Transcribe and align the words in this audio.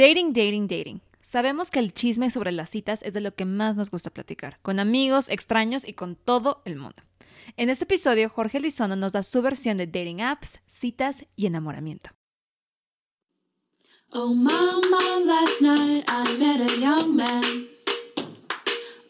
Dating, 0.00 0.32
dating, 0.32 0.66
dating. 0.66 1.02
Sabemos 1.20 1.70
que 1.70 1.78
el 1.78 1.92
chisme 1.92 2.30
sobre 2.30 2.52
las 2.52 2.70
citas 2.70 3.02
es 3.02 3.12
de 3.12 3.20
lo 3.20 3.34
que 3.34 3.44
más 3.44 3.76
nos 3.76 3.90
gusta 3.90 4.08
platicar, 4.08 4.58
con 4.62 4.80
amigos, 4.80 5.28
extraños 5.28 5.86
y 5.86 5.92
con 5.92 6.16
todo 6.16 6.62
el 6.64 6.76
mundo. 6.76 7.02
En 7.58 7.68
este 7.68 7.84
episodio, 7.84 8.30
Jorge 8.30 8.60
Lizono 8.60 8.96
nos 8.96 9.12
da 9.12 9.22
su 9.22 9.42
versión 9.42 9.76
de 9.76 9.86
dating 9.86 10.22
apps, 10.22 10.60
citas 10.68 11.26
y 11.36 11.44
enamoramiento. 11.44 12.12
Oh 14.10 14.32
mama, 14.32 15.02
last 15.26 15.60
night 15.60 16.06
I 16.08 16.38
met 16.38 16.62
a 16.62 16.80
young 16.80 17.14
man. 17.14 17.68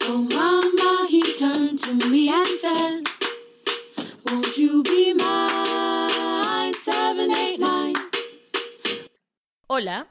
Oh 0.09 0.27
mama, 0.29 1.07
he 1.07 1.23
turned 1.37 1.79
to 1.83 1.93
me 2.09 2.27
and 2.27 2.47
said, 2.59 3.03
Won't 4.25 4.57
you 4.57 4.83
be 4.83 5.13
mine? 5.13 6.73
789. 6.73 7.95
Hola, 9.67 10.10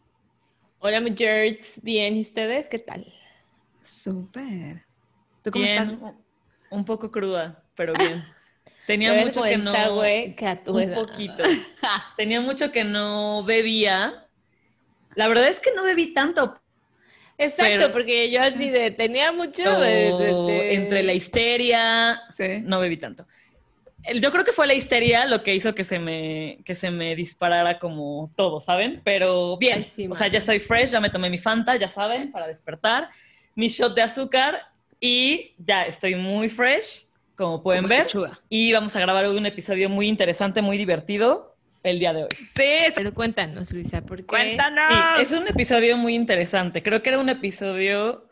Hola, 0.83 0.99
mi 0.99 1.13
Jerds. 1.15 1.79
Bien, 1.83 2.15
¿y 2.15 2.21
ustedes 2.21 2.67
qué 2.67 2.79
tal? 2.79 3.05
Súper. 3.83 4.83
¿Tú 5.43 5.51
cómo 5.51 5.63
Bien, 5.65 5.89
estás? 5.91 6.13
Un 6.71 6.85
poco 6.85 7.11
cruda, 7.11 7.63
pero 7.75 7.93
bien. 7.93 8.23
Tenía 8.87 9.15
Qué 9.15 9.25
mucho 9.25 9.43
que 9.43 9.57
no... 9.57 9.71
que 10.35 10.59
tu 10.63 10.73
Un 10.75 10.81
edad. 10.81 10.95
poquito. 10.95 11.43
Tenía 12.17 12.41
mucho 12.41 12.71
que 12.71 12.83
no 12.83 13.43
bebía. 13.43 14.27
La 15.15 15.27
verdad 15.27 15.47
es 15.49 15.59
que 15.59 15.71
no 15.75 15.83
bebí 15.83 16.13
tanto. 16.13 16.59
Exacto, 17.37 17.63
Pero- 17.77 17.91
porque 17.91 18.29
yo 18.31 18.41
así 18.41 18.69
de, 18.69 18.91
tenía 18.91 19.31
mucho 19.31 19.63
pero 19.63 19.79
de, 19.79 20.13
de- 20.13 20.33
de- 20.53 20.73
Entre 20.75 21.03
la 21.03 21.13
histeria, 21.13 22.21
Sí. 22.35 22.61
no 22.63 22.79
bebí 22.79 22.97
tanto. 22.97 23.27
Yo 24.21 24.31
creo 24.31 24.43
que 24.43 24.51
fue 24.51 24.67
la 24.67 24.73
histeria 24.73 25.25
lo 25.25 25.43
que 25.43 25.55
hizo 25.55 25.75
que 25.75 25.83
se 25.83 25.99
me, 25.99 26.59
que 26.65 26.75
se 26.75 26.91
me 26.91 27.15
disparara 27.15 27.79
como 27.79 28.31
todo, 28.35 28.61
¿saben? 28.61 29.01
Pero 29.03 29.57
bien, 29.57 29.79
Ay, 29.79 29.91
sí, 29.93 30.07
o 30.09 30.15
sea, 30.15 30.27
ya 30.27 30.39
estoy 30.39 30.59
fresh, 30.59 30.91
ya 30.91 30.99
me 30.99 31.09
tomé 31.09 31.29
mi 31.29 31.37
Fanta, 31.37 31.75
ya 31.75 31.87
saben, 31.87 32.31
para 32.31 32.47
despertar, 32.47 33.09
mi 33.55 33.67
shot 33.67 33.93
de 33.95 34.01
azúcar 34.01 34.59
y 34.99 35.53
ya 35.57 35.83
estoy 35.83 36.15
muy 36.15 36.49
fresh, 36.49 37.05
como 37.35 37.63
pueden 37.63 37.87
ver. 37.87 38.07
Y 38.49 38.71
vamos 38.73 38.95
a 38.95 38.99
grabar 38.99 39.27
un 39.29 39.45
episodio 39.45 39.89
muy 39.89 40.07
interesante, 40.07 40.61
muy 40.61 40.77
divertido 40.77 41.55
el 41.83 41.99
día 41.99 42.13
de 42.13 42.23
hoy. 42.23 42.29
Sí, 42.55 42.91
Pero 42.95 43.13
cuéntanos, 43.13 43.71
Luisa, 43.71 44.01
¿por 44.01 44.17
qué? 44.17 44.25
cuéntanos. 44.25 44.93
Sí, 45.17 45.21
es 45.23 45.31
un 45.31 45.47
episodio 45.47 45.97
muy 45.97 46.15
interesante. 46.15 46.83
Creo 46.83 47.01
que 47.01 47.09
era 47.09 47.19
un 47.19 47.29
episodio 47.29 48.27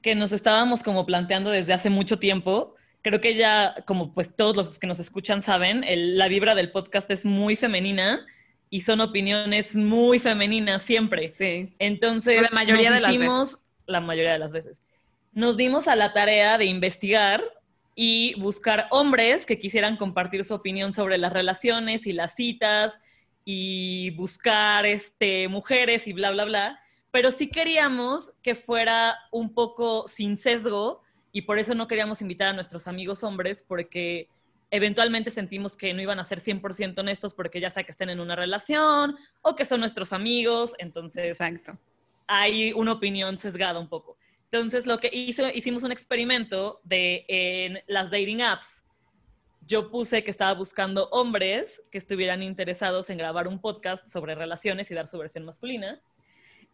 que 0.00 0.14
nos 0.14 0.32
estábamos 0.32 0.82
como 0.82 1.04
planteando 1.04 1.50
desde 1.50 1.72
hace 1.72 1.90
mucho 1.90 2.18
tiempo. 2.18 2.75
Creo 3.06 3.20
que 3.20 3.36
ya, 3.36 3.84
como 3.86 4.12
pues 4.12 4.34
todos 4.34 4.56
los 4.56 4.80
que 4.80 4.88
nos 4.88 4.98
escuchan 4.98 5.40
saben, 5.40 5.84
el- 5.84 6.18
la 6.18 6.26
vibra 6.26 6.56
del 6.56 6.72
podcast 6.72 7.08
es 7.12 7.24
muy 7.24 7.54
femenina 7.54 8.26
y 8.68 8.80
son 8.80 9.00
opiniones 9.00 9.76
muy 9.76 10.18
femeninas 10.18 10.82
siempre. 10.82 11.30
Sí. 11.30 11.72
Entonces, 11.78 12.42
La 12.42 12.48
mayoría 12.50 12.90
nos 12.90 12.96
de 12.98 13.02
las 13.02 13.12
hicimos- 13.12 13.58
la 13.86 14.00
mayoría 14.00 14.32
de 14.32 14.40
las 14.40 14.50
veces. 14.50 14.76
Nos 15.30 15.56
dimos 15.56 15.86
a 15.86 15.94
la 15.94 16.12
tarea 16.12 16.58
de 16.58 16.64
investigar 16.64 17.44
y 17.94 18.34
buscar 18.40 18.88
hombres 18.90 19.46
que 19.46 19.60
quisieran 19.60 19.96
compartir 19.96 20.44
su 20.44 20.54
opinión 20.54 20.92
sobre 20.92 21.16
las 21.16 21.32
relaciones 21.32 22.08
y 22.08 22.12
las 22.12 22.34
citas 22.34 22.98
y 23.44 24.10
buscar 24.16 24.84
este, 24.84 25.46
mujeres 25.46 26.08
y 26.08 26.12
bla, 26.12 26.32
bla, 26.32 26.44
bla. 26.44 26.80
Pero 27.12 27.30
sí 27.30 27.50
queríamos 27.50 28.32
que 28.42 28.56
fuera 28.56 29.16
un 29.30 29.54
poco 29.54 30.08
sin 30.08 30.36
sesgo 30.36 31.02
y 31.36 31.42
por 31.42 31.58
eso 31.58 31.74
no 31.74 31.86
queríamos 31.86 32.22
invitar 32.22 32.48
a 32.48 32.52
nuestros 32.54 32.88
amigos 32.88 33.22
hombres 33.22 33.62
porque 33.62 34.26
eventualmente 34.70 35.30
sentimos 35.30 35.76
que 35.76 35.92
no 35.92 36.00
iban 36.00 36.18
a 36.18 36.24
ser 36.24 36.40
100% 36.40 36.98
honestos 36.98 37.34
porque 37.34 37.60
ya 37.60 37.70
sea 37.70 37.84
que 37.84 37.90
estén 37.90 38.08
en 38.08 38.20
una 38.20 38.36
relación 38.36 39.18
o 39.42 39.54
que 39.54 39.66
son 39.66 39.80
nuestros 39.80 40.14
amigos, 40.14 40.72
entonces 40.78 41.26
Exacto. 41.26 41.78
hay 42.26 42.72
una 42.72 42.92
opinión 42.92 43.36
sesgada 43.36 43.78
un 43.78 43.86
poco. 43.86 44.16
Entonces, 44.44 44.86
lo 44.86 44.98
que 44.98 45.10
hizo, 45.12 45.46
hicimos 45.50 45.82
un 45.82 45.92
experimento 45.92 46.80
de 46.84 47.26
en 47.28 47.82
las 47.86 48.10
dating 48.10 48.40
apps. 48.40 48.82
Yo 49.60 49.90
puse 49.90 50.24
que 50.24 50.30
estaba 50.30 50.54
buscando 50.54 51.10
hombres 51.10 51.82
que 51.90 51.98
estuvieran 51.98 52.42
interesados 52.42 53.10
en 53.10 53.18
grabar 53.18 53.46
un 53.46 53.60
podcast 53.60 54.08
sobre 54.08 54.34
relaciones 54.34 54.90
y 54.90 54.94
dar 54.94 55.06
su 55.06 55.18
versión 55.18 55.44
masculina. 55.44 56.00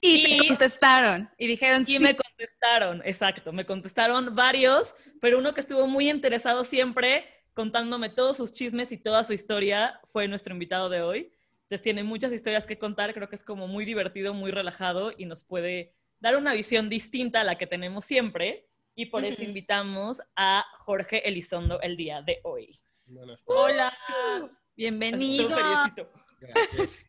Y, 0.04 0.22
te 0.24 0.30
Y- 0.30 0.48
contestaron 0.48 1.30
y 1.38 1.46
dijeron 1.46 1.82
Y 1.82 1.96
sí. 1.96 1.98
me 2.00 2.16
contestaron, 2.16 3.02
exacto, 3.04 3.52
me 3.52 3.64
contestaron 3.64 4.34
varios, 4.34 4.96
pero 5.20 5.38
uno 5.38 5.54
que 5.54 5.60
estuvo 5.60 5.86
muy 5.86 6.10
interesado 6.10 6.64
siempre 6.64 7.24
contándome 7.54 8.08
todos 8.10 8.36
sus 8.36 8.52
chismes 8.52 8.91
y 8.91 8.96
toda 8.98 9.22
su 9.22 9.32
historia 9.32 10.00
fue 10.12 10.26
nuestro 10.26 10.52
invitado 10.54 10.88
de 10.88 11.02
hoy. 11.02 11.32
Entonces 11.62 11.82
tiene 11.82 12.02
muchas 12.02 12.32
historias 12.32 12.66
que 12.66 12.78
contar, 12.78 13.14
creo 13.14 13.28
que 13.28 13.36
es 13.36 13.44
como 13.44 13.68
muy 13.68 13.84
divertido, 13.84 14.34
muy 14.34 14.50
relajado 14.50 15.12
y 15.16 15.24
nos 15.26 15.44
puede 15.44 15.94
dar 16.18 16.36
una 16.36 16.52
visión 16.52 16.88
distinta 16.88 17.42
a 17.42 17.44
la 17.44 17.56
que 17.56 17.66
tenemos 17.68 18.04
siempre. 18.04 18.66
Y 18.94 19.06
por 19.06 19.24
eso 19.24 19.41
Ujú. 19.42 19.48
invitamos 19.50 20.20
a 20.34 20.64
Jorge 20.80 21.26
Elizondo 21.28 21.80
el 21.80 21.96
día 21.96 22.22
de 22.22 22.41
hoy. 22.42 22.80
Buenas 23.06 23.44
tardes. 23.44 23.62
Hola. 23.62 23.92
Bienvenido. 24.76 25.48
Gracias. 26.41 27.06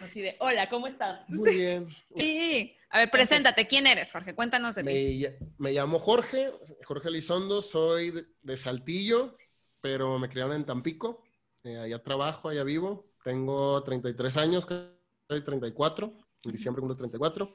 Así 0.00 0.20
de, 0.20 0.36
hola, 0.40 0.68
¿cómo 0.68 0.86
estás? 0.86 1.28
Muy 1.28 1.56
bien. 1.56 1.88
Sí. 2.16 2.76
A 2.90 2.98
ver, 2.98 3.10
preséntate. 3.10 3.66
¿Quién 3.66 3.86
eres, 3.88 4.12
Jorge? 4.12 4.34
Cuéntanos 4.36 4.76
de 4.76 4.82
ti. 4.84 4.86
Me, 4.86 4.94
ll- 4.94 5.36
me 5.58 5.72
llamo 5.72 5.98
Jorge, 5.98 6.52
Jorge 6.84 7.08
Elizondo, 7.08 7.60
soy 7.60 8.10
de, 8.12 8.24
de 8.42 8.56
Saltillo, 8.56 9.36
pero 9.80 10.16
me 10.20 10.28
criaron 10.28 10.54
en 10.54 10.64
Tampico. 10.64 11.24
Eh, 11.64 11.76
allá 11.76 12.00
trabajo, 12.02 12.48
allá 12.50 12.62
vivo. 12.62 13.06
Tengo 13.24 13.82
33 13.82 14.36
años, 14.36 14.64
casi 14.66 15.42
34. 15.44 16.12
En 16.44 16.52
diciembre 16.52 16.80
cumplo 16.80 16.96
34. 16.96 17.52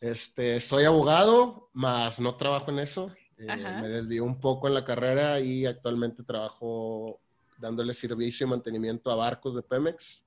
Este, 0.00 0.60
soy 0.60 0.84
abogado, 0.84 1.70
más 1.72 2.18
no 2.18 2.36
trabajo 2.36 2.70
en 2.72 2.80
eso. 2.80 3.14
Eh, 3.38 3.46
me 3.46 3.88
desvío 3.88 4.24
un 4.24 4.40
poco 4.40 4.66
en 4.66 4.74
la 4.74 4.84
carrera 4.84 5.38
y 5.40 5.64
actualmente 5.66 6.22
trabajo 6.24 7.20
dándole 7.58 7.94
servicio 7.94 8.46
y 8.46 8.50
mantenimiento 8.50 9.10
a 9.10 9.16
barcos 9.16 9.54
de 9.54 9.62
Pemex. 9.62 10.24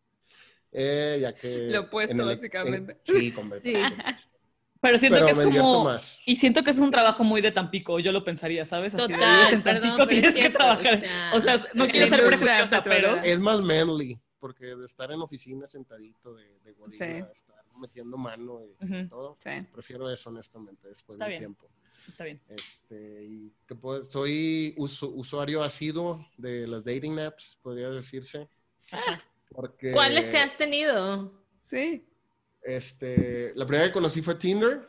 Eh, 0.72 1.18
ya 1.22 1.34
que 1.36 1.68
Lo 1.70 1.82
opuesto, 1.82 2.14
en 2.14 2.20
el- 2.22 2.26
básicamente. 2.28 2.92
en- 3.06 3.20
sí, 3.20 3.32
completamente. 3.32 4.04
Pero 4.82 4.98
siento 4.98 5.16
Pero 5.18 5.26
que 5.26 5.32
es 5.44 5.58
como... 5.58 5.84
más. 5.84 6.22
Y 6.26 6.38
siento 6.38 6.64
que 6.64 6.70
es 6.72 6.80
un 6.80 6.90
trabajo 6.90 7.24
muy 7.26 7.42
de 7.42 7.52
Tampico, 7.52 8.00
yo 8.00 8.14
lo 8.14 8.24
pensaría, 8.24 8.66
¿sabes? 8.66 8.94
Así 8.96 9.08
de, 9.12 9.14
Total, 9.16 9.54
en 9.54 9.62
perdón, 9.62 9.82
Tampico, 9.98 10.08
tienes 10.08 10.30
es 10.30 10.36
que 10.36 10.42
cierto, 10.42 10.58
trabajar. 10.58 10.94
o 10.96 11.42
sea, 11.42 11.56
O 11.56 11.60
sea, 11.60 11.68
no 11.74 11.88
quiero 11.88 12.08
ser 12.08 12.26
prejuiciosa, 12.26 12.82
pero. 12.84 13.18
Es 13.18 13.40
más 13.40 13.62
manly, 13.62 14.18
porque 14.40 14.68
de 14.68 14.86
estar 14.86 15.12
en 15.12 15.20
oficina 15.20 15.68
sentadito 15.68 16.34
de, 16.34 16.46
de 16.64 16.76
Sí. 16.92 17.04
estar 17.04 17.66
metiendo 17.78 18.16
mano 18.18 18.62
y 18.82 19.08
todo, 19.10 19.38
Sí. 19.44 19.50
prefiero 19.74 20.10
eso 20.10 20.30
honestamente 20.30 20.88
después 20.88 21.16
Está 21.16 21.26
del 21.26 21.32
bien. 21.32 21.40
tiempo. 21.42 21.68
está 22.08 22.24
bien. 22.24 22.40
Este, 22.48 23.26
y 23.26 23.52
que 23.68 23.76
soy 24.08 24.74
usu- 24.78 25.12
usuario 25.14 25.62
asiduo 25.62 26.26
de 26.38 26.66
las 26.68 26.86
dating 26.86 27.20
apps, 27.20 27.58
podría 27.62 27.90
decirse. 27.90 28.48
Porque, 29.52 29.92
¿Cuáles 29.92 30.26
se 30.26 30.38
has 30.38 30.56
tenido? 30.58 31.32
Sí. 31.64 32.06
Este, 32.62 33.52
la 33.56 33.66
primera 33.66 33.88
que 33.88 33.94
conocí 33.94 34.22
fue 34.22 34.36
Tinder. 34.36 34.88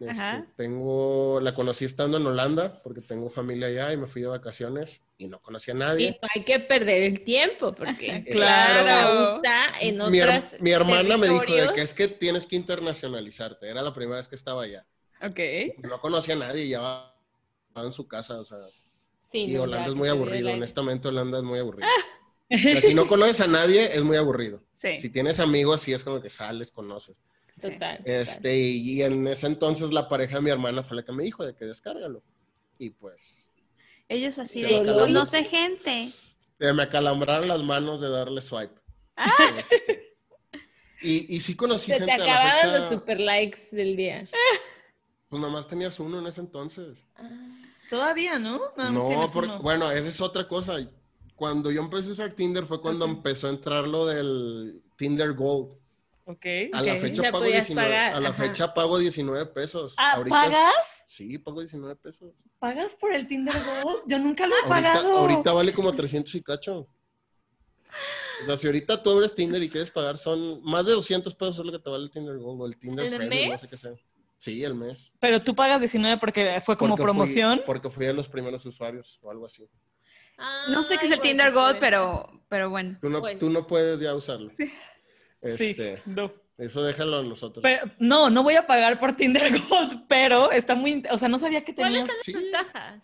Este, 0.00 0.10
Ajá. 0.20 0.46
tengo, 0.56 1.38
la 1.40 1.54
conocí 1.54 1.84
estando 1.84 2.16
en 2.16 2.26
Holanda, 2.26 2.82
porque 2.82 3.00
tengo 3.02 3.30
familia 3.30 3.68
allá 3.68 3.92
y 3.92 3.96
me 3.96 4.08
fui 4.08 4.20
de 4.22 4.26
vacaciones 4.28 5.00
y 5.16 5.28
no 5.28 5.40
conocí 5.40 5.70
a 5.70 5.74
Y 5.74 5.76
nadie. 5.76 6.18
no 6.20 6.28
hay 6.34 6.42
que 6.42 6.58
perder 6.58 7.04
el 7.04 7.22
tiempo 7.22 7.72
porque 7.72 8.24
Claro. 8.32 9.38
usa 9.38 9.66
en 9.80 9.98
mi, 10.10 10.20
otras 10.20 10.60
mi 10.60 10.72
hermana 10.72 11.16
me 11.16 11.28
dijo 11.28 11.54
de 11.54 11.72
que 11.74 11.82
es 11.82 11.94
que 11.94 12.08
tienes 12.08 12.46
que 12.46 12.56
internacionalizarte. 12.56 13.68
Era 13.68 13.80
la 13.80 13.94
primera 13.94 14.16
vez 14.16 14.26
que 14.26 14.34
estaba 14.34 14.64
allá. 14.64 14.84
Ok. 15.22 15.38
No 15.84 16.00
conocía 16.00 16.34
a 16.34 16.38
nadie, 16.38 16.66
ya 16.68 16.80
va 16.80 17.08
va 17.76 17.84
en 17.84 17.92
su 17.92 18.06
casa, 18.06 18.38
o 18.40 18.44
sea, 18.44 18.58
Sí, 19.20 19.44
y 19.44 19.54
no, 19.54 19.62
Holanda 19.62 19.86
ya 19.86 19.90
es 19.92 19.94
muy 19.96 20.08
te 20.08 20.10
aburrido, 20.10 20.52
honestamente 20.52 21.08
Holanda 21.08 21.38
es 21.38 21.44
muy 21.44 21.58
aburrido. 21.58 21.88
O 22.50 22.56
sea, 22.56 22.80
si 22.80 22.94
no 22.94 23.06
conoces 23.08 23.40
a 23.40 23.46
nadie, 23.46 23.94
es 23.94 24.02
muy 24.02 24.16
aburrido. 24.16 24.62
Sí. 24.74 24.98
Si 25.00 25.08
tienes 25.10 25.40
amigos, 25.40 25.80
sí 25.82 25.92
es 25.92 26.02
como 26.04 26.20
que 26.20 26.30
sales, 26.30 26.70
conoces. 26.70 27.16
Total. 27.60 27.98
total. 27.98 28.02
Este, 28.04 28.56
y, 28.58 28.92
y 28.94 29.02
en 29.02 29.26
ese 29.28 29.46
entonces 29.46 29.90
la 29.92 30.08
pareja 30.08 30.36
de 30.36 30.42
mi 30.42 30.50
hermana 30.50 30.82
fue 30.82 30.96
la 30.96 31.04
que 31.04 31.12
me 31.12 31.22
dijo 31.24 31.44
de 31.44 31.54
que 31.54 31.64
descárgalo. 31.66 32.22
Y 32.78 32.90
pues, 32.90 33.46
Ellos 34.08 34.38
así 34.38 34.62
de, 34.62 34.78
conoce 34.84 35.44
gente. 35.44 36.08
eh, 36.58 36.72
me 36.72 36.82
acalambraron 36.82 37.46
las 37.48 37.62
manos 37.62 38.00
de 38.00 38.08
darle 38.08 38.40
swipe. 38.40 38.74
Ah. 39.16 39.30
Este, 39.58 40.16
y, 41.02 41.36
y 41.36 41.40
sí 41.40 41.54
conocí 41.54 41.86
Se 41.92 41.98
te 41.98 41.98
gente 42.00 42.12
a 42.12 42.18
la 42.18 42.24
acabaron 42.24 42.60
fecha. 42.60 42.78
los 42.78 42.88
super 42.88 43.20
likes 43.20 43.58
del 43.70 43.96
día. 43.96 44.24
Pues 45.28 45.40
nada 45.40 45.52
más 45.52 45.66
tenías 45.68 45.98
uno 46.00 46.18
en 46.20 46.26
ese 46.26 46.40
entonces. 46.40 47.04
Todavía, 47.90 48.38
¿no? 48.38 48.60
Nada 48.76 48.90
más 48.90 49.02
no, 49.02 49.08
tienes 49.08 49.30
por- 49.30 49.44
uno. 49.44 49.60
bueno, 49.62 49.90
esa 49.90 50.08
es 50.08 50.20
otra 50.20 50.46
cosa. 50.48 50.78
Cuando 51.36 51.70
yo 51.70 51.80
empecé 51.82 52.10
a 52.10 52.12
usar 52.12 52.32
Tinder 52.34 52.64
fue 52.66 52.80
cuando 52.80 53.04
Ah, 53.04 53.08
sí. 53.08 53.14
empezó 53.14 53.46
a 53.46 53.50
entrar 53.50 53.86
lo 53.88 54.06
del 54.06 54.82
Tinder 54.96 55.32
Gold. 55.32 55.72
Ok. 56.24 56.46
A 56.72 56.82
la 56.82 56.94
fecha 56.96 57.22
pago 57.32 57.38
podías 57.40 57.66
19, 57.66 57.88
pagar, 57.90 58.14
a 58.14 58.20
la 58.20 58.32
fecha 58.32 58.72
pago 58.74 58.98
19 58.98 59.46
pesos. 59.46 59.94
Ah, 59.96 60.12
Ahorita 60.12 60.36
¿pagas? 60.36 61.04
Sí, 61.08 61.36
pago 61.38 61.60
19 61.60 61.96
pesos. 61.96 62.32
¿Pagas 62.60 62.94
por 62.94 63.12
el 63.12 63.26
Tinder 63.26 63.54
Gold? 63.82 64.02
Yo 64.06 64.18
nunca 64.20 64.46
lo 64.46 64.54
he 64.54 64.58
Ahorita, 64.60 64.68
pagado. 64.92 65.18
ahorita 65.18 65.52
vale 65.52 65.72
como 65.72 65.92
300 65.92 66.32
y 66.36 66.42
cacho. 66.42 66.86
O 68.42 68.46
sea, 68.46 68.56
si 68.56 68.66
ahorita 68.66 69.02
tú 69.02 69.10
abres 69.10 69.34
Tinder 69.34 69.62
y 69.62 69.68
quieres 69.68 69.90
pagar, 69.90 70.16
son 70.16 70.62
más 70.62 70.86
de 70.86 70.92
200 70.92 71.34
pesos 71.34 71.58
es 71.58 71.64
lo 71.64 71.72
que 71.72 71.78
te 71.78 71.90
vale 71.90 72.04
el 72.04 72.10
Tinder 72.10 72.38
Gold 72.38 72.60
o 72.62 72.66
el 72.66 72.76
Tinder 72.78 73.04
¿El 73.12 73.16
Premium, 73.16 73.44
no 73.46 73.52
mes? 73.52 73.60
sé 73.60 73.68
qué 73.68 73.76
sea. 73.76 73.92
Sí, 74.38 74.62
el 74.64 74.74
mes. 74.74 75.12
Pero 75.20 75.42
tú 75.42 75.54
pagas 75.54 75.80
19 75.80 76.18
porque 76.18 76.60
fue 76.64 76.76
como 76.76 76.96
Porque 76.96 77.02
fui- 77.02 77.04
promoción. 77.04 77.62
porque 77.66 77.90
fui 77.90 78.06
de 78.06 78.12
los 78.12 78.28
primeros 78.28 78.64
usuarios 78.66 79.18
o 79.22 79.30
algo 79.30 79.46
así. 79.46 79.68
No 80.68 80.82
sé 80.82 80.96
qué 80.98 81.06
es 81.06 81.12
el 81.12 81.20
Tinder 81.20 81.52
Gold, 81.52 81.78
pero, 81.78 82.42
pero 82.48 82.70
bueno. 82.70 82.98
Tú 83.00 83.08
no, 83.08 83.20
Pues. 83.20 83.38
tú 83.38 83.50
no 83.50 83.66
puedes 83.66 84.00
ya 84.00 84.14
usarlo. 84.14 84.50
Sí. 84.56 84.72
Este, 85.40 85.96
Sí, 85.96 86.02
no. 86.06 86.32
Eso 86.58 86.82
déjalo 86.82 87.18
a 87.18 87.22
nosotros. 87.22 87.62
Pero- 87.62 87.90
no, 87.98 88.30
no 88.30 88.42
voy 88.42 88.54
a 88.56 88.66
pagar 88.66 88.98
por 89.00 89.16
Tinder 89.16 89.50
Gold, 89.68 90.04
pero 90.08 90.52
está 90.52 90.74
muy... 90.74 91.02
O 91.10 91.18
sea, 91.18 91.28
no 91.28 91.38
sabía 91.38 91.64
que 91.64 91.74
¿Cuáles 91.74 92.06
tenías... 92.06 92.06
son 92.08 92.16
las 92.16 92.24
Sí. 92.24 92.32
ventajas? 92.34 93.02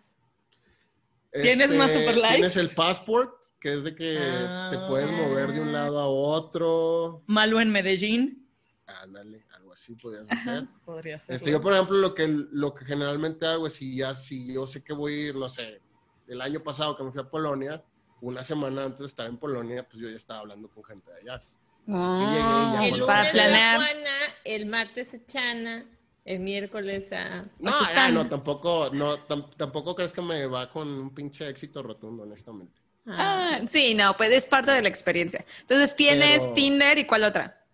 ¿Tienes 1.33 1.75
más 1.75 1.91
super 1.93 2.17
likes? 2.17 2.27
Este, 2.27 2.35
Tienes 2.37 2.57
el 2.57 2.71
passport, 2.71 3.33
que 3.61 3.75
es 3.75 3.85
de 3.85 3.95
que 3.95 4.19
Ah. 4.21 4.69
te 4.73 4.79
puedes 4.89 5.11
mover 5.11 5.53
de 5.53 5.61
un 5.61 5.73
lado 5.73 5.99
a 5.99 6.07
otro. 6.07 7.23
Malo 7.27 7.61
en 7.61 7.71
Medellín. 7.71 8.49
Ándale, 8.87 9.45
algo 9.55 9.75
así 9.75 9.95
podrías 9.95 10.27
hacer. 10.31 10.65
Podría 10.85 11.19
ser. 11.21 11.35
Este, 11.37 11.51
yo, 11.51 11.61
por 11.61 11.75
ejemplo, 11.75 11.97
lo 11.99 12.15
que, 12.15 12.27
lo 12.29 12.75
que 12.75 12.85
generalmente 12.87 13.47
hago 13.47 13.67
es 13.67 13.75
si 13.75 13.97
ya, 13.97 14.15
si 14.15 14.53
yo 14.55 14.67
sé 14.67 14.83
que 14.83 14.95
voy 14.95 15.13
a 15.13 15.27
ir, 15.29 15.35
no 15.37 15.49
sé, 15.51 15.83
el 16.29 16.41
año 16.41 16.61
pasado 16.63 16.97
que 16.97 17.03
me 17.05 17.11
fui 17.13 17.21
a 17.21 17.25
Polonia, 17.31 17.83
una 18.21 18.43
semana 18.43 18.85
antes 18.85 19.01
de 19.01 19.07
estar 19.07 19.27
en 19.27 19.37
Polonia, 19.39 19.87
pues 19.89 20.01
yo 20.03 20.09
ya 20.09 20.17
estaba 20.17 20.41
hablando 20.41 20.69
con 20.69 20.85
gente 20.85 21.11
de 21.13 21.21
allá. 21.21 21.43
Ah, 21.89 22.75
llegué 22.83 22.89
El 22.95 23.01
lunes 23.01 23.31
planear. 23.33 23.75
a 23.75 23.85
Juana, 23.85 24.11
el 24.45 24.67
martes 24.67 25.15
a 25.15 25.27
Chana, 25.27 25.87
el 26.25 26.41
miércoles 26.41 27.11
a... 27.13 27.45
No, 27.59 27.71
ah, 27.97 28.11
no, 28.11 28.29
tampoco, 28.29 28.91
no, 28.93 29.17
tam- 29.27 29.55
tampoco 29.57 29.95
crees 29.95 30.13
que 30.13 30.21
me 30.21 30.47
va 30.47 30.71
con 30.71 30.87
un 30.89 31.15
pinche 31.15 31.49
éxito 31.49 31.83
rotundo, 31.83 32.25
honestamente. 32.25 32.79
Ah, 33.07 33.61
sí, 33.67 33.95
no, 33.95 34.15
pues 34.19 34.31
es 34.33 34.47
parte 34.47 34.73
de 34.73 34.83
la 34.83 34.89
experiencia. 34.89 35.45
Entonces 35.63 35.97
tienes 35.97 36.41
Pero- 36.43 36.53
Tinder 36.55 36.99
y 36.99 37.07
¿cuál 37.07 37.25
otra? 37.25 37.65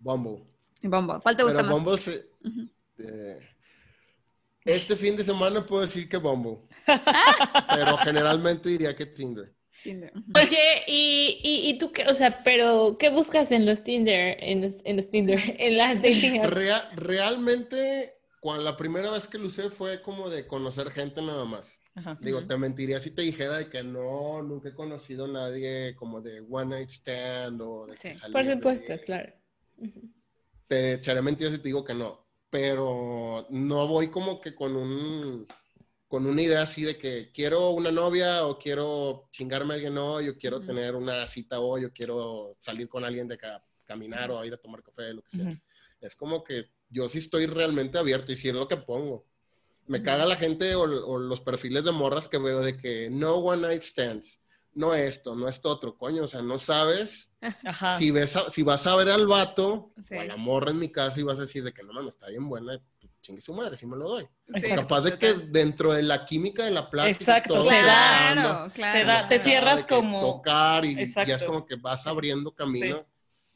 Bumble. 0.00 0.42
Bumble. 0.82 1.20
¿Cuál 1.22 1.36
te 1.36 1.42
gusta 1.44 1.60
Pero 1.62 1.74
más? 1.76 1.84
Bumble 1.84 1.98
se- 2.00 2.26
eh, 2.98 3.38
este 4.64 4.96
fin 4.96 5.14
de 5.16 5.22
semana 5.22 5.64
puedo 5.64 5.82
decir 5.82 6.08
que 6.08 6.16
Bumble. 6.16 6.58
Pero 7.68 7.96
generalmente 7.98 8.68
diría 8.68 8.94
que 8.96 9.06
Tinder. 9.06 9.52
Oye, 10.34 10.84
¿y, 10.86 11.40
y, 11.42 11.70
y 11.70 11.78
tú 11.78 11.90
qué? 11.90 12.04
O 12.06 12.14
sea, 12.14 12.42
pero 12.42 12.96
¿qué 12.98 13.08
buscas 13.08 13.50
en 13.50 13.64
los 13.64 13.82
Tinder, 13.82 14.36
en 14.40 14.60
los, 14.60 14.82
en 14.84 14.96
los 14.96 15.10
Tinder, 15.10 15.38
en 15.58 15.76
las 15.78 15.96
dating 15.96 16.40
apps? 16.40 16.52
Rea- 16.52 16.90
realmente, 16.96 18.14
cuando 18.40 18.62
la 18.64 18.76
primera 18.76 19.10
vez 19.10 19.26
que 19.26 19.38
lo 19.38 19.46
usé 19.46 19.70
fue 19.70 20.02
como 20.02 20.28
de 20.28 20.46
conocer 20.46 20.90
gente 20.90 21.22
nada 21.22 21.44
más. 21.46 21.78
Ajá. 21.94 22.18
Digo, 22.20 22.46
te 22.46 22.56
mentiría 22.56 23.00
si 23.00 23.10
te 23.10 23.22
dijera 23.22 23.56
de 23.58 23.70
que 23.70 23.82
no, 23.82 24.42
nunca 24.42 24.68
he 24.68 24.74
conocido 24.74 25.24
a 25.24 25.28
nadie 25.28 25.94
como 25.96 26.20
de 26.20 26.40
one 26.48 26.76
night 26.76 26.90
stand 26.90 27.60
o 27.62 27.86
de 27.86 27.96
que 27.96 28.12
Sí, 28.12 28.20
Por 28.30 28.44
de- 28.44 28.52
supuesto, 28.54 28.92
claro. 29.06 29.32
Te 30.68 30.94
echaré 30.94 31.20
mentiras 31.22 31.52
si 31.54 31.58
te 31.58 31.68
digo 31.68 31.84
que 31.84 31.94
no. 31.94 32.26
Pero 32.50 33.46
no 33.50 33.86
voy 33.88 34.08
como 34.10 34.40
que 34.40 34.54
con 34.54 34.76
un 34.76 35.46
con 36.10 36.26
una 36.26 36.42
idea 36.42 36.62
así 36.62 36.82
de 36.82 36.98
que 36.98 37.30
quiero 37.32 37.70
una 37.70 37.92
novia 37.92 38.44
o 38.44 38.58
quiero 38.58 39.28
chingarme 39.30 39.74
a 39.74 39.76
alguien 39.76 39.96
hoy 39.96 40.28
o 40.28 40.36
quiero 40.36 40.60
tener 40.60 40.96
una 40.96 41.24
cita 41.28 41.60
hoy 41.60 41.84
o 41.84 41.92
quiero 41.92 42.56
salir 42.58 42.88
con 42.88 43.04
alguien 43.04 43.28
de 43.28 43.36
acá, 43.36 43.62
caminar 43.84 44.28
o 44.32 44.44
ir 44.44 44.52
a 44.52 44.56
tomar 44.56 44.82
café, 44.82 45.14
lo 45.14 45.22
que 45.22 45.36
sea. 45.36 45.52
Es 46.00 46.16
como 46.16 46.42
que 46.42 46.68
yo 46.88 47.08
sí 47.08 47.18
estoy 47.18 47.46
realmente 47.46 47.96
abierto 47.96 48.32
y 48.32 48.36
sí 48.36 48.48
es 48.48 48.54
lo 48.56 48.66
que 48.66 48.76
pongo. 48.76 49.24
Me 49.86 50.02
caga 50.02 50.26
la 50.26 50.34
gente 50.34 50.74
o, 50.74 50.82
o 50.82 51.16
los 51.16 51.40
perfiles 51.42 51.84
de 51.84 51.92
morras 51.92 52.26
que 52.26 52.38
veo 52.38 52.60
de 52.60 52.76
que 52.76 53.08
no 53.08 53.36
one 53.36 53.62
night 53.68 53.82
stands, 53.82 54.40
no 54.74 54.92
esto, 54.94 55.36
no 55.36 55.46
esto 55.46 55.70
otro, 55.70 55.96
coño, 55.96 56.24
o 56.24 56.28
sea, 56.28 56.42
no 56.42 56.58
sabes 56.58 57.30
Ajá. 57.64 57.92
si, 57.92 58.10
ves 58.10 58.34
a- 58.34 58.50
si 58.50 58.64
vas 58.64 58.84
a 58.88 58.96
ver 58.96 59.10
al 59.10 59.28
vato 59.28 59.92
Sí. 60.02 60.16
o 60.16 60.20
a 60.20 60.24
la 60.24 60.36
morra 60.36 60.72
en 60.72 60.80
mi 60.80 60.90
casa 60.90 61.20
y 61.20 61.22
vas 61.22 61.38
a 61.38 61.42
decir 61.42 61.62
de 61.62 61.72
que 61.72 61.84
no 61.84 61.92
mames, 61.92 62.14
está 62.14 62.26
bien 62.26 62.48
buena, 62.48 62.80
chingue 63.20 63.40
su 63.40 63.52
madre, 63.54 63.76
sí 63.76 63.86
me 63.86 63.96
lo 63.96 64.08
doy. 64.08 64.28
Exacto. 64.54 64.82
Capaz 64.82 65.00
de 65.02 65.18
que 65.18 65.32
dentro 65.34 65.92
de 65.92 66.02
la 66.02 66.24
química 66.24 66.64
de 66.64 66.70
la 66.70 66.88
plática, 66.90 67.08
y 67.10 67.22
Exacto, 67.22 67.54
todo, 67.54 67.68
se 67.68 67.74
da. 67.82 68.34
dando, 68.34 68.42
Claro, 68.42 68.72
claro. 68.72 68.98
Se 68.98 69.04
da- 69.04 69.28
te 69.28 69.38
cierras 69.40 69.84
como... 69.84 70.20
tocar 70.20 70.84
y 70.84 70.98
Exacto. 70.98 71.28
ya 71.28 71.36
es 71.36 71.44
como 71.44 71.66
que 71.66 71.76
vas 71.76 72.06
abriendo 72.06 72.52
camino 72.54 73.06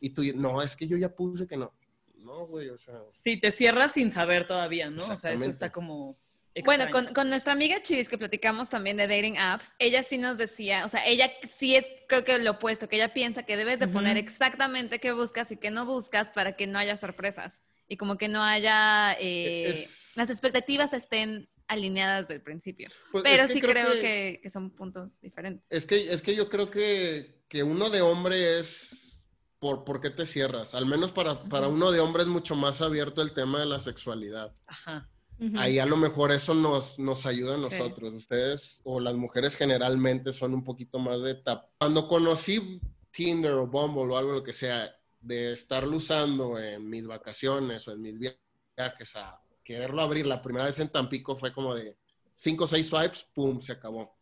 y 0.00 0.10
tú, 0.10 0.22
no, 0.34 0.60
es 0.62 0.76
que 0.76 0.86
yo 0.86 0.96
ya 0.96 1.08
puse 1.08 1.46
que 1.46 1.56
no. 1.56 1.72
No, 2.18 2.46
güey, 2.46 2.70
o 2.70 2.78
sea, 2.78 2.94
Sí, 3.18 3.38
te 3.38 3.50
cierras 3.52 3.92
sin 3.92 4.10
saber 4.10 4.46
todavía, 4.46 4.88
¿no? 4.90 5.04
O 5.06 5.16
sea, 5.16 5.32
eso 5.32 5.46
está 5.46 5.70
como... 5.72 6.16
Bueno, 6.64 6.84
con, 6.92 7.12
con 7.12 7.28
nuestra 7.28 7.52
amiga 7.52 7.82
Chivis 7.82 8.08
que 8.08 8.16
platicamos 8.16 8.70
también 8.70 8.96
de 8.96 9.08
dating 9.08 9.38
apps, 9.38 9.74
ella 9.80 10.04
sí 10.04 10.18
nos 10.18 10.38
decía, 10.38 10.84
o 10.84 10.88
sea, 10.88 11.04
ella 11.04 11.28
sí 11.48 11.74
es, 11.74 11.84
creo 12.08 12.22
que 12.22 12.38
lo 12.38 12.52
opuesto, 12.52 12.88
que 12.88 12.94
ella 12.94 13.12
piensa 13.12 13.42
que 13.42 13.56
debes 13.56 13.80
de 13.80 13.88
poner 13.88 14.16
exactamente 14.16 15.00
qué 15.00 15.10
buscas 15.12 15.50
y 15.50 15.56
qué 15.56 15.72
no 15.72 15.84
buscas 15.84 16.28
para 16.28 16.52
que 16.54 16.68
no 16.68 16.78
haya 16.78 16.96
sorpresas 16.96 17.64
y 17.88 17.96
como 17.96 18.16
que 18.16 18.28
no 18.28 18.42
haya, 18.42 19.12
eh, 19.20 19.68
Es- 19.68 20.12
las 20.16 20.30
expectativas 20.30 20.92
estén 20.92 21.48
alineadas 21.66 22.22
desde 22.28 22.34
el 22.34 22.42
principio. 22.42 22.88
pues, 23.10 23.24
Pero 23.24 23.42
es 23.44 23.48
que 23.48 23.54
sí 23.54 23.60
creo, 23.60 23.92
que 23.94 24.00
que, 24.00 24.40
que 24.42 24.50
son 24.50 24.70
puntos 24.70 25.20
diferentes. 25.20 25.64
Es 25.70 25.86
que, 25.86 26.12
es 26.12 26.22
que 26.22 26.34
yo 26.34 26.48
creo 26.48 26.70
que, 26.70 27.42
que 27.48 27.62
uno 27.62 27.90
de 27.90 28.00
hombre 28.02 28.58
es 28.60 29.20
por, 29.58 29.84
por 29.84 30.00
qué 30.00 30.10
te 30.10 30.26
cierras. 30.26 30.74
Al 30.74 30.84
menos 30.86 31.12
para, 31.12 31.42
para 31.44 31.68
uno 31.68 31.90
de 31.90 32.00
hombre 32.00 32.22
es 32.22 32.28
mucho 32.28 32.54
más 32.54 32.80
abierto 32.82 33.22
el 33.22 33.32
tema 33.32 33.60
de 33.60 33.66
la 33.66 33.80
sexualidad. 33.80 34.52
Ajá. 34.66 35.08
Ujú. 35.38 35.58
Ahí 35.58 35.78
a 35.78 35.86
lo 35.86 35.96
mejor 35.96 36.30
eso 36.32 36.54
nos, 36.54 36.98
nos 36.98 37.24
ayuda 37.26 37.54
a 37.54 37.56
Sí. 37.56 37.62
nosotros. 37.62 38.12
Ustedes 38.14 38.80
o 38.84 39.00
las 39.00 39.14
mujeres 39.14 39.56
generalmente 39.56 40.32
son 40.32 40.52
un 40.54 40.62
poquito 40.64 40.98
más 40.98 41.22
de 41.22 41.34
tap. 41.34 41.70
Cuando 41.78 42.06
conocí 42.08 42.80
Tinder 43.10 43.52
o 43.52 43.66
Bumble 43.66 44.12
o 44.14 44.16
algo 44.18 44.32
lo 44.32 44.42
que 44.44 44.52
sea, 44.52 44.94
de 45.24 45.52
estarlo 45.52 45.96
usando 45.96 46.58
en 46.58 46.88
mis 46.88 47.06
vacaciones 47.06 47.86
o 47.88 47.92
en 47.92 48.02
mis 48.02 48.18
viajes 48.18 49.16
a 49.16 49.40
quererlo 49.64 50.02
abrir 50.02 50.26
la 50.26 50.42
primera 50.42 50.66
vez 50.66 50.78
en 50.78 50.90
Tampico 50.90 51.34
fue 51.36 51.52
como 51.52 51.74
de 51.74 51.96
cinco 52.36 52.64
o 52.64 52.66
seis 52.66 52.86
swipes, 52.86 53.26
pum, 53.34 53.60
se 53.60 53.72
acabó. 53.72 54.16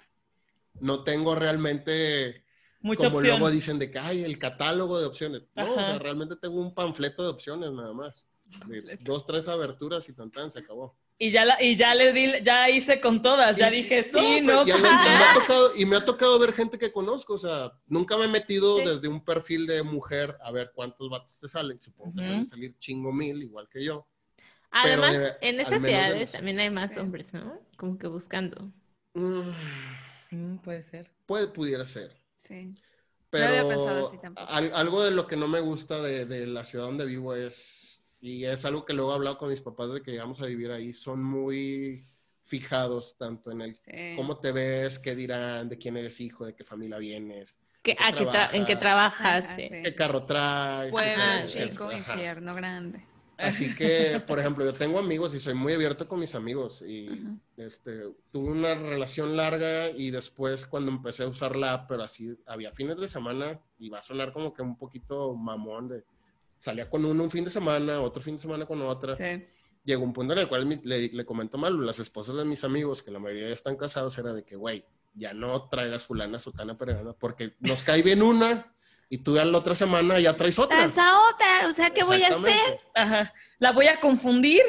No 0.81 1.03
tengo 1.03 1.35
realmente 1.35 2.45
Mucha 2.81 3.07
como 3.07 3.19
opción. 3.19 3.39
luego 3.39 3.51
dicen 3.51 3.79
de 3.79 3.91
que 3.91 3.99
hay 3.99 4.23
el 4.23 4.39
catálogo 4.39 5.01
de 5.01 5.07
opciones. 5.07 5.43
No, 5.55 5.71
o 5.71 5.75
sea, 5.75 5.99
realmente 5.99 6.37
tengo 6.37 6.61
un 6.61 6.75
panfleto 6.75 7.25
de 7.25 7.31
opciones 7.31 7.73
nada 7.73 7.93
más. 7.93 8.27
De 8.67 8.99
dos, 9.01 9.27
tres 9.27 9.49
aberturas 9.49 10.09
y 10.09 10.13
tan 10.13 10.31
tan, 10.31 10.51
se 10.51 10.61
acabó. 10.61 10.97
Y 11.25 11.31
ya, 11.31 11.45
la, 11.45 11.63
y 11.63 11.77
ya 11.77 11.95
le 11.95 12.13
di, 12.13 12.33
ya 12.43 12.69
hice 12.69 13.01
con 13.01 13.23
todas, 13.23 13.57
ya 13.57 13.71
Y- 13.71 13.77
dije 13.77 14.05
No, 14.13 14.21
sí, 14.21 14.43
pero 14.45 14.65
no. 14.65 14.65
pues 14.65 14.83
me- 14.83 14.89
y, 14.89 14.93
me 14.93 15.25
ha 15.25 15.35
tocado, 15.35 15.77
y 15.77 15.87
me 15.87 15.97
ha 15.97 16.05
tocado 16.05 16.39
ver 16.41 16.53
gente 16.53 16.79
que 16.79 16.91
conozco, 16.91 17.35
o 17.35 17.39
sea, 17.39 17.71
nunca 17.87 18.19
me 18.19 18.25
he 18.25 18.29
metido 18.29 18.79
Sí. 18.79 18.85
desde 18.87 19.07
un 19.07 19.25
perfil 19.25 19.67
de 19.69 19.85
mujer 19.85 20.37
a 20.43 20.51
ver 20.51 20.73
cuántos 20.75 21.09
vatos 21.09 21.39
te 21.39 21.47
salen. 21.49 21.81
Supongo 21.81 22.13
que 22.15 22.19
Ujú. 22.23 22.27
suelen 22.29 22.45
salir 22.45 22.79
chingo 22.79 23.13
mil, 23.13 23.41
igual 23.41 23.69
que 23.71 23.85
yo. 23.85 24.09
Además, 24.73 25.13
de- 25.17 25.33
en 25.43 25.61
esas 25.61 25.81
de- 25.83 25.91
ciudades 25.91 26.33
también 26.33 26.59
hay 26.59 26.71
más 26.71 26.97
hombres, 26.97 27.33
¿no? 27.35 27.57
Como 27.77 27.99
que 27.99 28.09
buscando. 28.09 28.73
Mm, 29.15 29.51
Mm, 30.33 30.59
puede 30.59 30.83
ser. 30.83 31.09
puede, 31.27 31.47
pudiera 31.47 31.85
ser. 31.85 32.17
Sí. 32.39 32.75
Pero 33.31 33.47
había 33.47 33.69
pensado 33.69 34.09
así 34.09 34.19
tampoco. 34.19 34.51
al- 34.51 34.75
algo 34.75 35.05
de 35.05 35.11
lo 35.13 35.27
que 35.27 35.37
no 35.37 35.47
me 35.47 35.61
gusta 35.61 36.03
de, 36.03 36.27
de 36.27 36.47
la 36.47 36.65
ciudad 36.65 36.87
donde 36.87 37.05
vivo 37.07 37.35
es, 37.35 37.82
y 38.23 38.45
es 38.45 38.65
algo 38.65 38.85
que 38.85 38.93
luego 38.95 39.11
he 39.13 39.15
hablado 39.17 39.37
con 39.37 39.51
mis 39.51 39.61
papás 39.61 39.93
de 39.93 40.01
que 40.01 40.13
llegamos 40.13 40.41
a 40.41 40.47
vivir 40.47 40.71
ahí, 40.71 40.93
son 40.93 41.23
muy 41.23 42.01
fijados 42.47 43.17
tanto 43.19 43.51
en 43.51 43.61
el 43.63 43.77
sí. 43.77 44.15
cómo 44.17 44.39
te 44.39 44.53
ves, 44.53 44.99
qué 44.99 45.15
dirán, 45.17 45.69
de 45.69 45.77
quién 45.77 45.97
eres 45.97 46.21
hijo, 46.21 46.47
de 46.47 46.55
qué 46.55 46.65
familia 46.65 46.99
vienes, 46.99 47.55
¿Qué, 47.83 47.97
qué 47.97 48.05
ah, 48.05 48.13
que 48.13 48.25
tra- 48.25 48.55
¿En 48.55 48.65
qué 48.65 48.77
trabajas? 48.77 49.45
sí. 49.57 49.69
qué 49.69 49.95
carro 49.95 50.25
traes. 50.25 50.91
qué 50.91 50.93
Pueblo 50.93 51.23
Ah, 51.23 51.39
tal, 51.41 51.49
chico, 51.49 51.85
ajá. 51.85 51.97
infierno 51.97 52.55
grande. 52.55 53.05
Así 53.39 53.75
que, 53.75 54.23
por 54.27 54.39
ejemplo, 54.39 54.65
yo 54.65 54.73
tengo 54.73 55.01
amigos 55.01 55.35
y 55.35 55.41
soy 55.41 55.55
muy 55.55 55.73
abierto 55.73 56.07
con 56.07 56.21
mis 56.21 56.35
amigos 56.37 56.83
y 56.87 57.09
este, 57.57 58.03
tuve 58.31 58.53
una 58.53 58.75
relación 58.75 59.37
larga 59.37 59.91
y 59.91 60.11
después 60.13 60.65
cuando 60.67 60.93
empecé 60.93 61.25
a 61.25 61.29
usar 61.29 61.57
la 61.57 61.73
app, 61.75 61.89
pero 61.89 62.05
así 62.05 62.37
había 62.47 62.71
fines 62.73 62.99
de 62.99 63.09
semana 63.09 63.61
y 63.79 63.89
va 63.89 63.99
a 63.99 64.03
sonar 64.03 64.33
como 64.33 64.53
que 64.55 64.63
un 64.63 64.79
poquito 64.79 65.35
mamón 65.35 65.89
de 65.89 66.05
salía 66.63 66.89
con 66.89 67.05
uno 67.05 67.25
un 67.25 67.31
fin 67.31 67.45
de 67.45 67.51
semana, 67.51 68.01
otro 68.01 68.23
fin 68.23 68.37
de 68.37 68.41
semana 68.43 68.67
con 68.67 68.81
otra. 68.83 69.17
Sí. 69.17 69.45
Llegó 69.85 70.05
un 70.05 70.13
punto 70.13 70.33
en 70.33 70.39
el 70.39 70.49
cual 70.49 70.65
mi- 70.65 70.81
le, 70.85 71.09
le 71.09 71.25
comento 71.25 71.59
mal, 71.59 71.85
las 71.85 71.99
esposas 71.99 72.37
de 72.37 72.45
mis 72.45 72.63
amigos, 72.63 73.03
que 73.03 73.11
la 73.11 73.19
mayoría 73.19 73.49
ya 73.49 73.53
están 73.55 73.75
casados, 73.77 74.17
era 74.17 74.33
de 74.33 74.45
que, 74.45 74.55
güey, 74.55 74.85
ya 75.15 75.35
no 75.35 75.69
traigas 75.69 76.05
fulana, 76.05 76.39
sotana, 76.39 76.79
porque 77.19 77.55
nos 77.59 77.83
cae 77.83 78.01
bien 78.03 78.23
una 78.23 78.73
y 79.09 79.19
tú 79.19 79.35
ya 79.35 79.45
la 79.45 79.59
otra 79.59 79.75
semana 79.75 80.21
ya 80.21 80.37
traes 80.37 80.57
otra. 80.61 80.85
Esa 80.85 81.19
otra, 81.29 81.69
o 81.69 81.73
sea, 81.73 81.91
¿qué 81.91 82.05
voy 82.05 82.23
a 82.23 82.29
hacer? 82.29 82.79
Ajá. 82.95 83.35
La 83.59 83.73
voy 83.73 83.89
a 83.89 83.99
confundir. 83.99 84.63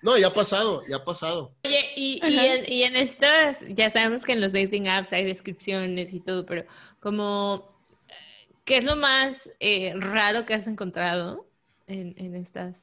No, 0.00 0.16
ya 0.16 0.28
ha 0.28 0.32
pasado, 0.34 0.82
ya 0.88 0.96
ha 0.96 1.04
pasado. 1.04 1.54
Oye, 1.62 1.90
y, 1.94 2.18
y 2.26 2.38
en, 2.38 2.72
y 2.72 2.82
en 2.84 2.96
estas, 2.96 3.58
ya 3.68 3.90
sabemos 3.90 4.24
que 4.24 4.32
en 4.32 4.40
los 4.40 4.52
dating 4.52 4.88
apps 4.88 5.12
hay 5.12 5.26
descripciones 5.26 6.14
y 6.14 6.20
todo, 6.20 6.46
pero 6.46 6.64
como, 7.00 7.73
¿qué 8.64 8.78
es 8.78 8.84
lo 8.84 8.96
más 8.96 9.50
eh, 9.60 9.92
raro 9.96 10.46
que 10.46 10.54
has 10.54 10.66
encontrado 10.66 11.46
en, 11.86 12.14
en 12.18 12.34
estas? 12.34 12.76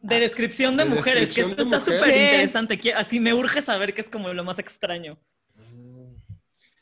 De 0.00 0.20
descripción 0.20 0.76
de 0.76 0.84
De 0.84 0.90
mujeres, 0.90 1.34
que 1.34 1.40
esto 1.40 1.56
de 1.56 1.62
está 1.62 1.80
súper 1.80 2.08
interesante. 2.08 2.80
Así 2.94 3.18
me 3.20 3.34
urge 3.34 3.62
saber 3.62 3.94
qué 3.94 4.00
es 4.02 4.08
como 4.08 4.32
lo 4.32 4.44
más 4.44 4.58
extraño. 4.58 5.18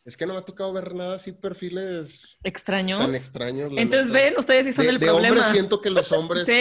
Es 0.04 0.16
que 0.16 0.24
no 0.26 0.34
me 0.34 0.38
ha 0.38 0.44
tocado 0.44 0.72
ver 0.72 0.94
nada 0.94 1.16
así, 1.16 1.32
perfiles 1.32 2.38
¿Extraños? 2.44 3.00
tan 3.04 3.14
extraños. 3.14 3.72
Entonces, 3.76 4.08
neta. 4.08 4.24
ven, 4.24 4.34
ustedes 4.38 4.66
sí 4.66 4.72
son 4.72 4.84
de, 4.84 4.90
el 4.92 4.98
de 5.00 5.06
problema. 5.06 5.28
hombres 5.34 5.50
siento 5.52 5.80
que 5.80 5.90
los 5.90 6.12
hombres 6.12 6.44
Sí. 6.46 6.52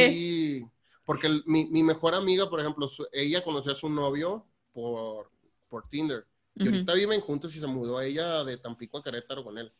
sí. 0.62 0.66
Porque 1.06 1.28
el- 1.28 1.44
mi, 1.46 1.66
mi 1.68 1.84
mejor 1.84 2.16
amiga, 2.16 2.50
por 2.50 2.60
ejemplo, 2.60 2.88
su- 2.88 3.08
ella 3.12 3.44
conoció 3.44 3.74
a 3.74 3.76
su 3.76 3.88
novio 3.90 4.48
por, 4.74 5.30
por 5.70 5.88
Tinder. 5.88 6.26
Y 6.56 6.66
ahorita 6.66 6.94
viven 6.94 7.20
juntos 7.22 7.56
y 7.56 7.60
se 7.60 7.68
mudó 7.68 8.02
ella 8.02 8.44
de 8.46 8.58
Tampico 8.58 8.98
a 8.98 9.04
Querétaro 9.04 9.44
con 9.44 9.58
él. 9.58 9.72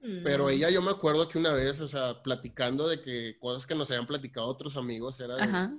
Mm. 0.00 0.22
Pero 0.22 0.48
ella, 0.48 0.70
yo 0.70 0.80
me 0.80 0.90
acuerdo 0.90 1.28
que 1.28 1.38
una 1.38 1.52
vez, 1.52 1.80
o 1.80 1.88
sea, 1.88 2.22
platicando 2.22 2.86
de 2.88 3.02
que 3.02 3.36
cosas 3.40 3.66
que 3.66 3.74
nos 3.74 3.90
habían 3.90 4.06
platicado 4.06 4.46
otros 4.46 4.76
amigos, 4.76 5.18
era 5.18 5.34
de, 5.36 5.42
Ajá. 5.42 5.72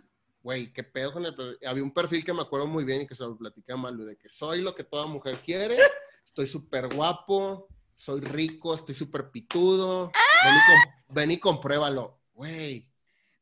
güey, 0.44 0.74
¿qué 0.74 0.84
pedo 0.84 1.14
con 1.14 1.26
el 1.26 1.34
perfil? 1.36 1.58
Había 1.68 1.84
un 1.84 1.94
perfil 1.94 2.26
que 2.26 2.34
me 2.34 2.42
acuerdo 2.42 2.68
muy 2.68 2.84
bien 2.84 3.02
y 3.02 3.08
que 3.08 3.16
se 3.16 3.24
lo 3.24 3.38
platicé 3.38 3.72
a 3.72 3.78
Malu, 3.78 4.04
de 4.06 4.18
que 4.18 4.28
soy 4.28 4.62
lo 4.62 4.76
que 4.76 4.84
toda 4.84 5.08
mujer 5.08 5.40
quiere, 5.46 5.78
estoy 6.26 6.48
súper 6.48 6.94
guapo, 6.94 7.68
soy 7.96 8.20
rico, 8.22 8.74
estoy 8.76 8.94
súper 8.96 9.30
pitudo, 9.32 10.12
ven, 10.44 10.54
y 10.56 10.60
com- 10.68 11.16
ven 11.16 11.32
y 11.32 11.38
compruébalo. 11.40 12.20
Güey, 12.34 12.90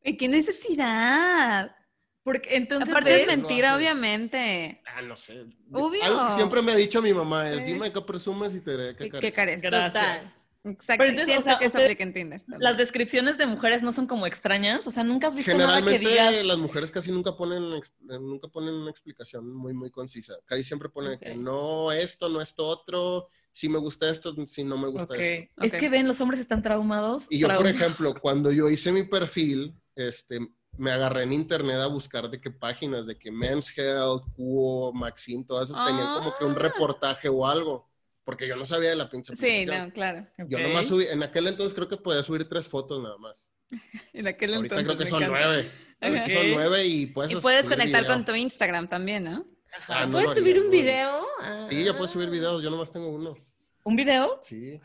¿Y 0.04 0.16
qué 0.16 0.28
necesidad? 0.28 1.76
Porque 2.24 2.56
entonces 2.56 2.90
Aparte 2.90 3.10
ves, 3.10 3.22
es 3.22 3.28
men- 3.28 3.40
mentira, 3.42 3.70
haces. 3.70 3.78
obviamente. 3.80 4.82
ah, 4.86 5.02
no 5.02 5.16
sé. 5.18 5.46
Obvio. 5.72 6.04
Algo 6.04 6.28
que 6.28 6.34
siempre 6.36 6.62
me 6.62 6.72
ha 6.72 6.76
dicho 6.76 7.02
mi 7.02 7.14
mamá 7.14 7.50
es, 7.50 7.60
Sí. 7.60 7.64
dime 7.74 7.92
qué 7.92 8.02
presumes 8.02 8.54
y 8.54 8.62
te 8.62 8.72
diré 8.72 8.96
qué 8.96 9.10
¿Qué, 9.10 9.20
qué 9.20 9.32
careces. 9.32 9.70
Total. 9.70 10.34
Exacto. 10.64 10.96
Pero 10.98 11.10
entonces, 11.12 11.38
o 11.38 11.42
sea, 11.42 11.58
que 11.60 11.68
usted- 11.68 11.96
en 12.00 12.14
Tinder. 12.14 12.40
también. 12.42 12.62
las 12.62 12.78
descripciones 12.78 13.38
de 13.38 13.46
mujeres 13.46 13.84
no 13.84 13.92
son 13.92 14.08
como 14.08 14.26
extrañas. 14.28 14.86
O 14.88 14.92
sea, 14.92 15.04
nunca 15.04 15.28
has 15.28 15.36
visto 15.36 15.52
nada 15.58 15.78
que 15.78 15.90
Generalmente 15.92 16.10
digas. 16.32 16.46
las 16.46 16.58
mujeres 16.58 16.92
casi 16.92 17.12
nunca 17.12 17.36
ponen, 17.38 17.74
ex- 17.74 17.92
nunca 18.02 18.48
ponen 18.48 18.74
una 18.74 18.92
explicación 18.92 19.54
muy, 19.54 19.74
muy 19.74 19.90
concisa. 19.92 20.34
Casi 20.46 20.64
siempre 20.64 20.90
ponen 20.90 21.18
que 21.20 21.36
no 21.36 21.92
esto, 21.92 22.28
no 22.30 22.42
esto 22.42 22.66
otro, 22.68 23.30
si 23.54 23.70
me 23.70 23.80
gusta 23.80 24.10
esto, 24.10 24.36
si 24.48 24.64
no 24.64 24.78
me 24.78 24.88
gusta 24.88 25.16
esto. 25.16 25.52
Es 25.64 25.72
que 25.74 25.90
ven, 25.90 26.08
los 26.08 26.20
hombres 26.22 26.40
están 26.40 26.62
traumados. 26.62 27.28
Y 27.30 27.40
yo, 27.40 27.48
por 27.56 27.68
ejemplo, 27.68 28.14
cuando 28.20 28.52
yo 28.52 28.70
hice 28.70 28.92
mi 28.92 29.04
perfil, 29.04 29.74
este, 29.96 30.40
me 30.78 30.92
agarré 30.92 31.24
en 31.24 31.34
internet 31.34 31.78
a 31.78 31.88
buscar 31.88 32.30
de 32.30 32.38
qué 32.38 32.52
páginas, 32.52 33.08
de 33.08 33.18
que 33.18 33.32
Men's 33.32 33.76
Health, 33.76 34.26
Cuo, 34.36 34.94
Maxim, 34.94 35.44
todas 35.44 35.70
esas 35.72 35.86
tenían 35.88 36.18
como 36.20 36.36
que 36.38 36.46
un 36.46 36.52
Ah. 36.52 36.60
reportaje 36.60 37.30
o 37.30 37.48
algo, 37.48 37.90
porque 38.28 38.46
yo 38.46 38.58
no 38.58 38.66
sabía 38.66 38.90
de 38.90 38.98
la 38.98 39.10
pinche 39.10 39.34
Sí, 39.38 39.66
no, 39.66 39.90
claro. 39.94 40.28
Yo 40.50 40.60
nomás 40.60 40.86
subí, 40.88 41.06
en 41.06 41.24
aquel 41.24 41.48
entonces 41.48 41.74
creo 41.74 41.88
que 41.88 41.96
podía 41.96 42.22
subir 42.24 42.44
tres 42.50 42.68
fotos 42.68 43.02
nada 43.02 43.18
más. 43.18 43.48
En 44.14 44.28
aquel 44.28 44.54
Ahorita 44.54 44.76
entonces 44.82 44.86
creo 44.86 44.98
que 44.98 45.06
son 45.06 45.24
encanta. 45.24 45.46
nueve. 45.48 45.72
Ahorita 46.02 46.24
Ok. 46.26 46.30
son 46.32 46.52
nueve 46.52 46.86
y 46.88 47.06
puedes 47.06 47.32
Y 47.32 47.36
puedes 47.38 47.64
subir 47.66 47.78
conectar 47.78 48.02
video. 48.04 48.14
con 48.16 48.26
tu 48.26 48.36
Instagram 48.36 48.90
también, 48.90 49.24
¿no? 49.24 49.46
Ajá. 49.80 50.02
Ah, 50.02 50.06
no 50.06 50.12
¿Puedes 50.12 50.38
subir 50.38 50.60
un 50.60 50.66
no 50.66 50.72
video? 50.72 51.26
Sí, 51.70 51.86
ya 51.86 51.94
puedes 51.94 52.10
Ah. 52.10 52.14
subir 52.14 52.30
videos, 52.30 52.62
yo 52.62 52.70
nomás 52.70 52.92
tengo 52.92 53.08
uno. 53.08 53.38
¿Un 53.86 53.96
video? 53.96 54.40
Sí. 54.44 54.78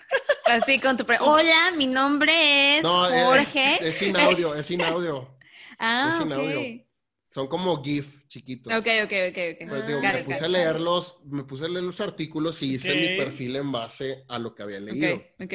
Así 0.44 0.78
con 0.78 0.96
tu... 0.96 1.04
pre- 1.04 1.18
Hola, 1.20 1.72
mi 1.76 1.88
nombre 1.88 2.76
es 2.76 2.84
No, 2.84 3.11
eh, 3.12 3.25
Jorge. 3.25 3.88
Es, 3.88 3.96
sin 3.96 4.16
audio, 4.16 4.54
es 4.54 4.66
sin 4.66 4.80
audio. 4.82 5.37
ah, 5.80 6.11
es 6.12 6.22
sin 6.22 6.32
ok. 6.32 6.38
audio. 6.38 6.84
Son 7.30 7.49
como 7.49 7.82
GIF 7.82 8.22
chiquitos. 8.33 8.73
Ok, 8.73 8.87
ok, 9.05 9.12
ok, 9.31 9.39
ok. 9.53 9.69
Pues 9.69 9.87
digo, 9.87 10.01
Got 10.01 10.12
me 10.15 10.23
puse 10.25 10.45
a 10.45 10.47
it. 10.47 10.53
leerlos, 10.53 11.19
me 11.27 11.45
puse 11.45 11.65
a 11.67 11.69
leer 11.69 11.85
los 11.85 12.01
artículos 12.01 12.62
y 12.62 12.75
hice 12.75 12.93
Ok. 12.93 12.99
mi 12.99 13.09
perfil 13.17 13.57
en 13.57 13.71
base 13.71 14.25
a 14.29 14.39
lo 14.39 14.55
que 14.55 14.62
había 14.62 14.81
leído. 14.81 15.17
Ok, 15.17 15.23
ok. 15.45 15.55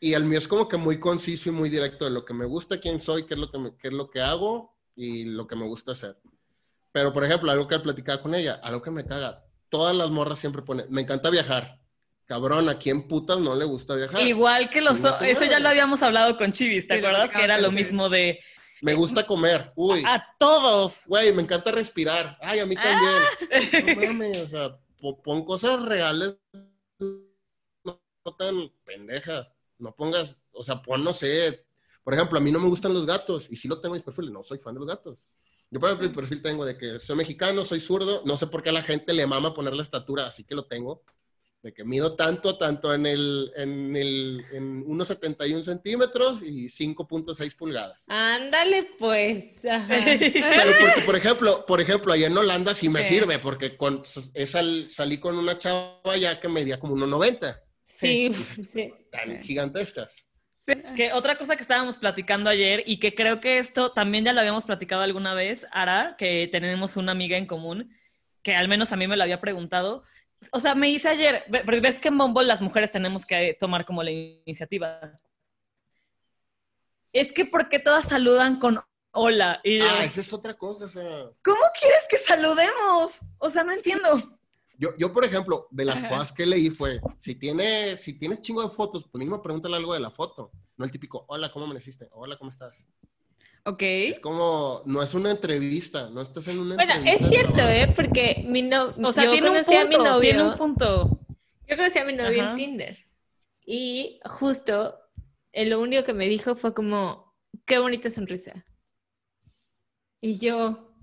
Y 0.00 0.12
el 0.14 0.24
mío 0.24 0.38
es 0.38 0.48
como 0.48 0.68
que 0.68 0.76
muy 0.76 0.98
conciso 1.00 1.48
y 1.48 1.52
muy 1.52 1.70
directo 1.70 2.04
de 2.04 2.10
lo 2.10 2.24
que 2.24 2.34
me 2.34 2.44
gusta, 2.44 2.80
quién 2.80 3.00
soy, 3.00 3.24
qué 3.24 3.34
es 3.34 3.40
lo 3.40 3.50
que, 3.50 3.58
me- 3.58 3.76
qué 3.78 3.88
es 3.88 3.94
lo 3.94 4.10
que 4.10 4.20
hago 4.20 4.76
y 4.94 5.24
lo 5.24 5.46
que 5.46 5.56
me 5.56 5.64
gusta 5.64 5.92
hacer. 5.92 6.16
Pero, 6.92 7.12
por 7.12 7.24
ejemplo, 7.24 7.50
algo 7.52 7.68
que 7.68 7.78
platicaba 7.78 8.20
con 8.20 8.34
ella, 8.34 8.60
algo 8.62 8.82
que 8.82 8.90
me 8.90 9.04
caga, 9.06 9.44
todas 9.68 9.94
las 9.94 10.10
morras 10.10 10.38
siempre 10.38 10.62
ponen, 10.62 10.86
me 10.90 11.02
encanta 11.02 11.30
viajar. 11.30 11.78
Cabrón, 12.26 12.68
¿a 12.68 12.78
quién 12.78 13.06
putas 13.06 13.38
no 13.38 13.54
le 13.54 13.64
gusta 13.64 13.94
viajar? 13.94 14.20
Igual 14.26 14.68
que 14.68 14.80
los... 14.80 14.98
Eso 15.22 15.44
ya 15.44 15.60
lo 15.60 15.68
habíamos 15.68 16.02
hablado 16.02 16.36
con 16.36 16.52
Chivis, 16.52 16.88
¿te 16.88 16.94
Sí, 16.94 16.98
acuerdas? 16.98 17.30
Que 17.32 17.44
era 17.44 17.56
lo 17.58 17.70
mismo 17.70 18.08
de... 18.08 18.40
Me 18.82 18.94
gusta 18.94 19.26
comer. 19.26 19.72
Uy, 19.76 20.02
A 20.06 20.22
todos. 20.38 21.02
güey, 21.06 21.32
me 21.32 21.42
encanta 21.42 21.70
respirar. 21.72 22.36
Ay, 22.40 22.58
a 22.60 22.66
mí 22.66 22.74
también. 22.74 23.22
Ah. 23.52 23.94
No 23.96 24.06
mames, 24.06 24.38
o 24.38 24.48
sea, 24.48 24.78
po- 25.00 25.22
pon 25.22 25.44
cosas 25.44 25.82
reales, 25.82 26.36
no, 27.84 28.00
tan 28.38 28.70
pendejas. 28.84 29.48
No 29.78 29.94
pongas, 29.94 30.40
o 30.52 30.64
sea, 30.64 30.80
pon, 30.82 31.04
no 31.04 31.12
sé. 31.12 31.64
Por 32.02 32.14
ejemplo, 32.14 32.38
a 32.38 32.40
mí 32.40 32.50
no 32.50 32.58
me 32.60 32.68
gustan 32.68 32.94
los 32.94 33.04
gatos 33.06 33.46
y 33.50 33.56
sí 33.56 33.68
lo 33.68 33.80
tengo 33.80 33.94
en 33.94 33.98
mis 33.98 34.04
perfiles, 34.04 34.30
no 34.32 34.42
soy 34.42 34.58
fan 34.58 34.74
de 34.74 34.80
los 34.80 34.88
gatos. 34.88 35.22
Yo, 35.70 35.80
por 35.80 35.88
ejemplo, 35.90 36.08
mi 36.08 36.14
perfil 36.14 36.42
tengo 36.42 36.64
de 36.64 36.78
que 36.78 36.98
soy 37.00 37.16
mexicano, 37.16 37.64
soy 37.64 37.80
zurdo, 37.80 38.22
no 38.24 38.36
sé 38.36 38.46
por 38.46 38.62
qué 38.62 38.70
a 38.70 38.72
la 38.72 38.82
gente 38.82 39.12
le 39.12 39.26
mama 39.26 39.52
poner 39.52 39.74
la 39.74 39.82
estatura, 39.82 40.26
así 40.26 40.44
que 40.44 40.54
lo 40.54 40.64
tengo. 40.66 41.02
De 41.66 41.74
que 41.74 41.82
mido 41.82 42.14
tanto, 42.14 42.56
tanto 42.56 42.94
en 42.94 43.06
el, 43.06 43.50
en 43.56 43.96
el, 43.96 44.44
en 44.52 44.84
unos 44.86 45.08
71 45.08 45.64
centímetros 45.64 46.40
y 46.40 46.66
5.6 46.66 47.56
pulgadas. 47.56 48.04
Ándale, 48.06 48.84
pues. 48.96 49.46
Ajá. 49.68 49.88
Pero 50.06 50.72
porque, 50.80 51.00
por 51.04 51.16
ejemplo, 51.16 51.66
por 51.66 51.80
ejemplo, 51.80 52.12
allá 52.12 52.28
en 52.28 52.38
Holanda 52.38 52.72
sí 52.72 52.88
me 52.88 53.02
Sí. 53.02 53.14
sirve, 53.14 53.40
porque 53.40 53.76
con, 53.76 54.02
es 54.34 54.54
al- 54.54 54.88
salí 54.92 55.18
con 55.18 55.36
una 55.36 55.58
chava 55.58 56.16
ya 56.16 56.38
que 56.38 56.46
medía 56.48 56.78
como 56.78 56.94
1,90, 56.94 57.58
Sí, 57.82 58.32
sí. 58.72 58.92
tan 59.10 59.42
gigantescas. 59.42 60.24
Que 60.94 61.12
otra 61.14 61.36
cosa 61.36 61.56
que 61.56 61.62
estábamos 61.62 61.96
platicando 61.98 62.48
ayer 62.48 62.84
y 62.86 63.00
que 63.00 63.12
creo 63.16 63.40
que 63.40 63.58
esto 63.58 63.90
también 63.90 64.24
ya 64.24 64.32
lo 64.32 64.38
habíamos 64.38 64.64
platicado 64.66 65.02
alguna 65.02 65.34
vez, 65.34 65.66
Ara, 65.72 66.14
que 66.16 66.48
tenemos 66.52 66.96
una 66.96 67.10
amiga 67.10 67.36
en 67.36 67.46
común, 67.46 67.90
que 68.44 68.54
al 68.54 68.68
menos 68.68 68.92
a 68.92 68.96
mí 68.96 69.08
me 69.08 69.16
lo 69.16 69.24
había 69.24 69.40
preguntado. 69.40 70.04
O 70.52 70.60
sea, 70.60 70.74
me 70.74 70.88
hice 70.88 71.08
ayer, 71.08 71.44
porque 71.64 71.80
ves 71.80 71.98
que 71.98 72.08
en 72.08 72.18
Bumble 72.18 72.46
las 72.46 72.60
mujeres 72.62 72.90
tenemos 72.90 73.24
que 73.26 73.56
tomar 73.58 73.84
como 73.84 74.02
la 74.02 74.10
iniciativa. 74.10 75.18
Es 77.12 77.32
que 77.32 77.46
porque 77.46 77.78
todas 77.78 78.04
saludan 78.06 78.58
con 78.58 78.80
hola. 79.12 79.60
Y 79.64 79.80
Ah, 79.80 80.04
esa 80.04 80.20
es 80.20 80.32
otra 80.32 80.54
cosa, 80.54 80.84
o 80.84 80.88
sea, 80.88 81.30
¿cómo 81.42 81.62
quieres 81.78 82.06
que 82.08 82.18
saludemos? 82.18 83.20
O 83.38 83.50
sea, 83.50 83.64
no 83.64 83.72
entiendo. 83.72 84.38
yo, 84.78 84.90
yo 84.98 85.12
por 85.12 85.24
ejemplo, 85.24 85.66
de 85.70 85.86
las 85.86 85.98
Ajá. 86.04 86.08
cosas 86.10 86.32
que 86.32 86.44
leí 86.44 86.70
fue, 86.70 87.00
si 87.18 87.34
tiene, 87.34 87.96
si 87.96 88.12
tienes 88.18 88.42
chingo 88.42 88.62
de 88.62 88.74
fotos, 88.74 89.04
pues 89.04 89.18
mínimo 89.18 89.42
pregúntale 89.42 89.76
algo 89.76 89.94
de 89.94 90.00
la 90.00 90.10
foto, 90.10 90.52
no 90.76 90.84
el 90.84 90.90
típico, 90.90 91.24
hola, 91.28 91.50
¿cómo 91.50 91.64
amaneciste? 91.64 92.08
Hola, 92.12 92.36
¿cómo 92.36 92.50
estás? 92.50 92.86
Ok. 93.68 93.82
Es 93.82 94.20
como, 94.20 94.82
no 94.86 95.02
es 95.02 95.12
una 95.14 95.32
entrevista, 95.32 96.08
no 96.10 96.22
estás 96.22 96.46
en 96.48 96.60
una 96.60 96.76
Bueno, 96.76 96.92
entrevista. 96.94 97.24
es 97.24 97.30
de 97.30 97.36
cierto. 97.36 97.62
¿eh? 97.62 97.92
Porque 97.96 98.44
mi 98.46 98.62
no... 98.62 98.94
O 99.02 99.12
sea, 99.12 99.24
yo 99.24 99.32
tiene 99.32 99.48
un 99.50 99.54
conocí 99.54 99.74
a 99.74 99.84
mi 99.84 99.96
punto, 99.96 100.04
novio. 100.10 100.20
tiene 100.20 100.42
un 100.44 100.56
punto. 100.56 101.18
Yo 101.68 101.76
conocí 101.76 101.98
a 101.98 102.04
mi 102.04 102.12
novio 102.12 102.42
Ajá. 102.42 102.50
en 102.52 102.56
Tinder. 102.56 103.06
Y 103.64 104.20
justo, 104.24 104.96
eh, 105.52 105.66
lo 105.66 105.80
único 105.80 106.04
que 106.04 106.12
me 106.14 106.28
dijo 106.28 106.54
fue 106.54 106.72
como, 106.74 107.34
qué 107.64 107.78
bonita 107.80 108.08
sonrisa. 108.08 108.64
Y 110.20 110.38
yo, 110.38 110.94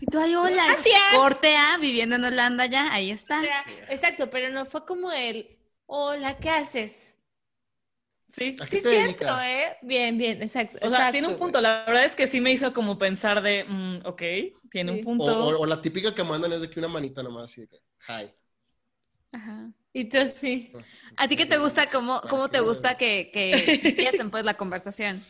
Y 0.00 0.06
tú, 0.06 0.18
ay, 0.18 0.34
hola. 0.34 0.64
Gracias. 0.66 0.98
Corte 1.14 1.54
A, 1.56 1.78
viviendo 1.78 2.16
en 2.16 2.24
Holanda 2.24 2.66
ya, 2.66 2.92
ahí 2.92 3.10
está. 3.12 3.38
o 3.38 3.42
sea, 3.42 3.64
exacto, 3.88 4.30
pero 4.30 4.50
no 4.50 4.66
fue 4.66 4.84
como 4.84 5.12
el, 5.12 5.58
hola, 5.86 6.38
¿qué 6.38 6.50
haces? 6.50 7.09
Sí. 8.30 8.56
¿A 8.60 8.66
Sí, 8.66 8.76
qué 8.76 8.82
te 8.82 8.88
cierto, 8.88 9.02
dedicas? 9.02 9.44
¿eh? 9.44 9.76
Bien, 9.82 10.16
bien, 10.16 10.42
exacto. 10.42 10.78
O 10.82 10.88
sea, 10.88 10.88
exacto, 10.88 11.12
tiene 11.12 11.26
un 11.28 11.34
güey. 11.34 11.38
punto. 11.38 11.60
La 11.60 11.84
verdad 11.86 12.04
es 12.04 12.14
que 12.14 12.28
sí 12.28 12.40
me 12.40 12.52
hizo 12.52 12.72
como 12.72 12.98
pensar 12.98 13.42
de, 13.42 13.64
mm, 13.64 14.06
ok, 14.06 14.22
tiene 14.70 14.92
Sí. 14.92 14.98
un 15.00 15.00
O, 15.00 15.02
punto. 15.04 15.32
o- 15.32 15.60
o 15.60 15.66
la 15.66 15.80
típica 15.82 16.14
que 16.14 16.24
mandan 16.24 16.52
es 16.52 16.60
de 16.60 16.70
que 16.70 16.78
una 16.80 16.88
manita 16.88 17.22
nomás, 17.22 17.44
así 17.50 17.62
de 17.62 17.68
que, 17.68 17.76
hi. 18.08 18.32
Ajá. 19.32 19.72
Y 19.92 20.08
tú 20.08 20.18
sí. 20.40 20.72
¿A 21.16 21.28
ti 21.28 21.36
qué 21.36 21.46
te 21.46 21.58
gusta? 21.58 21.90
¿Cómo, 21.90 22.20
cómo 22.28 22.48
te 22.50 22.60
gusta 22.60 22.96
que, 22.96 23.30
que 23.32 23.78
empiecen 23.82 24.30
pues 24.30 24.44
la 24.44 24.54
conversación? 24.56 25.24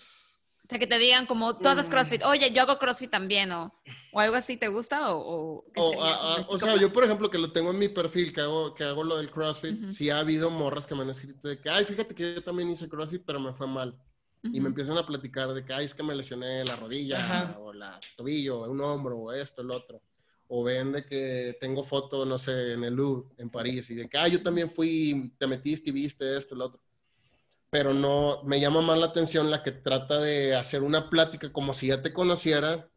O 0.71 0.73
sea, 0.73 0.79
que 0.79 0.87
te 0.87 1.01
digan 1.01 1.27
como, 1.27 1.59
tú 1.59 1.67
haces 1.69 1.89
Mm. 1.89 1.91
CrossFit. 1.91 2.23
Oye, 2.23 2.53
yo 2.53 2.63
hago 2.63 2.79
CrossFit 2.79 3.11
también, 3.11 3.51
o, 3.51 3.75
o 4.13 4.21
algo 4.21 4.37
así, 4.37 4.57
¿te 4.57 4.69
gusta? 4.69 5.13
O, 5.13 5.19
o, 5.19 5.65
qué 5.73 5.81
O, 5.81 5.91
sería? 5.91 6.05
a- 6.05 6.37
a- 6.37 6.41
o 6.43 6.45
¿Cómo? 6.47 6.59
sea, 6.61 6.77
yo 6.77 6.93
por 6.93 7.03
ejemplo 7.03 7.29
que 7.29 7.39
lo 7.39 7.51
tengo 7.51 7.73
en 7.73 7.79
mi 7.81 7.89
perfil, 7.89 8.33
que 8.33 8.41
hago, 8.41 8.73
que 8.73 8.85
hago 8.85 9.03
lo 9.03 9.17
del 9.17 9.33
CrossFit, 9.33 9.91
sí 9.91 10.11
ha 10.11 10.21
habido 10.21 10.49
morras 10.49 10.87
que 10.87 10.95
me 10.95 11.03
han 11.03 11.11
escrito 11.11 11.49
de 11.49 11.59
que, 11.61 11.69
ay, 11.69 11.85
fíjate 11.85 12.15
que 12.15 12.37
yo 12.37 12.45
también 12.45 12.71
hice 12.71 12.89
CrossFit, 12.89 13.25
pero 13.27 13.41
me 13.41 13.53
fue 13.53 13.67
mal. 13.67 13.99
Y 14.45 14.61
me 14.61 14.69
empiezan 14.69 14.97
a 14.97 15.05
platicar 15.05 15.53
de 15.53 15.65
que, 15.65 15.73
ay, 15.73 15.87
es 15.87 15.93
que 15.95 16.05
me 16.05 16.15
lesioné 16.15 16.65
la 16.65 16.77
rodilla, 16.77 17.19
Ajá. 17.19 17.59
o 17.59 17.73
la 17.73 17.99
tobillo, 18.17 18.61
o 18.61 18.71
un 18.71 18.81
hombro, 18.81 19.19
o 19.19 19.33
esto, 19.33 19.63
el 19.63 19.73
otro. 19.73 20.01
O 20.47 20.63
ven 20.63 20.93
de 20.93 21.05
que 21.05 21.57
tengo 21.61 21.83
foto, 21.83 22.25
no 22.25 22.39
sé, 22.39 22.75
en 22.75 22.85
el 22.85 22.95
Louvre, 22.95 23.35
en 23.39 23.51
París, 23.51 23.91
y 23.91 23.97
de 23.97 24.09
que, 24.09 24.17
ay, 24.17 24.31
yo 24.31 24.43
también 24.43 24.71
fui, 24.71 25.35
te 25.37 25.49
metiste 25.49 25.91
y 25.91 25.93
viste 25.93 26.37
esto, 26.39 26.55
el 26.55 26.63
otro. 26.63 26.81
Pero 27.71 27.95
no, 27.95 28.43
me 28.43 28.61
llama 28.61 28.83
más 28.83 28.99
la 28.99 29.07
atención 29.07 29.51
la 29.51 29.63
que 29.63 29.71
trata 29.71 30.19
de 30.19 30.57
hacer 30.57 30.83
una 30.83 31.09
plática 31.09 31.53
como 31.53 31.73
si 31.73 31.87
ya 31.87 32.03
te 32.03 32.13
conociera 32.13 32.89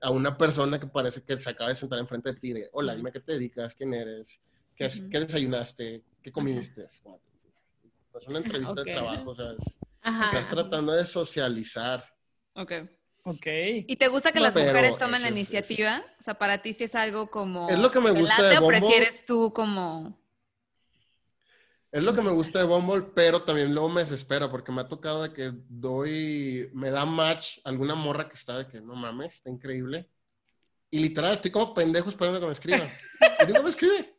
a 0.00 0.10
una 0.10 0.36
persona 0.36 0.80
que 0.80 0.88
parece 0.88 1.22
que 1.22 1.38
se 1.38 1.50
acaba 1.50 1.70
de 1.70 1.76
sentar 1.76 1.98
enfrente 2.00 2.32
de 2.32 2.40
ti 2.40 2.52
de, 2.52 2.68
hola, 2.72 2.94
dime 2.96 3.12
qué 3.12 3.20
te 3.20 3.32
dedicas, 3.32 3.74
quién 3.76 3.94
eres, 3.94 4.40
qué, 4.76 4.90
qué 5.10 5.20
desayunaste, 5.20 6.02
qué 6.22 6.32
comiste. 6.32 6.84
Es 6.84 7.00
pues 8.10 8.26
una 8.26 8.38
entrevista 8.38 8.82
de 8.82 8.92
trabajo, 8.92 9.30
o 9.30 9.34
sea, 9.36 9.52
estás 9.52 10.48
tratando 10.48 10.92
de 10.92 11.06
socializar. 11.06 12.04
Ok. 12.54 12.72
Ok. 13.24 13.46
¿Y 13.86 13.96
te 13.96 14.08
gusta 14.08 14.32
que 14.32 14.38
No, 14.38 14.46
las 14.46 14.56
mujeres 14.56 14.96
tomen 14.96 15.20
la 15.20 15.28
es- 15.28 15.34
iniciativa? 15.34 16.02
O 16.18 16.22
sea, 16.22 16.34
para 16.34 16.62
ti 16.62 16.72
sí 16.72 16.84
es 16.84 16.94
algo 16.94 17.30
como... 17.30 17.68
Es 17.68 17.78
lo 17.78 17.90
que 17.90 18.00
me 18.00 18.10
¿te 18.12 18.20
gusta 18.20 18.40
late 18.42 18.54
de 18.54 18.58
o 18.58 18.66
prefieres 18.66 19.24
tú 19.26 19.52
como... 19.52 20.17
Es 21.90 22.02
lo 22.02 22.14
que 22.14 22.20
me 22.20 22.30
gusta 22.30 22.58
de 22.58 22.66
Bumble, 22.66 23.06
pero 23.14 23.42
también 23.42 23.72
luego 23.72 23.88
me 23.88 24.02
desespera 24.02 24.50
porque 24.50 24.70
me 24.72 24.82
ha 24.82 24.88
tocado 24.88 25.22
de 25.22 25.32
que 25.32 25.52
doy, 25.68 26.68
me 26.74 26.90
da 26.90 27.06
match 27.06 27.58
alguna 27.64 27.94
morra 27.94 28.28
que 28.28 28.34
está 28.34 28.58
de 28.58 28.68
que 28.68 28.80
no 28.80 28.94
mames, 28.94 29.34
está 29.36 29.48
increíble. 29.48 30.08
Y 30.90 31.00
literal, 31.00 31.34
estoy 31.34 31.50
como 31.50 31.74
pendejo 31.74 32.10
esperando 32.10 32.40
que 32.40 32.46
me 32.46 32.52
escriba. 32.52 32.90
Y 33.42 33.46
digo, 33.46 33.62
me 33.62 33.70
escribe. 33.70 34.14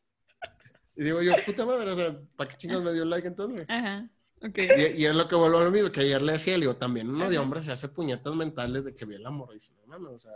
Y 0.96 1.04
digo 1.04 1.22
yo, 1.22 1.34
puta 1.46 1.66
madre, 1.66 1.92
o 1.92 1.96
sea, 1.96 2.20
¿para 2.36 2.50
qué 2.50 2.58
chingas 2.58 2.82
me 2.82 2.92
dio 2.92 3.06
like 3.06 3.28
entonces? 3.28 3.66
Ajá. 3.70 4.10
Ok. 4.42 4.58
Y, 4.58 5.02
y 5.02 5.06
es 5.06 5.16
lo 5.16 5.28
que 5.28 5.36
vuelvo 5.36 5.60
a 5.60 5.64
lo 5.64 5.72
mismo, 5.72 5.92
que 5.92 6.02
ayer 6.02 6.22
le 6.22 6.34
decía, 6.34 6.54
le 6.56 6.62
digo, 6.62 6.76
también 6.76 7.10
uno 7.10 7.30
de 7.30 7.38
hombres 7.38 7.66
se 7.66 7.72
hace 7.72 7.88
puñetas 7.88 8.34
mentales 8.34 8.84
de 8.84 8.96
que 8.96 9.06
ve 9.06 9.20
la 9.20 9.30
morra 9.30 9.54
y 9.54 9.56
dice, 9.56 9.74
no 9.76 9.86
mames, 9.88 10.12
o 10.12 10.20
sea. 10.20 10.32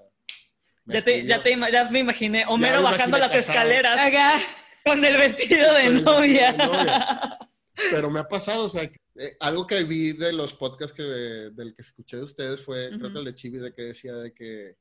me 0.86 0.94
Ya, 0.96 1.02
te, 1.02 1.26
ya, 1.26 1.42
te, 1.42 1.58
ya 1.72 1.90
me 1.90 2.00
imaginé 2.00 2.46
Homero 2.48 2.78
me 2.78 2.84
bajando 2.84 3.18
imaginé 3.18 3.20
las 3.20 3.32
casado. 3.32 3.52
escaleras 3.52 4.00
Ajá. 4.00 4.40
Con 4.84 5.04
el 5.04 5.18
vestido 5.18 5.74
de 5.74 5.90
novia. 5.90 6.52
vestido 6.52 6.72
de 6.72 6.78
novia. 6.78 7.40
Pero 7.92 8.10
me 8.12 8.20
ha 8.20 8.28
pasado, 8.28 8.66
o 8.66 8.70
sea, 8.70 8.84
eh, 8.84 9.36
algo 9.40 9.66
que 9.66 9.84
vi 9.84 10.14
de 10.14 10.32
los 10.32 10.54
podcasts 10.54 10.96
que, 10.96 11.04
del 11.04 11.74
que 11.76 11.82
escuché 11.82 12.18
de 12.18 12.24
ustedes 12.24 12.62
fue, 12.62 12.90
creo 12.90 13.06
Ujú. 13.06 13.14
que 13.14 13.20
el 13.20 13.26
de 13.26 13.36
Chibi, 13.36 13.58
de 13.58 13.74
que 13.74 13.82
decía 13.82 14.14
de 14.14 14.34
que, 14.34 14.78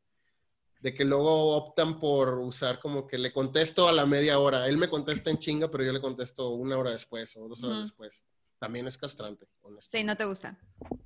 de 0.81 0.95
que 0.95 1.05
luego 1.05 1.57
optan 1.57 1.99
por 1.99 2.39
usar 2.39 2.79
como 2.81 3.07
que 3.07 3.17
le 3.17 3.33
contesto 3.33 3.89
a 3.89 3.93
la 3.93 4.05
media 4.05 4.39
hora. 4.39 4.67
Él 4.67 4.77
me 4.77 4.89
contesta 4.89 5.31
en 5.31 5.39
chinga, 5.39 5.71
pero 5.71 5.85
yo 5.85 5.93
le 5.93 6.01
contesto 6.01 6.51
una 6.51 6.77
hora 6.77 6.91
después 6.93 7.35
o 7.37 7.49
dos 7.49 7.63
horas 7.63 7.77
Ujú. 7.77 7.83
después. 7.85 8.23
También 8.59 8.87
es 8.87 8.97
castrante, 8.97 9.47
honestamente. 9.63 9.99
Sí, 9.99 10.05
no 10.05 10.17
te 10.17 10.25
gusta. 10.25 10.57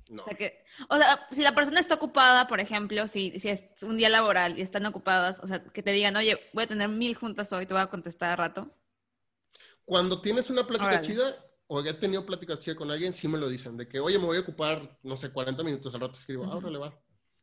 No. 0.09 0.21
O 0.21 0.25
sea, 0.25 0.35
que, 0.35 0.63
o 0.89 0.97
sea, 0.97 1.27
si 1.31 1.41
la 1.41 1.55
persona 1.55 1.79
está 1.79 1.95
ocupada, 1.95 2.47
por 2.47 2.59
ejemplo, 2.59 3.07
si, 3.07 3.39
si 3.39 3.49
es 3.49 3.63
un 3.81 3.97
día 3.97 4.09
laboral 4.09 4.59
y 4.59 4.61
están 4.61 4.85
ocupadas, 4.85 5.39
o 5.39 5.47
sea, 5.47 5.63
que 5.63 5.81
te 5.81 5.91
digan, 5.91 6.15
oye, 6.17 6.39
voy 6.53 6.65
a 6.65 6.67
tener 6.67 6.89
mil 6.89 7.15
juntas 7.15 7.51
hoy, 7.53 7.65
te 7.65 7.73
voy 7.73 7.81
a 7.81 7.87
contestar 7.87 8.29
a 8.29 8.35
rato. 8.35 8.75
Cuando 9.87 10.19
tienes 10.19 10.49
una 10.49 10.67
plática 10.67 10.89
Órale. 10.89 11.01
chida, 11.01 11.45
o 11.67 11.79
he 11.79 11.93
tenido 11.93 12.25
pláticas 12.25 12.59
chidas 12.59 12.77
con 12.77 12.91
alguien, 12.91 13.13
sí 13.13 13.29
me 13.29 13.37
lo 13.37 13.47
dicen, 13.47 13.77
de 13.77 13.87
que, 13.87 14.01
oye, 14.01 14.19
me 14.19 14.25
voy 14.25 14.35
a 14.35 14.41
ocupar, 14.41 14.99
no 15.01 15.15
sé, 15.15 15.31
40 15.31 15.63
minutos, 15.63 15.93
al 15.93 16.01
rato 16.01 16.19
escribo, 16.19 16.43
ah, 16.43 16.57
órale, 16.57 16.77
va. 16.77 16.93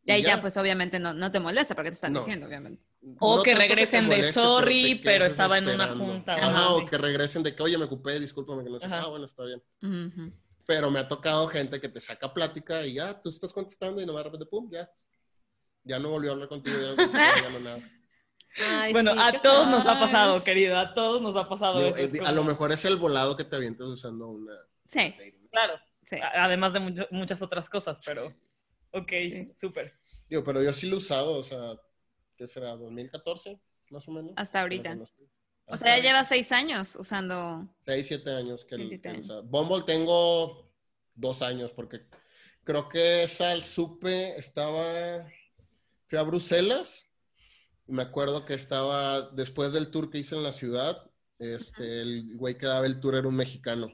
Y 0.05 0.11
ahí 0.13 0.21
ya, 0.21 0.37
ya. 0.37 0.41
pues 0.43 0.55
obviamente 0.59 0.99
no, 0.99 1.15
no 1.15 1.33
te 1.33 1.41
molesta 1.41 1.75
porque 1.75 1.91
te 1.91 1.95
están 1.95 2.13
No. 2.13 2.19
diciendo, 2.19 2.47
obviamente. 2.47 2.83
O 3.19 3.39
No 3.39 3.43
que 3.43 3.55
regresen 3.55 4.11
de 4.11 4.17
moleste, 4.17 4.33
sorry, 4.35 4.97
te 4.97 5.03
pero 5.05 5.19
quedes 5.21 5.31
estaba 5.33 5.57
en 5.57 5.69
una 5.69 5.89
junta 5.97 6.37
o 6.37 6.41
Ajá, 6.43 6.71
o 6.75 6.85
que 6.85 6.99
regresen 6.99 7.43
de 7.43 7.57
que, 7.57 7.63
oye, 7.63 7.79
me 7.79 7.85
ocupé, 7.85 8.21
discúlpame 8.21 8.63
que 8.63 8.69
no 8.69 8.79
sé. 8.79 8.87
Ajá. 8.89 9.05
Ah, 9.05 9.09
bueno, 9.09 9.25
está 9.25 9.45
bien. 9.45 9.63
Ujú. 9.83 10.31
Pero 10.67 10.91
me 10.91 10.99
ha 10.99 11.09
tocado 11.09 11.49
gente 11.49 11.81
que 11.81 11.89
te 11.89 11.99
saca 12.01 12.35
plática 12.35 12.87
y 12.87 12.93
ya, 12.95 13.19
tú 13.23 13.31
estás 13.31 13.55
contestando 13.55 14.03
y 14.03 14.07
nomás 14.07 14.25
de 14.25 14.31
repente, 14.31 14.47
pum, 14.51 14.69
ya. 14.71 14.91
Ya 15.85 15.99
no 15.99 16.11
volvió 16.11 16.33
a 16.33 16.35
hablar 16.35 16.49
contigo, 16.51 16.77
ya 16.79 16.95
no, 16.95 17.11
ya 17.13 17.51
no 17.53 17.61
nada. 17.61 17.94
Ay, 18.71 18.93
Bueno, 18.93 19.13
sí, 19.13 19.19
a 19.21 19.41
todos 19.41 19.67
nos 19.69 19.87
ha 19.87 19.99
pasado, 19.99 20.43
querido, 20.45 20.79
a 20.79 20.95
todos 20.95 21.21
nos 21.23 21.35
ha 21.37 21.49
pasado 21.49 21.79
Digo, 21.79 21.97
eso. 21.97 22.07
es- 22.07 22.15
es 22.15 22.21
a 22.21 22.33
lo 22.33 22.45
mejor 22.45 22.71
es 22.73 22.85
el 22.85 22.97
volado 22.97 23.37
que 23.37 23.45
te 23.45 23.57
avientas 23.57 23.87
usando 23.87 24.29
una... 24.29 24.55
Sí, 24.87 25.15
Claro, 25.51 25.75
sí. 26.05 26.17
además 26.21 26.73
de 26.73 26.81
mucho- 26.81 27.09
muchas 27.11 27.43
otras 27.43 27.69
cosas, 27.69 28.01
pero 28.05 28.35
ok, 28.93 29.09
Sí. 29.11 29.53
súper. 29.61 29.95
Digo, 30.29 30.45
pero 30.45 30.63
yo 30.63 30.73
sí 30.73 30.87
lo 30.87 30.97
he 30.97 30.99
usado, 30.99 31.33
o 31.39 31.43
sea, 31.43 31.75
¿qué 32.37 32.47
será? 32.47 32.77
¿2014? 32.77 33.59
Más 33.91 34.07
o 34.09 34.13
menos. 34.13 34.33
Hasta 34.37 34.61
ahorita. 34.61 34.97
O 35.67 35.77
sea, 35.77 35.97
ya 35.97 36.03
llevas 36.03 36.29
seis 36.29 36.53
años 36.53 36.95
usando... 36.95 37.67
6, 37.87 38.07
7 38.07 38.31
años 38.31 38.65
que, 38.65 38.77
Seis, 38.77 38.89
siete 38.91 39.03
que 39.11 39.17
años. 39.17 39.51
Bumble 39.51 39.83
tengo 39.87 40.71
dos 41.15 41.43
años 41.43 41.71
porque 41.73 42.03
creo 42.65 42.89
que 42.89 43.23
esa 43.25 43.59
supe, 43.63 44.37
estaba, 44.39 45.27
fui 46.07 46.19
a 46.19 46.23
Bruselas 46.23 47.07
me 47.87 48.03
acuerdo 48.03 48.45
que 48.45 48.55
estaba, 48.55 49.31
después 49.31 49.73
del 49.73 49.91
tour 49.91 50.11
que 50.11 50.19
hice 50.19 50.35
en 50.37 50.43
la 50.43 50.53
ciudad, 50.53 51.11
este, 51.39 52.01
el 52.03 52.37
güey 52.37 52.57
que 52.57 52.67
daba 52.67 52.87
el 52.87 53.01
tour 53.01 53.15
era 53.17 53.29
un 53.29 53.37
mexicano 53.37 53.93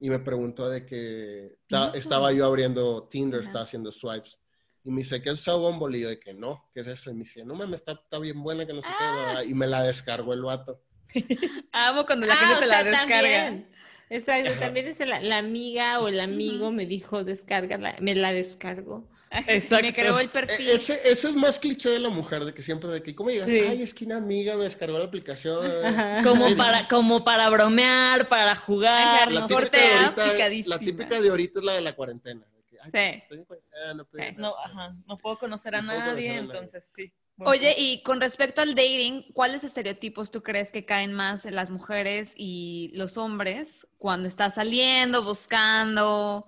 y 0.00 0.10
me 0.10 0.18
preguntó 0.20 0.68
de 0.68 0.86
que 0.86 1.56
ta- 1.68 1.90
estaba 1.94 2.32
yo 2.32 2.46
abriendo 2.46 3.08
Tinder, 3.10 3.40
Ajá. 3.40 3.48
estaba 3.48 3.62
haciendo 3.64 3.90
swipes. 3.90 4.38
Y 4.84 4.90
me 4.90 4.98
dice, 4.98 5.20
¿qué 5.20 5.30
es 5.30 5.44
Bumble? 5.46 5.98
Y 5.98 6.02
yo 6.02 6.08
de 6.08 6.20
que 6.20 6.32
no, 6.32 6.70
¿qué 6.72 6.80
es 6.80 6.86
eso? 6.86 7.10
Y 7.10 7.14
me 7.14 7.20
dice, 7.24 7.44
no 7.44 7.54
mames, 7.54 7.80
está, 7.80 7.92
está 7.92 8.18
bien 8.18 8.42
buena, 8.42 8.64
que 8.66 8.72
no 8.72 8.80
sé 8.80 8.88
qué. 8.88 9.04
bla, 9.04 9.32
bla". 9.32 9.44
Y 9.44 9.54
me 9.54 9.66
la 9.66 9.82
descargó 9.82 10.32
el 10.32 10.42
vato. 10.42 10.80
Amo 11.72 12.06
cuando 12.06 12.26
la 12.26 12.34
Ah, 12.34 12.38
gente 12.38 12.54
o 12.54 12.58
te 12.60 12.66
la 12.66 12.84
descarga. 12.84 13.18
también. 13.18 13.68
Exacto, 14.10 14.52
también 14.60 14.86
es 14.86 14.98
la, 15.00 15.20
la 15.20 15.38
amiga 15.38 16.00
o 16.00 16.08
el 16.08 16.20
amigo 16.20 16.70
me 16.72 16.86
dijo 16.86 17.24
descarga, 17.24 17.76
me 18.00 18.14
la 18.14 18.32
descargo. 18.32 19.06
Exacto. 19.30 19.82
Me 19.86 19.94
creó 19.94 20.18
el 20.18 20.26
E- 20.26 20.30
perfil. 20.30 20.68
Ese, 20.70 20.94
ese 21.08 21.28
es 21.28 21.34
más 21.34 21.58
cliché 21.58 21.90
de 21.90 21.98
la 21.98 22.08
mujer, 22.08 22.44
de 22.44 22.54
que 22.54 22.62
siempre 22.62 22.90
de 22.90 23.02
que, 23.02 23.14
¿cómo 23.14 23.30
llegas? 23.30 23.48
Sí. 23.48 23.58
Ay, 23.60 23.82
es 23.82 23.92
que 23.94 24.04
una 24.04 24.16
amiga 24.16 24.56
me 24.56 24.64
descargó 24.64 24.98
la 24.98 25.04
aplicación. 25.04 25.84
Ajá. 25.84 26.22
Como 26.22 26.48
Sí, 26.48 26.54
para, 26.54 26.88
como 26.88 27.24
para 27.24 27.48
bromear, 27.50 28.28
para 28.28 28.54
jugar. 28.56 29.30
La 29.32 29.46
típica, 29.46 29.78
ahorita, 30.00 30.32
picadísima. 30.32 30.74
la 30.74 30.78
típica 30.80 31.20
de 31.20 31.28
ahorita 31.28 31.60
es 31.60 31.64
la 31.64 31.72
de 31.74 31.80
la 31.82 31.94
cuarentena. 31.94 32.46
de 32.56 32.62
que, 32.64 32.76
Ay, 32.80 32.86
Sí. 32.86 32.90
pues, 32.92 33.22
estoy 33.22 33.38
en 33.38 33.44
cuarentena, 33.44 33.94
no 33.94 34.04
puedo 34.06 34.24
Sí. 34.24 34.30
ir, 34.30 34.38
No, 34.38 34.54
ajá, 34.64 34.96
no 35.06 35.16
puedo 35.16 35.38
conocer 35.38 35.74
a 35.74 35.82
nadie, 35.82 36.00
conocer 36.00 36.10
a 36.10 36.14
nadie. 36.34 36.38
entonces 36.38 36.84
sí. 36.94 37.12
Oye, 37.40 37.72
y 37.78 38.02
con 38.02 38.20
respecto 38.20 38.62
al 38.62 38.74
dating, 38.74 39.30
¿cuáles 39.32 39.62
estereotipos 39.62 40.32
tú 40.32 40.42
crees 40.42 40.72
que 40.72 40.84
caen 40.84 41.12
más 41.12 41.46
en 41.46 41.54
las 41.54 41.70
mujeres 41.70 42.32
y 42.34 42.90
los 42.94 43.16
hombres 43.16 43.86
cuando 43.96 44.26
estás 44.26 44.56
saliendo, 44.56 45.22
buscando, 45.22 46.46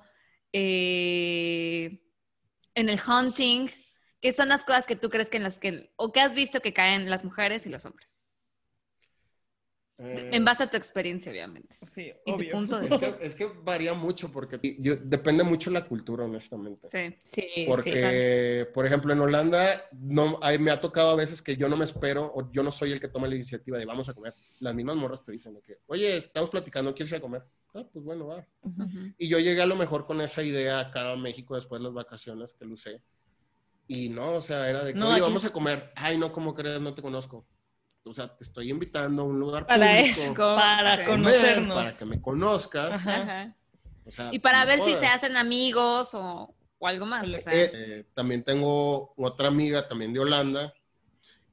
eh, 0.53 2.01
en 2.75 2.89
el 2.89 2.99
hunting? 3.07 3.69
¿Qué 4.21 4.33
son 4.33 4.49
las 4.49 4.65
cosas 4.65 4.87
que 4.87 4.97
tú 4.97 5.09
crees 5.11 5.31
que 5.31 5.39
en 5.39 5.45
las 5.45 5.59
que, 5.59 5.93
o 5.97 6.13
que 6.13 6.21
has 6.21 6.35
visto 6.35 6.61
que 6.61 6.73
caen 6.73 7.09
las 7.09 7.25
mujeres 7.25 7.67
y 7.67 7.71
los 7.71 7.85
hombres? 7.85 8.19
eh, 9.99 10.29
En 10.33 10.45
base 10.45 10.65
a 10.65 10.71
tu 10.71 10.77
experiencia, 10.77 11.31
obviamente. 11.33 11.77
sí, 11.87 12.13
y 12.25 12.31
tu 12.33 12.35
obvio. 12.35 12.53
punto 12.53 12.79
de 12.79 12.87
es, 12.87 12.91
vista. 12.91 13.19
que, 13.19 13.27
es 13.27 13.35
que 13.35 13.47
varía 13.63 13.95
mucho 13.95 14.31
porque 14.31 14.59
yo- 14.79 14.97
depende 14.97 15.45
mucho 15.45 15.71
la 15.71 15.87
cultura, 15.87 16.25
honestamente. 16.25 16.89
Sí. 16.89 17.17
Sí, 17.25 17.43
sí. 17.43 17.67
Porque, 17.67 18.67
por 18.73 18.87
ejemplo, 18.87 19.13
en 19.13 19.21
Holanda 19.21 19.83
no, 19.93 20.41
me 20.59 20.71
ha 20.71 20.81
tocado 20.81 21.11
a 21.11 21.17
veces 21.17 21.43
que 21.43 21.57
yo 21.57 21.69
no 21.69 21.77
me 21.77 21.85
espero 21.85 22.33
o 22.35 22.51
yo 22.51 22.63
no 22.63 22.71
soy 22.71 22.93
el 22.93 23.01
que 23.01 23.09
toma 23.09 23.29
la 23.29 23.35
iniciativa 23.37 23.79
de 23.79 23.85
vamos 23.85 24.09
a 24.09 24.15
comer. 24.15 24.33
Las 24.61 24.75
mismas 24.75 24.97
morras 24.97 25.25
te 25.25 25.33
dicen 25.33 25.61
que, 25.65 25.79
oye, 25.87 26.17
estamos 26.17 26.51
platicando, 26.51 26.95
¿quieres 26.95 27.13
ir 27.13 27.19
a 27.19 27.21
comer? 27.21 27.43
Ah, 27.75 27.85
pues 27.93 28.05
bueno, 28.05 28.27
va. 28.27 28.45
Ujú. 28.63 29.13
Y 29.19 29.29
yo 29.29 29.39
llegué 29.39 29.63
a 29.63 29.67
lo 29.67 29.77
mejor 29.77 30.07
con 30.07 30.21
esa 30.21 30.43
idea 30.43 30.81
acá 30.81 31.13
a 31.13 31.17
México 31.17 31.55
después 31.55 31.81
de 31.81 31.85
las 31.85 31.95
vacaciones 31.95 32.53
que 32.55 32.65
lo 32.65 32.75
usé. 32.75 33.03
Y 33.87 34.09
no, 34.09 34.35
o 34.35 34.41
sea, 34.41 34.69
era 34.69 34.85
de 34.85 34.93
que, 34.93 34.99
No, 34.99 35.13
aquí- 35.13 35.21
vamos 35.21 35.45
a 35.45 35.51
comer. 35.51 35.93
Ay, 35.97 36.17
no, 36.19 36.33
¿cómo 36.33 36.55
crees? 36.55 36.81
No 36.81 36.95
te 36.95 37.03
conozco. 37.03 37.47
O 38.05 38.13
sea, 38.15 38.35
te 38.35 38.45
estoy 38.45 38.71
invitando 38.71 39.23
a 39.23 39.25
un 39.27 39.39
lugar 39.39 39.67
Para 39.67 39.87
público 39.97 40.21
eso. 40.21 40.35
Para 40.35 40.97
Sí. 40.97 41.03
a 41.03 41.05
con- 41.07 41.17
comer, 41.17 41.35
conocernos. 41.35 41.77
Para 41.77 41.99
que 41.99 42.05
me 42.05 42.21
conozcas. 42.21 42.91
Ajá. 42.93 43.57
O 44.07 44.11
sea, 44.11 44.31
Y 44.33 44.39
para 44.39 44.61
no 44.63 44.67
ver 44.69 44.81
si 44.81 44.95
se 44.95 45.07
hacen 45.07 45.37
amigos 45.37 46.15
o, 46.15 46.55
o 46.79 46.87
algo 46.87 47.07
más. 47.07 47.25
o 47.33 47.39
sea. 47.39 47.53
Eh, 47.53 47.71
eh, 47.73 48.05
también 48.15 48.43
tengo 48.43 49.13
otra 49.17 49.49
amiga 49.49 49.87
también 49.87 50.13
de 50.13 50.21
Holanda 50.21 50.73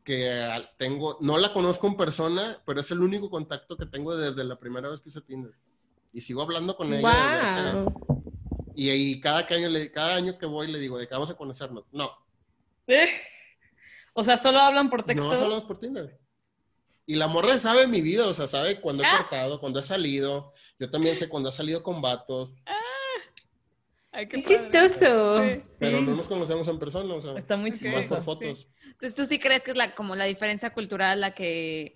que 0.04 0.48
tengo, 0.78 1.18
no 1.20 1.38
la 1.38 1.52
conozco 1.52 1.86
en 1.88 1.98
persona, 1.98 2.62
pero 2.66 2.80
es 2.80 2.90
el 2.92 3.02
único 3.02 3.30
contacto 3.30 3.76
que 3.76 3.86
tengo 3.86 4.16
desde 4.16 4.44
la 4.46 4.58
primera 4.58 4.90
vez 4.90 5.02
que 5.02 5.10
hice 5.10 5.20
Tinder. 5.22 5.52
Y 6.14 6.22
sigo 6.22 6.42
hablando 6.42 6.76
con 6.76 6.94
ella. 6.94 7.42
hace- 7.42 7.78
Wow. 7.78 8.24
y, 8.76 8.90
y 8.92 9.20
cada, 9.20 9.46
que 9.46 9.56
año 9.56 9.70
le, 9.70 9.92
cada 9.92 10.16
año 10.16 10.38
que 10.38 10.46
voy 10.46 10.68
le 10.72 10.80
digo, 10.80 10.98
de 10.98 11.08
que 11.08 11.14
vamos 11.14 11.30
a 11.30 11.36
conocernos. 11.36 11.86
No, 11.92 12.10
Eh, 12.88 13.10
O 14.14 14.24
sea, 14.24 14.38
solo 14.38 14.60
hablan 14.60 14.90
por 14.90 15.02
no 15.02 15.06
texto. 15.06 15.30
hablamos 15.32 15.64
por 15.66 15.80
Tinder. 15.80 16.18
Y 17.06 17.16
la 17.16 17.28
morra 17.28 17.58
sabe 17.60 17.86
mi 17.88 18.02
vida, 18.02 18.28
o 18.28 18.34
sea, 18.34 18.48
sabe 18.48 18.82
cuando 18.82 19.04
he 19.04 19.06
Ah. 19.06 19.18
cortado, 19.20 19.60
cuando 19.60 19.80
he 19.80 19.84
salido. 19.84 20.54
Yo 20.80 20.90
también 20.90 21.16
sé 21.18 21.30
cuando 21.30 21.50
he 21.50 21.52
salido 21.52 21.84
con 21.84 22.02
vatos, 22.02 22.52
Ay, 24.12 24.28
Qué 24.28 24.42
chistoso. 24.42 25.40
Sí. 25.44 25.62
pero 25.78 26.02
no 26.02 26.16
nos 26.16 26.28
conocemos 26.28 26.68
en 26.68 26.80
persona, 26.80 27.14
o 27.14 27.22
sea, 27.22 27.38
Está 27.38 27.56
muy 27.56 27.70
Ok. 27.70 27.76
más 27.76 27.80
chistoso. 27.84 28.16
por 28.16 28.24
fotos. 28.24 28.68
Entonces, 28.84 29.14
¿tú 29.14 29.26
sí 29.28 29.38
crees 29.38 29.62
que 29.62 29.72
es 29.72 29.78
la, 29.78 29.94
como 29.94 30.16
la 30.16 30.26
diferencia 30.26 30.72
cultural 30.72 31.22
la 31.22 31.36
que 31.36 31.96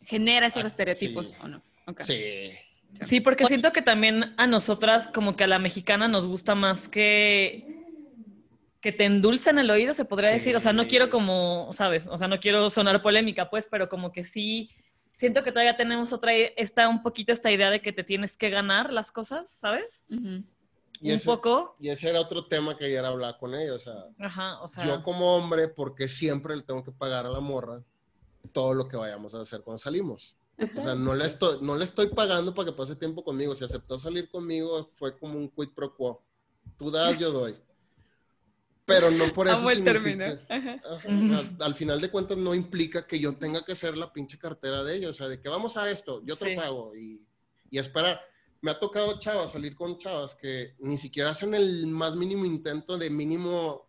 genera 0.00 0.46
esos 0.46 0.64
Ah, 0.64 0.68
estereotipos 0.68 1.32
sí. 1.32 1.38
o 1.42 1.46
no? 1.48 1.62
Sí. 2.00 2.50
Sí, 3.02 3.20
porque 3.20 3.46
siento 3.46 3.72
que 3.72 3.82
también 3.82 4.34
a 4.36 4.46
nosotras, 4.46 5.08
como 5.08 5.36
que 5.36 5.44
a 5.44 5.46
la 5.46 5.58
mexicana, 5.58 6.08
nos 6.08 6.26
gusta 6.26 6.54
más 6.54 6.88
que 6.88 7.72
que 8.80 8.92
te 8.92 9.06
endulcen 9.06 9.58
el 9.58 9.70
oído, 9.70 9.94
se 9.94 10.04
podría 10.04 10.28
Sí. 10.28 10.34
decir. 10.36 10.56
O 10.56 10.60
sea, 10.60 10.74
no 10.74 10.86
quiero 10.86 11.08
como, 11.08 11.70
¿sabes? 11.72 12.06
O 12.06 12.18
sea, 12.18 12.28
no 12.28 12.38
quiero 12.38 12.68
sonar 12.68 13.00
polémica, 13.02 13.48
pues, 13.48 13.66
pero 13.70 13.88
como 13.88 14.12
que 14.12 14.24
sí, 14.24 14.68
siento 15.16 15.42
que 15.42 15.52
todavía 15.52 15.74
tenemos 15.78 16.12
otra, 16.12 16.34
está 16.34 16.86
un 16.90 17.02
poquito 17.02 17.32
esta 17.32 17.50
idea 17.50 17.70
de 17.70 17.80
que 17.80 17.94
te 17.94 18.04
tienes 18.04 18.36
que 18.36 18.50
ganar 18.50 18.92
las 18.92 19.10
cosas, 19.10 19.48
¿sabes? 19.48 20.04
Ujú. 20.10 20.44
Y 21.00 21.08
un 21.08 21.14
ese- 21.16 21.24
poco. 21.24 21.76
Y 21.80 21.88
ese 21.88 22.10
era 22.10 22.20
otro 22.20 22.46
tema 22.46 22.76
que 22.76 22.84
ayer 22.84 23.02
hablaba 23.02 23.38
con 23.38 23.54
ella, 23.54 23.72
o 23.72 23.78
sea, 23.78 24.04
Ajá, 24.18 24.60
o 24.60 24.68
sea. 24.68 24.84
yo 24.84 25.02
como 25.02 25.34
hombre, 25.34 25.68
porque 25.68 26.06
siempre 26.06 26.54
le 26.54 26.62
tengo 26.62 26.84
que 26.84 26.92
pagar 26.92 27.24
a 27.24 27.30
la 27.30 27.40
morra 27.40 27.80
todo 28.52 28.74
lo 28.74 28.86
que 28.86 28.98
vayamos 28.98 29.34
a 29.34 29.40
hacer 29.40 29.62
cuando 29.62 29.78
salimos? 29.78 30.36
O 30.76 30.82
sea, 30.82 30.94
no 30.94 31.14
le 31.14 31.26
estoy, 31.26 31.58
no 31.62 31.76
le 31.76 31.84
estoy 31.84 32.06
pagando 32.08 32.54
para 32.54 32.66
que 32.66 32.76
pase 32.76 32.94
tiempo 32.96 33.24
conmigo. 33.24 33.54
Si 33.56 33.64
aceptó 33.64 33.98
salir 33.98 34.28
conmigo, 34.28 34.84
fue 34.84 35.16
como 35.18 35.36
un 35.38 35.48
quid 35.48 35.70
pro 35.74 35.94
quo. 35.94 36.22
Tú 36.78 36.90
das, 36.90 37.18
yo 37.18 37.32
doy. 37.32 37.56
Pero 38.86 39.10
no 39.10 39.32
por 39.32 39.48
eso 39.48 39.68
el 39.70 39.78
significa- 39.78 39.92
término. 39.92 40.24
Ajá. 40.48 40.80
Ajá, 41.38 41.50
al 41.60 41.74
final 41.74 42.00
de 42.00 42.10
cuentas 42.10 42.36
no 42.36 42.54
implica 42.54 43.06
que 43.06 43.18
yo 43.18 43.34
tenga 43.36 43.64
que 43.64 43.74
ser 43.74 43.96
la 43.96 44.12
pinche 44.12 44.38
cartera 44.38 44.84
de 44.84 44.94
ellos. 44.96 45.10
O 45.10 45.14
sea, 45.14 45.28
de 45.28 45.40
que 45.40 45.48
vamos 45.48 45.76
a 45.76 45.90
esto, 45.90 46.22
yo 46.24 46.36
te 46.36 46.44
Sí. 46.50 46.54
lo 46.54 46.60
pago. 46.60 46.94
Y, 46.94 47.20
y 47.70 47.78
esperar. 47.78 48.20
Me 48.60 48.70
ha 48.70 48.78
tocado 48.78 49.18
chavas, 49.18 49.52
salir 49.52 49.74
con 49.74 49.98
chavas 49.98 50.34
que 50.34 50.74
ni 50.78 50.96
siquiera 50.98 51.30
hacen 51.30 51.54
el 51.54 51.86
más 51.86 52.14
mínimo 52.16 52.44
intento 52.44 52.96
de 52.96 53.10
mínimo 53.10 53.86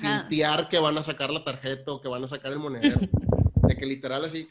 fintear 0.00 0.68
que 0.68 0.78
van 0.78 0.98
a 0.98 1.02
sacar 1.02 1.30
la 1.30 1.44
tarjeta 1.44 1.92
o 1.92 2.00
que 2.00 2.08
van 2.08 2.24
a 2.24 2.28
sacar 2.28 2.52
el 2.52 2.58
monedero. 2.58 2.98
de 3.68 3.76
que 3.76 3.86
literal 3.86 4.24
así, 4.24 4.48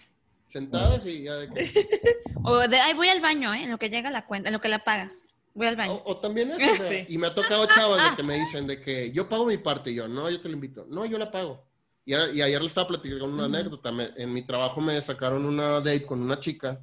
sentadas 0.50 1.06
y 1.06 1.24
ya 1.24 1.36
de 1.36 1.50
que... 1.50 1.90
O 2.44 2.58
de, 2.68 2.80
ay, 2.80 2.94
voy 2.94 3.10
al 3.10 3.20
baño, 3.20 3.54
¿eh? 3.54 3.64
En 3.64 3.72
lo 3.72 3.78
que 3.78 3.90
llega 3.90 4.10
la 4.10 4.26
cuenta, 4.26 4.48
en 4.50 4.54
lo 4.54 4.62
que 4.62 4.70
la 4.70 4.80
pagas. 4.80 5.26
Voy 5.54 5.68
al 5.68 5.76
baño. 5.76 5.94
O, 5.94 6.12
o 6.12 6.18
también 6.18 6.52
eso, 6.52 6.72
o 6.72 6.76
sea, 6.76 6.90
Sí. 6.90 7.06
y 7.10 7.18
me 7.18 7.28
ha 7.28 7.36
tocado 7.36 7.66
chavas 7.66 8.12
de 8.12 8.16
que 8.18 8.24
me 8.24 8.36
dicen 8.36 8.68
de 8.68 8.80
que 8.80 9.12
yo 9.12 9.28
pago 9.28 9.46
mi 9.46 9.58
parte 9.58 9.92
y 9.92 9.96
yo, 9.96 10.08
no, 10.08 10.30
yo 10.30 10.40
te 10.40 10.48
lo 10.48 10.54
invito. 10.54 10.86
No, 10.90 11.06
yo 11.06 11.18
la 11.18 11.30
pago. 11.32 11.66
Y, 12.06 12.14
a- 12.14 12.32
y 12.32 12.42
ayer 12.42 12.62
le 12.62 12.68
estaba 12.68 12.88
platicando 12.88 13.26
una 13.26 13.46
anécdota. 13.46 13.92
me- 13.92 14.12
en 14.16 14.32
mi 14.32 14.44
trabajo 14.44 14.80
me 14.80 15.02
sacaron 15.02 15.46
una 15.46 15.82
date 15.82 16.06
con 16.06 16.22
una 16.22 16.40
chica 16.40 16.80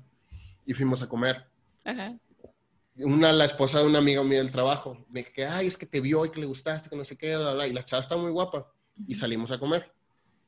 y 0.67 0.75
fuimos 0.75 1.01
a 1.03 1.09
comer. 1.09 1.47
Ajá. 1.85 2.15
Una, 2.97 3.33
la 3.33 3.45
esposa 3.47 3.81
de 3.81 3.87
una 3.87 3.99
amiga 4.01 4.23
mía 4.23 4.39
del 4.39 4.51
trabajo. 4.53 5.07
Me 5.09 5.21
dije 5.21 5.33
que, 5.33 5.47
ay, 5.47 5.67
es 5.69 5.77
que 5.79 5.87
te 5.87 6.01
vio 6.01 6.25
y 6.27 6.31
que 6.31 6.41
le 6.41 6.47
gustaste, 6.47 6.89
que 6.91 6.97
no 6.97 7.05
sé 7.05 7.17
qué, 7.17 7.37
bla, 7.37 7.55
bla, 7.55 7.67
y 7.67 7.73
la 7.73 7.85
chava 7.85 8.01
está 8.01 8.17
muy 8.17 8.31
guapa. 8.31 8.71
Y 9.09 9.15
salimos 9.15 9.51
a 9.51 9.59
comer. 9.59 9.91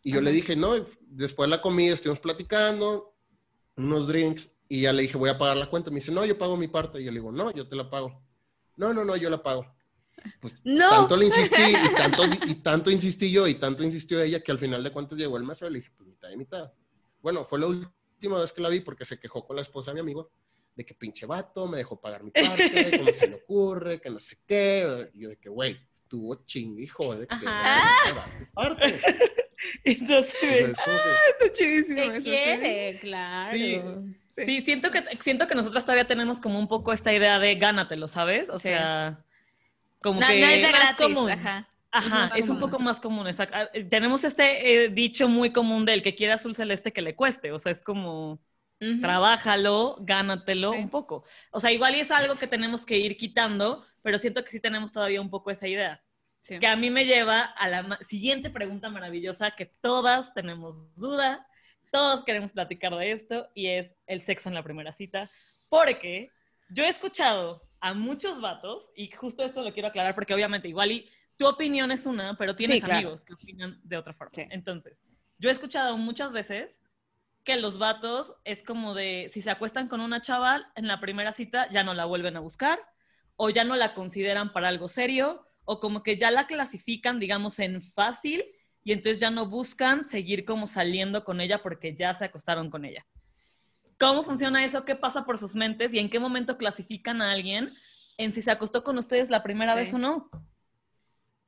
Y 0.07 0.13
yo 0.13 0.21
le 0.21 0.31
dije, 0.31 0.55
no, 0.55 0.73
después 1.01 1.51
de 1.51 1.57
la 1.57 1.61
comida 1.61 1.93
estuvimos 1.93 2.21
platicando, 2.21 3.17
unos 3.75 4.07
drinks, 4.07 4.49
y 4.69 4.83
ya 4.83 4.93
le 4.93 5.03
dije, 5.03 5.17
voy 5.17 5.31
a 5.31 5.37
pagar 5.37 5.57
la 5.57 5.69
cuenta. 5.69 5.91
Me 5.91 5.97
dice, 5.97 6.13
no, 6.13 6.25
yo 6.25 6.39
pago 6.39 6.57
mi 6.57 6.69
parte. 6.69 7.01
Y 7.01 7.05
yo 7.05 7.11
le 7.11 7.19
digo, 7.19 7.33
no, 7.33 7.51
yo 7.51 7.67
te 7.67 7.75
la 7.75 7.91
pago. 7.91 8.23
No, 8.77 8.95
no, 8.95 9.05
no, 9.05 9.17
yo 9.17 9.29
la 9.29 9.43
pago. 9.43 9.67
Pues, 10.41 10.55
¡No! 10.65 10.89
Tanto 10.91 11.17
le 11.17 11.27
insistí, 11.27 11.61
y 11.61 11.95
tanto, 11.97 12.23
y 12.47 12.55
tanto 12.55 12.91
insistí 12.93 13.33
yo, 13.33 13.49
y 13.49 13.57
tanto 13.57 13.83
insistió 13.83 14.23
ella, 14.23 14.39
que 14.39 14.53
al 14.53 14.61
final 14.61 14.85
de 14.85 14.93
cuentas 14.93 15.19
llegó 15.19 15.39
el 15.39 15.43
mesero 15.43 15.71
y 15.71 15.73
le 15.73 15.79
dije, 15.81 15.91
pues 15.97 16.09
mitad 16.09 16.31
y 16.31 16.37
mitad. 16.37 16.73
Bueno, 17.21 17.45
fue 17.45 17.59
la 17.59 17.67
última 17.67 18.41
vez 18.41 18.53
que 18.53 18.61
la 18.61 18.69
vi 18.69 18.83
porque 18.83 19.05
se 19.05 19.19
quejó 19.19 19.45
con 19.45 19.57
la 19.57 19.63
esposa 19.63 19.91
de 19.91 19.97
mi 19.97 20.01
amigo 20.03 20.31
de 20.77 20.87
que 20.87 20.95
pinche 20.95 21.27
vato, 21.27 21.67
me 21.67 21.79
dejó 21.79 22.01
pagar 22.01 22.23
mi 22.23 22.31
parte, 22.31 22.97
cómo 22.97 23.13
se 23.13 23.27
le 23.27 23.35
ocurre, 23.35 24.01
que 24.01 24.11
no 24.11 24.21
sé 24.21 24.39
qué. 24.47 25.11
Y 25.15 25.23
yo 25.23 25.31
de 25.31 25.37
que, 25.37 25.49
güey, 25.49 25.77
estuvo 25.93 26.45
chingue 26.45 26.85
y 26.85 26.87
jode 26.87 27.27
que 27.27 27.35
Ajá. 27.35 28.05
me 28.05 28.13
dejó 28.13 28.21
pagar 28.21 28.39
su 28.39 28.53
parte. 28.53 29.01
Entonces, 29.85 30.35
O 30.43 30.47
sea, 30.47 30.59
es 30.69 30.79
como 30.81 30.97
que- 30.97 31.45
Está 31.45 31.53
chidísimo 31.53 31.97
Te 31.97 32.07
eso, 32.17 32.23
quiere, 32.23 32.99
claro. 33.01 33.57
Sí. 33.57 34.45
Sí, 34.45 34.61
siento 34.63 34.91
que, 34.91 35.03
siento 35.21 35.47
que 35.47 35.55
nosotras 35.55 35.85
todavía 35.85 36.07
tenemos 36.07 36.39
como 36.39 36.59
un 36.59 36.69
poco 36.69 36.93
esta 36.93 37.13
idea 37.15 37.39
de 37.39 37.55
gánatelo, 37.55 38.07
¿sabes? 38.07 38.51
O 38.51 38.59
Sí. 38.59 38.69
sea, 38.69 39.25
como 40.03 40.21
No, 40.21 40.27
que... 40.27 40.41
no 40.41 40.47
es 40.47 40.57
de 40.63 40.71
más 40.73 40.81
gratis. 40.97 41.07
común. 41.07 41.31
Ajá. 41.31 41.69
Ajá, 41.91 42.31
Es 42.37 42.51
un 42.51 42.61
poco 42.61 42.79
más 42.79 43.01
común. 43.01 43.27
exacto. 43.27 43.57
Ah, 43.57 43.71
eh, 43.73 43.83
Tenemos 43.85 44.23
este 44.25 44.85
eh, 44.85 44.89
dicho 44.91 45.29
muy 45.31 45.51
común 45.53 45.87
del 45.87 46.03
que 46.03 46.15
quiere 46.15 46.35
azul 46.35 46.55
celeste 46.55 46.93
que 46.93 47.01
le 47.01 47.15
cueste. 47.17 47.53
O 47.53 47.59
sea, 47.59 47.73
es 47.73 47.81
como, 47.81 48.33
Ujú. 48.83 49.01
trabájalo, 49.01 49.97
gánatelo 50.01 50.73
Sí. 50.75 50.79
un 50.81 50.91
poco. 50.91 51.25
O 51.51 51.59
sea, 51.61 51.73
igual 51.73 51.95
y 51.97 52.01
es 52.01 52.11
algo 52.11 52.37
que 52.37 52.47
tenemos 52.47 52.85
que 52.85 52.99
ir 52.99 53.17
quitando, 53.17 53.87
pero 54.03 54.19
siento 54.19 54.45
que 54.45 54.51
sí 54.51 54.61
tenemos 54.61 54.93
todavía 54.93 55.23
un 55.23 55.31
poco 55.31 55.51
esa 55.51 55.67
idea. 55.67 56.03
Sí. 56.47 56.59
Que 56.61 56.67
a 56.69 56.77
mí 56.77 56.91
me 56.91 57.05
lleva 57.05 57.43
a 57.43 57.69
la 57.69 57.99
siguiente 58.09 58.51
pregunta 58.51 58.89
maravillosa 58.89 59.51
que 59.51 59.67
todas 59.67 60.33
tenemos 60.33 60.95
duda, 60.95 61.45
todos 61.91 62.23
queremos 62.23 62.53
platicar 62.53 62.95
de 62.95 63.11
esto 63.11 63.49
y 63.53 63.67
es 63.67 63.93
el 64.07 64.21
sexo 64.21 64.49
en 64.49 64.55
la 64.55 64.63
primera 64.63 64.93
cita. 64.93 65.29
Porque 65.69 66.31
yo 66.69 66.85
he 66.85 66.89
escuchado 66.89 67.63
a 67.81 67.95
muchos 67.95 68.41
vatos, 68.41 68.91
y 68.95 69.11
justo 69.11 69.45
esto 69.45 69.63
lo 69.63 69.73
quiero 69.73 69.89
aclarar 69.89 70.15
porque 70.15 70.35
obviamente 70.35 70.69
igual 70.69 70.93
y 70.93 71.11
tu 71.37 71.47
opinión 71.47 71.91
es 71.91 72.07
una, 72.07 72.37
pero 72.37 72.55
tienes 72.55 72.77
Sí, 72.77 72.83
claro. 72.83 72.99
amigos 72.99 73.25
que 73.25 73.35
opinan 73.35 73.81
de 73.83 73.97
otra 73.97 74.15
forma. 74.15 74.33
Sí. 74.35 74.47
Entonces, 74.51 74.99
yo 75.39 75.49
he 75.49 75.53
escuchado 75.53 75.97
muchas 75.99 76.33
veces 76.33 76.81
que 77.45 77.57
los 77.57 77.79
vatos 77.79 78.35
es 78.45 78.63
como 78.63 78.95
de, 78.95 79.31
si 79.33 79.43
se 79.43 79.51
acuestan 79.51 79.89
con 79.89 80.01
una 80.01 80.21
chaval 80.21 80.67
en 80.77 80.87
la 80.87 81.01
primera 81.01 81.33
cita, 81.33 81.69
ya 81.71 81.85
no 81.85 81.93
la 81.93 82.05
vuelven 82.05 82.37
a 82.37 82.41
buscar, 82.41 82.81
o 83.37 83.51
ya 83.51 83.65
no 83.65 83.77
la 83.77 83.95
consideran 83.95 84.53
para 84.53 84.69
algo 84.69 84.89
serio, 84.89 85.47
o 85.67 85.79
como 85.81 86.03
que 86.03 86.17
ya 86.17 86.31
la 86.31 86.47
clasifican, 86.47 87.21
digamos, 87.21 87.59
en 87.59 87.83
fácil, 87.83 88.43
y 88.83 88.93
entonces 88.93 89.19
ya 89.21 89.31
no 89.31 89.47
buscan 89.47 90.05
seguir 90.05 90.45
como 90.45 90.67
saliendo 90.67 91.25
con 91.25 91.41
ella 91.41 91.63
porque 91.63 91.95
ya 91.95 92.15
se 92.15 92.25
acostaron 92.25 92.71
con 92.71 92.85
ella. 92.85 93.05
¿Cómo 93.99 94.23
funciona 94.23 94.65
eso? 94.65 94.85
¿Qué 94.85 94.95
pasa 94.95 95.25
por 95.25 95.39
sus 95.39 95.55
mentes? 95.55 95.93
¿Y 95.93 95.99
en 95.99 96.09
qué 96.09 96.21
momento 96.21 96.57
clasifican 96.57 97.21
a 97.21 97.33
alguien 97.33 97.69
en 98.17 98.33
si 98.33 98.43
se 98.43 98.51
acostó 98.51 98.85
con 98.85 98.97
ustedes 98.97 99.29
la 99.29 99.43
primera 99.43 99.73
Sí. 99.73 99.79
vez 99.81 99.95
o 99.95 99.99
no? 99.99 100.31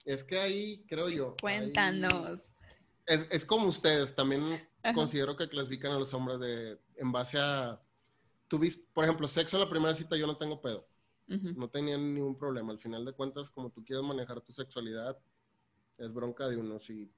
Es 0.04 0.24
que 0.24 0.38
ahí, 0.38 0.84
creo 0.88 1.08
yo. 1.10 1.28
ahí- 1.30 1.36
Cuéntanos. 1.40 2.40
Es, 3.06 3.26
es 3.30 3.44
como 3.44 3.68
ustedes, 3.68 4.14
también 4.14 4.68
Ajá. 4.82 4.94
considero 4.94 5.36
que 5.36 5.48
clasifican 5.48 5.92
a 5.92 5.98
los 5.98 6.12
hombres 6.14 6.40
de, 6.40 6.78
en 6.96 7.12
base 7.12 7.38
a, 7.38 7.80
tú 8.48 8.58
vis- 8.58 8.82
por 8.92 9.04
ejemplo, 9.04 9.28
sexo 9.28 9.56
en 9.56 9.62
la 9.64 9.70
primera 9.70 9.94
cita 9.94 10.16
yo 10.16 10.26
no 10.26 10.36
tengo 10.36 10.60
pedo, 10.60 10.88
No 11.28 11.68
tenía 11.68 11.96
ningún 11.98 12.38
problema, 12.38 12.72
al 12.72 12.78
final 12.78 13.04
de 13.04 13.12
cuentas, 13.12 13.50
como 13.50 13.70
tú 13.70 13.84
quieres 13.84 14.04
manejar 14.04 14.40
tu 14.40 14.52
sexualidad, 14.52 15.16
es 15.98 16.12
bronca 16.12 16.48
de 16.48 16.56
uno, 16.56 16.80
si, 16.80 17.10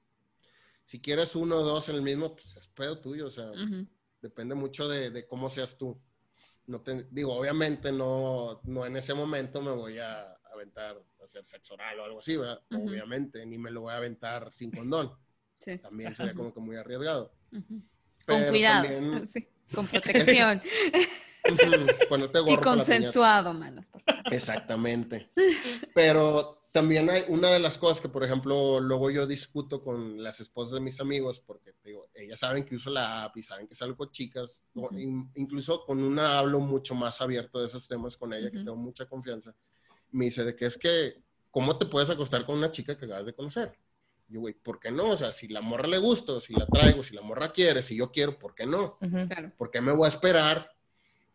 si 0.83 0.99
quieres 0.99 1.35
uno 1.35 1.57
o 1.57 1.63
dos 1.63 1.87
en 1.89 1.95
el 1.95 2.01
mismo, 2.01 2.35
pues 2.35 2.55
es 2.57 2.67
pedo 2.67 2.99
tuyo, 2.99 3.27
o 3.27 3.31
sea, 3.31 3.51
depende 4.21 4.53
mucho 4.55 4.87
de, 4.89 5.09
de 5.11 5.25
cómo 5.25 5.49
seas 5.49 5.77
tú. 5.77 5.97
No 6.67 6.81
te, 6.81 7.07
digo, 7.11 7.33
obviamente 7.35 7.91
no, 7.91 8.59
no 8.65 8.85
en 8.85 8.95
ese 8.97 9.13
momento 9.13 9.61
me 9.61 9.71
voy 9.71 9.97
a 9.99 10.33
aventar 10.53 10.97
a 11.21 11.23
hacer 11.25 11.45
sexo 11.45 11.73
oral 11.75 11.99
o 11.99 12.03
algo 12.03 12.19
así, 12.19 12.35
¿verdad? 12.37 12.61
Obviamente, 12.89 13.45
ni 13.45 13.57
me 13.57 13.71
lo 13.71 13.81
voy 13.81 13.93
a 13.93 13.97
aventar 13.97 14.51
sin 14.51 14.71
condón. 14.71 15.11
Sí. 15.57 15.77
También 15.77 16.13
sería 16.13 16.33
como 16.33 16.53
que 16.53 16.59
muy 16.59 16.75
arriesgado. 16.75 17.33
Con 18.27 18.43
cuidado. 18.49 18.83
también- 18.87 19.27
Sí. 19.27 19.47
Con 19.73 19.87
protección. 19.87 20.61
Ponerte 22.09 22.39
y 22.39 22.41
gorro 22.41 22.55
la 22.55 22.61
consensuado, 22.61 23.53
manos. 23.53 23.89
por 23.89 24.01
favor. 24.03 24.33
Exactamente. 24.33 25.29
Pero 25.93 26.67
también 26.71 27.09
hay 27.09 27.23
una 27.27 27.49
de 27.49 27.59
las 27.59 27.77
cosas 27.77 27.99
que, 27.99 28.07
por 28.09 28.23
ejemplo, 28.23 28.79
luego 28.79 29.09
yo 29.11 29.27
discuto 29.27 29.83
con 29.83 30.23
las 30.23 30.39
esposas 30.39 30.75
de 30.75 30.79
mis 30.79 30.99
amigos, 31.01 31.41
porque 31.45 31.73
digo, 31.83 32.09
ellas 32.13 32.39
saben 32.39 32.63
que 32.65 32.75
uso 32.75 32.89
la 32.89 33.23
app 33.25 33.35
y 33.37 33.43
saben 33.43 33.67
que 33.67 33.75
salgo 33.75 33.97
con 33.97 34.09
chicas, 34.11 34.63
Ujú. 34.73 34.97
in- 34.97 35.31
incluso 35.35 35.83
con 35.85 36.01
una 36.01 36.39
hablo 36.39 36.59
mucho 36.59 36.95
más 36.95 37.19
abierto 37.21 37.59
de 37.59 37.65
esos 37.65 37.87
temas 37.87 38.15
con 38.15 38.33
ella, 38.33 38.49
que 38.49 38.57
Ujú. 38.57 38.65
tengo 38.65 38.77
mucha 38.77 39.05
confianza. 39.05 39.53
Me 40.11 40.25
dice 40.25 40.43
de 40.45 40.55
que 40.55 40.65
es 40.65 40.77
que, 40.77 41.21
¿cómo 41.49 41.77
te 41.77 41.85
puedes 41.85 42.09
acostar 42.09 42.45
con 42.45 42.57
una 42.57 42.71
chica 42.71 42.97
que 42.97 43.05
acabas 43.05 43.25
de 43.25 43.33
conocer? 43.33 43.77
Yo, 44.29 44.39
güey, 44.39 44.53
¿por 44.53 44.79
qué 44.79 44.91
no? 44.91 45.09
O 45.11 45.17
sea, 45.17 45.29
si 45.33 45.49
la 45.49 45.59
morra 45.59 45.89
le 45.89 45.97
gusto, 45.97 46.39
si 46.39 46.53
la 46.53 46.65
traigo, 46.65 47.03
si 47.03 47.13
la 47.13 47.21
morra 47.21 47.51
quiere, 47.51 47.81
si 47.83 47.97
yo 47.97 48.11
quiero, 48.13 48.39
¿por 48.39 48.55
qué 48.55 48.65
no? 48.65 48.97
Ujú. 49.01 49.25
Claro. 49.27 49.51
¿Por 49.57 49.69
qué 49.69 49.81
me 49.81 49.91
voy 49.91 50.05
a 50.05 50.09
esperar 50.09 50.71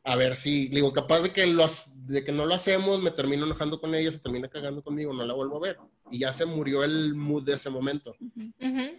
a 0.08 0.14
ver 0.14 0.36
si, 0.36 0.68
digo, 0.68 0.92
capaz 0.92 1.20
de 1.20 1.30
que, 1.32 1.44
lo, 1.48 1.66
de 2.06 2.24
que 2.24 2.30
no 2.30 2.46
lo 2.46 2.54
hacemos, 2.54 3.02
me 3.02 3.10
termino 3.10 3.44
enojando 3.44 3.80
con 3.80 3.92
ella, 3.92 4.12
se 4.12 4.20
termina 4.20 4.46
cagando 4.46 4.80
conmigo, 4.82 5.12
no 5.12 5.26
la 5.26 5.34
vuelvo 5.34 5.56
a 5.56 5.60
ver. 5.60 5.78
Y 6.12 6.20
ya 6.20 6.32
se 6.32 6.46
murió 6.46 6.84
el 6.84 7.16
mood 7.16 7.42
de 7.42 7.54
ese 7.54 7.70
momento. 7.70 8.14
Ujú. 8.20 8.52
Ujú. 8.60 8.98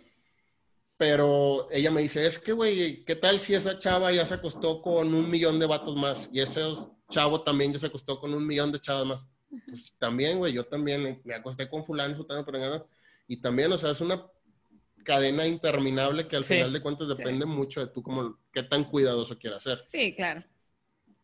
Pero 0.98 1.70
ella 1.72 1.92
me 1.92 2.02
dice, 2.02 2.26
es 2.26 2.38
que, 2.38 2.52
güey, 2.52 3.06
¿qué 3.06 3.16
tal 3.16 3.40
si 3.40 3.54
esa 3.54 3.80
chava 3.80 4.12
ya 4.12 4.26
se 4.26 4.34
acostó 4.34 4.82
con 4.82 5.14
un 5.14 5.30
millón 5.30 5.60
de 5.60 5.66
vatos 5.66 5.96
más? 5.96 6.28
Y 6.32 6.42
ese 6.42 6.62
chavo 7.10 7.42
también 7.42 7.72
ya 7.72 7.80
se 7.80 7.86
acostó 7.88 8.20
con 8.20 8.34
un 8.34 8.46
millón 8.46 8.74
de 8.74 8.80
chavas 8.82 9.06
más. 9.06 9.26
Pues 9.70 9.94
también, 9.98 10.40
güey, 10.40 10.52
yo 10.52 10.66
también 10.66 11.22
me 11.24 11.36
acosté 11.36 11.70
con 11.70 11.86
fulano, 11.86 12.16
sutano, 12.16 12.44
perengano, 12.46 12.86
Y 13.30 13.38
también, 13.42 13.72
o 13.72 13.78
sea, 13.78 13.92
es 13.92 14.02
una 14.02 14.26
cadena 15.06 15.48
interminable 15.48 16.28
que 16.28 16.36
al 16.36 16.44
Sí. 16.44 16.56
final 16.56 16.74
de 16.74 16.82
cuentas 16.82 17.08
depende 17.08 17.46
mucho 17.46 17.80
de 17.80 17.88
tú 17.88 18.04
como 18.04 18.40
qué 18.52 18.64
tan 18.64 18.84
cuidadoso 18.84 19.38
quieras 19.38 19.64
ser. 19.64 19.82
Sí, 19.86 20.14
claro. 20.14 20.44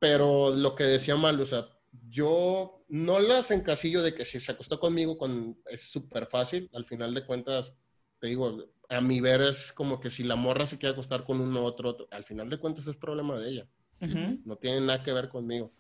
Pero 0.04 0.54
lo 0.54 0.76
que 0.76 0.84
decía 0.84 1.16
Mal, 1.16 1.40
o 1.40 1.46
sea, 1.46 1.66
yo 2.10 2.84
no 2.90 3.20
las 3.20 3.52
encasillo 3.52 4.04
de 4.04 4.14
que 4.14 4.26
si 4.26 4.42
se 4.42 4.52
acostó 4.52 4.78
conmigo 4.78 5.18
con, 5.18 5.58
es 5.68 5.90
súper 5.90 6.28
fácil. 6.28 6.70
Al 6.74 6.84
final 6.84 7.14
de 7.14 7.26
cuentas, 7.26 7.74
te 8.20 8.28
digo, 8.28 8.66
a 8.90 9.00
mi 9.00 9.22
ver 9.22 9.40
es 9.40 9.72
como 9.72 10.02
que 10.02 10.10
si 10.10 10.26
la 10.26 10.36
morra 10.36 10.66
se 10.66 10.78
quiere 10.78 10.92
acostar 10.92 11.24
con 11.24 11.40
uno 11.40 11.62
u 11.62 11.64
otro, 11.64 11.92
otro, 11.92 12.08
al 12.12 12.26
final 12.26 12.50
de 12.50 12.58
cuentas 12.58 12.86
es 12.88 12.98
problema 12.98 13.40
de 13.40 13.50
ella. 13.50 13.68
Ujú. 14.02 14.42
No 14.44 14.58
tiene 14.58 14.82
nada 14.82 15.02
que 15.02 15.14
ver 15.14 15.30
conmigo. 15.30 15.72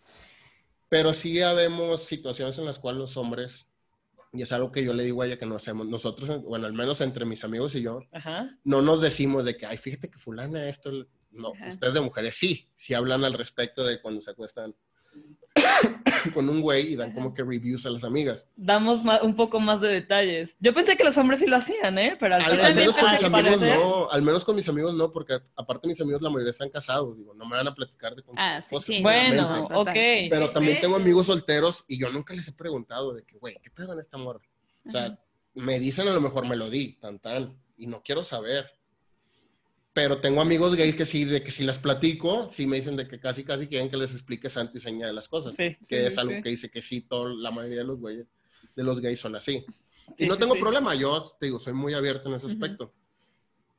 Pero 0.88 1.14
sí 1.14 1.42
habemos 1.42 2.04
situaciones 2.04 2.58
en 2.58 2.64
las 2.64 2.80
cuales 2.80 3.02
los 3.02 3.18
hombres, 3.18 3.68
y 4.32 4.42
es 4.42 4.54
algo 4.54 4.72
que 4.72 4.86
yo 4.86 4.94
le 4.94 5.04
digo 5.04 5.22
a 5.22 5.26
ella 5.26 5.38
que 5.38 5.46
no 5.46 5.58
hacemos, 5.58 5.86
nosotros, 5.86 6.42
bueno, 6.44 6.66
al 6.66 6.74
menos 6.74 7.02
entre 7.02 7.26
mis 7.26 7.44
amigos 7.44 7.76
y 7.76 7.82
yo, 7.82 8.00
Ajá. 8.14 8.58
no 8.64 8.82
nos 8.82 9.02
decimos 9.02 9.44
de 9.44 9.58
que, 9.58 9.66
ay, 9.66 9.76
fíjate 9.76 10.10
que 10.10 10.18
fulana 10.18 10.70
esto, 10.70 10.92
no, 11.34 11.52
Ajá. 11.54 11.70
ustedes 11.70 11.94
de 11.94 12.02
mujeres 12.02 12.36
sí, 12.36 12.68
sí 12.76 12.94
hablan 12.94 13.24
al 13.26 13.34
respecto 13.34 13.84
de 13.84 14.02
cuando 14.02 14.22
se 14.22 14.32
acuestan. 14.32 14.74
con 16.34 16.50
un 16.50 16.62
güey 16.62 16.94
y 16.94 16.96
dan 16.96 17.12
como 17.14 17.34
que 17.34 17.44
reviews 17.44 17.86
a 17.86 17.90
las 17.92 18.04
amigas. 18.04 18.48
Damos 18.56 19.04
ma- 19.04 19.22
un 19.22 19.36
poco 19.36 19.60
más 19.60 19.82
de 19.82 19.90
detalles. 19.90 20.56
Yo 20.60 20.74
pensé 20.74 20.98
que 20.98 21.04
los 21.04 21.16
hombres 21.18 21.40
sí 21.40 21.46
lo 21.46 21.58
hacían, 21.58 21.98
¿eh? 22.00 22.16
Pero 22.20 22.36
al, 22.36 22.42
Al, 22.42 22.52
final- 22.52 22.66
al 22.66 22.76
menos 22.76 22.98
con 22.98 23.12
mis 23.12 23.24
amigos 23.24 23.58
parecer- 23.60 23.78
no, 23.80 24.10
al 24.10 24.22
menos 24.24 24.46
con 24.46 24.56
mis 24.56 24.68
amigos 24.70 24.94
no, 24.96 25.12
porque 25.12 25.40
aparte 25.56 25.88
mis 25.88 26.02
amigos 26.02 26.22
la 26.24 26.30
mayoría 26.30 26.52
están 26.52 26.70
casados, 26.70 27.18
digo, 27.18 27.34
no 27.36 27.46
me 27.46 27.58
van 27.58 27.68
a 27.68 27.76
platicar 27.76 28.16
de 28.16 28.24
Ah, 28.38 28.60
sí, 28.62 28.64
esposas, 28.66 28.86
sí. 28.96 29.02
Bueno, 29.04 29.68
ok. 29.74 29.90
Pero 30.30 30.50
también 30.50 30.80
tengo 30.82 30.96
amigos 30.96 31.28
solteros 31.28 31.84
y 31.88 32.00
yo 32.00 32.10
nunca 32.10 32.34
les 32.34 32.48
he 32.48 32.54
preguntado 32.54 33.14
de 33.14 33.24
que, 33.24 33.38
güey, 33.38 33.58
¿qué 33.62 33.70
pedo 33.70 33.94
en 33.94 34.00
esta 34.00 34.18
morra? 34.18 34.42
O 34.88 34.92
sea, 34.92 35.20
me 35.54 35.80
dicen 35.80 36.08
a 36.08 36.14
lo 36.14 36.22
mejor 36.22 36.48
me 36.48 36.56
lo 36.56 36.70
di, 36.70 36.94
tan 36.94 37.20
tan, 37.20 37.56
y 37.78 37.86
no 37.88 38.02
quiero 38.04 38.24
saber. 38.24 38.72
Pero 39.94 40.18
tengo 40.18 40.42
amigos 40.42 40.76
gays 40.76 40.96
que 40.96 41.06
sí, 41.06 41.24
de 41.24 41.44
que 41.44 41.52
si 41.52 41.64
las 41.64 41.78
platico, 41.78 42.50
sí 42.52 42.66
me 42.66 42.78
dicen 42.78 42.98
de 42.98 43.08
que 43.08 43.20
casi, 43.20 43.44
casi 43.44 43.68
quieren 43.68 43.90
que 43.90 43.98
les 43.98 44.12
explique 44.12 44.50
santo 44.50 44.78
y 44.78 44.82
seña 44.82 45.06
de 45.06 45.14
las 45.14 45.30
cosas. 45.30 45.54
Sí, 45.54 45.76
que 45.78 45.86
sí, 45.86 45.96
es 45.96 46.18
algo 46.18 46.34
sí. 46.34 46.42
que 46.42 46.50
dice 46.50 46.72
que 46.72 46.82
sí, 46.82 47.02
todo, 47.02 47.30
la 47.30 47.52
mayoría 47.52 47.80
de 47.80 47.86
los 47.86 48.00
güeyes, 48.00 48.28
de 48.76 48.84
los 48.84 49.00
gays 49.00 49.20
son 49.20 49.36
así. 49.36 49.64
Sí, 50.18 50.24
y 50.24 50.28
no 50.28 50.36
tengo 50.36 50.56
problema, 50.56 50.96
yo 50.96 51.36
te 51.40 51.46
digo, 51.46 51.60
soy 51.60 51.74
muy 51.74 51.94
abierto 51.94 52.28
en 52.28 52.36
ese 52.36 52.48
aspecto. 52.48 52.92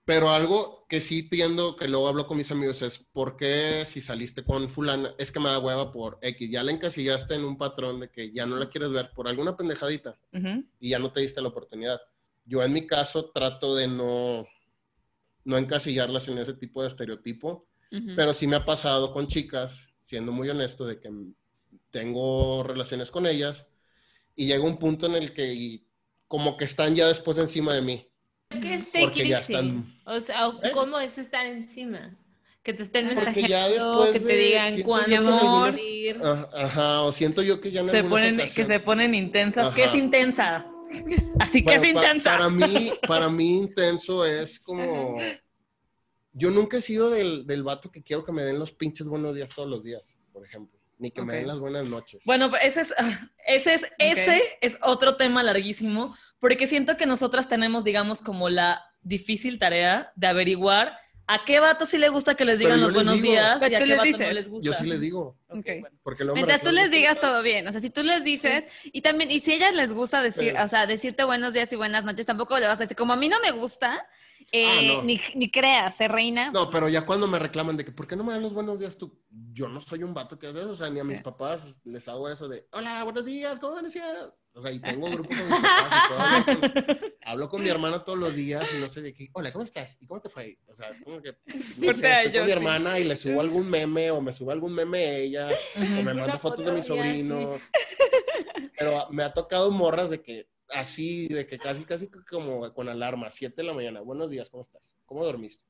Pero 0.05 0.31
algo 0.31 0.85
que 0.87 1.01
sí 1.01 1.23
tiendo, 1.23 1.77
que 1.77 1.89
luego 1.89 2.09
hablo 2.09 2.27
con 2.27 2.37
mis 2.37 2.51
amigos, 2.51 2.83
es 2.83 2.99
¿por 2.99 3.37
qué 3.37 3.85
si 3.87 4.03
saliste 4.03 4.45
con 4.45 4.69
fulana? 4.69 5.15
Es 5.19 5.33
que 5.33 5.41
me 5.41 5.49
da 5.49 5.59
hueva 5.59 5.93
por 5.93 6.19
X. 6.21 6.51
Ya 6.51 6.63
la 6.63 6.73
encasillaste 6.73 7.35
en 7.35 7.45
un 7.45 7.57
patrón 7.57 8.01
de 8.01 8.11
que 8.11 8.31
ya 8.31 8.45
no 8.45 8.57
la 8.57 8.69
quieres 8.69 8.93
ver 8.93 9.13
por 9.15 9.29
alguna 9.29 9.57
pendejadita 9.57 10.19
y 10.79 10.91
ya 10.91 10.99
no 10.99 11.11
te 11.11 11.21
diste 11.21 11.41
la 11.41 11.49
oportunidad. 11.49 12.01
Yo 12.45 12.63
en 12.63 12.75
mi 12.75 12.87
caso 12.87 13.31
trato 13.31 13.75
de 13.75 13.89
no, 13.89 14.47
no 15.45 15.59
encasillarlas 15.59 16.29
en 16.29 16.39
ese 16.39 16.55
tipo 16.55 16.83
de 16.83 16.89
estereotipo, 16.89 17.67
Ujú. 17.93 18.13
pero 18.17 18.33
sí 18.35 18.47
me 18.47 18.57
ha 18.57 18.65
pasado 18.65 19.13
con 19.13 19.27
chicas, 19.27 19.89
siendo 20.05 20.33
muy 20.33 20.49
honesto, 20.49 20.85
de 20.87 20.99
que 21.01 21.11
tengo 21.91 22.63
relaciones 22.63 23.11
con 23.11 23.27
ellas 23.27 23.67
y 24.37 24.47
llega 24.47 24.65
un 24.65 24.79
punto 24.79 25.07
en 25.07 25.15
el 25.15 25.33
que 25.33 25.53
y 25.55 25.87
como 26.29 26.57
que 26.57 26.65
están 26.65 26.95
ya 26.95 27.07
después 27.07 27.39
encima 27.39 27.75
de 27.75 27.83
mí. 27.83 28.09
¿Qué 28.49 28.75
es 28.75 28.87
Porque 29.01 29.29
ya 29.29 29.39
están- 29.39 29.85
O 30.07 30.21
sea, 30.21 30.49
¿o 30.49 30.63
¿Eh? 30.63 30.71
¿cómo 30.73 30.99
es 30.99 31.19
estar 31.19 31.47
encima? 31.47 32.17
Que 32.63 32.73
te 32.73 32.83
estén 32.83 33.07
Porque 33.09 33.21
mensajeando, 33.27 33.49
ya 33.49 33.69
después 33.69 34.11
que 34.13 34.21
te 34.21 34.27
de- 34.27 34.37
digan 34.39 34.69
siento 34.73 34.87
cuándo 34.89 35.09
yo 35.09 35.11
que 35.11 35.17
en 35.17 35.25
vamos 35.25 35.43
a 35.43 35.67
algunas- 35.67 35.81
ir. 35.81 36.21
Ah, 36.25 36.49
Ajá, 36.55 37.03
o 37.03 37.13
siento 37.13 37.43
yo 37.43 37.61
que 37.61 37.71
ya 37.71 37.81
en 37.81 37.89
Se 37.89 38.03
ponen, 38.05 38.37
que 38.39 38.65
se 38.65 38.81
ponen 38.81 39.15
intensas. 39.15 39.75
¿Qué 39.75 39.83
es 39.83 39.89
Ajá. 39.89 39.97
intensa? 39.99 40.67
Así 41.41 41.65
que 41.65 41.79
Bueno, 41.79 41.83
es 41.85 41.95
pa- 41.95 42.01
intensa. 42.01 42.31
para 42.37 42.49
mí, 42.51 42.93
para 43.07 43.29
mí 43.29 43.59
intenso 43.59 44.25
es 44.25 44.59
como... 44.61 45.17
Yo 46.33 46.51
nunca 46.51 46.79
he 46.79 46.81
sido 46.81 47.11
del, 47.11 47.47
del 47.47 47.63
vato 47.63 47.91
que 47.93 48.03
quiero 48.03 48.25
que 48.25 48.33
me 48.33 48.43
den 48.43 48.59
los 48.59 48.73
pinches 48.73 49.07
buenos 49.07 49.37
días 49.37 49.51
todos 49.55 49.69
los 49.69 49.85
días, 49.85 50.03
por 50.33 50.45
ejemplo. 50.45 50.77
Ni 50.99 51.11
que 51.11 51.23
me 51.23 51.35
den 51.37 51.47
las 51.47 51.59
buenas 51.59 51.87
noches. 51.89 52.23
Bueno, 52.25 52.51
pero 52.51 52.63
ese 52.65 52.81
es, 52.83 52.95
ese 53.47 53.75
es, 53.75 53.85
ese 53.99 54.43
es 54.61 54.77
otro 54.83 55.17
tema 55.17 55.43
larguísimo, 55.43 56.17
porque 56.41 56.67
siento 56.67 56.97
que 56.97 57.07
nosotras 57.07 57.49
tenemos, 57.49 57.85
digamos, 57.85 58.21
como 58.21 58.49
la 58.49 58.83
difícil 59.03 59.59
tarea 59.59 60.13
de 60.17 60.27
averiguar 60.27 60.99
a 61.27 61.45
qué 61.45 61.59
vato 61.61 61.87
sí 61.87 61.97
le 61.99 62.09
gusta 62.11 62.35
que 62.35 62.45
les 62.45 62.59
digan 62.59 62.81
los 62.81 62.91
les 62.91 62.95
buenos 62.95 63.15
digo. 63.23 63.33
días 63.33 63.57
Pero 63.61 63.73
y 63.73 63.75
a 63.75 63.79
tú 63.79 63.83
qué 63.85 63.87
les 63.89 63.97
vato 63.99 64.11
no 64.11 64.17
dices. 64.19 64.35
les 64.35 64.49
gusta. 64.49 64.67
Yo 64.71 64.75
sí 64.79 64.85
les 64.87 65.01
digo, 65.01 65.37
Ok, 65.49 65.59
Ok. 65.59 65.67
bueno. 65.81 65.99
porque 66.03 66.25
luego 66.25 66.35
me 66.37 66.41
Mientras 66.43 66.63
tú 66.63 66.71
les 66.75 66.91
digas 66.91 67.19
todo 67.21 67.43
bien, 67.43 67.67
o 67.69 67.73
sea, 67.73 67.81
si 67.81 67.91
tú 67.91 68.03
les 68.03 68.25
dices, 68.25 68.67
y 68.85 69.01
también, 69.01 69.31
y 69.31 69.41
si 69.41 69.53
a 69.53 69.55
ellas 69.57 69.75
les 69.75 69.93
gusta 69.93 70.21
decir, 70.23 70.53
Pero- 70.53 70.65
o 70.65 70.69
sea, 70.69 70.87
decirte 70.87 71.25
buenos 71.25 71.53
días 71.55 71.73
y 71.73 71.77
buenas 71.77 72.05
noches, 72.05 72.27
tampoco 72.27 72.59
le 72.59 72.67
vas 72.67 72.79
a 72.79 72.83
decir, 72.85 72.97
como 72.97 73.13
a 73.13 73.17
mí 73.17 73.29
no 73.29 73.39
me 73.41 73.53
gusta, 73.53 74.07
eh, 74.53 74.67
Ah, 74.67 74.97
no. 74.97 75.03
ni, 75.03 75.21
ni 75.35 75.51
creas, 75.51 76.01
¿eh, 76.01 76.09
reina? 76.09 76.51
No, 76.51 76.71
pero 76.71 76.89
ya 76.89 77.05
cuando 77.07 77.27
me 77.27 77.39
reclaman 77.39 77.77
de 77.77 77.85
que, 77.85 77.93
¿por 77.93 78.07
qué 78.07 78.17
no 78.17 78.25
me 78.25 78.33
dan 78.33 78.43
los 78.43 78.53
buenos 78.55 78.79
días 78.79 78.97
tú? 78.97 79.21
Yo 79.53 79.69
no 79.69 79.81
soy 79.81 80.03
un 80.03 80.15
vato 80.15 80.39
que 80.39 80.47
hace 80.47 80.61
eso, 80.61 80.71
o 80.71 80.77
sea, 80.77 80.91
ni 80.91 81.01
a 81.01 81.05
mis 81.05 81.21
papás 81.21 81.61
les 81.85 82.07
hago 82.09 82.29
eso 82.29 82.49
de, 82.49 82.67
hola, 82.73 83.03
buenos 83.05 83.25
días, 83.25 83.59
¿cómo 83.59 83.73
amanecieron? 83.75 84.33
O 84.57 84.63
sea, 84.63 84.71
y 84.71 84.79
tengo 84.79 85.09
grupo 85.11 85.29
con 85.29 85.49
mis 85.49 85.59
papás 85.61 86.05
y 86.07 86.09
todo. 86.09 86.19
Hablo 86.21 86.45
con, 86.47 87.13
hablo 87.25 87.49
con 87.49 87.63
mi 87.63 87.69
hermana 87.69 88.05
todos 88.05 88.19
los 88.19 88.35
días 88.35 88.69
y 88.75 88.79
no 88.81 88.89
sé 88.89 89.03
de 89.03 89.13
qué, 89.13 89.29
hola, 89.33 89.53
¿cómo 89.53 89.65
estás? 89.65 89.97
¿Y 90.01 90.07
cómo 90.07 90.21
te 90.21 90.29
fue? 90.29 90.59
O 90.67 90.75
sea, 90.77 90.91
es 90.91 91.01
como 91.01 91.21
que, 91.21 91.31
a 91.31 91.33
estoy 91.35 92.33
con 92.33 92.43
mi 92.43 92.47
sí. 92.47 92.53
hermana 92.53 92.99
y 92.99 93.05
le 93.05 93.17
subo 93.17 93.41
algún 93.41 93.69
meme 93.69 94.11
o 94.13 94.21
me 94.21 94.33
subo 94.33 94.53
algún 94.53 94.73
meme 94.75 95.19
ella 95.19 95.49
o 95.77 96.03
me 96.03 96.15
manda 96.15 96.39
fotos 96.39 96.65
de 96.65 96.73
mis 96.73 96.87
ya, 96.87 96.95
sí. 96.95 97.01
sobrinos. 97.01 97.61
Pero 98.79 99.09
me 99.11 99.23
ha 99.23 99.33
tocado 99.33 99.71
morras 99.71 100.11
de 100.11 100.23
que, 100.23 100.49
así, 100.75 101.29
de 101.29 101.47
que 101.47 101.59
casi, 101.59 101.85
casi 101.85 102.09
como 102.09 102.73
con 102.75 102.89
alarma, 102.89 103.31
7 103.31 103.55
de 103.57 103.65
la 103.69 103.75
mañana, 103.75 104.01
buenos 104.01 104.31
días, 104.31 104.51
¿cómo 104.51 104.63
estás? 104.63 104.95
¿Cómo 105.07 105.25
dormiste? 105.25 105.65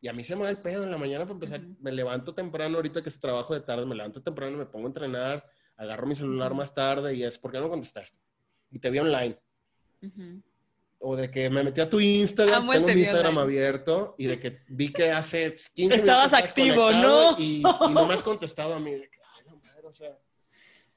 Y 0.00 0.08
a 0.08 0.12
mí 0.12 0.22
se 0.22 0.36
me 0.36 0.44
da 0.44 0.50
el 0.50 0.58
pedo 0.58 0.84
en 0.84 0.90
la 0.90 0.98
mañana 0.98 1.24
para 1.24 1.34
empezar. 1.34 1.60
Me 1.80 1.90
levanto 1.90 2.34
temprano, 2.34 2.76
ahorita 2.76 3.02
que 3.02 3.08
es 3.08 3.18
trabajo 3.18 3.54
de 3.54 3.60
tarde, 3.60 3.86
me 3.86 3.94
levanto 3.94 4.22
temprano, 4.22 4.56
me 4.56 4.66
pongo 4.66 4.86
a 4.86 4.88
entrenar, 4.88 5.44
agarro 5.76 6.06
mi 6.06 6.14
celular 6.14 6.54
más 6.54 6.72
tarde 6.74 7.14
y 7.14 7.22
es, 7.24 7.38
¿por 7.38 7.50
qué 7.50 7.58
no 7.58 7.68
contestaste? 7.68 8.16
Y 8.70 8.78
te 8.78 8.90
vi 8.90 8.98
online. 8.98 9.38
O 10.98 11.16
de 11.16 11.30
que 11.30 11.48
me 11.50 11.62
metí 11.62 11.80
a 11.80 11.88
tu 11.90 11.98
Instagram, 12.00 12.62
Amo 12.62 12.72
tengo 12.72 12.86
te 12.86 12.94
mi 12.94 13.00
Instagram 13.02 13.36
online. 13.38 13.42
abierto 13.58 14.14
y 14.18 14.26
de 14.26 14.38
que 14.40 14.60
vi 14.68 14.92
que 14.92 15.10
hace 15.10 15.54
15 15.74 15.96
Estabas 15.96 16.30
minutos 16.32 16.48
activo, 16.50 16.90
¿no? 16.90 17.38
Y, 17.38 17.58
y 17.58 17.62
no 17.94 18.06
me 18.06 18.14
has 18.14 18.22
contestado 18.22 18.74
a 18.74 18.78
mí. 18.80 18.92
De 18.92 19.08
que, 19.10 19.18
ay, 19.36 19.44
no, 19.46 19.56
madre, 19.56 19.86
o 19.86 19.92
sea, 19.92 20.16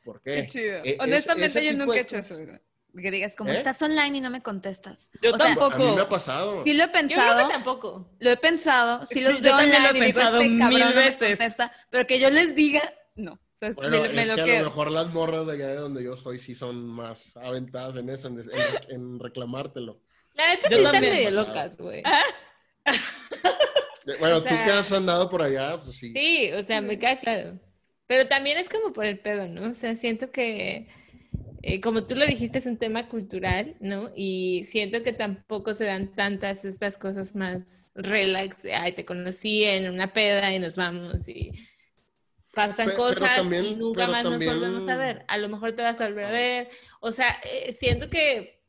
¿por 0.03 0.21
qué? 0.21 0.35
Qué 0.35 0.47
chido. 0.47 0.75
E- 0.83 0.91
es- 0.91 0.99
Honestamente, 0.99 1.59
ese 1.59 1.65
yo 1.71 1.77
nunca 1.77 1.97
he 1.97 2.01
hecho 2.01 2.17
eso. 2.17 2.35
Que 2.97 3.11
digas, 3.11 3.35
como 3.35 3.51
¿Eh? 3.51 3.57
estás 3.57 3.81
online 3.81 4.17
y 4.17 4.21
no 4.21 4.29
me 4.29 4.41
contestas. 4.41 5.09
Yo 5.21 5.33
o 5.33 5.37
sea, 5.37 5.47
tampoco. 5.47 5.75
A 5.75 5.77
mí 5.77 5.95
me 5.95 6.01
ha 6.01 6.09
pasado. 6.09 6.63
sí 6.63 6.73
lo 6.73 6.83
he 6.83 6.87
Yo 6.87 6.91
creo 6.91 7.07
pensado. 7.07 7.47
que 7.47 7.53
tampoco. 7.53 8.09
Lo 8.19 8.29
he 8.31 8.37
pensado, 8.37 9.05
sí 9.05 9.21
los 9.21 9.41
veo 9.41 9.53
lo 9.55 9.59
online 9.63 9.77
he 9.77 9.89
y 9.89 9.93
digo, 10.01 10.03
pensado 10.19 10.41
este 10.41 10.57
cabrón 10.57 10.69
mil 10.69 10.79
no 10.79 10.87
me 10.89 10.95
veces. 10.95 11.29
contesta, 11.29 11.71
pero 11.91 12.07
que 12.07 12.19
yo 12.19 12.29
les 12.29 12.55
diga, 12.55 12.81
no. 13.15 13.33
O 13.33 13.37
sea, 13.59 13.71
Bueno, 13.73 14.01
me, 14.01 14.09
me 14.09 14.21
es 14.21 14.27
lo 14.29 14.35
que 14.35 14.57
a 14.57 14.59
lo 14.61 14.65
mejor 14.65 14.89
las 14.91 15.09
morras 15.13 15.45
de 15.45 15.53
allá 15.53 15.67
de 15.67 15.75
donde 15.75 16.03
yo 16.03 16.15
soy 16.17 16.39
sí 16.39 16.55
son 16.55 16.85
más 16.87 17.35
aventadas 17.37 17.95
en 17.97 18.09
eso, 18.09 18.27
en, 18.27 18.39
en- 18.39 18.47
en 18.89 19.19
reclamártelo. 19.19 19.99
La 20.33 20.47
neta 20.47 20.69
sí 20.69 20.75
están 20.75 21.01
medio 21.01 21.29
Pasado. 21.29 21.47
locas, 21.47 21.77
güey. 21.77 22.03
De- 24.05 24.15
Bueno, 24.17 24.37
O 24.37 24.41
sea, 24.41 24.49
tú 24.49 24.55
que 24.65 24.71
has 24.71 24.91
andado 24.91 25.29
por 25.29 25.41
allá, 25.41 25.77
pues 25.83 25.97
sí. 25.97 26.13
Sí, 26.13 26.51
o 26.53 26.63
sea, 26.63 26.81
me 26.81 26.97
queda 26.97 27.19
claro. 27.19 27.59
Pero 28.07 28.27
también 28.27 28.57
es 28.57 28.67
como 28.69 28.91
por 28.93 29.05
el 29.05 29.19
pedo, 29.19 29.47
¿no? 29.47 29.71
O 29.71 29.75
sea, 29.75 29.95
siento 29.95 30.31
que, 30.31 30.87
eh, 31.61 31.81
como 31.81 32.05
tú 32.07 32.15
lo 32.15 32.25
dijiste, 32.25 32.57
es 32.59 32.65
un 32.65 32.77
tema 32.77 33.07
cultural, 33.09 33.75
¿no? 33.79 34.11
Y 34.15 34.63
siento 34.63 35.03
que 35.03 35.13
tampoco 35.13 35.73
se 35.73 35.85
dan 35.85 36.13
tantas 36.15 36.63
estas 36.65 36.97
cosas 36.97 37.35
más 37.35 37.91
relax, 37.95 38.63
de, 38.63 38.73
ay, 38.75 38.93
te 38.93 39.05
conocí 39.05 39.63
en 39.63 39.89
una 39.89 40.13
peda 40.13 40.53
y 40.53 40.59
nos 40.59 40.75
vamos 40.75 41.27
y 41.27 41.51
pasan 42.53 42.87
pero 42.87 42.97
cosas 42.97 43.35
también- 43.35 43.65
y 43.65 43.75
nunca 43.75 44.07
más 44.07 44.23
también- 44.23 44.51
nos 44.51 44.59
volvemos 44.61 44.87
a 44.89 44.95
ver. 44.97 45.25
A 45.27 45.37
lo 45.37 45.49
mejor 45.49 45.73
te 45.73 45.81
vas 45.81 45.99
a 46.01 46.07
volver 46.07 46.25
a 46.25 46.31
ver. 46.31 46.69
O 46.99 47.11
sea, 47.11 47.39
eh, 47.43 47.73
siento 47.73 48.09
que 48.09 48.59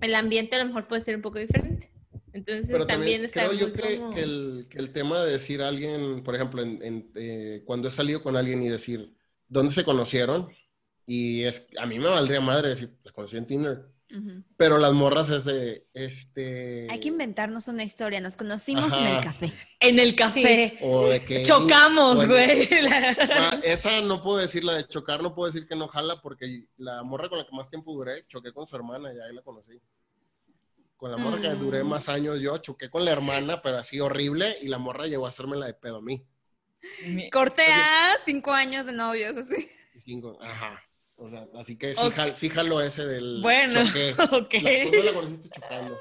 el 0.00 0.14
ambiente 0.14 0.56
a 0.56 0.60
lo 0.60 0.66
mejor 0.66 0.86
puede 0.88 1.02
ser 1.02 1.16
un 1.16 1.22
poco 1.22 1.38
diferente. 1.38 1.90
Entonces 2.32 2.66
Pero 2.70 2.86
también, 2.86 3.22
también 3.22 3.24
está 3.24 3.46
creo 3.46 3.52
yo 3.54 3.68
muy 3.68 3.76
que, 3.76 3.96
como- 3.98 4.14
que 4.14 4.22
el, 4.22 4.66
que 4.68 4.78
el 4.78 4.90
tema 4.92 5.24
de 5.24 5.32
decir 5.32 5.62
a 5.62 5.68
alguien, 5.68 6.22
por 6.22 6.34
ejemplo, 6.34 6.62
en, 6.62 6.82
en, 6.82 7.10
eh, 7.14 7.62
cuando 7.64 7.88
he 7.88 7.90
salido 7.90 8.22
con 8.22 8.36
alguien 8.36 8.62
y 8.62 8.68
decir 8.68 9.14
dónde 9.48 9.72
se 9.72 9.84
conocieron, 9.84 10.48
y 11.06 11.44
es, 11.44 11.66
a 11.78 11.86
mí 11.86 11.98
me 11.98 12.08
valdría 12.08 12.40
madre 12.40 12.70
decir, 12.70 12.90
la 13.04 13.12
conocí 13.12 13.36
en 13.36 13.46
Tinder, 13.46 13.86
pero 14.56 14.78
las 14.78 14.92
morras 14.92 15.28
es 15.30 15.44
de, 15.44 15.86
este... 15.92 16.86
Hay 16.90 17.00
que 17.00 17.08
inventarnos 17.08 17.68
una 17.68 17.82
historia. 17.84 18.20
Nos 18.20 18.36
conocimos 18.36 18.92
en 18.96 19.06
el 19.06 19.20
café. 19.20 19.52
En 19.80 19.98
el 19.98 20.14
café. 20.16 20.78
O 20.80 21.06
de 21.08 21.22
que... 21.24 21.42
Chocamos, 21.42 22.26
güey. 22.26 22.68
Ah, 23.30 23.50
esa 23.62 24.00
no 24.00 24.22
puedo 24.22 24.38
decir, 24.38 24.64
la 24.64 24.74
de 24.74 24.86
chocar 24.88 25.22
no 25.22 25.34
puedo 25.34 25.52
decir 25.52 25.68
que 25.68 25.76
no 25.76 25.86
jala 25.88 26.20
porque 26.22 26.64
la 26.78 27.02
morra 27.02 27.28
con 27.28 27.38
la 27.38 27.44
que 27.46 27.54
más 27.54 27.68
tiempo 27.68 27.92
duré, 27.92 28.24
choqué 28.26 28.52
con 28.52 28.66
su 28.66 28.74
hermana 28.76 29.12
y 29.12 29.18
ahí 29.20 29.34
la 29.34 29.42
conocí. 29.42 29.80
Con 30.96 31.10
la 31.10 31.18
morra 31.18 31.40
que 31.40 31.50
Mm. 31.50 31.60
duré 31.60 31.84
más 31.84 32.08
años 32.08 32.40
yo, 32.40 32.56
choqué 32.58 32.88
con 32.88 33.04
la 33.04 33.10
hermana, 33.10 33.60
pero 33.60 33.76
así 33.76 34.00
horrible, 34.00 34.56
y 34.62 34.68
la 34.68 34.78
morra 34.78 35.06
llegó 35.06 35.26
a 35.26 35.28
hacerme 35.28 35.56
la 35.58 35.66
de 35.66 35.74
pedo 35.74 35.96
a 35.98 36.02
mí. 36.02 36.24
Mi- 37.04 37.28
Corte 37.30 37.62
a 37.70 38.14
cinco 38.24 38.52
años 38.52 38.86
de 38.86 38.92
novios, 38.92 39.36
así. 39.36 39.68
Cinco, 40.04 40.38
ajá. 40.40 40.80
O 41.16 41.28
sea, 41.30 41.46
así 41.54 41.76
que 41.78 41.94
sí, 41.94 42.00
Ok. 42.04 42.14
jal- 42.14 42.36
sí 42.36 42.48
jaló 42.50 42.80
ese 42.80 43.06
del 43.06 43.40
Bueno, 43.42 43.82
choqué. 43.84 44.14
ok. 44.32 44.54
La, 44.62 44.80
¿Cuándo 44.82 45.02
la 45.02 45.12
conociste 45.14 45.48
chocando? 45.50 45.98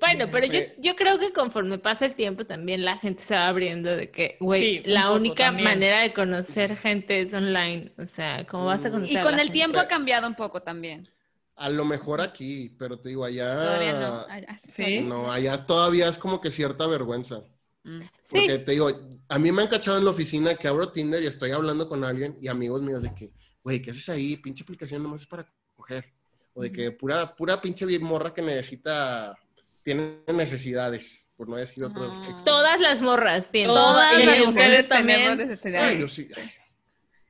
Bueno, 0.00 0.26
pero 0.30 0.46
yo, 0.46 0.60
yo 0.78 0.96
creo 0.96 1.18
que 1.18 1.32
conforme 1.32 1.78
pasa 1.78 2.06
el 2.06 2.14
tiempo 2.16 2.44
también 2.46 2.84
la 2.84 2.98
gente 2.98 3.22
se 3.22 3.34
va 3.34 3.46
abriendo 3.48 3.90
de 3.96 4.10
que, 4.10 4.36
güey, 4.40 4.62
Sí, 4.62 4.82
la 4.84 5.12
única 5.12 5.44
también. 5.46 5.64
manera 5.64 6.00
de 6.00 6.12
conocer 6.12 6.76
gente 6.76 7.20
es 7.20 7.32
online. 7.32 7.92
O 7.98 8.06
sea, 8.06 8.44
¿cómo 8.46 8.66
vas 8.66 8.84
a 8.84 8.88
Mm. 8.88 8.92
conocer 8.92 9.12
Y 9.14 9.16
a 9.18 9.22
con 9.22 9.32
la 9.32 9.42
el 9.42 9.48
gente? 9.48 9.52
tiempo 9.52 9.78
ha 9.78 9.88
cambiado 9.88 10.26
un 10.26 10.34
poco 10.34 10.62
también. 10.62 11.08
A 11.56 11.68
lo 11.70 11.84
mejor 11.84 12.20
aquí, 12.20 12.74
pero 12.78 12.98
te 12.98 13.10
digo, 13.10 13.24
allá... 13.24 13.54
Todavía 13.54 13.92
no. 13.92 14.26
Ay, 14.28 14.44
Sí. 14.58 15.00
No, 15.02 15.30
allá 15.30 15.64
todavía 15.66 16.08
es 16.08 16.18
como 16.18 16.40
que 16.40 16.50
cierta 16.50 16.86
vergüenza. 16.88 17.44
Mm. 17.84 18.00
Sí, 18.24 18.38
Porque 18.40 18.58
te 18.58 18.72
digo, 18.72 18.90
a 19.28 19.38
mí 19.38 19.52
me 19.52 19.62
han 19.62 19.68
cachado 19.68 19.98
en 19.98 20.04
la 20.04 20.10
oficina 20.10 20.56
que 20.56 20.66
abro 20.66 20.90
Tinder 20.90 21.22
y 21.22 21.26
estoy 21.28 21.52
hablando 21.52 21.88
con 21.88 22.02
alguien 22.04 22.36
y 22.40 22.48
amigos 22.48 22.82
míos 22.82 23.02
de 23.02 23.14
que, 23.14 23.30
güey, 23.64 23.82
¿qué 23.82 23.90
haces 23.90 24.08
ahí? 24.10 24.36
Pinche 24.36 24.62
aplicación 24.62 25.02
nomás 25.02 25.22
es 25.22 25.26
para 25.26 25.50
coger. 25.74 26.12
O 26.52 26.62
de 26.62 26.70
que 26.70 26.92
pura, 26.92 27.34
pura 27.34 27.60
pinche 27.60 27.98
morra 27.98 28.32
que 28.32 28.42
necesita, 28.42 29.36
tiene 29.82 30.20
necesidades, 30.32 31.28
por 31.36 31.48
no 31.48 31.56
decir 31.56 31.82
otros. 31.82 32.12
Ah. 32.14 32.42
todas 32.44 32.80
las 32.80 33.02
morras 33.02 33.50
tienen. 33.50 33.74
Todas 33.74 34.10
Todas 34.12 34.22
y 34.22 34.26
las 34.26 34.34
ustedes 34.40 34.46
mujeres 34.54 34.88
también. 34.88 35.18
tenemos 35.20 35.46
necesidades. 35.48 35.90
Ay, 35.92 36.00
yo 36.00 36.08
sí. 36.08 36.28
ay. 36.36 36.52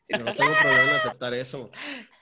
Yo 0.07 0.19
no 0.19 0.33
tengo 0.33 0.53
problema 0.61 0.91
en 0.91 0.97
aceptar 0.97 1.33
eso. 1.33 1.71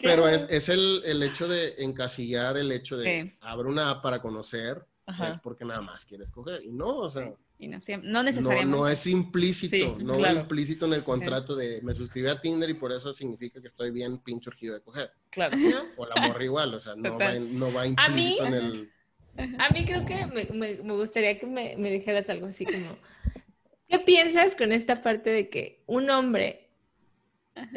Pero 0.01 0.29
es, 0.29 0.47
es 0.49 0.69
el, 0.69 1.03
el 1.05 1.21
hecho 1.25 1.49
de 1.49 1.75
encasillar 1.79 2.57
el 2.57 2.71
hecho 2.71 2.97
de 2.97 3.23
Sí. 3.25 3.37
abre 3.41 3.69
una 3.69 3.91
app 3.91 4.03
para 4.05 4.23
conocer, 4.23 4.87
Ajá. 5.07 5.31
es 5.31 5.39
porque 5.39 5.65
nada 5.65 5.81
más 5.81 6.05
quieres 6.05 6.31
coger. 6.31 6.63
Y 6.63 6.71
no, 6.71 6.87
o 6.99 7.11
sea, 7.11 7.33
Y 7.59 7.69
no, 7.69 7.77
necesariamente. 8.25 8.67
no 8.67 8.89
es 8.89 9.07
implícito, 9.07 9.71
Sí, 9.99 10.05
no 10.05 10.15
claro. 10.15 10.39
es 10.39 10.43
implícito 10.43 10.87
en 10.87 10.95
el 10.95 11.05
contrato 11.05 11.55
de 11.55 11.81
me 11.83 11.95
suscribí 11.95 12.27
a 12.27 12.41
Tinder 12.41 12.69
y 12.71 12.75
por 12.75 12.91
eso 12.91 13.15
significa 13.15 13.61
que 13.61 13.69
estoy 13.69 13.91
bien 13.93 14.19
pinche 14.19 14.51
urgido 14.51 14.75
de 14.75 14.81
coger. 14.81 15.13
Claro. 15.31 15.57
¿no? 15.57 15.83
O 15.97 16.07
la 16.07 16.27
morra 16.27 16.43
igual, 16.45 16.75
o 16.75 16.81
sea, 16.81 16.97
no 16.97 17.17
va, 17.17 17.35
no 17.35 17.73
va 17.73 17.83
mí- 17.85 17.89
implícito 17.91 18.47
en 18.47 18.55
el... 18.55 18.91
A 19.59 19.71
mí 19.71 19.85
creo 19.87 20.05
que 20.05 20.27
me, 20.27 20.45
me- 20.47 20.83
me 20.83 20.95
gustaría 20.95 21.39
que 21.39 21.47
me, 21.47 21.77
me 21.79 21.91
dijeras 21.91 22.29
algo 22.29 22.47
así 22.47 22.65
como, 22.67 22.99
¿qué 23.89 23.99
piensas 24.01 24.55
con 24.57 24.73
esta 24.73 25.01
parte 25.01 25.31
de 25.31 25.49
que 25.49 25.83
un 25.87 26.11
hombre, 26.11 26.69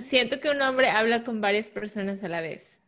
siento 0.01 0.39
que 0.39 0.49
un 0.49 0.61
hombre 0.61 0.89
habla 0.89 1.23
con 1.23 1.41
varias 1.41 1.69
personas 1.69 2.23
a 2.23 2.27
la 2.27 2.41
vez, 2.41 2.79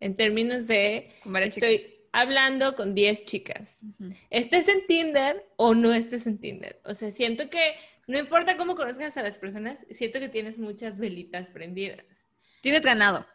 en 0.00 0.16
términos 0.16 0.66
de, 0.66 1.12
Con 1.22 1.32
varias 1.32 1.56
estoy 1.56 1.78
chicas. 1.78 1.92
Hablando 2.12 2.74
con 2.74 2.94
10 2.94 3.24
chicas, 3.24 3.80
estés 4.30 4.68
en 4.68 4.86
Tinder 4.86 5.46
o 5.56 5.74
no 5.74 5.92
estés 5.92 6.26
en 6.26 6.38
Tinder. 6.38 6.80
O 6.84 6.94
sea, 6.94 7.10
siento 7.10 7.50
que 7.50 7.74
no 8.06 8.18
importa 8.18 8.56
cómo 8.56 8.74
conozcas 8.74 9.16
a 9.16 9.22
las 9.22 9.38
personas, 9.38 9.86
siento 9.90 10.18
que 10.18 10.28
tienes 10.28 10.58
muchas 10.58 10.98
velitas 10.98 11.50
prendidas. 11.50 12.04
Tienes 12.60 12.82
ganado. 12.82 13.26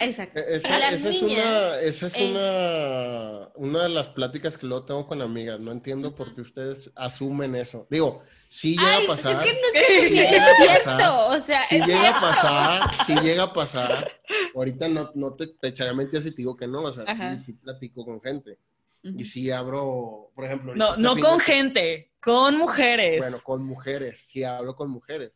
Exacto. 0.00 0.40
E-, 0.40 0.56
Esa, 0.56 0.90
es, 0.92 1.22
una, 1.22 1.80
esa 1.80 2.06
es 2.06 2.14
eh, 2.16 2.30
una, 2.30 3.48
una 3.54 3.82
de 3.84 3.88
las 3.90 4.08
pláticas 4.08 4.56
que 4.56 4.66
luego 4.66 4.84
tengo 4.84 5.06
con 5.06 5.20
amigas. 5.22 5.60
No 5.60 5.70
entiendo 5.72 6.14
por 6.14 6.34
qué 6.34 6.40
ustedes 6.40 6.90
asumen 6.96 7.54
eso. 7.54 7.86
Digo, 7.90 8.22
sí 8.48 8.76
llega 8.76 8.96
Ay, 8.96 9.04
a 9.04 9.08
pasar. 9.08 9.46
es 9.46 9.52
que 9.52 9.60
no 9.60 9.68
es 9.74 9.86
que 9.86 10.08
Sí 10.08 10.18
es 10.18 10.30
llega 10.30 10.50
a 10.50 10.54
cierto, 10.56 10.84
pasar. 10.84 11.30
o 11.38 11.42
sea, 11.42 11.64
Si 11.66 11.76
es 11.76 11.86
llega 11.86 12.08
a 12.16 12.20
pasar, 12.20 13.06
si 13.06 13.14
llega 13.20 13.42
a 13.44 13.52
pasar. 13.52 14.12
Ahorita 14.54 14.88
no, 14.88 15.10
no 15.14 15.34
te, 15.34 15.46
te 15.48 15.68
echaré 15.68 15.94
mentiras 15.94 16.24
si 16.24 16.30
te 16.30 16.38
digo 16.38 16.56
que 16.56 16.66
no. 16.66 16.82
O 16.82 16.92
sea, 16.92 17.04
Ajá. 17.06 17.36
sí, 17.36 17.44
sí 17.44 17.52
platico 17.52 18.04
con 18.04 18.20
gente. 18.22 18.58
Y 19.02 19.24
sí 19.24 19.50
abro, 19.50 20.30
por 20.34 20.44
ejemplo. 20.44 20.74
No, 20.74 20.96
no 20.96 21.16
con 21.16 21.40
gente, 21.40 22.10
con 22.20 22.56
mujeres. 22.56 23.18
Bueno, 23.18 23.38
con 23.42 23.64
mujeres. 23.64 24.20
Sí 24.28 24.44
hablo 24.44 24.76
con 24.76 24.90
mujeres. 24.90 25.32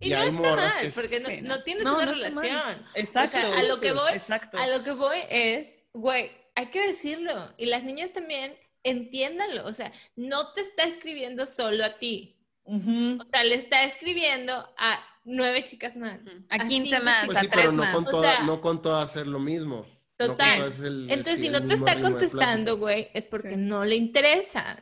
Y, 0.00 0.08
no 0.10 0.22
está 0.22 0.40
mal, 0.56 0.72
es- 0.86 0.94
porque 0.94 1.20
no, 1.20 1.28
Sí, 1.28 1.40
no. 1.42 1.48
no 1.56 1.62
tienes 1.62 1.84
No, 1.84 1.96
una 1.96 2.06
relación. 2.06 2.86
Exacto. 2.94 3.36
O 3.38 3.40
sea, 3.40 3.58
a 3.58 3.62
lo 3.64 3.80
que 3.80 3.92
voy, 3.92 4.12
Exacto. 4.14 4.58
a 4.58 4.66
lo 4.66 4.82
que 4.82 4.92
voy 4.92 5.18
es, 5.28 5.68
güey, 5.92 6.30
hay 6.54 6.66
que 6.66 6.86
decirlo. 6.86 7.52
Y 7.58 7.66
las 7.66 7.84
niñas 7.84 8.12
también, 8.12 8.56
entiéndanlo. 8.82 9.66
O 9.66 9.72
sea, 9.74 9.92
no 10.16 10.52
te 10.52 10.62
está 10.62 10.84
escribiendo 10.84 11.44
solo 11.46 11.84
a 11.84 11.98
ti. 11.98 12.36
O 12.64 13.24
sea, 13.30 13.42
le 13.44 13.56
está 13.56 13.82
escribiendo 13.84 14.54
a 14.78 15.04
nueve 15.24 15.64
chicas 15.64 15.96
más. 15.96 16.20
A 16.48 16.58
15 16.66 16.90
cinco 16.96 17.04
más. 17.04 17.22
chicas. 17.22 17.26
Pues 17.26 17.36
a 17.38 17.40
sí, 17.42 17.48
tres 17.48 17.64
pero 17.66 17.72
no 17.72 17.82
más. 17.82 17.94
con, 17.94 18.06
O 18.06 18.10
toda, 18.10 18.32
sea, 18.36 18.42
no 18.44 18.60
con 18.60 18.82
todas 18.82 19.10
hacer 19.10 19.26
lo 19.26 19.38
mismo. 19.38 19.86
Total. 20.16 20.72
el- 20.84 21.10
Entonces, 21.10 21.40
si 21.40 21.46
el 21.48 21.52
no 21.52 21.66
te 21.66 21.74
está 21.74 21.98
contestando, 22.00 22.76
güey, 22.78 23.08
es 23.14 23.26
porque 23.26 23.50
Sí. 23.50 23.56
no 23.56 23.84
le 23.84 23.96
interesas. 23.96 24.78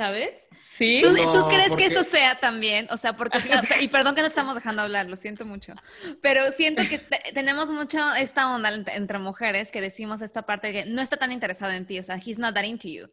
¿Sabes? 0.00 0.48
Sí. 0.78 1.00
¿Tú, 1.02 1.12
No, 1.12 1.32
tú 1.42 1.48
crees 1.50 1.68
porque- 1.68 1.88
que 1.88 1.90
eso 1.92 2.04
sea 2.04 2.40
también? 2.40 2.86
O 2.90 2.96
sea, 2.96 3.14
porque, 3.18 3.36
y 3.84 3.88
perdón 3.88 4.14
que 4.14 4.22
no 4.22 4.28
estamos 4.28 4.54
dejando 4.54 4.80
hablar, 4.80 5.06
lo 5.10 5.16
siento 5.16 5.44
mucho, 5.44 5.74
pero 6.22 6.50
siento 6.52 6.82
que 6.88 6.96
te- 6.98 7.32
tenemos 7.34 7.68
mucho 7.70 7.98
esta 8.14 8.54
onda 8.54 8.70
ent- 8.74 8.90
entre 8.94 9.18
mujeres 9.18 9.70
que 9.70 9.82
decimos 9.82 10.22
esta 10.22 10.46
parte 10.46 10.68
de 10.68 10.72
que 10.72 10.84
no 10.90 11.02
está 11.02 11.18
tan 11.18 11.32
interesado 11.32 11.72
en 11.72 11.84
ti, 11.84 11.98
o 11.98 12.02
sea, 12.02 12.16
he's 12.16 12.38
not 12.38 12.54
that 12.54 12.64
into 12.64 12.88
you. 12.88 13.08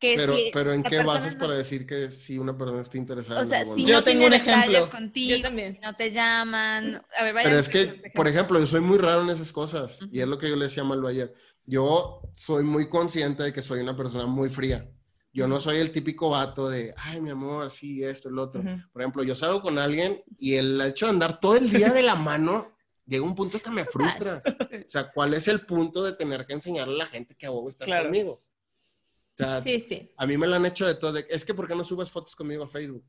Que 0.00 0.14
Pero, 0.16 0.34
si 0.34 0.50
pero 0.54 0.72
¿en 0.72 0.82
qué 0.82 1.02
bases 1.02 1.34
no- 1.34 1.40
para 1.40 1.54
decir 1.54 1.86
que 1.86 2.10
si 2.10 2.38
una 2.38 2.56
persona 2.56 2.80
está 2.80 2.96
interesada 2.96 3.38
O 3.38 3.42
en 3.42 3.48
sea, 3.50 3.58
algo, 3.60 3.76
si 3.76 3.82
no? 3.82 3.88
Yo 3.90 4.02
tengo 4.02 4.24
un 4.26 4.32
ejemplo. 4.32 4.88
contigo, 4.90 5.36
Yo 5.36 5.42
también. 5.42 5.74
si 5.74 5.80
no 5.80 5.94
te 5.94 6.10
llaman, 6.12 7.02
a 7.18 7.24
ver, 7.24 7.34
Pero 7.44 7.58
es 7.58 7.68
que, 7.68 8.10
por 8.14 8.26
ejemplo, 8.26 8.58
yo 8.58 8.66
soy 8.66 8.80
muy 8.80 8.96
raro 8.96 9.20
en 9.22 9.28
esas 9.28 9.52
cosas. 9.52 9.98
Y 10.10 10.20
es 10.20 10.26
lo 10.26 10.38
que 10.38 10.48
yo 10.48 10.56
le 10.56 10.64
decía 10.64 10.82
a 10.82 10.86
Malu 10.86 11.06
ayer. 11.08 11.34
Yo 11.66 12.22
soy 12.34 12.64
muy 12.64 12.88
consciente 12.88 13.42
de 13.42 13.52
que 13.52 13.60
soy 13.60 13.80
una 13.80 13.94
persona 13.96 14.24
muy 14.26 14.48
fría. 14.48 14.88
Yo 15.34 15.48
no 15.48 15.60
soy 15.60 15.78
el 15.78 15.92
típico 15.92 16.28
vato 16.30 16.68
de, 16.68 16.94
ay, 16.96 17.20
mi 17.20 17.30
amor, 17.30 17.70
sí, 17.70 18.04
esto, 18.04 18.28
el 18.28 18.38
otro. 18.38 18.60
Ujú. 18.60 18.70
Por 18.92 19.02
ejemplo, 19.02 19.22
yo 19.22 19.34
salgo 19.34 19.62
con 19.62 19.78
alguien 19.78 20.22
y 20.38 20.54
el 20.56 20.80
hecho 20.82 21.06
de 21.06 21.10
andar 21.12 21.40
todo 21.40 21.56
el 21.56 21.70
día 21.70 21.90
de 21.90 22.02
la 22.02 22.14
mano 22.16 22.72
llega 23.06 23.24
un 23.24 23.34
punto 23.34 23.58
que 23.60 23.70
me 23.70 23.84
frustra. 23.86 24.42
O 24.46 24.88
sea, 24.88 25.10
¿cuál 25.10 25.32
es 25.34 25.48
el 25.48 25.64
punto 25.64 26.02
de 26.02 26.12
tener 26.12 26.44
que 26.46 26.52
enseñarle 26.52 26.94
a 26.94 26.98
la 26.98 27.06
gente 27.06 27.34
que 27.34 27.46
a 27.46 27.50
vos 27.50 27.68
estás 27.70 27.86
Claro. 27.86 28.04
conmigo? 28.04 28.32
O 28.32 29.36
sea, 29.36 29.62
Sí, 29.62 29.80
sí. 29.80 30.10
a 30.18 30.26
mí 30.26 30.36
me 30.36 30.46
lo 30.46 30.54
han 30.56 30.66
hecho 30.66 30.86
de 30.86 30.94
todo. 30.96 31.12
de- 31.14 31.26
es 31.30 31.44
que, 31.46 31.54
¿por 31.54 31.66
qué 31.66 31.74
no 31.74 31.84
subes 31.84 32.10
fotos 32.10 32.36
conmigo 32.36 32.64
a 32.64 32.68
Facebook? 32.68 33.04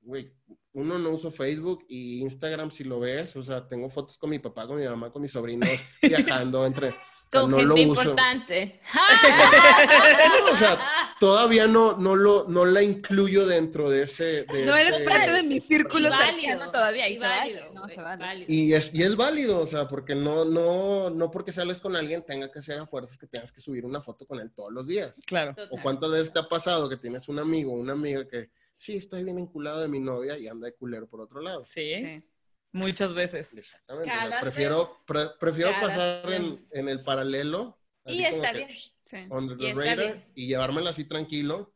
Güey, 0.00 0.32
uno 0.72 0.98
no 0.98 1.10
uso 1.10 1.30
Facebook 1.30 1.84
y 1.88 2.20
Instagram 2.22 2.70
si 2.72 2.82
lo 2.82 2.98
ves. 2.98 3.36
O 3.36 3.42
sea, 3.44 3.66
tengo 3.68 3.88
fotos 3.88 4.18
con 4.18 4.30
mi 4.30 4.40
papá, 4.40 4.66
con 4.66 4.78
mi 4.80 4.84
mamá, 4.86 5.12
con 5.12 5.22
mis 5.22 5.30
sobrinos, 5.30 5.68
viajando 6.02 6.66
entre... 6.66 6.88
o 6.88 6.92
sea, 6.92 7.40
Con 7.42 7.50
no 7.50 7.62
lo 7.62 7.76
gente 7.76 7.90
uso. 7.92 8.00
importante. 8.02 8.80
o 10.52 10.56
sea, 10.56 10.78
todavía 11.20 11.66
no, 11.66 11.96
no, 11.96 12.14
lo, 12.16 12.46
no 12.48 12.64
la 12.64 12.82
incluyo 12.82 13.46
dentro 13.46 13.90
de 13.90 14.02
ese... 14.02 14.44
de 14.44 14.64
no 14.64 14.76
eres 14.76 14.94
ese- 14.94 15.04
parte 15.04 15.32
de 15.32 15.42
mi 15.42 15.60
círculo 15.60 16.10
cercano 16.10 16.70
todavía, 16.70 17.08
y, 17.08 17.14
y 17.14 17.16
se 17.16 17.22
vale, 17.26 17.54
válido, 17.54 17.74
no, 17.74 17.80
güey, 17.82 17.94
se 17.94 18.00
vale. 18.00 18.24
válido. 18.24 18.46
Y 18.52 18.72
es, 18.74 18.94
y 18.94 19.02
es 19.02 19.16
válido, 19.16 19.60
o 19.60 19.66
sea, 19.66 19.88
porque 19.88 20.14
no, 20.14 20.44
no, 20.44 21.10
no 21.10 21.30
porque 21.30 21.52
sales 21.52 21.80
con 21.80 21.96
alguien 21.96 22.24
tenga 22.24 22.50
que 22.50 22.62
ser 22.62 22.78
a 22.78 22.86
fuerzas 22.86 23.18
que 23.18 23.26
tengas 23.26 23.52
que 23.52 23.60
subir 23.60 23.84
una 23.84 24.00
foto 24.02 24.26
con 24.26 24.40
él 24.40 24.52
todos 24.52 24.72
los 24.72 24.86
días. 24.86 25.12
Claro. 25.26 25.54
Total. 25.54 25.78
¿O 25.78 25.82
cuántas 25.82 26.10
veces 26.10 26.32
te 26.32 26.38
ha 26.38 26.48
pasado 26.48 26.88
que 26.88 26.96
tienes 26.96 27.28
un 27.28 27.38
amigo 27.38 27.72
o 27.72 27.76
una 27.76 27.92
amiga 27.94 28.26
que 28.28 28.50
sí, 28.76 28.96
estoy 28.96 29.24
bien 29.24 29.38
enculado 29.38 29.80
de 29.80 29.88
mi 29.88 30.00
novia 30.00 30.38
y 30.38 30.46
anda 30.48 30.66
de 30.66 30.74
culero 30.74 31.06
por 31.08 31.20
otro 31.20 31.40
lado? 31.40 31.62
Sí. 31.64 31.94
Sí. 31.96 32.22
Muchas 32.70 33.14
veces. 33.14 33.54
Exactamente. 33.54 34.12
prefiero 34.42 34.90
pre- 35.06 35.30
prefiero 35.40 35.70
pasar 35.80 36.22
en, 36.32 36.88
el 36.88 37.02
paralelo. 37.02 37.78
Y 38.04 38.22
está 38.24 38.52
que, 38.52 38.58
bien. 38.58 38.68
Sí. 39.08 39.16
under 39.30 39.56
Y 39.56 39.60
the 39.60 39.68
está 39.70 39.80
radar, 39.80 40.26
y 40.34 40.46
llevármela 40.48 40.90
así 40.90 41.04
tranquilo 41.04 41.72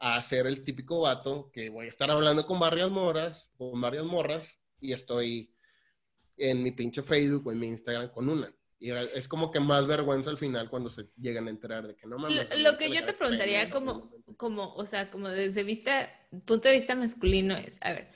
a 0.00 0.20
ser 0.20 0.46
el 0.48 0.64
típico 0.64 1.00
vato 1.02 1.50
que 1.52 1.68
voy 1.68 1.86
a 1.86 1.88
estar 1.88 2.10
hablando 2.10 2.44
con 2.46 2.58
varias 2.58 2.90
moras, 2.90 3.48
con 3.56 3.80
varias 3.80 4.04
morras 4.04 4.60
y 4.80 4.92
estoy 4.92 5.54
en 6.36 6.64
mi 6.64 6.72
pinche 6.72 7.02
Facebook 7.02 7.46
o 7.46 7.52
en 7.52 7.60
mi 7.60 7.68
Instagram 7.68 8.10
con 8.10 8.28
una. 8.28 8.52
Y 8.80 8.90
es 8.90 9.28
como 9.28 9.52
que 9.52 9.60
más 9.60 9.86
vergüenza 9.86 10.30
al 10.30 10.36
final 10.36 10.68
cuando 10.68 10.90
se 10.90 11.08
llegan 11.16 11.46
a 11.46 11.50
enterar 11.50 11.86
de 11.86 11.94
que 11.94 12.08
no 12.08 12.18
mames. 12.18 12.48
Lo, 12.50 12.72
lo 12.72 12.76
que 12.76 12.90
yo 12.90 13.04
te 13.04 13.12
preguntaría 13.12 13.70
como, 13.70 14.10
como, 14.36 14.74
o 14.74 14.84
sea, 14.84 15.12
como 15.12 15.28
desde 15.28 15.62
vista, 15.62 16.10
punto 16.44 16.68
de 16.68 16.74
vista 16.74 16.96
masculino 16.96 17.56
es, 17.56 17.78
a 17.80 17.92
ver, 17.92 18.08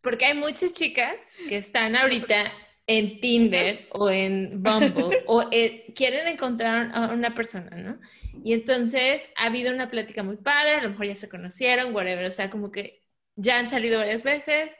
porque 0.00 0.26
hay 0.26 0.34
muchas 0.34 0.74
chicas 0.74 1.28
que 1.48 1.56
están 1.56 1.96
ahorita 1.96 2.52
en 2.86 3.20
Tinder 3.20 3.86
o 3.90 4.10
en 4.10 4.62
Bumble 4.62 5.22
o 5.26 5.44
eh, 5.52 5.92
quieren 5.96 6.26
encontrar 6.28 6.90
a 6.94 7.12
una 7.14 7.34
persona, 7.34 7.76
¿no? 7.76 7.98
Y 8.42 8.52
entonces 8.52 9.22
ha 9.36 9.46
habido 9.46 9.72
una 9.72 9.90
plática 9.90 10.22
muy 10.22 10.36
padre, 10.36 10.74
a 10.76 10.82
lo 10.82 10.90
mejor 10.90 11.06
ya 11.06 11.14
se 11.16 11.28
conocieron, 11.28 11.94
whatever, 11.94 12.26
o 12.26 12.30
sea, 12.32 12.50
como 12.50 12.70
que 12.70 13.02
ya 13.36 13.58
han 13.58 13.68
salido 13.70 13.98
varias 13.98 14.22
veces, 14.24 14.70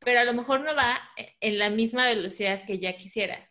pero 0.00 0.20
a 0.20 0.24
lo 0.24 0.34
mejor 0.34 0.60
no 0.60 0.74
va 0.74 1.00
en 1.40 1.58
la 1.58 1.70
misma 1.70 2.08
velocidad 2.08 2.64
que 2.66 2.78
ya 2.78 2.96
quisiera, 2.96 3.48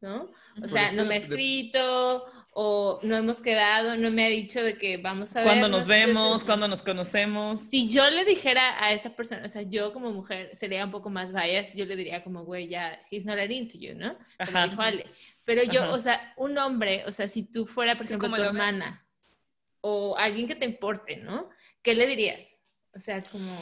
¿no? 0.00 0.32
O 0.60 0.68
sea, 0.68 0.92
no 0.92 1.04
me 1.04 1.14
ha 1.16 1.18
de- 1.18 1.18
escrito 1.18 2.24
o 2.60 2.98
no 3.04 3.14
hemos 3.16 3.40
quedado, 3.40 3.96
no 3.96 4.10
me 4.10 4.24
ha 4.26 4.28
dicho 4.28 4.60
de 4.60 4.76
que 4.76 4.96
vamos 4.96 5.36
a 5.36 5.42
ver. 5.42 5.46
Cuando 5.46 5.68
nos 5.68 5.86
vemos, 5.86 6.42
cuando 6.42 6.66
nos 6.66 6.82
conocemos. 6.82 7.60
Si 7.60 7.88
yo 7.88 8.10
le 8.10 8.24
dijera 8.24 8.82
a 8.82 8.92
esa 8.92 9.10
persona, 9.14 9.42
o 9.46 9.48
sea, 9.48 9.62
yo 9.62 9.92
como 9.92 10.10
mujer 10.10 10.50
sería 10.56 10.84
un 10.84 10.90
poco 10.90 11.08
más 11.08 11.32
bias, 11.32 11.72
yo 11.74 11.84
le 11.86 11.94
diría 11.94 12.24
como, 12.24 12.44
güey, 12.44 12.66
ya, 12.66 12.98
he's 13.12 13.24
not 13.24 13.36
that 13.36 13.50
into 13.50 13.78
you, 13.78 13.94
¿no? 13.94 14.14
Como 14.44 14.58
Ajá. 14.58 14.66
dijo 14.66 14.82
Ale. 14.82 15.06
Pero 15.44 15.62
yo, 15.70 15.84
Ajá. 15.84 15.92
o 15.92 15.98
sea, 16.00 16.34
un 16.36 16.58
hombre, 16.58 17.04
o 17.06 17.12
sea, 17.12 17.28
si 17.28 17.44
tú 17.44 17.64
fuera, 17.64 17.96
por 17.96 18.08
¿Tú 18.08 18.14
ejemplo, 18.14 18.36
tu 18.36 18.42
hermana 18.42 19.06
o 19.80 20.16
alguien 20.18 20.48
que 20.48 20.56
te 20.56 20.64
importe, 20.64 21.18
¿no? 21.18 21.50
¿Qué 21.80 21.94
le 21.94 22.08
dirías? 22.08 22.40
O 22.92 22.98
sea, 22.98 23.22
como... 23.22 23.56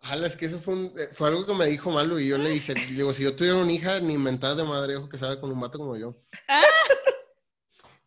Ala, 0.00 0.26
es 0.26 0.36
que 0.36 0.46
eso 0.46 0.58
fue, 0.58 0.72
un- 0.72 0.94
eh, 0.98 1.08
fue 1.12 1.28
algo 1.28 1.44
que 1.44 1.52
me 1.52 1.66
dijo 1.66 1.90
Malu 1.90 2.18
y 2.18 2.28
yo 2.28 2.38
le 2.38 2.48
dije, 2.48 2.72
digo, 2.92 3.12
si 3.12 3.24
yo 3.24 3.36
tuviera 3.36 3.56
una 3.56 3.70
hija, 3.72 4.00
ni 4.00 4.16
mentada 4.16 4.54
de 4.54 4.64
madre, 4.64 4.96
ojo 4.96 5.10
que 5.10 5.18
salga 5.18 5.38
con 5.38 5.52
un 5.52 5.60
vato 5.60 5.76
como 5.76 5.98
yo. 5.98 6.16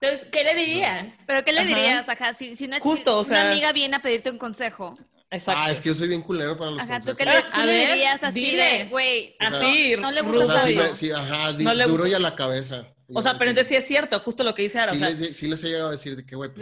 Entonces, 0.01 0.27
¿qué 0.31 0.43
le 0.43 0.55
dirías? 0.55 1.13
Pero 1.25 1.43
¿qué 1.43 1.51
le 1.51 1.59
Ajá. 1.59 1.67
dirías, 1.67 2.07
ajá? 2.09 2.33
Si, 2.33 2.55
si 2.55 2.65
una, 2.65 2.79
Justo, 2.79 3.23
si 3.23 3.31
o 3.31 3.33
sea- 3.33 3.41
una 3.41 3.51
amiga 3.51 3.71
viene 3.73 3.97
a 3.97 3.99
pedirte 4.01 4.29
un 4.31 4.37
consejo, 4.37 4.97
Exacto. 5.31 5.61
Ah, 5.63 5.69
es 5.69 5.79
que 5.79 5.89
yo 5.89 5.95
soy 5.95 6.07
bien 6.07 6.23
culero 6.23 6.57
para 6.57 6.71
los 6.71 6.81
ajá, 6.81 7.01
¿tú 7.01 7.15
qué 7.15 7.23
le, 7.23 7.39
tú 7.43 7.47
A 7.51 7.63
le 7.63 7.71
ver, 7.71 7.87
dirías 7.93 8.23
así 8.23 8.39
dile. 8.39 8.63
de, 8.63 8.85
güey, 8.85 9.35
Así, 9.39 9.95
no 9.99 10.09
le 10.09 10.21
O 10.21 10.23
gusta 10.23 10.47
sea, 10.47 10.63
sí, 10.63 10.73
tanto? 10.75 10.89
me- 10.91 10.95
sí, 10.95 11.11
ajá, 11.11 11.53
di- 11.53 11.63
No 11.65 11.73
le 11.75 11.83
duro 11.83 11.97
gusta. 12.05 12.09
y 12.09 12.13
a 12.15 12.19
la 12.19 12.35
cabeza. 12.35 12.87
O 13.13 13.21
sea, 13.21 13.37
pero 13.37 13.49
entonces 13.49 13.69
sí 13.69 13.75
es 13.75 13.85
cierto, 13.87 14.19
justo 14.19 14.43
lo 14.43 14.53
que 14.53 14.61
dice 14.61 14.79
Ara. 14.79 14.91
Sí, 14.93 14.97
o 14.97 14.99
sea, 15.01 15.09
les, 15.09 15.37
sí 15.37 15.47
les 15.47 15.63
he 15.63 15.67
llegado 15.67 15.87
a 15.89 15.91
decir 15.91 16.15
de 16.15 16.25
que, 16.25 16.35
güey, 16.35 16.51
pues, 16.53 16.59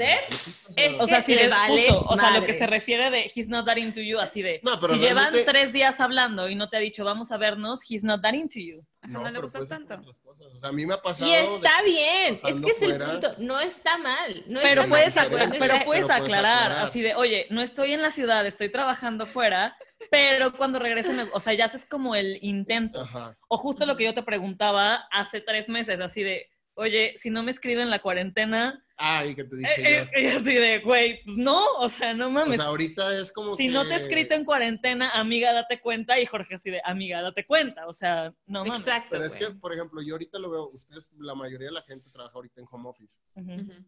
¿Ves? 0.76 0.95
O 1.00 1.08
sea, 1.08 1.22
si 1.22 1.36
le 1.36 1.43
le 1.43 1.50
vale 1.50 1.88
justo, 1.89 2.06
o 2.08 2.18
sea, 2.18 2.32
lo 2.32 2.45
que 2.45 2.54
se 2.54 2.68
refiere 2.68 3.10
de 3.10 3.30
he's 3.34 3.50
not 3.50 3.66
that 3.66 3.78
into 3.78 4.00
you, 4.02 4.20
así 4.20 4.41
de 4.41 4.60
No, 4.64 4.80
pero 4.80 4.93
si 4.93 5.00
llevan 5.00 5.34
tres 5.45 5.74
días 5.74 6.00
hablando 6.00 6.48
y 6.50 6.56
no 6.56 6.70
te 6.70 6.78
ha 6.78 6.80
dicho 6.80 7.04
vamos 7.04 7.32
a 7.32 7.38
vernos, 7.38 7.80
he's 7.89 8.04
not 8.04 8.22
that 8.22 8.34
into 8.34 8.60
you. 8.60 8.86
Ajá, 9.02 9.12
no, 9.14 9.24
le 9.26 9.30
pero 9.32 9.41
gustas 9.43 9.68
tanto. 9.70 9.95
O 9.95 10.60
sea, 10.60 10.70
a 10.70 10.72
mí 10.72 10.86
me 10.86 10.93
ha 10.93 11.02
pasado... 11.02 11.30
Y 11.30 11.34
está 11.34 11.78
de- 11.82 11.89
bien, 11.89 12.39
es 12.43 12.62
que 12.62 12.72
es 12.72 12.82
el 12.82 12.98
punto, 13.02 13.36
no 13.38 13.60
está 13.60 13.98
mal. 13.98 14.43
No 14.48 14.60
Pero 14.62 14.82
está 14.82 14.89
puedes, 14.89 15.16
mal, 15.16 15.28
pero 15.30 15.45
puedes 15.50 15.60
pero 15.60 15.86
puedes 15.86 16.10
aclarar, 16.10 16.64
aclarar. 16.72 16.86
así 16.86 17.02
de, 17.02 17.16
oye, 17.16 17.48
no 17.50 17.62
estoy 17.62 17.93
en 17.93 18.02
la 18.02 18.12
ciudad, 18.12 18.45
estoy 18.45 18.70
trabajando 18.70 19.26
fuera, 19.26 19.78
pero 20.12 20.56
cuando 20.56 20.80
regrese, 20.80 21.14
me- 21.14 21.30
o 21.34 21.39
sea, 21.39 21.54
ya 21.54 21.66
haces 21.66 21.86
como 21.86 22.16
el 22.16 22.38
intento. 22.41 23.02
Ajá. 23.02 23.36
O 23.48 23.58
justo 23.58 23.86
lo 23.86 23.95
que 23.98 24.06
yo 24.06 24.14
te 24.14 24.24
preguntaba 24.24 25.08
hace 25.12 25.41
tres 25.41 25.70
meses, 25.70 26.00
así 26.00 26.24
de, 26.24 26.48
oye, 26.76 27.16
si 27.18 27.30
no 27.30 27.43
me 27.43 27.52
escriben 27.52 27.84
en 27.84 27.89
la 27.89 28.00
cuarentena, 28.00 28.84
Ay, 29.00 29.36
que 29.36 29.43
te 29.43 29.56
eh, 29.56 29.60
dije 29.60 30.00
eh, 30.02 30.22
y 30.24 30.26
así 30.28 30.54
de, 30.56 30.80
güey, 30.80 31.24
pues 31.24 31.38
no, 31.38 31.64
o 31.78 31.88
sea, 31.88 32.16
no. 32.16 32.28
O 32.28 32.32
mames. 32.32 32.58
sea, 32.58 32.70
ahorita 32.70 33.20
es 33.20 33.32
como 33.32 33.56
si 33.56 33.68
que... 33.68 33.74
no 33.74 33.86
te 33.86 33.93
he 33.93 33.98
escrito 33.98 34.34
en 34.34 34.43
cuarentena, 34.43 35.12
amiga, 35.12 35.54
date 35.54 35.80
cuenta, 35.80 36.20
y 36.20 36.26
Jorge 36.26 36.56
así 36.56 36.72
de, 36.72 36.82
amiga, 36.84 37.22
date 37.22 37.45
cuenta, 37.45 37.88
o 37.88 37.93
sea, 37.93 38.34
no 38.48 38.66
mames. 38.66 38.80
Exacto. 38.80 39.10
Pero 39.12 39.26
es 39.26 39.36
que, 39.36 39.52
por 39.52 39.72
ejemplo, 39.72 40.02
yo 40.02 40.16
ahorita 40.16 40.39
lo 40.39 40.50
veo, 40.50 40.70
ustedes, 40.70 41.08
la 41.20 41.36
mayoría 41.36 41.68
de 41.68 41.74
la 41.74 41.84
gente 41.84 42.10
trabaja 42.10 42.34
ahorita 42.36 42.60
en 42.60 42.68
home 42.72 42.89
office. 42.89 43.14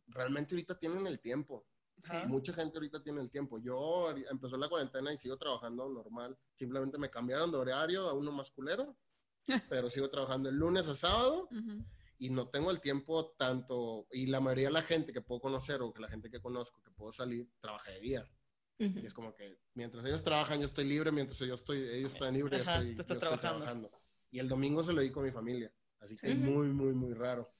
Realmente 0.07 0.53
ahorita 0.53 0.77
tienen 0.77 1.07
el 1.07 1.19
tiempo. 1.19 1.65
Ajá. 2.03 2.27
Mucha 2.27 2.53
gente 2.53 2.77
ahorita 2.77 3.03
tiene 3.03 3.21
el 3.21 3.29
tiempo. 3.29 3.59
Yo 3.59 4.11
empezó 4.29 4.57
la 4.57 4.69
cuarentena 4.69 5.13
y 5.13 5.17
sigo 5.17 5.37
trabajando 5.37 5.89
normal. 5.89 6.37
Simplemente 6.53 6.97
me 6.97 7.09
cambiaron 7.09 7.51
de 7.51 7.57
horario 7.57 8.09
a 8.09 8.13
uno 8.13 8.31
más 8.31 8.51
culero, 8.51 8.95
pero 9.69 9.89
sigo 9.89 10.09
trabajando 10.09 10.49
el 10.49 10.55
lunes 10.55 10.87
a 10.87 10.95
sábado 10.95 11.49
y 12.17 12.29
no 12.29 12.47
tengo 12.49 12.71
el 12.71 12.81
tiempo 12.81 13.31
tanto. 13.37 14.07
Y 14.11 14.27
la 14.27 14.39
mayoría 14.39 14.67
de 14.67 14.73
la 14.73 14.83
gente 14.83 15.13
que 15.13 15.21
puedo 15.21 15.41
conocer 15.41 15.81
o 15.81 15.93
que 15.93 16.01
la 16.01 16.09
gente 16.09 16.29
que 16.29 16.41
conozco 16.41 16.81
que 16.83 16.91
puedo 16.91 17.11
salir, 17.11 17.49
trabaja 17.59 17.91
de 17.91 17.99
día. 17.99 18.29
Y 18.77 19.05
es 19.05 19.13
como 19.13 19.35
que 19.35 19.59
mientras 19.73 20.05
ellos 20.05 20.23
trabajan, 20.23 20.61
yo 20.61 20.67
estoy 20.67 20.85
libre, 20.85 21.11
mientras 21.11 21.37
yo 21.39 21.53
estoy, 21.53 21.83
ellos 21.83 22.13
están 22.13 22.33
libres, 22.33 22.63
yo 22.63 22.71
estoy, 22.71 22.95
tú 22.95 23.01
estás 23.01 23.19
yo 23.19 23.25
estoy 23.25 23.39
trabajando. 23.39 23.91
Y 24.31 24.39
el 24.39 24.47
domingo 24.47 24.83
se 24.83 24.93
lo 24.93 25.01
di 25.01 25.11
con 25.11 25.25
mi 25.25 25.31
familia. 25.31 25.73
Así 25.99 26.15
que 26.15 26.31
es 26.31 26.37
muy, 26.37 26.69
muy, 26.69 26.93
muy 26.93 27.13
raro. 27.13 27.51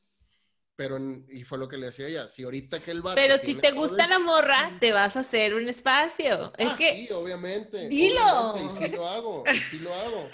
Pero, 0.80 0.96
en- 0.96 1.26
y 1.30 1.44
fue 1.44 1.58
lo 1.58 1.68
que 1.68 1.76
le 1.76 1.88
decía 1.88 2.08
ella, 2.08 2.30
si 2.30 2.44
ahorita 2.44 2.80
que 2.80 2.92
el 2.92 3.02
vato 3.02 3.16
Pero 3.16 3.38
si 3.38 3.54
te 3.56 3.72
gusta 3.72 4.06
el- 4.06 4.12
la 4.12 4.20
morra, 4.20 4.78
te 4.80 4.94
vas 4.94 5.18
a 5.18 5.20
hacer 5.20 5.54
un 5.54 5.68
espacio. 5.68 6.54
Es 6.58 6.70
Ah, 6.72 6.76
que 6.78 6.94
sí, 7.06 7.12
obviamente. 7.12 7.90
Dilo. 7.90 8.54
obviamente, 8.54 8.82
y 8.82 8.86
sí 8.88 8.94
lo 8.94 9.06
hago, 9.06 9.44
y 9.52 9.58
sí 9.58 9.80
lo 9.80 9.94
hago. 9.94 10.30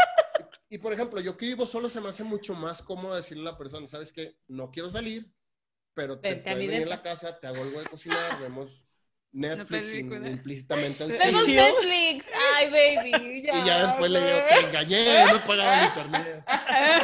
Y, 0.69 0.75
y, 0.75 0.77
por 0.77 0.93
ejemplo, 0.93 1.19
yo 1.19 1.35
que 1.35 1.47
vivo 1.47 1.65
solo 1.65 1.89
se 1.89 1.99
me 1.99 2.09
hace 2.09 2.23
mucho 2.23 2.53
más 2.53 2.83
cómodo 2.83 3.15
decirle 3.15 3.41
a 3.49 3.53
la 3.53 3.57
persona, 3.57 3.87
¿sabes 3.87 4.11
qué? 4.11 4.37
No 4.47 4.69
quiero 4.69 4.91
salir, 4.91 5.33
pero 5.95 6.19
te 6.19 6.35
Vente 6.35 6.47
a 6.51 6.53
puedes 6.53 6.67
venir 6.67 6.85
a 6.85 6.89
la 6.97 7.01
casa, 7.01 7.39
te 7.39 7.47
hago 7.47 7.63
algo 7.63 7.79
de 7.81 7.87
cocinar, 7.87 8.39
vemos 8.39 8.84
Netflix 9.35 9.93
implícitamente 9.93 11.03
el 11.03 11.11
Qué 11.17 11.25
vemos. 11.25 11.47
Netflix. 11.47 12.25
Ay, 12.55 12.69
baby. 12.69 13.41
Ya, 13.43 13.59
Y 13.63 13.67
ya 13.67 13.87
después 13.87 14.11
le 14.11 14.25
digo, 14.25 14.37
te 14.49 14.67
engañé, 14.67 15.25
no 15.33 15.45
pagaba 15.45 15.79
el 15.81 15.87
internet. 15.89 16.45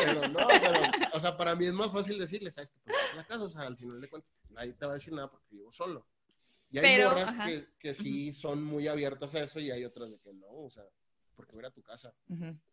Pero 0.05 0.27
no, 0.29 0.47
pero, 0.47 0.79
o 1.13 1.19
sea, 1.19 1.35
para 1.37 1.55
mí 1.55 1.65
es 1.65 1.73
más 1.73 1.91
fácil 1.91 2.17
decirle, 2.17 2.49
¿sabes 2.51 2.71
qué? 2.71 2.79
Pues 2.85 2.95
la 3.15 3.25
casa, 3.25 3.43
o 3.43 3.49
sea, 3.49 3.61
al 3.63 3.75
final 3.77 3.99
de 3.99 4.09
cuentas, 4.09 4.31
nadie 4.49 4.73
te 4.73 4.85
va 4.85 4.91
a 4.93 4.95
decir 4.95 5.13
nada 5.13 5.29
porque 5.29 5.47
vivo 5.51 5.71
solo. 5.71 6.07
Y 6.71 6.77
hay 6.77 6.83
Pero, 6.83 7.09
morras 7.09 7.35
que, 7.47 7.65
que 7.77 7.93
sí 7.93 8.33
son 8.33 8.63
muy 8.63 8.87
abiertas 8.87 9.35
a 9.35 9.39
eso 9.43 9.59
y 9.59 9.71
hay 9.71 9.83
otras 9.83 10.09
de 10.09 10.19
que 10.19 10.31
no, 10.33 10.47
o 10.47 10.69
sea, 10.69 10.83
porque 11.35 11.51
voy 11.51 11.59
a 11.59 11.67
ir 11.67 11.71
a 11.71 11.71
tu 11.73 11.81
casa. 11.83 12.13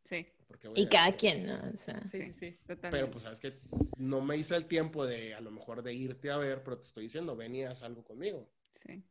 Sí, 0.05 0.25
Porque 0.47 0.69
voy 0.69 0.79
a 0.79 0.81
Y 0.81 0.83
ir 0.83 0.89
a- 0.89 0.91
cada 0.91 1.13
quien, 1.17 1.47
¿no? 1.47 1.61
O 1.73 1.77
sea. 1.77 2.01
Sí, 2.13 2.23
sí, 2.27 2.33
sí. 2.33 2.53
totalmente. 2.61 2.91
Pero 2.91 3.11
pues, 3.11 3.25
¿sabes 3.25 3.41
que 3.41 3.53
No 3.97 4.21
me 4.21 4.37
hice 4.37 4.55
el 4.55 4.67
tiempo 4.67 5.05
de, 5.05 5.35
a 5.35 5.41
lo 5.41 5.51
mejor, 5.51 5.83
de 5.83 5.95
irte 5.95 6.31
a 6.31 6.37
ver, 6.37 6.63
pero 6.63 6.79
te 6.79 6.87
estoy 6.87 7.05
diciendo, 7.05 7.35
ven 7.35 7.57
y 7.57 7.65
haz 7.65 7.83
algo 7.83 8.05
conmigo. 8.05 8.49
Sí. 8.87 9.03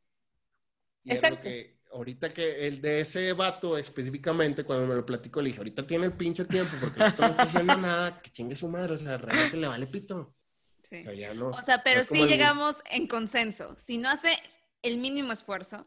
Y 1.08 1.14
es 1.14 1.22
lo 1.22 1.28
Exacto. 1.28 1.48
que, 1.48 1.78
ahorita 1.94 2.30
que 2.30 2.68
el 2.68 2.82
de 2.82 3.02
ese 3.02 3.34
vato 3.34 3.78
específicamente, 3.78 4.64
cuando 4.64 4.86
me 4.88 4.96
lo 4.96 5.06
platico, 5.06 5.42
le 5.42 5.48
dije, 5.50 5.60
ahorita 5.60 5.88
tiene 5.88 6.06
el 6.06 6.14
pinche 6.14 6.46
tiempo 6.46 6.76
porque 6.80 7.00
no 7.00 7.06
está 7.08 7.28
haciendo 7.28 7.78
nada, 7.78 8.20
que 8.20 8.30
chingue 8.30 8.56
su 8.56 8.68
madre, 8.68 8.94
o 8.94 8.98
sea, 8.98 9.18
realmente 9.18 9.58
le 9.58 9.68
vale 9.68 9.88
pito. 9.88 10.34
sí. 10.84 10.98
O 11.02 11.04
sea, 11.04 11.14
ya 11.14 11.34
no. 11.34 11.50
O 11.50 11.62
sea, 11.62 11.82
pero 11.84 12.02
es 12.02 12.08
sí 12.08 12.22
el- 12.22 12.28
llegamos 12.30 12.82
en 12.90 13.08
consenso. 13.08 13.76
Si 13.80 13.98
no 13.98 14.10
hace 14.10 14.38
el 14.84 14.98
mínimo 14.98 15.32
esfuerzo 15.34 15.86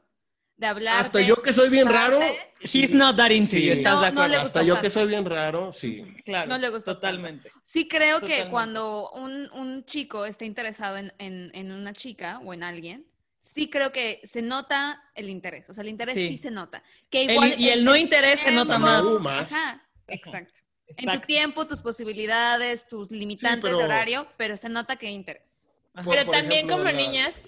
de 0.57 0.67
hablar. 0.67 1.01
Hasta 1.01 1.23
yo 1.23 1.41
que 1.41 1.55
soy 1.55 1.71
bien 1.71 1.89
raro. 1.89 2.21
He's 2.61 2.93
not 2.93 3.17
that 3.17 3.31
into 3.31 3.53
Sí. 3.53 3.65
you, 3.67 3.73
¿estás 3.73 3.95
No, 3.95 4.01
de 4.03 4.13
no 4.13 4.21
le 4.21 4.27
acuerdo? 4.27 4.43
gusta 4.43 4.59
Hasta 4.61 4.63
yo 4.63 4.75
tanto. 4.75 4.83
que 4.87 4.91
soy 4.91 5.09
bien 5.09 5.25
raro, 5.25 5.73
sí. 5.73 6.05
Claro, 6.25 6.49
No 6.51 6.59
le 6.59 6.69
gusta 6.69 6.93
totalmente. 6.95 7.51
Sí 7.65 7.89
creo 7.89 8.17
Totalmente. 8.21 8.45
que 8.45 8.51
cuando 8.51 9.11
un, 9.13 9.51
un 9.53 9.85
chico 9.87 10.27
está 10.27 10.45
interesado 10.45 10.99
en, 10.99 11.13
en- 11.19 11.51
en 11.55 11.73
una 11.73 11.95
chica 11.95 12.41
o 12.45 12.53
en 12.53 12.63
alguien, 12.63 13.07
sí 13.55 13.69
creo 13.71 13.93
que 13.93 14.21
se 14.25 14.43
nota 14.43 15.03
el 15.15 15.29
interés. 15.29 15.69
O 15.71 15.75
sea, 15.75 15.83
el 15.83 15.89
interés 15.91 16.15
sí, 16.15 16.29
Sí. 16.31 16.39
se 16.39 16.51
nota. 16.51 16.83
Que 17.11 17.25
El- 17.25 17.31
igual 17.33 17.55
y 17.59 17.69
el 17.69 17.85
no 17.85 17.97
interés 17.97 18.41
se 18.41 18.51
nota 18.53 18.79
más. 18.79 19.03
Uh, 19.05 19.19
más. 19.21 19.53
Ajá, 19.53 19.83
exacto. 20.09 20.55
En 20.97 21.11
tu 21.13 21.21
tiempo, 21.21 21.67
tus 21.67 21.81
posibilidades, 21.83 22.87
tus 22.89 23.11
limitantes 23.11 23.63
pero- 23.63 23.79
de 23.79 23.85
horario, 23.85 24.27
pero 24.37 24.57
se 24.57 24.69
nota 24.69 24.97
que 24.97 25.07
hay 25.07 25.15
interés. 25.15 25.63
Por- 25.95 26.05
Pero 26.15 26.25
por 26.27 26.35
también 26.35 26.67
ejemplo, 26.67 26.77
como 26.79 26.85
la- 26.91 26.93
niñas, 26.93 27.41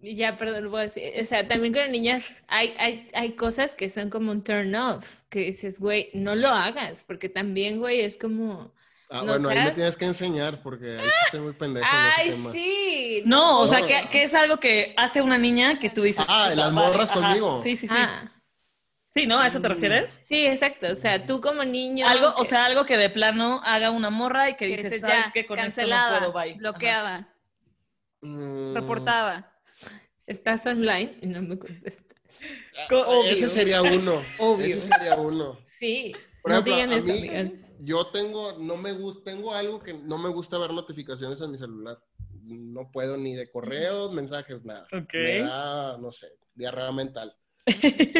ya, 0.00 0.36
perdón, 0.38 0.64
lo 0.64 0.70
voy 0.70 0.80
a 0.80 0.84
decir. 0.84 1.12
O 1.22 1.26
sea, 1.26 1.46
también 1.46 1.72
como 1.74 1.86
niñas 1.86 2.30
hay, 2.48 2.74
hay, 2.78 3.08
hay 3.14 3.32
cosas 3.32 3.74
que 3.74 3.90
son 3.90 4.10
como 4.10 4.30
un 4.32 4.42
turn 4.42 4.74
off, 4.74 5.20
que 5.28 5.40
dices, 5.40 5.80
güey, 5.80 6.10
no 6.14 6.34
lo 6.34 6.48
hagas, 6.48 7.04
porque 7.06 7.28
también, 7.28 7.78
güey, 7.78 8.00
es 8.00 8.16
como, 8.16 8.72
Ah, 9.12 9.22
No 9.24 9.32
bueno, 9.32 9.48
ahí 9.48 9.64
me 9.64 9.70
tienes 9.72 9.96
que 9.96 10.04
enseñar 10.04 10.62
porque 10.62 10.98
ahí 11.00 11.08
estoy 11.24 11.40
muy 11.40 11.52
pendejo 11.52 11.84
en 11.86 12.06
ese 12.06 12.20
ay, 12.20 12.30
tema. 12.30 12.52
sí. 12.52 13.22
No, 13.26 13.58
o 13.60 13.66
sea, 13.66 13.80
No. 13.80 13.86
que, 13.86 14.08
que 14.08 14.22
es 14.22 14.34
algo 14.34 14.58
que 14.58 14.94
hace 14.96 15.20
una 15.20 15.36
niña 15.36 15.80
que 15.80 15.90
tú 15.90 16.02
dices. 16.02 16.24
Ah, 16.28 16.46
"Puta 16.50 16.54
las 16.54 16.72
madre". 16.72 16.88
morras 16.92 17.10
Ajá. 17.10 17.20
conmigo. 17.20 17.58
Sí, 17.60 17.76
sí, 17.76 17.88
sí. 17.88 17.94
Ah, 17.96 18.30
Sí, 19.12 19.26
¿no? 19.26 19.40
¿A 19.40 19.48
eso 19.48 19.60
te 19.60 19.66
Mm. 19.68 19.72
refieres? 19.72 20.20
sí, 20.22 20.46
exacto. 20.46 20.86
O 20.92 20.94
sea, 20.94 21.26
tú 21.26 21.40
como 21.40 21.64
niño. 21.64 22.06
Algo, 22.06 22.28
o 22.28 22.36
que- 22.36 22.44
sea, 22.44 22.66
algo 22.66 22.84
que 22.86 22.96
de 22.96 23.10
plano 23.10 23.60
haga 23.64 23.90
una 23.90 24.08
morra 24.10 24.48
y 24.50 24.54
que 24.54 24.68
Que 24.68 24.76
dices, 24.82 25.00
¿sabes 25.00 25.24
ya, 25.26 25.32
qué? 25.32 25.44
Con 25.46 25.56
cancelada, 25.56 26.14
esto 26.18 26.26
no 26.28 26.32
puedo, 26.32 26.44
bye. 26.46 26.54
bloqueada, 26.54 27.28
Mm, 28.22 28.74
reportada. 28.74 29.52
Estás 30.26 30.64
online 30.66 31.16
y 31.22 31.26
no 31.26 31.42
me 31.42 31.58
contestas. 31.58 32.04
ah, 32.78 32.86
Co- 32.88 33.24
Ese 33.24 33.46
obvio. 33.46 33.48
sería 33.48 33.82
uno. 33.82 34.22
Obvio. 34.38 34.76
Ese 34.76 34.86
sería 34.86 35.16
uno. 35.16 35.58
Sí. 35.64 36.14
Por 36.42 36.52
no 36.52 36.58
ejemplo, 36.58 36.74
digan 36.76 36.92
eso, 36.92 37.06
mí- 37.06 37.18
amigas. 37.28 37.46
Yo 37.82 38.06
tengo, 38.08 38.58
no 38.58 38.76
me 38.76 38.92
gusta, 38.92 39.30
tengo 39.30 39.54
algo 39.54 39.80
que 39.80 39.94
no 39.94 40.18
me 40.18 40.28
gusta 40.28 40.58
ver 40.58 40.72
notificaciones 40.72 41.40
en 41.40 41.50
mi 41.50 41.58
celular. 41.58 41.98
No 42.42 42.90
puedo 42.92 43.16
ni 43.16 43.34
de 43.34 43.50
correos, 43.50 44.12
mensajes, 44.12 44.64
nada. 44.64 44.86
Ok. 44.92 45.14
Me 45.14 45.38
da, 45.40 45.96
no 45.98 46.12
sé, 46.12 46.28
diarrea 46.54 46.92
mental. 46.92 47.34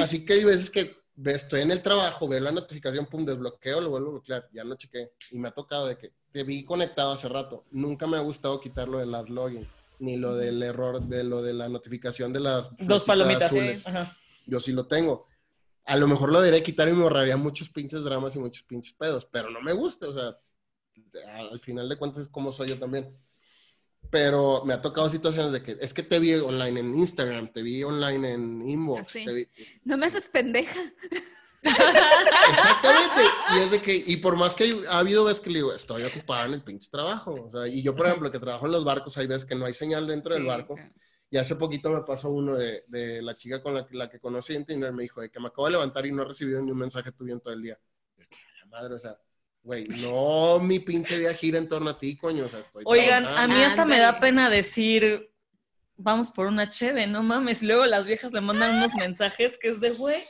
Así 0.01 0.25
que 0.25 0.35
hay 0.35 0.45
veces 0.45 0.71
que 0.71 0.95
estoy 1.27 1.61
en 1.63 1.73
el 1.73 1.83
trabajo, 1.83 2.29
veo 2.29 2.41
la 2.41 2.53
notificación, 2.53 3.07
pum, 3.07 3.25
desbloqueo, 3.27 3.81
lo 3.81 3.91
vuelvo 3.91 4.09
a 4.09 4.13
bloquear, 4.13 4.49
ya 4.53 4.65
no 4.65 4.77
chequé. 4.77 5.13
Y 5.31 5.39
me 5.39 5.49
ha 5.49 5.53
tocado 5.53 5.87
de 5.87 5.97
que 5.99 6.13
te 6.31 6.45
vi 6.45 6.65
conectado 6.65 7.13
hace 7.13 7.29
rato. 7.29 7.65
Nunca 7.71 8.07
me 8.07 8.17
ha 8.17 8.21
gustado 8.21 8.61
quitarlo 8.61 8.99
del 8.99 9.15
ad 9.15 9.27
login, 9.29 9.67
ni 9.99 10.17
lo 10.17 10.35
del 10.37 10.63
error, 10.63 11.03
de 11.03 11.25
lo 11.25 11.43
de 11.43 11.53
la 11.53 11.69
notificación 11.69 12.33
de 12.33 12.41
las 12.41 12.71
Dos 12.79 13.05
palomitas. 13.05 13.51
azules. 13.51 13.85
Yo 14.47 14.61
sí 14.61 14.73
lo 14.73 14.87
tengo. 14.87 15.27
A 15.85 15.97
lo 15.97 16.07
mejor 16.07 16.31
lo 16.31 16.41
debería 16.41 16.63
quitar 16.65 16.89
y 16.89 16.93
me 16.93 17.03
ahorraría 17.03 17.37
muchos 17.37 17.69
pinches 17.71 18.05
dramas 18.05 18.37
y 18.37 18.39
muchos 18.39 18.63
pinches 18.65 18.93
pedos, 18.95 19.27
pero 19.31 19.51
no 19.51 19.61
me 19.61 19.73
gusta, 19.73 20.09
o 20.09 20.15
sea, 20.15 20.37
al 21.51 21.61
final 21.61 21.89
de 21.89 21.97
cuentas 21.97 22.23
es 22.25 22.29
como 22.29 22.53
soy 22.53 22.69
yo 22.69 22.79
también. 22.79 23.17
Pero 24.11 24.63
me 24.65 24.73
ha 24.75 24.81
tocado 24.83 25.09
situaciones 25.11 25.53
de 25.53 25.63
que 25.63 25.77
es 25.81 25.93
que 25.95 26.03
te 26.03 26.19
vi 26.19 26.35
online 26.35 26.81
en 26.81 26.97
Instagram, 26.97 27.53
te 27.53 27.63
vi 27.63 27.83
online 27.85 28.33
en 28.33 28.69
Inbox, 28.69 29.03
Así. 29.09 29.25
te 29.25 29.33
vi- 29.33 29.49
No 29.85 29.97
me 29.97 30.07
haces 30.07 30.29
pendeja. 30.29 30.81
Exactamente. 31.63 33.23
Y 33.55 33.59
es 33.61 33.71
de 33.71 33.83
que, 33.83 33.95
y 34.07 34.17
por 34.17 34.37
más 34.37 34.55
que 34.55 34.71
ha 34.89 34.99
habido 34.99 35.25
veces 35.25 35.41
que 35.41 35.51
le 35.51 35.59
digo, 35.59 35.73
estoy 35.75 36.03
ocupado 36.05 36.47
en 36.47 36.55
el 36.55 36.63
pinche 36.63 36.89
trabajo. 36.91 37.35
O 37.35 37.51
sea, 37.53 37.69
y 37.69 37.83
yo, 37.83 37.95
por 37.95 38.07
ejemplo, 38.07 38.31
que 38.31 38.39
trabajo 38.39 38.67
en 38.67 38.73
los 38.73 38.85
barcos, 38.85 39.17
hay 39.19 39.27
veces 39.27 39.45
que 39.45 39.55
no 39.55 39.67
hay 39.67 39.75
señal 39.75 40.07
dentro 40.07 40.35
del 40.35 40.45
Sí, 40.45 40.49
barco. 40.49 40.75
claro. 40.75 40.91
Y 41.31 41.37
hace 41.39 41.55
poquito 41.55 41.91
me 41.91 42.03
pasó 42.03 42.31
uno 42.31 42.57
de, 42.57 42.85
de 42.89 43.23
la 43.23 43.35
chica 43.37 43.63
con 43.63 43.75
la, 43.75 43.87
que- 43.87 43.97
la 43.97 44.11
que 44.11 44.19
conocí 44.19 44.55
en 44.55 44.67
Tinder, 44.67 44.93
me 44.93 45.05
dijo 45.05 45.21
de 45.21 45.31
que 45.31 45.39
me 45.39 45.47
acabo 45.49 45.67
de 45.67 45.73
levantar 45.73 46.05
y 46.07 46.13
no 46.13 46.23
he 46.23 46.27
recibido 46.27 46.61
ni 46.61 46.73
un 46.73 46.79
mensaje 46.79 47.13
tuyo 47.13 47.33
en 47.35 47.41
todo 47.41 47.53
el 47.55 47.63
día. 47.63 47.79
Yo, 48.17 48.25
"¿Qué 48.29 48.37
la 48.61 48.67
madre, 48.67 48.95
o 48.95 48.99
sea, 48.99 49.17
güey, 49.63 49.87
no 49.89 50.59
mi 50.59 50.81
pinche 50.81 51.19
día 51.19 51.33
gira 51.35 51.59
en 51.59 51.69
torno 51.69 51.91
a 51.91 51.99
ti, 51.99 52.17
coño, 52.17 52.47
o 52.47 52.49
sea, 52.49 52.59
estoy 52.61 52.83
Oigan, 52.87 53.23
trabajando". 53.23 53.55
a 53.55 53.57
mí 53.59 53.63
hasta 53.65 53.85
me 53.85 53.99
da 54.01 54.19
pena 54.19 54.51
decir, 54.51 55.31
vamos 55.97 56.31
por 56.31 56.47
una 56.47 56.69
cheve, 56.69 57.07
no 57.07 57.23
mames. 57.23 57.63
Y 57.63 57.67
luego 57.67 57.87
las 57.87 58.07
viejas 58.07 58.33
le 58.33 58.41
mandan 58.41 58.77
unos 58.77 58.95
mensajes 58.95 59.57
que 59.59 59.69
es 59.71 59.81
de, 59.81 59.91
güey, 59.91 60.21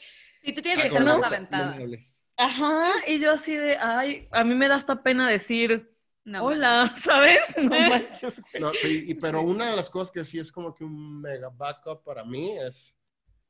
Sí, 0.43 0.53
tú 0.55 0.63
tienes 0.63 0.79
Ah, 0.81 0.83
que 0.89 0.91
ser 0.91 1.05
más 1.05 1.23
aventada. 1.23 1.77
no 1.79 1.97
ajá. 2.39 2.91
Y 3.07 3.19
yo 3.19 3.33
así 3.33 3.55
de, 3.57 3.77
ay, 3.77 4.27
a 4.33 4.43
mí 4.43 4.55
me 4.55 4.69
da 4.69 4.77
hasta 4.77 5.03
pena 5.03 5.29
decir, 5.29 5.89
No, 6.25 6.45
hola, 6.45 6.95
¿sabes? 6.97 7.41
No 7.57 7.71
manches. 7.71 8.41
No, 8.59 8.73
sí, 8.75 9.05
y, 9.09 9.14
pero 9.14 9.43
una 9.43 9.71
de 9.71 9.77
las 9.77 9.91
cosas 9.91 10.11
que 10.12 10.25
sí 10.25 10.39
es 10.39 10.53
como 10.53 10.75
que 10.75 10.85
un 10.85 11.21
mega 11.21 11.49
backup 11.51 12.05
para 12.05 12.25
mí 12.25 12.57
es 12.59 12.97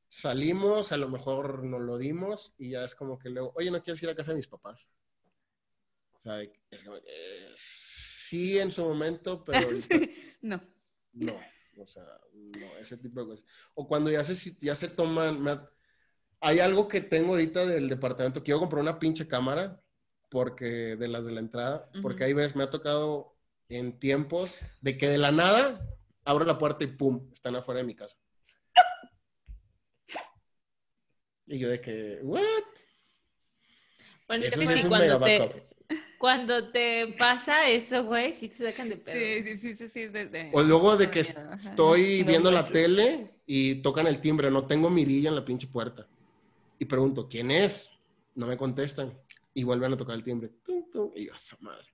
salimos, 0.09 0.93
a 0.93 0.97
lo 0.97 1.09
mejor 1.09 1.63
nos 1.65 1.81
lo 1.81 1.97
dimos 1.99 2.53
y 2.59 2.71
ya 2.71 2.85
es 2.85 2.95
como 2.95 3.19
que 3.19 3.31
luego, 3.31 3.53
oye, 3.57 3.71
¿no 3.71 3.83
quieres 3.83 4.03
ir 4.03 4.09
a 4.09 4.15
casa 4.15 4.33
de 4.33 4.39
mis 4.39 4.49
papás? 4.49 4.87
O 6.15 6.21
sea, 6.21 6.43
es 6.43 6.83
como, 6.85 6.97
eh, 6.97 7.55
sí 7.57 8.59
en 8.59 8.71
su 8.73 8.83
momento, 8.85 9.45
pero 9.45 9.59
ahorita 9.69 9.97
No. 10.43 10.61
no. 11.13 11.35
O 11.79 11.87
sea, 11.87 12.05
no, 12.35 12.77
ese 12.79 12.99
tipo 12.99 13.21
de 13.21 13.27
cosas. 13.27 13.45
O 13.75 13.89
cuando 13.89 14.11
ya 14.11 14.23
se, 14.23 14.57
ya 14.61 14.75
se 14.77 14.89
toman, 14.89 15.43
me 15.43 15.53
ha- 15.53 15.71
hay 16.41 16.59
algo 16.61 16.89
que 16.89 17.01
tengo 17.01 17.31
ahorita 17.31 17.65
del 17.67 17.89
departamento, 17.89 18.43
quiero 18.43 18.61
comprar 18.61 18.83
una 18.83 18.99
pinche 18.99 19.27
cámara, 19.29 19.81
porque 20.31 20.97
de 20.97 21.09
las 21.09 21.25
de 21.25 21.33
la 21.33 21.41
entrada, 21.41 21.91
porque 22.03 22.25
ahí 22.25 22.33
ves, 22.33 22.55
me 22.57 22.63
ha 22.63 22.71
tocado 22.71 23.35
en 23.69 23.99
tiempos 23.99 24.61
de 24.81 24.97
que 24.97 25.09
de 25.09 25.19
la 25.19 25.33
nada 25.33 25.81
abro 26.25 26.45
la 26.45 26.59
puerta 26.59 26.85
y 26.85 26.89
pum, 26.89 27.29
están 27.33 27.57
afuera 27.57 27.79
de 27.81 27.87
mi 27.87 27.95
casa. 27.95 28.17
Y 31.47 31.59
yo 31.59 31.69
de 31.69 31.81
que, 31.81 32.21
¿what? 32.23 32.41
Bueno, 34.29 34.45
es 34.45 34.53
Eso 34.53 34.61
que 34.61 34.67
sí 34.69 34.73
es 34.81 34.87
cuando 34.87 35.19
te, 35.19 35.39
backup. 35.39 35.63
cuando 36.19 36.71
te 36.71 37.07
pasa 37.19 37.69
eso, 37.69 38.05
güey, 38.05 38.33
sí 38.33 38.49
te 38.49 38.71
sacan 38.71 38.89
de 38.89 38.97
pedo. 38.97 39.45
Sí, 39.45 39.57
sí, 39.57 39.75
sí, 39.75 39.89
sí, 39.89 40.07
de- 40.07 40.27
de- 40.27 40.51
O 40.55 40.63
luego 40.63 40.97
de 40.97 41.11
que 41.11 41.21
miedo, 41.21 41.41
ajá. 41.41 41.59
estoy 41.59 42.21
No 42.23 42.29
viendo 42.29 42.51
la 42.53 42.65
tele 42.65 43.31
y 43.47 43.83
tocan 43.83 44.07
el 44.07 44.21
timbre, 44.21 44.51
no 44.51 44.67
tengo 44.67 44.91
mirilla 44.91 45.31
en 45.31 45.35
la 45.35 45.45
pinche 45.45 45.67
puerta. 45.67 46.07
Y 46.79 46.85
pregunto, 46.85 47.29
¿quién 47.29 47.51
es? 47.51 47.91
No 48.37 48.47
me 48.47 48.57
contestan. 48.57 49.13
Y 49.55 49.65
vuelven 49.65 49.93
a 49.93 49.97
tocar 49.97 50.15
el 50.15 50.23
timbre. 50.25 50.51
Tum, 50.65 50.91
tum, 50.91 51.11
y 51.15 51.27
yo, 51.27 51.35
esa 51.35 51.57
madre. 51.61 51.87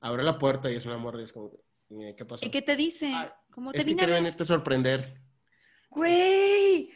Abre 0.00 0.22
la 0.24 0.38
puerta 0.38 0.70
y 0.70 0.76
es 0.76 0.86
una 0.86 0.96
morra 0.98 1.20
y 1.20 1.24
es 1.24 1.32
como, 1.32 1.52
eh, 2.00 2.14
¿qué 2.16 2.24
pasó? 2.24 2.44
¿Y 2.44 2.50
qué 2.50 2.62
te 2.62 2.76
dice? 2.76 3.12
Ah, 3.14 3.34
¿Cómo 3.50 3.70
Es 3.70 3.74
te 3.76 3.78
que 3.80 3.84
vine 3.84 4.02
a 4.02 4.06
venirte 4.06 4.42
a 4.42 4.46
sorprender. 4.46 5.20
Güey. 5.90 6.90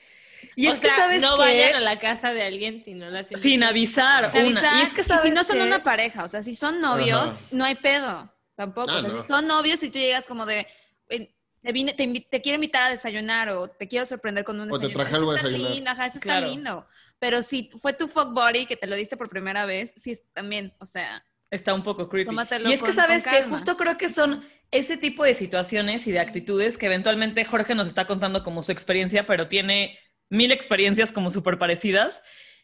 Y 0.56 0.66
o 0.66 0.72
es 0.72 0.80
que 0.80 0.88
sea, 0.88 0.96
sabes 0.96 1.20
no 1.20 1.34
qué? 1.36 1.40
vayan 1.42 1.74
a 1.76 1.80
la 1.80 1.98
casa 1.98 2.32
de 2.32 2.42
alguien 2.42 2.80
si 2.80 2.94
no 2.94 3.08
las 3.10 3.28
Sin 3.36 3.62
avisar. 3.62 4.30
Una. 4.34 4.40
avisar, 4.40 4.76
Y 4.76 4.86
es 4.86 4.92
que 4.94 5.00
y 5.02 5.04
sabes 5.04 5.24
si 5.24 5.30
no 5.30 5.44
son 5.44 5.56
qué? 5.58 5.62
una 5.62 5.82
pareja, 5.82 6.24
o 6.24 6.28
sea, 6.28 6.42
si 6.42 6.54
son 6.56 6.80
novios, 6.80 7.36
Ajá. 7.36 7.40
no 7.52 7.64
hay 7.64 7.74
pedo. 7.76 8.32
Tampoco. 8.56 8.90
Ah, 8.90 8.98
o 8.98 9.00
sea, 9.00 9.08
no. 9.10 9.22
si 9.22 9.28
son 9.28 9.46
novios 9.46 9.82
y 9.82 9.90
tú 9.90 9.98
llegas 9.98 10.26
como 10.26 10.44
de. 10.46 10.66
"Güey, 11.08 11.34
Te, 11.62 11.72
vine, 11.72 11.92
te, 11.92 12.06
te 12.30 12.40
quiero 12.40 12.54
invitar 12.56 12.84
a 12.88 12.90
desayunar 12.90 13.50
o 13.50 13.68
te 13.68 13.86
quiero 13.86 14.06
sorprender 14.06 14.44
con 14.44 14.56
un 14.60 14.68
O 14.70 14.78
te 14.78 14.86
desayuno. 14.86 14.94
traje 14.98 15.14
algo 15.16 15.30
a 15.32 15.36
está 15.36 15.48
desayunar. 15.48 15.74
lindo, 15.74 15.90
ajá, 15.90 16.06
eso 16.06 16.14
está 16.18 16.24
Claro. 16.38 16.46
lindo. 16.46 16.88
Pero 17.20 17.42
si 17.42 17.70
fue 17.80 17.92
tu 17.92 18.08
fuck 18.08 18.32
body 18.32 18.66
que 18.66 18.76
te 18.76 18.88
lo 18.88 18.96
diste 18.96 19.16
por 19.16 19.28
primera 19.28 19.64
vez, 19.66 19.94
sí, 19.96 20.10
es- 20.12 20.22
también, 20.32 20.72
o 20.80 20.86
sea, 20.86 21.24
Está 21.52 21.74
un 21.74 21.82
poco 21.82 22.08
creepy. 22.08 22.26
Tómatelo 22.30 22.70
y 22.70 22.74
es 22.74 22.82
que 22.82 22.92
sabes 22.92 23.24
que 23.24 23.42
justo 23.42 23.76
creo 23.76 23.98
que 23.98 24.08
son 24.08 24.44
ese 24.70 24.96
tipo 24.96 25.24
de 25.24 25.34
situaciones 25.34 26.06
y 26.06 26.12
de 26.12 26.20
actitudes 26.20 26.78
que 26.78 26.86
eventualmente 26.86 27.44
Jorge 27.44 27.74
nos 27.74 27.88
está 27.88 28.06
contando 28.06 28.44
como 28.44 28.62
su 28.62 28.70
experiencia, 28.70 29.26
pero 29.26 29.48
tiene 29.48 29.98
mil 30.28 30.52
experiencias 30.52 31.10
como 31.10 31.28
súper 31.30 31.58
parecidas. 31.58 32.22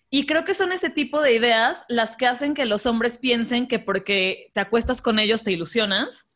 Y 0.09 0.25
creo 0.27 0.45
que 0.45 0.55
son 0.55 0.71
ese 0.71 0.89
tipo 0.89 1.21
de 1.21 1.35
ideas 1.35 1.83
las 1.89 2.15
que 2.17 2.29
hacen 2.29 2.55
que 2.55 2.65
los 2.65 2.87
hombres 2.87 3.19
piensen 3.19 3.67
que 3.67 3.81
porque 3.81 4.53
te 4.55 4.61
acuestas 4.61 5.03
con 5.03 5.19
ellos 5.19 5.43
te 5.43 5.51
ilusionas 5.51 6.29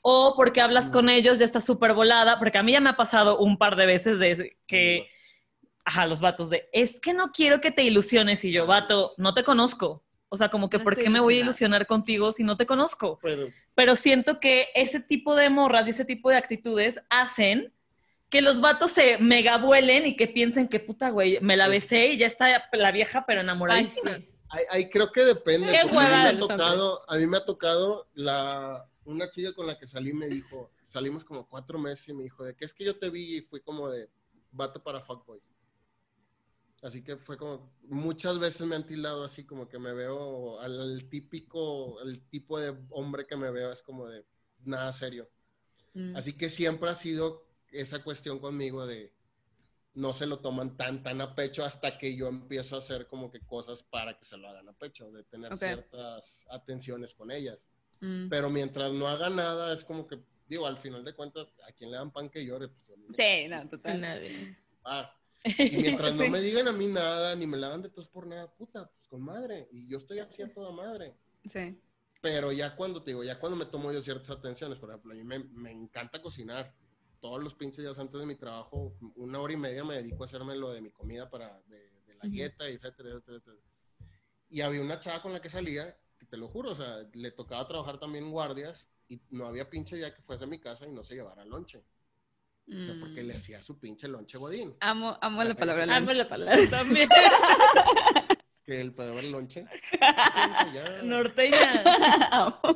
o 0.00 0.34
porque 0.36 0.60
hablas 0.60 0.90
con 0.90 1.08
ellos 1.08 1.38
ya 1.38 1.44
estás 1.44 1.64
súper 1.64 1.94
volada, 1.94 2.40
porque 2.40 2.58
a 2.58 2.64
mí 2.64 2.72
ya 2.72 2.80
me 2.80 2.90
ha 2.90 2.96
pasado 2.96 3.38
un 3.38 3.58
par 3.58 3.76
de 3.76 3.86
veces 3.86 4.18
de 4.18 4.56
que, 4.66 5.06
ajá, 5.84 6.06
los 6.06 6.20
vatos 6.20 6.50
de, 6.50 6.68
es 6.72 7.00
que 7.00 7.14
no 7.14 7.32
quiero 7.32 7.60
que 7.60 7.70
te 7.70 7.82
ilusiones 7.82 8.44
y 8.44 8.52
yo, 8.52 8.66
vato, 8.66 9.14
no 9.16 9.34
te 9.34 9.44
conozco. 9.44 10.04
O 10.28 10.36
sea, 10.36 10.48
como 10.48 10.70
que, 10.70 10.78
No 10.78 10.84
¿por 10.84 10.96
qué 10.96 11.10
me 11.10 11.20
voy 11.20 11.36
a 11.36 11.40
ilusionar 11.40 11.86
contigo 11.86 12.32
si 12.32 12.42
no 12.42 12.56
te 12.56 12.64
conozco? 12.64 13.18
Pero 13.20 13.48
Pero 13.74 13.96
siento 13.96 14.40
que 14.40 14.68
ese 14.74 14.98
tipo 14.98 15.34
de 15.34 15.50
morras 15.50 15.86
y 15.86 15.90
ese 15.90 16.06
tipo 16.06 16.30
de 16.30 16.36
actitudes 16.36 17.00
hacen 17.10 17.74
que 18.30 18.40
los 18.40 18.62
vatos 18.62 18.92
se 18.92 19.18
mega 19.18 19.58
vuelen 19.58 20.06
y 20.06 20.16
que 20.16 20.26
piensen 20.26 20.68
que 20.68 20.80
puta, 20.80 21.10
güey, 21.10 21.38
me 21.42 21.58
la 21.58 21.68
besé 21.68 22.12
y 22.12 22.16
ya 22.16 22.26
está 22.26 22.66
la 22.72 22.90
vieja, 22.90 23.26
pero 23.26 23.42
enamoradísima. 23.42 24.16
sí. 24.16 24.28
ahí, 24.48 24.64
ahí 24.70 24.88
creo 24.88 25.12
que 25.12 25.22
depende. 25.22 25.70
Qué 25.70 25.80
porque 25.82 25.98
a 25.98 26.02
mí 26.02 26.22
me 26.22 26.28
ha 26.28 26.38
tocado, 26.38 27.02
a 27.06 27.16
mí 27.18 27.26
me 27.26 27.36
ha 27.36 27.44
tocado 27.44 28.08
la, 28.14 28.88
una 29.04 29.30
chica 29.30 29.52
con 29.52 29.66
la 29.66 29.78
que 29.78 29.86
salí 29.86 30.14
me 30.14 30.28
dijo, 30.28 30.70
salimos 30.86 31.26
como 31.26 31.46
cuatro 31.46 31.78
meses 31.78 32.08
y 32.08 32.14
me 32.14 32.22
dijo, 32.22 32.42
de 32.42 32.54
que 32.54 32.64
es 32.64 32.72
que 32.72 32.86
yo 32.86 32.98
te 32.98 33.10
vi 33.10 33.36
y 33.36 33.42
fui 33.42 33.60
como 33.60 33.90
de 33.90 34.08
vato 34.50 34.82
para 34.82 35.02
fuckboy. 35.02 35.42
Así 36.82 37.02
que 37.04 37.16
fue 37.16 37.38
como, 37.38 37.72
muchas 37.84 38.40
veces 38.40 38.66
me 38.66 38.74
han 38.74 38.84
tildado 38.86 39.22
así, 39.22 39.44
como 39.44 39.68
que 39.68 39.78
me 39.78 39.92
veo 39.92 40.58
al, 40.60 40.80
al 40.80 41.08
típico, 41.08 42.00
el 42.02 42.28
tipo 42.28 42.58
de 42.58 42.76
hombre 42.90 43.24
que 43.24 43.36
me 43.36 43.52
veo 43.52 43.70
es 43.70 43.82
como 43.82 44.08
de 44.08 44.26
nada 44.64 44.92
serio. 44.92 45.30
mm, 45.94 46.16
Así 46.16 46.32
que 46.32 46.48
siempre 46.48 46.90
ha 46.90 46.94
sido 46.94 47.46
esa 47.70 48.02
cuestión 48.02 48.40
conmigo 48.40 48.84
de 48.84 49.14
no 49.94 50.12
se 50.12 50.26
lo 50.26 50.40
toman 50.40 50.76
tan, 50.76 51.02
tan 51.04 51.20
a 51.20 51.34
pecho 51.34 51.64
hasta 51.64 51.98
que 51.98 52.16
yo 52.16 52.26
empiezo 52.26 52.76
a 52.76 52.78
hacer 52.80 53.06
como 53.06 53.30
que 53.30 53.40
cosas 53.40 53.82
para 53.84 54.18
que 54.18 54.24
se 54.24 54.36
lo 54.36 54.48
hagan 54.48 54.68
a 54.68 54.72
pecho, 54.72 55.10
de 55.12 55.22
tener 55.24 55.56
ciertas 55.56 56.46
atenciones 56.50 57.14
con 57.14 57.30
ellas. 57.30 57.58
mm. 58.00 58.28
Pero 58.28 58.50
mientras 58.50 58.92
no 58.92 59.06
haga 59.06 59.30
nada, 59.30 59.72
es 59.72 59.84
como 59.84 60.06
que, 60.08 60.18
digo, 60.48 60.66
al 60.66 60.78
final 60.78 61.04
de 61.04 61.14
cuentas, 61.14 61.46
a 61.68 61.72
quien 61.72 61.92
le 61.92 61.98
dan 61.98 62.10
pan 62.10 62.28
que 62.28 62.44
llore, 62.44 62.68
pues 62.68 62.98
Sí, 63.12 63.46
no, 63.48 63.68
total. 63.68 64.00
Nadie. 64.00 64.56
Ah, 64.84 65.14
y 65.44 65.76
mientras 65.76 66.14
no 66.16 66.24
Sí. 66.24 66.30
me 66.30 66.40
digan 66.40 66.68
a 66.68 66.72
mí 66.72 66.86
nada, 66.86 67.34
ni 67.34 67.46
me 67.46 67.56
la 67.56 67.68
hagan 67.68 67.82
de 67.82 67.90
tos 67.90 68.08
por 68.08 68.26
nada, 68.26 68.52
puta, 68.54 68.88
pues 68.90 69.06
con 69.08 69.22
madre. 69.22 69.68
Y 69.72 69.88
yo 69.88 69.98
estoy 69.98 70.18
así 70.20 70.42
a 70.42 70.52
toda 70.52 70.70
madre. 70.72 71.14
Sí. 71.44 71.80
Pero 72.20 72.52
ya 72.52 72.76
cuando 72.76 73.02
te 73.02 73.10
digo, 73.10 73.24
ya 73.24 73.38
cuando 73.40 73.56
me 73.56 73.66
tomo 73.66 73.90
yo 73.92 74.00
ciertas 74.02 74.30
atenciones, 74.30 74.78
por 74.78 74.90
ejemplo, 74.90 75.12
a 75.12 75.16
mí 75.16 75.24
me, 75.24 75.40
me 75.40 75.70
encanta 75.72 76.22
cocinar. 76.22 76.74
Todos 77.20 77.40
los 77.42 77.54
pinches 77.54 77.84
días 77.84 77.98
antes 78.00 78.18
de 78.18 78.26
mi 78.26 78.34
trabajo, 78.34 78.96
una 79.14 79.40
hora 79.40 79.52
y 79.52 79.56
media 79.56 79.84
me 79.84 79.94
dedico 79.94 80.24
a 80.24 80.26
hacerme 80.26 80.56
lo 80.56 80.72
de 80.72 80.80
mi 80.80 80.90
comida 80.90 81.30
para, 81.30 81.60
de, 81.68 81.78
de 82.06 82.14
la 82.16 82.24
Ujú. 82.24 82.30
dieta, 82.32 82.66
etcétera, 82.68 83.10
etcétera, 83.10 83.36
etcétera. 83.38 83.62
Y 84.50 84.60
había 84.60 84.80
una 84.80 84.98
chava 84.98 85.22
con 85.22 85.32
la 85.32 85.40
que 85.40 85.48
salía, 85.48 85.96
que 86.18 86.26
te 86.26 86.36
lo 86.36 86.48
juro, 86.48 86.72
o 86.72 86.74
sea, 86.74 87.08
le 87.12 87.30
tocaba 87.30 87.66
trabajar 87.66 87.98
también 88.00 88.30
guardias 88.30 88.88
y 89.08 89.20
no 89.30 89.46
había 89.46 89.70
pinche 89.70 89.96
día 89.96 90.12
que 90.14 90.22
fuese 90.22 90.44
a 90.44 90.46
mi 90.48 90.58
casa 90.60 90.84
y 90.86 90.90
no 90.90 91.04
se 91.04 91.14
llevara 91.14 91.44
lonche. 91.44 91.84
O 92.68 92.72
sea, 92.72 92.94
porque 93.00 93.22
Mm. 93.22 93.26
le 93.26 93.34
hacía 93.34 93.62
su 93.62 93.78
pinche 93.78 94.08
lonche 94.08 94.38
godín. 94.38 94.74
Amo, 94.80 95.18
amo 95.20 95.42
la 95.44 95.54
palabra 95.54 95.84
Amo 95.84 96.06
lunch. 96.06 96.16
la 96.16 96.28
palabra 96.28 96.68
también. 96.70 97.08
Que 98.64 98.80
el 98.80 98.94
el 98.96 99.32
lonche. 99.32 99.66
Norteña. 101.02 101.82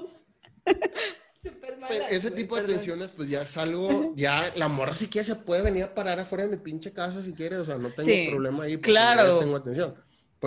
Súper 1.43 1.77
mala, 1.77 1.87
Pero 1.89 2.07
ese 2.09 2.31
tipo 2.33 2.57
de 2.57 2.63
perdón. 2.63 2.77
atenciones, 2.77 3.11
pues 3.17 3.29
ya 3.29 3.43
es 3.43 3.57
algo, 3.57 4.13
ya 4.17 4.53
la 4.57 4.67
morra 4.67 4.97
si 4.97 5.07
quiere 5.07 5.25
se 5.25 5.37
puede 5.37 5.63
venir 5.63 5.85
a 5.85 5.95
parar 5.95 6.19
afuera 6.19 6.45
de 6.45 6.51
mi 6.51 6.57
pinche 6.57 6.93
casa 6.93 7.23
si 7.23 7.33
quiere, 7.33 7.57
o 7.59 7.65
sea, 7.65 7.77
no 7.77 7.91
tengo 7.91 8.09
Sí. 8.11 8.27
problema 8.31 8.65
ahí. 8.65 8.77
porque 8.77 8.91
Claro. 8.91 9.27
yo 9.27 9.39
tengo 9.39 9.57
atención. 9.57 9.95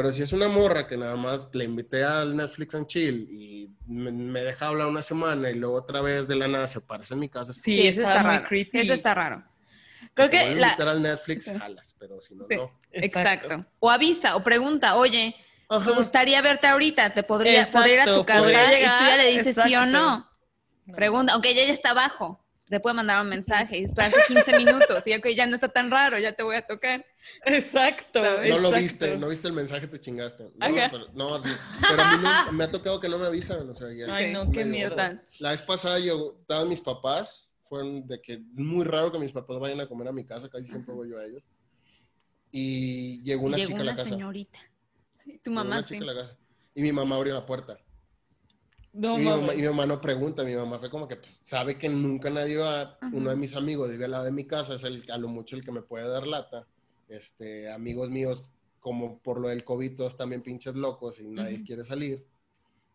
Pero 0.02 0.14
si 0.14 0.22
es 0.24 0.32
una 0.32 0.48
morra 0.48 0.88
que 0.88 0.96
nada 0.96 1.18
más 1.18 1.50
le 1.52 1.66
invité 1.66 2.06
al 2.06 2.34
Netflix 2.34 2.74
and 2.74 2.88
Chill 2.88 3.28
y 3.30 3.70
me, 3.86 4.10
me 4.14 4.42
deja 4.44 4.68
hablar 4.68 4.88
una 4.88 5.02
semana 5.02 5.50
y 5.50 5.56
luego 5.56 5.76
otra 5.76 6.02
vez 6.02 6.26
de 6.26 6.38
la 6.38 6.48
nada 6.48 6.68
se 6.68 6.78
aparece 6.78 7.16
en 7.16 7.20
mi 7.20 7.28
casa, 7.28 7.52
Sí, 7.52 7.60
Sí, 7.62 7.88
eso 7.90 8.00
está 8.00 8.12
está 8.14 8.24
muy 8.24 8.36
raro. 8.38 8.48
creepy. 8.48 8.80
Eso 8.80 8.94
está 8.94 9.14
raro. 9.14 9.44
Creo 10.14 10.30
que 10.30 10.56
la... 10.56 10.68
invitar 10.68 10.88
al 10.88 11.02
Netflix, 11.02 11.44
Sí. 11.44 11.52
jalas, 11.60 11.94
pero 12.00 12.22
si 12.22 12.34
no, 12.34 12.46
Sí. 12.48 12.56
no. 12.56 12.72
Exacto. 12.94 13.66
O 13.80 13.92
avisa 13.92 14.38
o 14.38 14.42
pregunta, 14.42 14.96
oye, 14.96 15.36
me 15.70 15.92
gustaría 15.92 16.42
verte 16.42 16.68
ahorita, 16.68 17.14
te 17.14 17.24
podría, 17.24 17.68
podría 17.70 17.94
ir 17.96 18.00
a 18.10 18.14
tu 18.14 18.24
casa 18.26 18.50
y 18.50 18.84
tú 18.84 19.06
ya 19.06 19.18
le 19.18 19.28
dices 19.32 19.58
sí 19.62 19.76
o 19.76 19.86
no. 19.86 20.30
No. 20.86 20.96
Pregunta, 20.96 21.34
aunque 21.34 21.50
ella 21.50 21.66
ya 21.66 21.74
está 21.74 21.90
abajo, 21.90 22.39
te 22.70 22.80
puede 22.80 22.94
mandar 22.96 23.22
un 23.24 23.30
mensaje 23.30 23.80
y 23.80 23.84
esperarse 23.84 24.18
15 24.28 24.58
minutos 24.58 25.06
y 25.08 25.14
ok, 25.14 25.28
ya 25.30 25.48
no 25.48 25.56
está 25.56 25.70
tan 25.70 25.90
raro, 25.90 26.18
ya 26.20 26.34
te 26.34 26.44
voy 26.44 26.56
a 26.56 26.62
tocar. 26.66 27.06
Exacto. 27.46 28.22
No 28.48 28.60
lo 28.60 28.72
viste, 28.72 29.18
no 29.18 29.28
viste 29.30 29.48
el 29.48 29.54
mensaje, 29.54 29.88
te 29.88 30.00
chingaste. 30.00 30.44
No, 30.56 30.68
pero, 30.92 31.08
no, 31.14 31.44
sí. 31.44 31.50
Pero 31.90 32.02
a 32.04 32.18
mí 32.18 32.24
no- 32.24 32.52
me 32.54 32.64
ha 32.66 32.72
tocado 32.72 33.00
que 33.00 33.10
no 33.10 33.18
me 33.18 33.26
avisan. 33.26 33.68
O 33.70 33.76
sea, 33.76 33.88
ya 33.92 34.14
Ay, 34.14 34.32
no, 34.32 34.52
qué. 34.52 34.64
Total. 34.88 35.26
La 35.40 35.52
vez 35.52 35.62
pasada 35.64 36.00
yo, 36.00 36.38
estaban 36.42 36.70
mis 36.70 36.82
papás, 36.82 37.50
fueron 37.68 38.08
de 38.08 38.22
que 38.22 38.38
muy 38.54 38.86
raro 38.86 39.12
que 39.12 39.20
mis 39.20 39.32
papás 39.32 39.60
vayan 39.60 39.80
a 39.82 39.88
comer 39.88 40.08
a 40.08 40.12
mi 40.12 40.26
casa, 40.26 40.48
casi 40.50 40.66
siempre 40.68 40.94
voy 40.94 41.10
yo 41.10 41.18
a 41.20 41.26
ellos. 41.26 41.44
Y 42.52 43.22
llegó 43.24 43.46
una 43.46 43.58
Llegó 43.58 43.68
chica 43.70 43.80
a 43.80 43.84
una 43.84 43.92
la 43.92 43.98
casa. 43.98 44.10
señorita. 44.10 44.60
Tu 45.26 45.32
Llegó 45.32 45.52
mamá 45.56 45.78
una 45.78 45.84
sí. 45.84 45.94
chica 46.00 46.12
a 46.12 46.14
la 46.14 46.22
casa. 46.22 46.38
Y 46.76 46.82
mi 46.82 46.92
mamá 46.92 47.16
abrió 47.16 47.34
la 47.34 47.46
puerta. 47.46 47.78
No, 48.94 49.18
y, 49.18 49.22
mi 49.22 49.26
mamá, 49.30 49.54
y 49.54 49.58
mi 49.58 49.68
mamá 49.68 49.86
no 49.86 50.02
pregunta, 50.02 50.44
mi 50.44 50.56
mamá 50.56 50.80
fue 50.80 50.90
como 50.90 51.08
que 51.08 51.18
pues, 51.18 51.32
sabe 51.44 51.78
que 51.78 51.90
nunca 51.90 52.30
nadie 52.30 52.58
va, 52.58 52.98
uno 53.12 53.30
de 53.30 53.36
mis 53.36 53.56
amigos 53.56 53.90
vive 53.90 54.06
al 54.06 54.12
lado 54.12 54.26
de 54.26 54.32
mi 54.32 54.46
casa, 54.48 54.76
es 54.76 54.84
el, 54.84 55.06
a 55.12 55.18
lo 55.18 55.28
mucho 55.28 55.56
el 55.56 55.64
que 55.64 55.72
me 55.72 55.82
puede 55.82 56.08
dar 56.08 56.26
lata. 56.26 56.68
Este, 57.08 57.72
amigos 57.72 58.10
míos, 58.10 58.52
como 58.80 59.20
por 59.20 59.40
lo 59.40 59.50
del 59.50 59.64
COVID, 59.64 59.96
todos 59.98 60.18
también 60.18 60.42
pinches 60.44 60.76
locos 60.76 61.20
y 61.20 61.28
nadie 61.28 61.56
Ujú. 61.56 61.66
quiere 61.66 61.84
salir. 61.84 62.26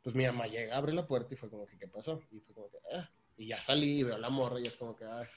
Pues 0.02 0.14
mi 0.14 0.26
mamá 0.26 0.46
llega, 0.46 0.76
abre 0.76 0.92
la 0.92 1.06
puerta 1.06 1.34
y 1.34 1.36
fue 1.36 1.50
como 1.50 1.66
que, 1.66 1.78
¿qué 1.78 1.88
pasó? 1.88 2.20
Y 2.30 2.40
fue 2.40 2.54
como 2.54 2.70
que, 2.70 2.78
ah. 2.92 3.10
Y 3.36 3.48
ya 3.48 3.60
salí 3.60 4.00
y 4.00 4.02
veo 4.04 4.14
a 4.14 4.18
la 4.18 4.30
morra 4.30 4.60
y 4.60 4.66
es 4.66 4.76
como 4.76 4.94
que, 4.94 5.04
ah, 5.04 5.28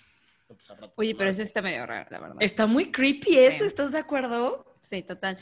pues 0.47 0.59
Oye, 0.95 1.13
pero 1.15 1.25
marco". 1.25 1.31
eso 1.31 1.41
está 1.41 1.61
medio 1.61 1.85
raro, 1.85 2.07
la 2.11 2.19
verdad. 2.19 2.37
Está 2.39 2.67
muy 2.67 2.91
creepy 2.91 3.37
eso. 3.37 3.65
¿estás 3.65 3.91
de 3.91 3.99
acuerdo? 3.99 4.66
Sí, 4.87 5.03
total. 5.03 5.37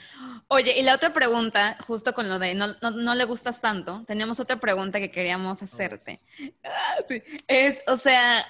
Oye, 0.47 0.79
y 0.79 0.81
la 0.81 0.95
otra 0.95 1.13
pregunta, 1.13 1.77
justo 1.85 2.15
con 2.15 2.27
lo 2.29 2.39
de 2.39 2.55
no, 2.55 2.67
no, 2.81 2.89
no 2.89 3.13
le 3.13 3.25
gustas 3.25 3.61
tanto, 3.61 4.03
teníamos 4.07 4.39
otra 4.39 4.55
pregunta 4.59 4.99
que 4.99 5.11
queríamos 5.11 5.61
hacerte. 5.61 6.19
Ah, 6.63 6.95
sí. 7.07 7.21
Es, 7.47 7.79
o 7.85 7.95
sea, 7.95 8.43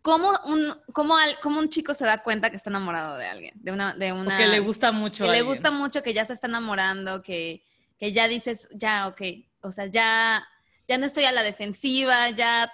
¿cómo 0.00 0.30
un, 0.46 0.74
cómo, 0.94 1.18
al- 1.18 1.38
cómo 1.40 1.60
un 1.60 1.68
chico 1.68 1.92
se 1.92 2.06
da 2.06 2.22
cuenta 2.22 2.48
que 2.48 2.56
está 2.56 2.70
enamorado 2.70 3.18
de 3.18 3.26
alguien? 3.26 3.52
De 3.56 3.72
una, 3.72 3.92
de 3.92 4.12
O 4.12 4.16
una 4.16 4.38
que 4.38 4.46
le 4.46 4.60
gusta 4.60 4.90
mucho. 4.90 5.24
que 5.24 5.28
a 5.28 5.32
le 5.32 5.38
alguien. 5.40 5.52
gusta 5.52 5.70
mucho, 5.70 6.02
que 6.02 6.14
ya 6.14 6.24
se 6.24 6.32
está 6.32 6.46
enamorando, 6.46 7.20
que, 7.22 7.62
que 7.98 8.12
ya 8.14 8.26
dices, 8.26 8.68
ya, 8.72 9.08
ok, 9.08 9.20
o 9.60 9.72
sea, 9.72 9.84
ya, 9.86 10.48
ya 10.88 10.96
no 10.96 11.04
estoy 11.04 11.24
a 11.26 11.32
la 11.32 11.42
defensiva, 11.42 12.30
ya 12.30 12.72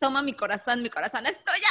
toma 0.00 0.22
mi 0.22 0.32
corazón, 0.32 0.82
mi 0.82 0.90
corazón 0.90 1.24
es 1.26 1.38
tuya. 1.44 1.68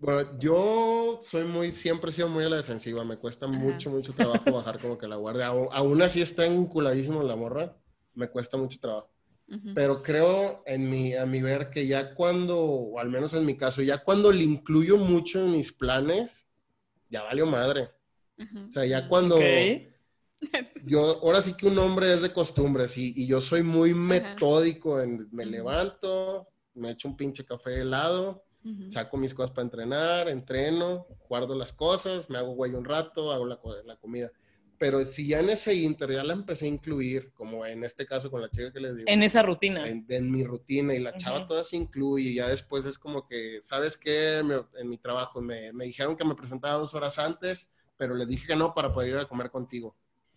Bueno, 0.00 0.38
yo 0.38 1.20
soy 1.22 1.44
muy, 1.44 1.72
siempre 1.72 2.10
he 2.10 2.14
sido 2.14 2.28
muy 2.30 2.42
a 2.42 2.48
la 2.48 2.56
defensiva, 2.56 3.04
me 3.04 3.18
cuesta 3.18 3.46
mucho, 3.46 3.90
mucho 3.90 4.14
trabajo 4.14 4.50
bajar 4.50 4.80
como 4.80 4.96
que 4.96 5.06
la 5.06 5.16
guardia. 5.16 5.48
Aún, 5.48 5.68
aún 5.72 6.00
así 6.00 6.22
está 6.22 6.46
enculadísimo 6.46 7.22
la 7.22 7.36
morra, 7.36 7.76
me 8.14 8.28
cuesta 8.28 8.56
mucho 8.56 8.80
trabajo. 8.80 9.10
Ujú. 9.48 9.74
Pero 9.74 10.02
creo 10.02 10.62
en 10.64 10.88
mi, 10.88 11.14
a 11.14 11.26
mi 11.26 11.42
ver 11.42 11.68
que 11.68 11.86
ya 11.86 12.14
cuando, 12.14 12.58
o 12.58 12.98
al 12.98 13.10
menos 13.10 13.34
en 13.34 13.44
mi 13.44 13.58
caso, 13.58 13.82
ya 13.82 13.98
cuando 13.98 14.32
le 14.32 14.42
incluyo 14.42 14.96
mucho 14.96 15.44
en 15.44 15.52
mis 15.52 15.70
planes, 15.70 16.46
ya 17.10 17.22
valió 17.22 17.44
madre. 17.44 17.90
Ujú. 18.38 18.68
O 18.70 18.72
sea, 18.72 18.86
ya 18.86 19.06
cuando, 19.06 19.36
Ok. 19.36 19.82
yo, 20.86 21.18
ahora 21.22 21.42
sí 21.42 21.52
que 21.52 21.66
un 21.66 21.78
hombre 21.78 22.14
es 22.14 22.22
de 22.22 22.32
costumbres 22.32 22.96
y, 22.96 23.12
y 23.14 23.26
yo 23.26 23.42
soy 23.42 23.62
muy 23.62 23.92
metódico 23.92 24.98
en, 24.98 25.28
me 25.30 25.44
levanto, 25.44 26.48
me 26.72 26.92
echo 26.92 27.06
un 27.06 27.18
pinche 27.18 27.44
café 27.44 27.82
helado, 27.82 28.44
Saco 28.88 29.16
mis 29.16 29.34
cosas 29.34 29.52
para 29.52 29.62
entrenar, 29.64 30.28
entreno, 30.28 31.06
guardo 31.28 31.54
las 31.54 31.72
cosas, 31.72 32.28
me 32.28 32.38
hago 32.38 32.54
güey 32.54 32.74
un 32.74 32.84
rato, 32.84 33.30
hago 33.32 33.46
la, 33.46 33.56
co- 33.56 33.82
la 33.84 33.96
comida. 33.96 34.30
Pero 34.78 35.04
si 35.04 35.28
ya 35.28 35.40
en 35.40 35.50
ese 35.50 35.74
inter 35.74 36.10
ya 36.10 36.24
la 36.24 36.32
empecé 36.32 36.64
a 36.64 36.68
incluir, 36.68 37.32
como 37.34 37.64
en 37.66 37.84
este 37.84 38.06
caso 38.06 38.30
con 38.30 38.40
la 38.40 38.50
chica 38.50 38.72
que 38.72 38.80
les 38.80 38.96
digo, 38.96 39.08
En 39.10 39.22
esa 39.22 39.42
rutina. 39.42 39.86
en, 39.86 40.04
en 40.08 40.30
mi 40.30 40.44
rutina 40.44 40.94
y 40.94 40.98
la 41.00 41.16
chava 41.16 41.38
Ujú. 41.38 41.48
toda 41.48 41.64
se 41.64 41.76
incluye 41.76 42.30
y 42.30 42.34
ya 42.34 42.48
después 42.48 42.84
es 42.84 42.98
como 42.98 43.26
que, 43.26 43.60
¿sabes 43.62 43.96
qué? 43.96 44.42
Me- 44.44 44.64
en 44.80 44.88
mi 44.88 44.98
trabajo 44.98 45.40
me, 45.40 45.72
me 45.72 45.84
dijeron 45.84 46.16
que 46.16 46.24
me 46.24 46.34
presentaba 46.34 46.78
dos 46.78 46.94
horas 46.94 47.18
antes, 47.18 47.66
pero 47.96 48.14
les 48.14 48.26
dije 48.28 48.46
que 48.46 48.56
no 48.56 48.74
para 48.74 48.92
poder 48.92 49.10
ir 49.10 49.16
a 49.18 49.28
comer 49.28 49.50
contigo. 49.50 49.94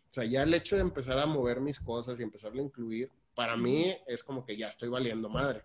O 0.10 0.14
sea, 0.14 0.26
ya 0.26 0.44
el 0.44 0.54
hecho 0.54 0.76
de 0.76 0.82
empezar 0.84 1.18
a 1.20 1.26
mover 1.26 1.60
mis 1.60 1.80
cosas 1.80 2.20
y 2.20 2.24
empezarlo 2.24 2.62
a 2.62 2.66
incluir, 2.66 3.10
para 3.36 3.58
mí 3.58 3.96
es 4.06 4.24
como 4.24 4.46
que 4.46 4.56
ya 4.58 4.68
estoy 4.68 4.90
valiendo 4.90 5.28
madre, 5.30 5.64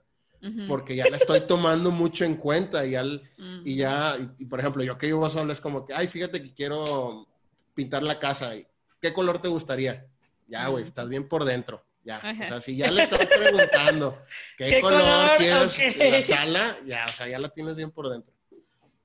Porque 0.69 0.95
ya 0.95 1.09
la 1.11 1.17
estoy 1.17 1.41
tomando 1.43 1.91
mucho 1.91 2.25
en 2.25 2.37
cuenta 2.37 2.87
y 2.87 2.93
ya, 2.93 3.01
el- 3.01 3.23
Ujú. 3.39 3.63
y 3.65 3.77
ya, 3.77 4.17
y, 4.19 4.43
y 4.43 4.47
por 4.47 4.61
ejemplo, 4.61 4.85
yo 4.85 4.97
que 4.97 5.07
vivo 5.07 5.29
solo 5.29 5.53
es 5.53 5.61
como 5.61 5.85
que, 5.85 5.93
ay, 5.95 6.07
fíjate 6.07 6.41
que 6.41 6.55
quiero 6.55 7.27
pintar 7.75 8.03
la 8.05 8.19
casa. 8.19 8.53
¿Qué 9.01 9.13
color 9.13 9.43
te 9.43 9.49
gustaría? 9.49 10.07
Ya, 10.47 10.69
güey, 10.69 10.85
estás 10.85 11.09
bien 11.09 11.29
por 11.29 11.45
dentro. 11.45 11.85
Ya. 12.05 12.17
Ajá. 12.19 12.45
O 12.45 12.49
sea, 12.49 12.61
si 12.61 12.77
ya 12.77 12.91
le 12.91 13.03
estás 13.03 13.27
preguntando 13.27 14.17
qué, 14.57 14.67
¿Qué 14.69 14.81
color, 14.81 15.01
color? 15.03 15.37
quieres 15.39 15.75
Ok. 15.75 16.01
en 16.01 16.13
la 16.13 16.23
sala, 16.23 16.77
ya, 16.87 17.05
o 17.07 17.13
sea, 17.13 17.29
ya 17.29 17.39
la 17.39 17.49
tienes 17.51 17.77
bien 17.77 17.91
por 17.91 18.09
dentro. 18.09 18.33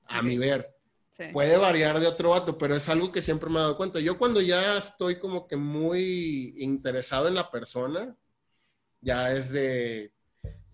A 0.06 0.22
mi 0.22 0.38
ver. 0.38 0.70
Sí. 1.10 1.24
Puede 1.32 1.56
variar 1.56 2.00
de 2.00 2.06
otro 2.06 2.30
vato, 2.30 2.56
pero 2.58 2.74
es 2.74 2.88
algo 2.88 3.12
que 3.12 3.22
siempre 3.22 3.48
me 3.50 3.56
he 3.56 3.60
dado 3.62 3.76
cuenta. 3.76 4.00
Yo 4.00 4.16
cuando 4.18 4.40
ya 4.40 4.78
estoy 4.78 5.18
como 5.18 5.46
que 5.46 5.56
muy 5.56 6.54
interesado 6.58 7.28
en 7.28 7.34
la 7.36 7.50
persona, 7.50 8.16
ya 9.00 9.30
es 9.32 9.50
de 9.50 10.12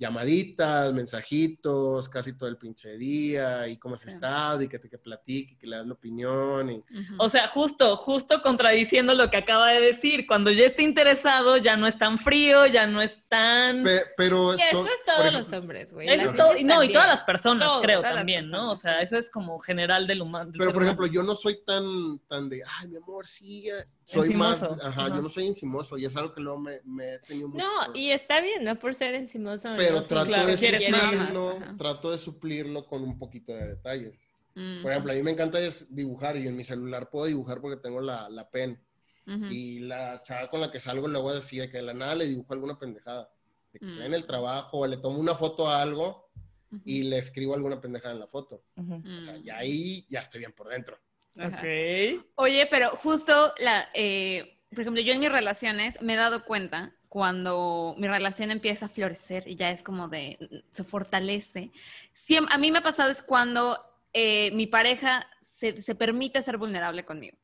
llamaditas, 0.00 0.92
mensajitos, 0.92 2.08
casi 2.08 2.32
todo 2.32 2.48
el 2.48 2.56
pinche 2.56 2.96
día, 2.96 3.68
y 3.68 3.76
cómo 3.76 3.94
has 3.94 4.00
Sí. 4.00 4.08
estado, 4.08 4.62
y 4.62 4.68
que 4.68 4.78
te 4.78 4.88
que 4.88 4.98
platique, 4.98 5.56
que 5.58 5.66
le 5.66 5.76
das 5.76 5.86
la 5.86 5.92
opinión. 5.92 6.70
Y... 6.70 6.82
O 7.18 7.28
sea, 7.28 7.46
justo, 7.48 7.96
justo 7.96 8.40
contradiciendo 8.42 9.14
lo 9.14 9.30
que 9.30 9.36
acaba 9.36 9.68
de 9.70 9.80
decir. 9.80 10.26
Cuando 10.26 10.50
ya 10.50 10.64
esté 10.64 10.82
interesado, 10.82 11.58
ya 11.58 11.76
no 11.76 11.86
es 11.86 11.98
tan 11.98 12.18
frío, 12.18 12.66
ya 12.66 12.86
no 12.86 13.02
es 13.02 13.28
tan... 13.28 13.84
Pe- 13.84 14.06
pero 14.16 14.54
eso 14.54 14.62
son- 14.72 14.86
es 14.88 15.04
todos 15.04 15.20
ejemplo, 15.20 15.38
los 15.40 15.52
hombres, 15.52 15.92
güey. 15.92 16.08
Eso 16.08 16.24
es 16.26 16.34
todo, 16.34 16.52
no, 16.64 16.82
y 16.82 16.92
todas 16.92 17.08
las 17.08 17.22
personas, 17.22 17.68
Todo, 17.68 17.82
creo, 17.82 18.00
también, 18.00 18.48
¿no? 18.50 18.70
O 18.72 18.76
sea, 18.76 19.00
eso 19.02 19.18
es 19.18 19.30
como 19.30 19.58
general 19.60 20.06
del 20.06 20.22
humano. 20.22 20.50
del 20.50 20.58
Pero, 20.58 20.72
por 20.72 20.82
humano. 20.82 20.90
ejemplo, 20.92 21.06
yo 21.06 21.22
no 21.22 21.34
soy 21.34 21.62
tan, 21.64 22.18
tan 22.26 22.48
de, 22.48 22.62
ay, 22.80 22.88
mi 22.88 22.96
amor, 22.96 23.26
sí, 23.26 23.68
eh", 23.68 23.84
soy 24.12 24.26
Encimoso. 24.28 24.70
más, 24.70 24.84
ajá, 24.84 25.04
Ajá. 25.06 25.16
yo 25.16 25.22
no 25.22 25.28
soy 25.28 25.46
encimoso, 25.46 25.96
y 25.98 26.04
es 26.04 26.16
algo 26.16 26.34
que 26.34 26.40
luego 26.40 26.58
me, 26.58 26.80
me 26.84 27.14
he 27.14 27.18
tenido 27.20 27.48
mucho. 27.48 27.64
No, 27.64 27.94
y 27.94 28.10
está 28.10 28.40
bien, 28.40 28.64
no 28.64 28.76
por 28.78 28.94
ser 28.94 29.14
encimoso. 29.14 29.70
Pero 29.76 29.96
no, 29.96 30.02
trato, 30.02 30.26
claro, 30.26 30.46
de 30.48 30.90
más, 30.90 31.10
suplirlo, 31.10 31.50
ajá. 31.50 31.74
trato 31.78 32.10
de 32.10 32.18
suplirlo 32.18 32.86
con 32.86 33.02
un 33.04 33.18
poquito 33.18 33.52
de 33.52 33.68
detalles. 33.68 34.18
Mm. 34.54 34.82
Por 34.82 34.90
ejemplo, 34.90 35.12
a 35.12 35.14
mí 35.14 35.22
me 35.22 35.30
encanta 35.30 35.58
dibujar 35.90 36.36
y 36.36 36.48
en 36.48 36.56
mi 36.56 36.64
celular 36.64 37.08
puedo 37.08 37.26
dibujar 37.26 37.60
porque 37.60 37.80
tengo 37.80 38.00
la, 38.00 38.28
la 38.28 38.50
pen. 38.50 38.80
Ujú. 39.26 39.44
Y 39.44 39.80
la 39.80 40.22
chava 40.22 40.50
con 40.50 40.60
la 40.60 40.70
que 40.72 40.80
salgo 40.80 41.06
luego 41.06 41.32
decía 41.32 41.70
que 41.70 41.76
de 41.76 41.82
la 41.84 41.94
nada 41.94 42.16
le 42.16 42.26
dibujo 42.26 42.52
alguna 42.52 42.76
pendejada. 42.78 43.30
De 43.72 43.78
que 43.78 43.86
estoy 43.86 44.02
Mm. 44.02 44.06
en 44.06 44.14
el 44.14 44.26
trabajo 44.26 44.78
o 44.78 44.86
le 44.88 44.96
tomo 44.96 45.18
una 45.20 45.36
foto 45.36 45.68
a 45.68 45.80
algo 45.80 46.30
Ujú. 46.72 46.82
y 46.84 47.04
le 47.04 47.18
escribo 47.18 47.54
alguna 47.54 47.80
pendejada 47.80 48.12
en 48.14 48.20
la 48.20 48.26
foto. 48.26 48.64
O 48.76 49.22
sea, 49.22 49.34
Mm. 49.38 49.42
ya 49.44 49.58
ahí 49.58 50.04
ya 50.10 50.20
estoy 50.20 50.40
bien 50.40 50.52
por 50.52 50.68
dentro. 50.68 50.98
Ok. 51.36 52.24
Oye, 52.36 52.66
pero 52.70 52.90
justo 52.90 53.54
la, 53.60 53.88
eh, 53.94 54.58
por 54.70 54.80
ejemplo, 54.80 55.02
yo 55.02 55.12
en 55.12 55.20
mis 55.20 55.32
relaciones 55.32 56.00
me 56.02 56.14
he 56.14 56.16
dado 56.16 56.44
cuenta 56.44 56.92
cuando 57.08 57.94
mi 57.98 58.06
relación 58.06 58.50
empieza 58.50 58.86
a 58.86 58.88
florecer 58.88 59.48
y 59.48 59.56
ya 59.56 59.70
es 59.70 59.82
como 59.82 60.08
de, 60.08 60.38
se 60.72 60.84
fortalece. 60.84 61.70
Siem- 62.14 62.46
a 62.50 62.58
mí 62.58 62.70
me 62.70 62.78
ha 62.78 62.82
pasado 62.82 63.10
es 63.10 63.22
cuando 63.22 63.78
eh, 64.12 64.50
mi 64.52 64.66
pareja 64.66 65.26
se, 65.40 65.82
se 65.82 65.94
permite 65.94 66.42
ser 66.42 66.56
vulnerable 66.56 67.04
conmigo. 67.04 67.36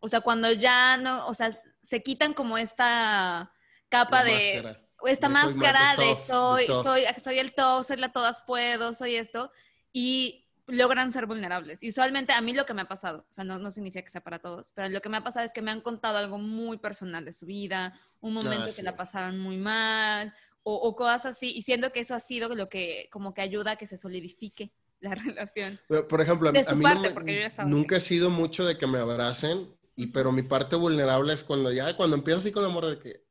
O 0.00 0.08
sea, 0.08 0.20
cuando 0.20 0.50
ya 0.52 0.96
no, 0.96 1.26
o 1.26 1.34
sea, 1.34 1.60
se 1.82 2.02
quitan 2.02 2.34
como 2.34 2.58
esta 2.58 3.52
capa 3.88 4.22
La 4.22 4.30
de, 4.30 4.62
máscara. 4.62 4.88
esta 5.06 5.28
de 5.28 5.32
máscara 5.34 5.82
más 5.84 5.96
de 5.98 6.04
de 6.04 6.10
de 6.10 6.16
soy, 6.26 6.66
tough. 6.66 6.82
soy, 6.84 7.02
soy 7.22 7.38
el 7.38 7.54
todo, 7.54 7.82
soy 7.82 7.96
la 7.96 8.12
todas 8.12 8.42
puedo, 8.42 8.92
soy 8.94 9.16
esto, 9.16 9.50
y 9.92 10.46
logran 10.70 11.12
ser 11.12 11.26
vulnerables. 11.26 11.82
Y 11.82 11.88
usualmente 11.88 12.32
a 12.32 12.40
mí 12.40 12.52
lo 12.54 12.64
que 12.66 12.74
me 12.74 12.82
ha 12.82 12.88
pasado, 12.88 13.26
o 13.28 13.32
sea, 13.32 13.44
no, 13.44 13.58
no 13.58 13.70
significa 13.70 14.02
que 14.02 14.10
sea 14.10 14.22
para 14.22 14.38
todos, 14.38 14.72
pero 14.74 14.88
lo 14.88 15.00
que 15.00 15.08
me 15.08 15.16
ha 15.18 15.24
pasado 15.24 15.44
es 15.46 15.52
que 15.52 15.62
me 15.62 15.70
han 15.70 15.80
contado 15.80 16.18
algo 16.18 16.38
muy 16.38 16.78
personal 16.78 17.24
de 17.24 17.32
su 17.32 17.46
vida, 17.46 17.98
un 18.20 18.34
momento 18.34 18.66
que 18.66 18.72
sí. 18.72 18.82
la 18.82 18.96
pasaron 18.96 19.38
muy 19.38 19.56
mal, 19.56 20.32
o, 20.62 20.74
o 20.74 20.94
cosas 20.94 21.26
así, 21.26 21.52
y 21.56 21.62
siento 21.62 21.92
que 21.92 22.00
eso 22.00 22.14
ha 22.14 22.20
sido 22.20 22.54
lo 22.54 22.68
que 22.68 23.08
como 23.10 23.32
que 23.34 23.40
ayuda 23.42 23.72
a 23.72 23.76
que 23.76 23.86
se 23.86 23.96
solidifique 23.98 24.72
la 25.00 25.14
relación. 25.14 25.80
Pero, 25.88 26.06
Por 26.08 26.20
ejemplo, 26.20 26.48
a, 26.48 26.52
De 26.52 26.60
a 26.60 26.64
su 26.64 26.76
mí 26.76 26.82
parte, 26.82 26.96
no 26.96 27.08
me- 27.08 27.10
porque 27.14 27.34
yo 27.34 27.40
ya 27.40 27.46
estaba 27.46 27.68
nunca 27.68 27.96
he 27.96 28.00
sido 28.00 28.28
mucho 28.30 28.64
de 28.66 28.76
que 28.78 28.86
me 28.86 28.98
abracen, 28.98 29.74
y, 29.96 30.08
pero 30.08 30.32
mi 30.32 30.42
parte 30.42 30.76
vulnerable 30.76 31.32
es 31.32 31.42
cuando 31.44 31.72
ya, 31.72 31.96
cuando 31.96 32.16
empiezo 32.16 32.40
así 32.40 32.52
con 32.52 32.64
el 32.64 32.70
amor 32.70 32.86
de 32.86 32.98
que 32.98 33.24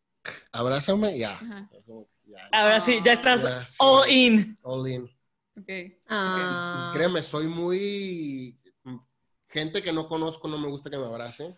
abrázame, 0.51 1.17
ya. 1.17 1.39
Como 1.85 2.07
Ahora 2.51 2.79
sí, 2.81 2.99
ya 3.03 3.13
estás 3.13 3.41
Ya, 3.41 3.65
sí. 3.67 3.75
all 3.79 4.09
in. 4.09 4.57
all 4.61 4.87
in. 4.87 5.09
Okay. 5.61 5.99
Ah. 6.07 6.91
Créeme, 6.93 7.21
soy 7.23 7.47
muy... 7.47 8.59
Gente 9.47 9.81
que 9.81 9.91
no 9.91 10.07
conozco 10.07 10.47
no 10.47 10.57
me 10.59 10.67
gusta 10.67 10.89
que 10.89 10.97
me 10.97 11.05
abrace. 11.05 11.57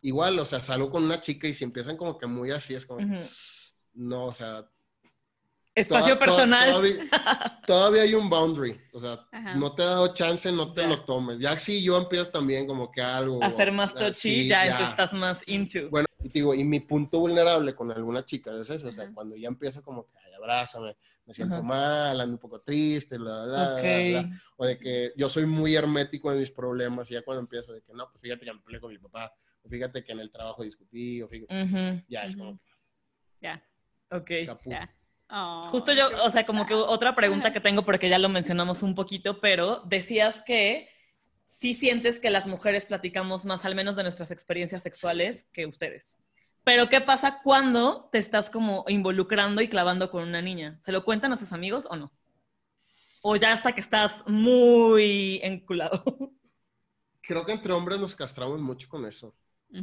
Igual, 0.00 0.38
o 0.38 0.44
sea, 0.46 0.60
salgo 0.62 0.90
con 0.90 1.04
una 1.04 1.20
chica 1.20 1.46
y 1.46 1.54
si 1.54 1.64
empiezan 1.64 1.96
como 1.96 2.18
que 2.18 2.26
muy 2.26 2.50
así, 2.50 2.74
es 2.74 2.86
como... 2.86 3.06
No, 3.94 4.24
o 4.26 4.32
sea... 4.32 4.66
Espacio 5.74 6.18
toda- 6.18 6.26
toda- 6.26 6.26
personal. 6.26 6.68
Todavía, 6.70 7.60
todavía 7.66 8.02
hay 8.02 8.14
un 8.14 8.28
boundary. 8.28 8.78
O 8.92 9.00
sea, 9.00 9.26
Ajá. 9.32 9.54
no 9.54 9.74
te 9.74 9.82
he 9.82 9.86
dado 9.86 10.12
chance, 10.12 10.50
no 10.52 10.72
te 10.72 10.82
Ya. 10.82 10.86
lo 10.88 11.04
tomes. 11.04 11.38
Ya 11.38 11.58
si 11.58 11.82
yo 11.82 11.96
empiezo 11.96 12.28
también 12.30 12.66
como 12.66 12.90
que 12.90 13.00
algo... 13.00 13.42
a 13.42 13.48
ser 13.50 13.72
más 13.72 13.94
touchy, 13.94 14.08
así, 14.10 14.48
ya, 14.48 14.64
entonces 14.64 14.90
estás 14.90 15.14
más 15.14 15.42
into. 15.46 15.88
Bueno, 15.88 16.06
y 16.22 16.28
digo, 16.28 16.52
y 16.54 16.64
mi 16.64 16.80
punto 16.80 17.20
vulnerable 17.20 17.74
con 17.74 17.90
alguna 17.90 18.22
chica 18.24 18.50
es 18.60 18.68
eso, 18.68 18.88
o 18.88 18.92
sea, 18.92 19.10
cuando 19.14 19.34
ya 19.36 19.48
empiezo 19.48 19.82
como 19.82 20.04
que, 20.10 20.18
abrázame, 20.42 20.96
me 21.24 21.34
siento 21.34 21.54
Ajá. 21.54 21.62
mal, 21.62 22.20
ando 22.20 22.34
un 22.34 22.38
poco 22.40 22.60
triste, 22.60 23.16
bla, 23.16 23.44
bla, 23.44 23.46
bla, 23.46 23.74
Ok. 23.74 23.82
bla, 23.82 24.00
bla. 24.22 24.40
o 24.56 24.66
de 24.66 24.78
que 24.78 25.12
yo 25.16 25.28
soy 25.28 25.46
muy 25.46 25.74
hermético 25.74 26.32
en 26.32 26.38
mis 26.38 26.50
problemas, 26.50 27.10
y 27.10 27.14
ya 27.14 27.22
cuando 27.22 27.40
empiezo 27.40 27.72
de 27.72 27.82
que, 27.82 27.92
no, 27.92 28.10
pues 28.10 28.20
fíjate 28.20 28.44
que 28.44 28.52
me 28.52 28.60
peleé 28.60 28.80
con 28.80 28.90
mi 28.90 28.98
papá, 28.98 29.32
o 29.62 29.68
fíjate 29.68 30.04
que 30.04 30.12
en 30.12 30.20
el 30.20 30.30
trabajo 30.30 30.62
discutí, 30.62 31.22
o 31.22 31.28
fíjate, 31.28 31.62
Ujú. 31.62 32.02
ya 32.08 32.24
es 32.24 32.36
como 32.36 32.60
Ya, 33.40 33.62
Ok. 34.10 34.30
ya. 34.66 34.94
Oh, 35.34 35.68
Justo 35.70 35.92
yo, 35.94 36.08
o 36.22 36.28
sea, 36.28 36.44
como 36.44 36.66
que 36.66 36.74
otra 36.74 37.14
pregunta 37.14 37.52
que 37.52 37.60
tengo, 37.60 37.84
porque 37.84 38.10
ya 38.10 38.18
lo 38.18 38.28
mencionamos 38.28 38.82
un 38.82 38.94
poquito, 38.94 39.40
pero 39.40 39.80
decías 39.86 40.42
que 40.42 40.90
sí 41.46 41.72
sientes 41.72 42.20
que 42.20 42.28
las 42.28 42.46
mujeres 42.46 42.84
platicamos 42.84 43.46
más, 43.46 43.64
al 43.64 43.74
menos 43.74 43.96
de 43.96 44.02
nuestras 44.02 44.30
experiencias 44.30 44.82
sexuales, 44.82 45.44
que 45.52 45.64
ustedes. 45.64 46.18
Pero 46.64 46.88
¿qué 46.88 47.00
pasa 47.00 47.40
cuando 47.42 48.08
te 48.12 48.18
estás 48.18 48.48
como 48.50 48.84
involucrando 48.88 49.62
y 49.62 49.68
clavando 49.68 50.10
con 50.10 50.22
una 50.22 50.40
niña? 50.42 50.78
¿Se 50.80 50.92
lo 50.92 51.04
cuentan 51.04 51.32
a 51.32 51.36
sus 51.36 51.52
amigos 51.52 51.86
o 51.90 51.96
no? 51.96 52.12
O 53.22 53.36
ya 53.36 53.52
hasta 53.52 53.72
que 53.72 53.80
estás 53.80 54.22
muy 54.26 55.40
enculado. 55.42 56.02
Creo 57.22 57.44
que 57.44 57.52
entre 57.52 57.72
hombres 57.72 58.00
nos 58.00 58.14
castramos 58.14 58.60
mucho 58.60 58.88
con 58.88 59.06
eso. 59.06 59.34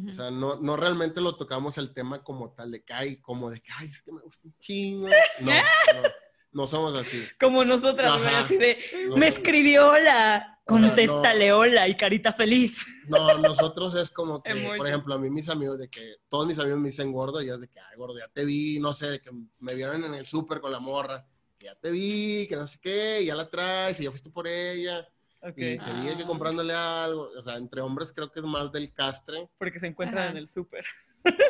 O 0.08 0.14
sea, 0.14 0.30
no, 0.30 0.58
no 0.58 0.78
realmente 0.78 1.20
lo 1.20 1.36
tocamos 1.36 1.80
el 1.80 1.96
tema 1.96 2.24
como 2.24 2.52
tal, 2.52 2.70
de 2.70 2.84
que, 2.84 2.94
ay, 2.94 3.20
como 3.22 3.50
de 3.50 3.60
que, 3.60 3.72
ay, 3.76 3.88
es 3.88 4.04
que 4.04 4.12
me 4.12 4.22
gusta 4.22 4.48
un 4.48 4.56
chingo. 4.60 5.08
No, 5.42 5.52
no, 5.52 6.10
no 6.52 6.68
somos 6.68 6.96
así. 6.96 7.26
Como 7.40 7.66
nosotras, 7.66 8.12
Ajá. 8.12 8.42
así 8.42 8.56
de, 8.58 8.78
No. 9.08 9.18
me 9.18 9.28
escribió 9.28 9.90
hola, 9.90 10.59
contéstale 10.70 11.50
no. 11.50 11.58
hola 11.58 11.88
y 11.88 11.96
carita 11.96 12.32
feliz. 12.34 12.86
No, 13.08 13.38
nosotros 13.38 13.96
es 13.96 14.12
como 14.12 14.42
que, 14.44 14.54
por 14.78 14.88
ejemplo, 14.88 15.16
a 15.16 15.18
mí 15.20 15.30
mis 15.30 15.50
amigos 15.50 15.80
de 15.80 15.90
que, 15.90 16.16
todos 16.30 16.46
mis 16.48 16.60
amigos 16.60 16.80
me 16.80 16.90
dicen 16.90 17.12
gordo 17.12 17.42
y 17.42 17.50
es 17.50 17.60
de 17.60 17.68
que, 17.68 17.80
ay, 17.80 17.98
gordo, 17.98 18.18
ya 18.18 18.28
te 18.28 18.46
vi, 18.46 18.80
no 18.80 18.94
sé, 18.94 19.10
de 19.10 19.20
que 19.20 19.32
me 19.60 19.74
vieron 19.76 20.04
en 20.04 20.14
el 20.14 20.26
súper 20.26 20.60
con 20.62 20.72
la 20.72 20.80
morra, 20.80 21.26
que 21.58 21.66
ya 21.68 21.76
te 21.76 21.92
vi, 21.92 22.46
que 22.48 22.56
no 22.56 22.68
sé 22.68 22.78
qué, 22.82 23.22
y 23.22 23.26
ya 23.26 23.36
la 23.36 23.50
traes 23.50 24.00
y 24.00 24.04
ya 24.04 24.12
fuiste 24.12 24.30
por 24.30 24.48
ella, 24.48 25.08
Ok, 25.42 25.54
y 25.58 25.78
te 25.78 25.94
vi 25.94 26.06
de 26.08 26.18
que 26.18 26.24
Ah. 26.24 26.28
comprándole 26.28 26.74
algo, 26.74 27.30
o 27.38 27.42
sea, 27.42 27.56
entre 27.56 27.82
hombres 27.82 28.12
creo 28.14 28.32
que 28.32 28.40
es 28.40 28.46
más 28.46 28.72
del 28.72 28.94
castre. 28.94 29.50
porque 29.58 29.80
se 29.80 29.88
encuentran 29.88 30.24
Ajá. 30.24 30.32
en 30.32 30.38
el 30.38 30.48
súper. 30.48 30.86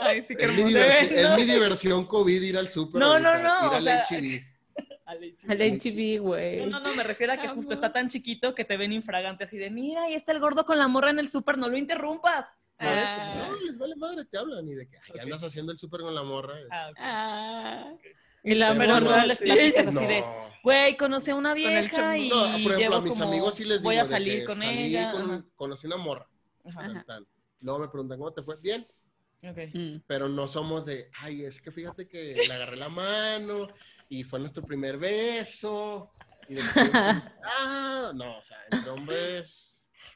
Ay, 0.01 0.23
sí, 0.23 0.35
qué 0.35 0.45
Es 0.45 0.55
mi, 0.57 0.63
diversión, 0.63 1.13
¿no? 1.13 1.19
es 1.19 1.35
mi 1.35 1.45
diversión 1.53 2.05
COVID 2.05 2.41
ir 2.41 2.57
al 2.57 2.69
súper. 2.69 2.99
No, 2.99 3.19
no, 3.19 3.37
no, 3.37 3.65
Ir 3.65 3.69
o 3.69 3.75
al 3.75 3.83
sea, 3.83 4.01
H-E-B. 4.01 4.43
Al 5.09 5.59
HB, 5.61 6.19
güey. 6.21 6.59
No, 6.61 6.67
no, 6.67 6.79
no, 6.81 6.95
me 6.95 7.03
refiero 7.03 7.33
a 7.33 7.37
que 7.37 7.47
Amo. 7.47 7.55
justo 7.55 7.73
está 7.73 7.91
tan 7.91 8.09
chiquito 8.09 8.53
que 8.53 8.63
te 8.65 8.77
ven 8.77 8.91
infragante 8.93 9.43
así 9.45 9.57
de, 9.57 9.69
mira, 9.71 10.03
ahí 10.03 10.13
está 10.13 10.31
el 10.31 10.39
gordo 10.39 10.65
con 10.65 10.77
la 10.77 10.87
morra 10.87 11.09
en 11.09 11.19
el 11.19 11.29
súper, 11.29 11.57
no 11.57 11.67
lo 11.67 11.77
interrumpas. 11.77 12.53
¿Sabes? 12.77 13.03
Ah. 13.07 13.49
No, 13.51 13.59
les 13.61 13.77
vale 13.77 13.95
madre, 13.95 14.25
te 14.25 14.37
hablan 14.37 14.67
y 14.69 14.75
de 14.75 14.87
que, 14.87 14.97
ay, 14.97 15.11
Ok. 15.15 15.19
andas 15.21 15.43
haciendo 15.43 15.71
el 15.71 15.79
súper 15.79 16.01
con 16.01 16.13
la 16.15 16.23
morra. 16.23 16.55
Ah, 16.71 16.87
ok. 16.91 16.97
Ah. 16.99 17.93
Y 18.43 18.53
la 18.53 18.73
Pero 18.77 18.99
morra, 19.01 19.17
no 19.21 19.25
les 19.27 19.37
sí. 19.39 19.43
platicas 19.45 19.87
así 19.87 19.95
No. 19.95 20.01
de, 20.01 20.23
güey, 20.63 20.95
conocí 20.95 21.31
a 21.31 21.35
una 21.35 21.53
vieja 21.53 22.17
y 22.17 22.29
No, 22.29 22.35
por 22.35 22.47
ejemplo, 22.51 22.77
llevo 22.77 22.95
a 22.95 23.01
mis 23.01 23.11
como, 23.13 23.23
amigos 23.25 23.55
sí 23.55 23.63
les 23.65 23.79
digo 23.79 23.89
voy 23.89 23.97
a 23.97 24.03
de 24.03 24.09
salir 24.09 24.39
que 24.39 24.45
con 24.45 24.57
salí 24.59 24.83
ella. 24.85 25.11
con- 25.11 25.49
conocí 25.55 25.87
una 25.87 25.97
morra. 25.97 26.27
Ajá. 26.65 26.81
tan, 26.81 27.05
tan. 27.05 27.27
Luego 27.61 27.79
me 27.79 27.87
preguntan, 27.89 28.17
¿cómo 28.19 28.31
te 28.31 28.43
fue? 28.43 28.55
Bien, 28.61 28.85
Ok. 29.43 29.57
Mm. 29.73 29.95
pero 30.07 30.29
no 30.29 30.47
somos 30.47 30.85
de, 30.85 31.09
ay, 31.19 31.43
es 31.45 31.59
que 31.61 31.71
fíjate 31.71 32.07
que 32.07 32.35
le 32.47 32.53
agarré 32.53 32.77
la 32.77 32.89
mano 32.89 33.67
y 34.09 34.23
fue 34.23 34.39
nuestro 34.39 34.63
primer 34.63 34.97
beso. 34.97 36.11
Y 36.47 36.55
de 36.55 36.61
que, 36.61 36.65
ah, 37.43 38.11
no, 38.15 38.39
o 38.39 38.43
sea, 38.43 38.57
entre 38.71 38.89
hombres. 38.89 39.65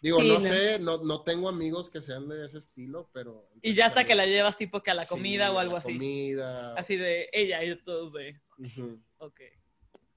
Digo, 0.02 0.20
Sí, 0.20 0.28
no, 0.28 0.34
no. 0.34 0.42
sé, 0.42 0.80
no, 0.80 0.98
no 1.04 1.22
tengo 1.24 1.48
amigos 1.48 1.90
que 1.90 2.02
sean 2.02 2.28
de 2.28 2.44
ese 2.46 2.58
estilo, 2.58 3.10
pero. 3.14 3.48
Y 3.62 3.74
ya 3.74 3.86
hasta 3.86 4.04
que 4.04 4.16
la 4.16 4.26
llevas 4.26 4.58
tipo 4.58 4.82
que 4.84 4.92
a 4.92 4.96
la 4.96 5.06
Sí, 5.06 5.10
comida 5.10 5.52
o 5.52 5.60
algo 5.60 5.74
la 5.74 5.80
así. 5.80 5.94
Comida. 5.94 6.74
Así 6.76 6.98
de 6.98 7.30
ella 7.32 7.64
y 7.64 7.80
todos 7.82 8.12
de. 8.14 8.42
Ujú. 8.58 9.02
Ok. 9.20 9.40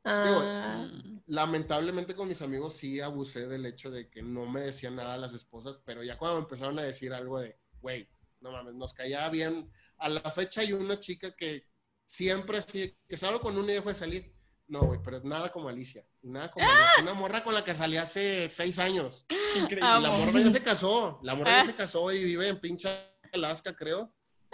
Ah. 0.05 0.89
Lamentablemente 1.27 2.15
con 2.15 2.29
mis 2.29 2.41
amigos 2.43 2.77
sí 2.77 3.01
abusé 3.01 3.47
del 3.49 3.67
hecho 3.67 3.91
de 3.91 4.09
que 4.09 4.23
no 4.23 4.47
me 4.47 4.61
decían 4.61 4.97
nada 4.97 5.17
las 5.19 5.33
esposas, 5.35 5.79
pero 5.85 6.03
ya 6.03 6.17
cuando 6.17 6.39
empezaron 6.39 6.79
a 6.79 6.83
decir 6.85 7.13
algo 7.13 7.41
de, 7.41 7.57
güey, 7.81 8.09
no 8.41 8.53
mames, 8.53 8.75
nos 8.75 8.95
caía 8.95 9.29
bien. 9.31 9.71
A 9.99 10.09
la 10.09 10.31
fecha 10.31 10.61
hay 10.61 10.73
una 10.73 11.01
chica 11.01 11.35
que 11.35 11.67
siempre 12.07 12.59
así, 12.59 12.97
que 13.09 13.17
salgo 13.19 13.41
con 13.41 13.59
una 13.59 13.73
y 13.73 13.75
dejo 13.75 13.89
de 13.91 13.95
salir. 13.95 14.33
No, 14.69 14.81
güey, 14.81 14.99
pero 15.05 15.19
es 15.19 15.25
nada 15.25 15.53
como 15.53 15.69
Alicia. 15.69 16.05
Nada 16.23 16.51
como 16.51 16.67
Alicia. 16.67 17.03
Una 17.03 17.15
morra 17.15 17.45
con 17.45 17.55
la 17.55 17.63
que 17.63 17.75
salí 17.75 17.99
hace 17.99 18.49
seis 18.51 18.79
años. 18.79 19.27
Increíble. 19.55 19.81
La 20.01 20.11
morra 20.11 20.41
ya 20.41 20.51
se 20.51 20.63
casó. 20.63 21.21
La 21.23 21.35
morra 21.35 21.61
Ah. 21.61 21.61
ya 21.61 21.67
se 21.67 21.75
casó 21.77 22.11
y 22.11 22.25
vive 22.25 22.49
en 22.49 22.59
pinche 22.61 22.89
Alaska, 23.33 23.77
creo. 23.77 24.13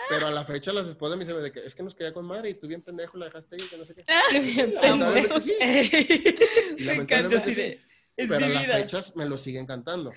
Pero 0.09 0.26
a 0.26 0.30
la 0.30 0.44
fecha 0.44 0.72
las 0.72 0.86
esposas 0.88 1.16
me 1.16 1.24
dicen 1.24 1.40
de 1.42 1.53
que 1.53 1.61
es 1.64 1.74
que 1.74 1.82
nos 1.82 1.94
quedó 1.94 2.12
con 2.12 2.26
madre 2.26 2.50
y 2.50 2.55
tú 2.55 2.66
bien 2.66 2.82
pendejo 2.82 3.16
la 3.16 3.26
dejaste 3.26 3.57
ahí, 3.57 3.62
que 3.68 3.76
no 3.76 3.84
sé 3.86 3.94
qué. 3.94 4.05
bien 4.40 4.74
Lamentablemente 4.74 5.28
pendejo. 5.28 5.40
sí. 5.40 5.55
Me 6.78 6.84
lamentablemente 6.84 7.36
encanta 7.36 7.44
sí. 7.44 7.55
de. 7.55 7.80
Es 8.16 8.28
Pero 8.28 8.44
a 8.44 8.48
las 8.48 8.66
fechas 8.66 9.16
me 9.16 9.24
lo 9.24 9.38
siguen 9.38 9.64
cantando. 9.64 10.12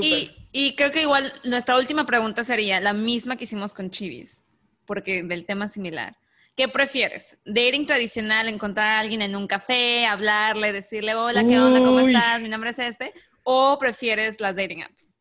Y, 0.00 0.30
y 0.52 0.76
creo 0.76 0.92
que 0.92 1.02
igual 1.02 1.32
nuestra 1.44 1.76
última 1.76 2.06
pregunta 2.06 2.44
sería 2.44 2.80
la 2.80 2.92
misma 2.92 3.36
que 3.36 3.44
hicimos 3.44 3.74
con 3.74 3.90
Chivis, 3.90 4.40
porque 4.84 5.24
del 5.24 5.44
tema 5.44 5.66
similar. 5.66 6.16
¿Qué 6.56 6.68
prefieres? 6.68 7.38
¿Dating 7.44 7.86
tradicional, 7.86 8.48
encontrar 8.48 8.86
a 8.86 9.00
alguien 9.00 9.20
en 9.20 9.36
un 9.36 9.46
café, 9.46 10.06
hablarle, 10.06 10.72
decirle, 10.72 11.14
hola, 11.14 11.44
¿qué 11.44 11.58
onda? 11.60 11.80
¿Cómo 11.84 12.00
estás? 12.00 12.40
Mi 12.40 12.48
nombre 12.48 12.70
es 12.70 12.78
este. 12.78 13.12
¿O 13.44 13.78
prefieres 13.78 14.40
las 14.40 14.56
dating 14.56 14.82
apps? 14.82 15.12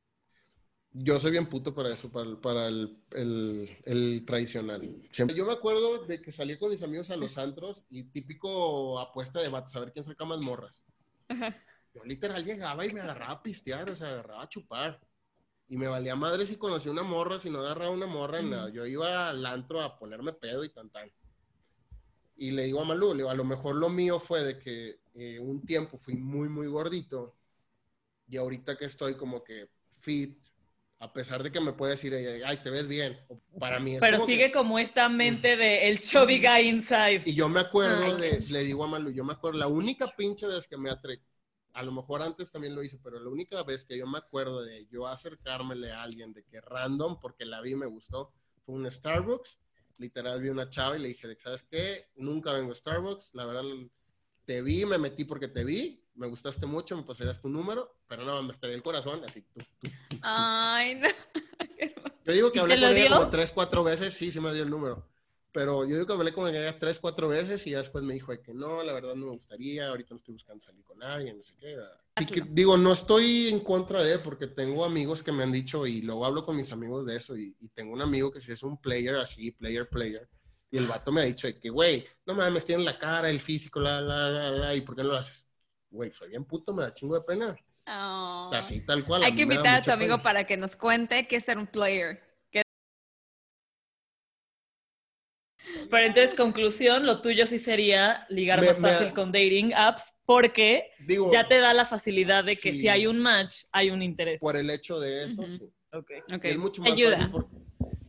Yo 0.93 1.19
soy 1.19 1.31
bien 1.31 1.47
puto 1.49 1.75
para 1.75 1.93
eso, 1.93 2.09
para 2.09 2.25
el, 2.25 2.37
para 2.37 2.67
el, 2.67 2.97
el- 3.11 3.77
el 3.83 4.23
tradicional. 4.25 4.81
Siempre- 5.11 5.35
Yo 5.35 5.45
me 5.45 5.51
acuerdo 5.51 6.05
de 6.05 6.21
que 6.21 6.31
salí 6.31 6.57
con 6.57 6.69
mis 6.69 6.81
amigos 6.83 7.11
a 7.11 7.17
los 7.17 7.37
antros 7.37 7.83
y 7.89 8.05
típico 8.11 8.97
apuesta 8.97 9.41
de 9.41 9.49
vatos, 9.49 9.75
a 9.75 9.81
ver 9.81 9.91
quién 9.91 10.05
saca 10.05 10.23
más 10.23 10.39
morras. 10.39 10.85
Yo 11.93 12.03
literal 12.05 12.45
llegaba 12.45 12.85
y 12.85 12.93
me 12.93 13.01
agarraba 13.01 13.33
a 13.33 13.43
pistear, 13.43 13.89
o 13.89 13.95
sea, 13.95 14.07
agarraba 14.07 14.43
a 14.43 14.49
chupar. 14.49 15.01
Y 15.67 15.77
me 15.77 15.87
valía 15.87 16.15
madre 16.15 16.45
si 16.45 16.55
conocía 16.57 16.91
una 16.91 17.03
morra, 17.03 17.39
si 17.39 17.49
no 17.49 17.59
agarraba 17.59 17.89
una 17.89 18.05
morra, 18.05 18.41
no, 18.41 18.69
yo 18.69 18.85
iba 18.85 19.29
al 19.29 19.45
antro 19.45 19.81
a 19.81 19.97
ponerme 19.99 20.31
pedo 20.31 20.63
y 20.63 20.69
tan 20.69 20.89
tan. 20.91 21.11
Y 22.37 22.51
le 22.51 22.63
digo 22.63 22.81
a 22.81 22.85
Malú, 22.85 23.09
le 23.13 23.17
digo, 23.19 23.29
a 23.29 23.33
lo 23.35 23.45
mejor 23.45 23.75
lo 23.75 23.89
mío 23.89 24.19
fue 24.19 24.43
de 24.43 24.59
que 24.59 24.99
eh, 25.13 25.39
un 25.39 25.65
tiempo 25.65 25.97
fui 25.97 26.15
muy, 26.15 26.49
muy 26.49 26.67
gordito 26.67 27.35
y 28.27 28.37
ahorita 28.37 28.77
que 28.77 28.85
estoy 28.85 29.15
como 29.15 29.43
que 29.43 29.69
fit, 30.01 30.37
a 30.99 31.13
pesar 31.13 31.43
de 31.43 31.51
que 31.51 31.59
me 31.61 31.73
puede 31.73 31.93
decir 31.93 32.13
ay, 32.45 32.57
te 32.63 32.69
ves 32.69 32.87
bien, 32.87 33.17
o 33.29 33.39
para 33.59 33.79
mí 33.79 33.95
es 33.95 34.01
Pero 34.01 34.17
como 34.17 34.27
que- 34.27 34.31
sigue 34.33 34.51
como 34.51 34.79
esta 34.79 35.09
mente 35.09 35.57
de 35.57 35.89
el 35.89 35.99
chubby 36.01 36.39
guy 36.41 36.67
inside. 36.69 37.23
y 37.25 37.33
yo 37.33 37.49
me 37.49 37.59
acuerdo 37.59 38.01
Ay, 38.01 38.13
de, 38.17 38.29
qué- 38.31 38.53
le 38.53 38.63
digo 38.63 38.83
a 38.83 38.87
Malu, 38.87 39.11
yo 39.11 39.23
me 39.23 39.33
acuerdo, 39.33 39.59
la 39.59 39.67
única 39.67 40.07
pinche 40.15 40.47
vez 40.47 40.67
que 40.67 40.77
me 40.77 40.89
atre, 40.89 41.21
a 41.73 41.83
lo 41.83 41.91
mejor 41.91 42.21
antes 42.21 42.51
también 42.51 42.75
lo 42.75 42.83
hice, 42.83 42.97
pero 43.03 43.19
la 43.19 43.29
única 43.29 43.61
vez 43.63 43.83
que 43.85 43.97
yo 43.97 44.07
me 44.07 44.17
acuerdo 44.17 44.61
de 44.63 44.85
yo 44.87 45.07
acercármele 45.07 45.91
a 45.91 46.03
alguien 46.03 46.33
de 46.33 46.43
que 46.43 46.61
random, 46.61 47.19
porque 47.19 47.45
la 47.45 47.61
vi 47.61 47.71
y 47.71 47.75
me 47.75 47.85
gustó, 47.85 48.31
fue 48.65 48.75
un 48.75 48.89
Starbucks. 48.89 49.59
Literal 49.97 50.41
vi 50.41 50.49
una 50.49 50.69
chava 50.69 50.97
y 50.97 51.01
le 51.01 51.07
dije, 51.09 51.35
¿sabes 51.39 51.63
qué? 51.63 52.09
Nunca 52.15 52.53
vengo 52.53 52.71
a 52.71 52.75
Starbucks, 52.75 53.31
la 53.33 53.45
verdad 53.45 53.63
te 54.45 54.61
vi, 54.61 54.85
me 54.85 54.97
metí 54.97 55.25
porque 55.25 55.47
te 55.47 55.63
vi, 55.63 56.03
me 56.15 56.27
gustaste 56.27 56.65
mucho, 56.65 56.95
me 56.95 57.03
pasarías 57.03 57.41
tu 57.41 57.49
número, 57.49 57.97
pero 58.07 58.23
no, 58.23 58.41
me 58.43 58.51
estaría 58.51 58.75
el 58.75 58.83
corazón, 58.83 59.23
así 59.25 59.41
tú. 59.41 59.59
tú. 59.79 59.89
Ay, 60.21 60.95
no. 60.95 61.09
Yo 62.25 62.33
digo 62.33 62.51
que 62.51 62.59
¿Y 62.59 62.61
hablé 62.61 62.79
con 62.79 62.97
ella 62.97 63.17
como 63.17 63.29
tres, 63.29 63.51
cuatro 63.51 63.83
veces, 63.83 64.13
sí, 64.13 64.31
sí 64.31 64.39
me 64.39 64.53
dio 64.53 64.63
el 64.63 64.69
número. 64.69 65.07
Pero 65.55 65.85
yo 65.85 65.95
digo 65.95 66.05
que 66.05 66.11
hablé 66.11 66.33
con 66.33 66.53
ella 66.53 66.77
tres, 66.77 66.99
cuatro 66.99 67.29
veces 67.29 67.65
y 67.65 67.69
ya 67.69 67.77
después 67.77 68.03
me 68.03 68.13
dijo 68.13 68.33
de 68.33 68.41
que 68.41 68.53
no, 68.53 68.83
la 68.83 68.91
verdad 68.91 69.15
no 69.15 69.27
me 69.27 69.31
gustaría, 69.31 69.87
ahorita 69.87 70.09
no 70.11 70.17
estoy 70.17 70.33
buscando 70.33 70.61
salir 70.61 70.83
con 70.83 70.99
nadie, 70.99 71.33
no 71.33 71.41
sé 71.45 71.53
qué. 71.57 71.77
Así 72.15 72.25
que 72.25 72.41
digo, 72.41 72.75
no 72.75 72.91
estoy 72.91 73.47
en 73.47 73.61
contra 73.61 74.03
de, 74.03 74.19
porque 74.19 74.47
tengo 74.47 74.83
amigos 74.83 75.23
que 75.23 75.31
me 75.31 75.43
han 75.43 75.53
dicho 75.53 75.87
y 75.87 76.01
luego 76.01 76.25
hablo 76.25 76.45
con 76.45 76.57
mis 76.57 76.73
amigos 76.73 77.05
de 77.05 77.15
eso 77.15 77.37
y, 77.37 77.55
y 77.61 77.69
tengo 77.69 77.93
un 77.93 78.01
amigo 78.01 78.33
que 78.33 78.41
sí 78.41 78.51
es 78.51 78.63
un 78.63 78.81
player 78.81 79.15
así, 79.15 79.51
player, 79.51 79.87
player. 79.87 80.27
Y 80.69 80.77
el 80.77 80.87
vato 80.87 81.09
me 81.13 81.21
ha 81.21 81.23
dicho 81.23 81.47
de 81.47 81.57
que, 81.57 81.69
güey, 81.69 82.05
no 82.25 82.33
mames, 82.33 82.65
tienen 82.65 82.83
la 82.83 82.99
cara, 82.99 83.29
el 83.29 83.39
físico, 83.39 83.79
la, 83.79 84.01
la, 84.01 84.29
la, 84.29 84.51
la, 84.51 84.75
¿y 84.75 84.81
por 84.81 84.93
qué 84.93 85.03
no 85.03 85.11
lo 85.11 85.15
haces? 85.15 85.47
Güey, 85.89 86.11
soy 86.11 86.31
bien 86.31 86.43
puto, 86.43 86.73
me 86.73 86.83
da 86.83 86.93
chingo 86.93 87.15
de 87.15 87.21
pena. 87.21 87.55
Oh. 87.87 88.51
Así, 88.53 88.81
tal 88.85 89.05
cual. 89.05 89.23
Hay 89.23 89.33
que 89.33 89.43
invitar 89.43 89.75
a 89.75 89.81
tu 89.81 89.91
amigo 89.91 90.15
pena. 90.15 90.23
para 90.23 90.43
que 90.43 90.57
nos 90.57 90.75
cuente 90.75 91.25
qué 91.29 91.37
es 91.37 91.45
ser 91.45 91.57
un 91.57 91.67
player. 91.67 92.24
Pero 95.89 96.05
entonces, 96.05 96.35
conclusión, 96.35 97.05
lo 97.05 97.21
tuyo 97.21 97.47
sí 97.47 97.59
sería 97.59 98.25
ligar 98.29 98.61
Me- 98.61 98.67
más 98.67 98.79
me- 98.79 98.89
fácil 98.89 99.13
con 99.13 99.31
dating 99.31 99.73
apps 99.73 100.13
porque 100.25 100.91
Digo, 100.99 101.31
ya 101.31 101.47
te 101.47 101.59
da 101.59 101.73
la 101.73 101.85
facilidad 101.85 102.43
de 102.43 102.55
que 102.55 102.71
Sí. 102.73 102.81
si 102.81 102.87
hay 102.87 103.07
un 103.07 103.19
match, 103.19 103.63
hay 103.71 103.89
un 103.89 104.01
interés. 104.01 104.39
por 104.41 104.55
el 104.55 104.69
hecho 104.69 104.99
de 104.99 105.25
eso, 105.25 105.41
Ujú. 105.41 105.51
sí. 105.51 105.63
Ok. 105.93 106.11
Ok. 106.35 106.45
Y 106.45 106.47
es 106.49 106.57
mucho 106.57 106.81
más 106.81 106.91
Ayuda. 106.93 107.31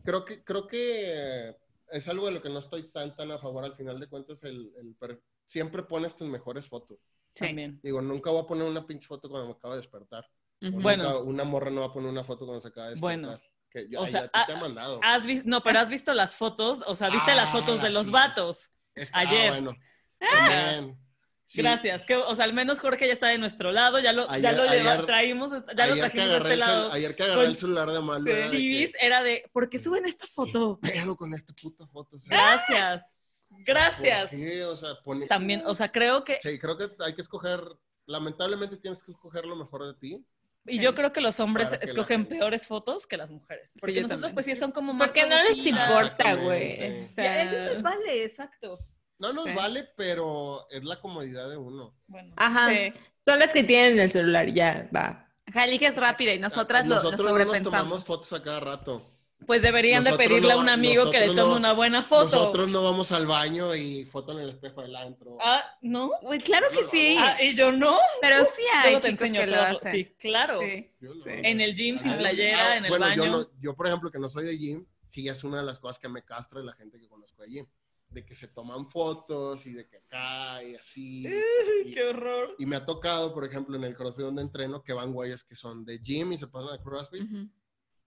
creo 0.03 0.25
que, 0.25 0.43
creo 0.43 0.67
que 0.67 1.55
es 1.91 2.07
algo 2.07 2.25
de 2.25 2.31
lo 2.33 2.41
que 2.41 2.49
no 2.49 2.59
estoy 2.59 2.91
tan, 2.91 3.15
tan 3.15 3.31
a 3.31 3.37
favor 3.37 3.63
al 3.63 3.75
final 3.75 3.99
de 3.99 4.07
cuentas. 4.07 4.43
El, 4.43 4.71
el 4.79 4.95
per- 4.95 5.21
siempre 5.45 5.83
pones 5.83 6.15
tus 6.15 6.27
mejores 6.27 6.65
fotos. 6.67 6.99
Sí. 7.35 7.45
También. 7.45 7.79
Digo, 7.83 8.01
nunca 8.01 8.31
voy 8.31 8.41
a 8.43 8.47
poner 8.47 8.67
una 8.67 8.85
pinche 8.85 9.07
foto 9.07 9.29
cuando 9.29 9.47
me 9.47 9.53
acabo 9.53 9.73
de 9.75 9.81
despertar. 9.81 10.25
O 10.63 10.67
Ujú. 10.69 10.81
Bueno. 10.81 11.03
nunca- 11.03 11.19
una 11.19 11.43
morra 11.43 11.69
no 11.71 11.81
va 11.81 11.87
a 11.87 11.93
poner 11.93 12.09
una 12.09 12.23
foto 12.23 12.45
cuando 12.45 12.59
se 12.61 12.69
acaba 12.69 12.87
de 12.87 12.95
despertar. 12.95 13.19
Bueno. 13.21 13.39
Que 13.85 13.89
yo, 13.89 14.01
O 14.01 14.07
sea, 14.07 14.21
a 14.33 14.41
ah, 14.41 14.45
te 14.47 14.53
he 14.53 14.57
mandado. 14.57 14.99
Has 15.03 15.23
no, 15.45 15.61
pero 15.61 15.79
has 15.79 15.89
visto 15.89 16.13
las 16.13 16.35
fotos, 16.35 16.81
o 16.87 16.95
sea, 16.95 17.09
viste 17.09 17.35
las 17.35 17.49
Ah, 17.49 17.51
fotos 17.51 17.81
de 17.81 17.89
los 17.91 18.05
sí. 18.05 18.11
vatos. 18.11 18.69
Es 18.95 19.11
que- 19.11 19.17
ayer. 19.17 19.47
Ah, 19.47 19.49
bueno. 19.51 19.75
También. 20.19 20.99
Sí. 21.45 21.61
Gracias. 21.61 22.05
Que, 22.05 22.15
o 22.15 22.35
sea, 22.35 22.43
al 22.45 22.53
menos 22.53 22.79
Jorge 22.81 23.07
ya 23.07 23.13
está 23.13 23.27
de 23.27 23.37
nuestro 23.37 23.71
lado, 23.71 23.99
ya 23.99 24.11
lo, 24.13 24.27
ya 24.37 24.51
lo 24.51 24.65
lleva- 24.65 24.93
ayer- 24.93 25.05
traímos, 25.05 25.49
ya 25.77 25.85
lo 25.87 25.93
Ayer 25.93 25.99
trajimos 26.11 26.29
de 26.29 26.37
este 26.37 26.53
el, 26.53 26.59
lado. 26.59 26.91
ayer 26.91 27.15
que 27.15 27.23
agarré 27.23 27.41
Con- 27.41 27.49
el 27.51 27.57
celular 27.57 27.91
de 27.91 27.99
Malu. 28.01 28.25
de 28.25 28.43
Chivis 28.45 28.91
que, 28.93 29.05
era 29.05 29.23
de, 29.23 29.43
¿por 29.53 29.69
qué 29.69 29.79
suben 29.79 30.05
esta 30.05 30.25
foto? 30.27 30.79
¿Qué 30.83 30.89
pedo 30.91 31.15
con 31.15 31.33
esta 31.33 31.53
puta 31.53 31.85
foto? 31.87 32.17
O 32.17 32.19
sea, 32.19 32.29
Gracias. 32.35 33.15
Gracias. 33.49 34.33
O 34.33 34.77
sea, 34.77 34.89
pone- 35.03 35.27
También, 35.27 35.63
o 35.65 35.73
sea, 35.75 35.91
creo 35.91 36.23
que, 36.25 36.39
Sí, 36.41 36.59
creo 36.59 36.77
que 36.77 36.89
hay 36.99 37.13
que 37.15 37.21
escoger, 37.21 37.61
lamentablemente 38.07 38.75
tienes 38.77 39.01
que 39.03 39.11
escoger 39.11 39.45
lo 39.45 39.55
mejor 39.55 39.85
de 39.85 39.93
ti. 39.93 40.25
Y 40.67 40.79
yo 40.79 40.93
creo 40.95 41.11
que 41.13 41.21
los 41.21 41.39
hombres 41.39 41.69
que 41.69 41.85
escogen 41.85 42.25
peores 42.25 42.67
fotos 42.67 43.07
que 43.07 43.17
las 43.17 43.29
mujeres. 43.29 43.73
Porque 43.79 43.95
yo 43.95 44.01
nosotros 44.01 44.21
también. 44.21 44.33
pues 44.35 44.45
sí 44.45 44.55
son 44.55 44.71
como 44.71 44.93
más 44.93 45.09
Porque 45.09 45.25
no 45.27 45.35
les 45.43 45.65
importa, 45.65 46.33
güey. 46.35 47.01
O 47.03 47.15
sea, 47.15 47.31
a 47.31 47.41
ellos 47.43 47.53
les 47.75 47.81
vale, 47.81 48.23
exacto. 48.23 48.77
No 49.19 49.33
nos 49.33 49.45
Sí. 49.45 49.51
vale, 49.53 49.87
pero 49.95 50.67
es 50.69 50.83
la 50.83 50.99
comodidad 51.01 51.49
de 51.49 51.57
uno. 51.57 51.95
Bueno. 52.07 52.33
Ajá. 52.37 52.69
Sí. 52.69 52.93
Son 53.25 53.39
las 53.39 53.51
que 53.51 53.63
tienen 53.63 53.99
el 53.99 54.11
celular, 54.11 54.47
ya, 54.53 54.87
va. 54.95 55.27
Jali, 55.51 55.79
que 55.79 55.87
es 55.87 55.95
rápida 55.95 56.33
y 56.33 56.39
nosotras 56.39 56.87
lo, 56.87 56.95
lo 56.97 57.03
Nosotros 57.03 57.19
no 57.19 57.25
nos 57.25 57.37
tomamos 57.37 57.53
sobrepensamos. 57.53 58.03
fotos 58.05 58.33
a 58.33 58.43
cada 58.43 58.59
rato. 58.59 59.01
Pues 59.45 59.61
deberían 59.61 60.03
de 60.03 60.09
Nosotros 60.09 60.27
pedirle 60.27 60.51
a 60.51 60.55
no- 60.55 60.61
un 60.61 60.69
amigo 60.69 61.11
que 61.11 61.19
le 61.19 61.27
tome 61.27 61.35
no- 61.37 61.55
una 61.55 61.71
buena 61.73 62.01
foto. 62.01 62.35
Nosotros 62.35 62.69
no 62.69 62.83
vamos 62.83 63.11
al 63.11 63.27
baño 63.27 63.75
y 63.75 64.03
foto 64.05 64.31
en 64.33 64.39
el 64.39 64.49
espejo 64.49 64.81
del 64.81 64.95
antro. 64.95 65.37
Ah, 65.39 65.63
¿no? 65.81 66.11
Uy, 66.23 66.39
claro 66.39 66.67
que 66.69 66.81
Yo 66.81 66.87
sí. 66.89 67.15
Ah, 67.19 67.37
y 67.41 67.53
yo 67.53 67.71
no. 67.71 67.97
Pero 68.19 68.43
sí 68.43 68.61
hay 68.83 68.99
te 68.99 69.11
chicos 69.11 69.31
que 69.31 69.47
lo 69.47 69.61
hacen. 69.61 69.91
Sí, 69.93 70.05
claro. 70.19 70.59
Sí. 70.61 70.91
Yo. 70.99 71.11
En 71.25 71.61
el 71.61 71.75
gym 71.75 71.97
sin 71.97 72.11
Ah, 72.13 72.17
playera, 72.17 72.77
en 72.77 72.85
el 72.85 72.89
bueno, 72.89 73.05
baño. 73.05 73.25
Yo, 73.25 73.31
no- 73.31 73.49
yo, 73.61 73.75
por 73.75 73.87
ejemplo, 73.87 74.11
que 74.11 74.19
no 74.19 74.27
soy 74.27 74.43
de 74.45 74.57
gym, 74.57 74.85
sí 75.05 75.29
es 75.29 75.43
una 75.43 75.57
de 75.57 75.63
las 75.63 75.79
cosas 75.79 75.99
que 75.99 76.09
me 76.09 76.23
castra 76.25 76.59
de 76.59 76.65
la 76.65 76.73
gente 76.73 76.99
que 76.99 77.07
conozco 77.07 77.43
de 77.43 77.49
gym. 77.49 77.65
De 78.09 78.25
que 78.25 78.33
se 78.33 78.47
toman 78.47 78.89
fotos 78.89 79.65
y 79.65 79.73
de 79.73 79.85
que 79.87 79.97
acá 79.97 80.63
y 80.63 80.75
así. 80.75 81.25
y- 81.85 81.93
Qué 81.93 82.03
horror. 82.05 82.55
Y 82.57 82.65
me 82.65 82.75
ha 82.77 82.85
tocado, 82.85 83.33
por 83.33 83.45
ejemplo, 83.45 83.75
en 83.77 83.83
el 83.83 83.95
CrossFit 83.95 84.25
donde 84.25 84.41
entreno, 84.41 84.81
que 84.81 84.93
van 84.93 85.13
güeyes 85.13 85.43
que 85.43 85.55
son 85.55 85.85
de 85.85 85.99
gym 85.99 86.31
y 86.33 86.37
se 86.37 86.47
pasan 86.47 86.73
a 86.73 86.81
CrossFit. 86.81 87.21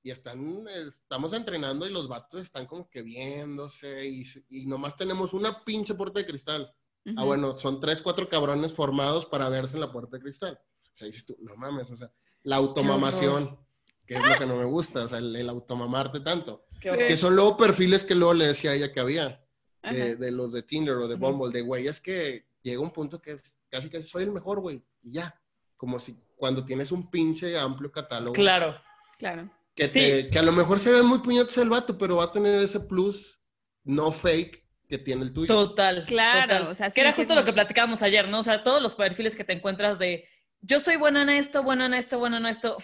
Y 0.02 0.10
están, 0.10 0.66
estamos 0.68 1.32
entrenando 1.32 1.86
y 1.86 1.92
los 1.92 2.08
vatos 2.08 2.40
están 2.40 2.66
como 2.66 2.88
que 2.88 3.02
viéndose 3.02 4.06
y, 4.08 4.24
y 4.48 4.66
nomás 4.66 4.96
tenemos 4.96 5.34
una 5.34 5.62
pinche 5.64 5.94
puerta 5.94 6.20
de 6.20 6.26
cristal. 6.26 6.72
Ah, 7.06 7.12
Ujú. 7.12 7.26
bueno, 7.26 7.56
son 7.56 7.80
tres, 7.80 8.02
cuatro 8.02 8.28
cabrones 8.28 8.72
formados 8.72 9.26
para 9.26 9.48
verse 9.48 9.76
en 9.76 9.80
la 9.80 9.92
puerta 9.92 10.16
de 10.16 10.22
cristal. 10.22 10.58
O 10.82 10.96
sea, 10.96 11.06
dices 11.06 11.24
tú, 11.24 11.36
no 11.40 11.56
mames, 11.56 11.90
o 11.90 11.96
sea, 11.96 12.10
la 12.42 12.56
automamación, 12.56 13.58
que 14.06 14.14
es 14.14 14.26
lo 14.26 14.34
que 14.36 14.46
no 14.46 14.56
me 14.56 14.64
gusta, 14.64 15.04
o 15.04 15.08
sea, 15.08 15.18
el, 15.18 15.34
el 15.36 15.48
automamarte 15.48 16.20
tanto. 16.20 16.66
Que 16.80 17.16
son 17.16 17.36
luego 17.36 17.56
perfiles 17.56 18.04
que 18.04 18.14
luego 18.14 18.34
le 18.34 18.48
decía 18.48 18.70
a 18.70 18.74
ella 18.74 18.92
que 18.92 19.00
había, 19.00 19.44
de, 19.82 20.16
de 20.16 20.30
los 20.30 20.52
de 20.52 20.62
Tinder 20.62 20.94
o 20.96 21.08
de. 21.08 21.14
Bumble, 21.16 21.52
de 21.52 21.62
güey, 21.62 21.86
es 21.86 22.00
que 22.00 22.46
llega 22.62 22.80
un 22.80 22.90
punto 22.90 23.20
que 23.20 23.32
es 23.32 23.56
casi 23.68 23.88
que 23.88 24.02
soy 24.02 24.24
el 24.24 24.32
mejor, 24.32 24.60
güey, 24.60 24.82
y 25.02 25.12
ya. 25.12 25.38
Como 25.76 25.98
si 25.98 26.18
cuando 26.36 26.64
tienes 26.64 26.92
un 26.92 27.10
pinche 27.10 27.58
amplio 27.58 27.90
catálogo. 27.90 28.32
Claro. 28.34 28.74
Claro. 29.18 29.50
Que, 29.80 29.88
Sí. 29.88 29.98
te- 30.00 30.28
que 30.30 30.38
a 30.38 30.42
lo 30.42 30.52
mejor 30.52 30.78
se 30.78 30.90
ve 30.92 31.02
muy 31.02 31.20
puñetes 31.20 31.56
el 31.56 31.70
vato, 31.70 31.96
pero 31.96 32.16
va 32.16 32.24
a 32.24 32.32
tener 32.32 32.60
ese 32.60 32.80
plus 32.80 33.40
no 33.82 34.12
fake 34.12 34.62
que 34.88 34.98
tiene 34.98 35.22
el 35.22 35.32
tuyo. 35.32 35.46
Total. 35.46 36.04
Claro, 36.06 36.54
total. 36.58 36.72
o 36.72 36.74
sea, 36.74 36.90
sí, 36.90 36.94
Que 36.96 37.00
era 37.00 37.12
justo 37.12 37.34
lo 37.34 37.44
que 37.44 37.52
platicábamos 37.54 38.02
ayer, 38.02 38.28
¿no? 38.28 38.40
O 38.40 38.42
sea, 38.42 38.62
todos 38.62 38.82
los 38.82 38.94
perfiles 38.94 39.34
que 39.34 39.42
te 39.44 39.54
encuentras 39.54 39.98
de 39.98 40.28
yo 40.60 40.80
soy 40.80 40.96
buena 40.96 41.22
en 41.22 41.30
esto, 41.30 41.62
buena 41.62 41.86
en 41.86 41.94
esto, 41.94 42.18
buena 42.18 42.36
en 42.36 42.44
esto. 42.46 42.76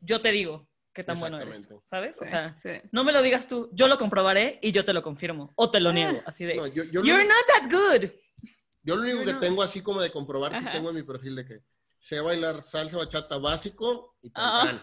Yo 0.00 0.20
te 0.20 0.30
digo 0.32 0.68
qué 0.92 1.02
tan 1.02 1.18
bueno 1.18 1.40
eres. 1.40 1.66
¿sabes? 1.84 2.18
O 2.20 2.26
sea, 2.26 2.54
sí. 2.58 2.72
no 2.92 3.04
me 3.04 3.12
lo 3.12 3.22
digas 3.22 3.46
tú, 3.48 3.70
yo 3.72 3.88
lo 3.88 3.96
comprobaré 3.96 4.58
y 4.60 4.72
yo 4.72 4.84
te 4.84 4.92
lo 4.92 5.00
confirmo. 5.00 5.52
O 5.56 5.70
te 5.70 5.80
lo 5.80 5.94
niego, 5.94 6.20
así 6.26 6.44
de 6.44 6.56
No, 6.56 6.66
yo, 6.66 6.84
yo 6.84 7.00
lo, 7.00 7.06
You're 7.06 7.24
not 7.24 7.46
that 7.46 7.70
good. 7.70 8.10
yo 8.82 8.96
lo 8.96 9.02
único 9.02 9.24
que 9.24 9.32
no. 9.32 9.40
tengo 9.40 9.62
así 9.62 9.80
como 9.80 10.02
de 10.02 10.10
comprobar, 10.10 10.54
Ajá. 10.54 10.72
tengo 10.72 10.90
en 10.90 10.96
mi 10.96 11.02
perfil 11.04 11.36
de 11.36 11.46
que 11.46 11.60
sé 12.00 12.20
bailar 12.20 12.60
salsa 12.62 12.98
bachata 12.98 13.38
básico 13.38 14.18
y 14.20 14.28
tan, 14.30 14.44
Ah. 14.44 14.62
tan. 14.66 14.82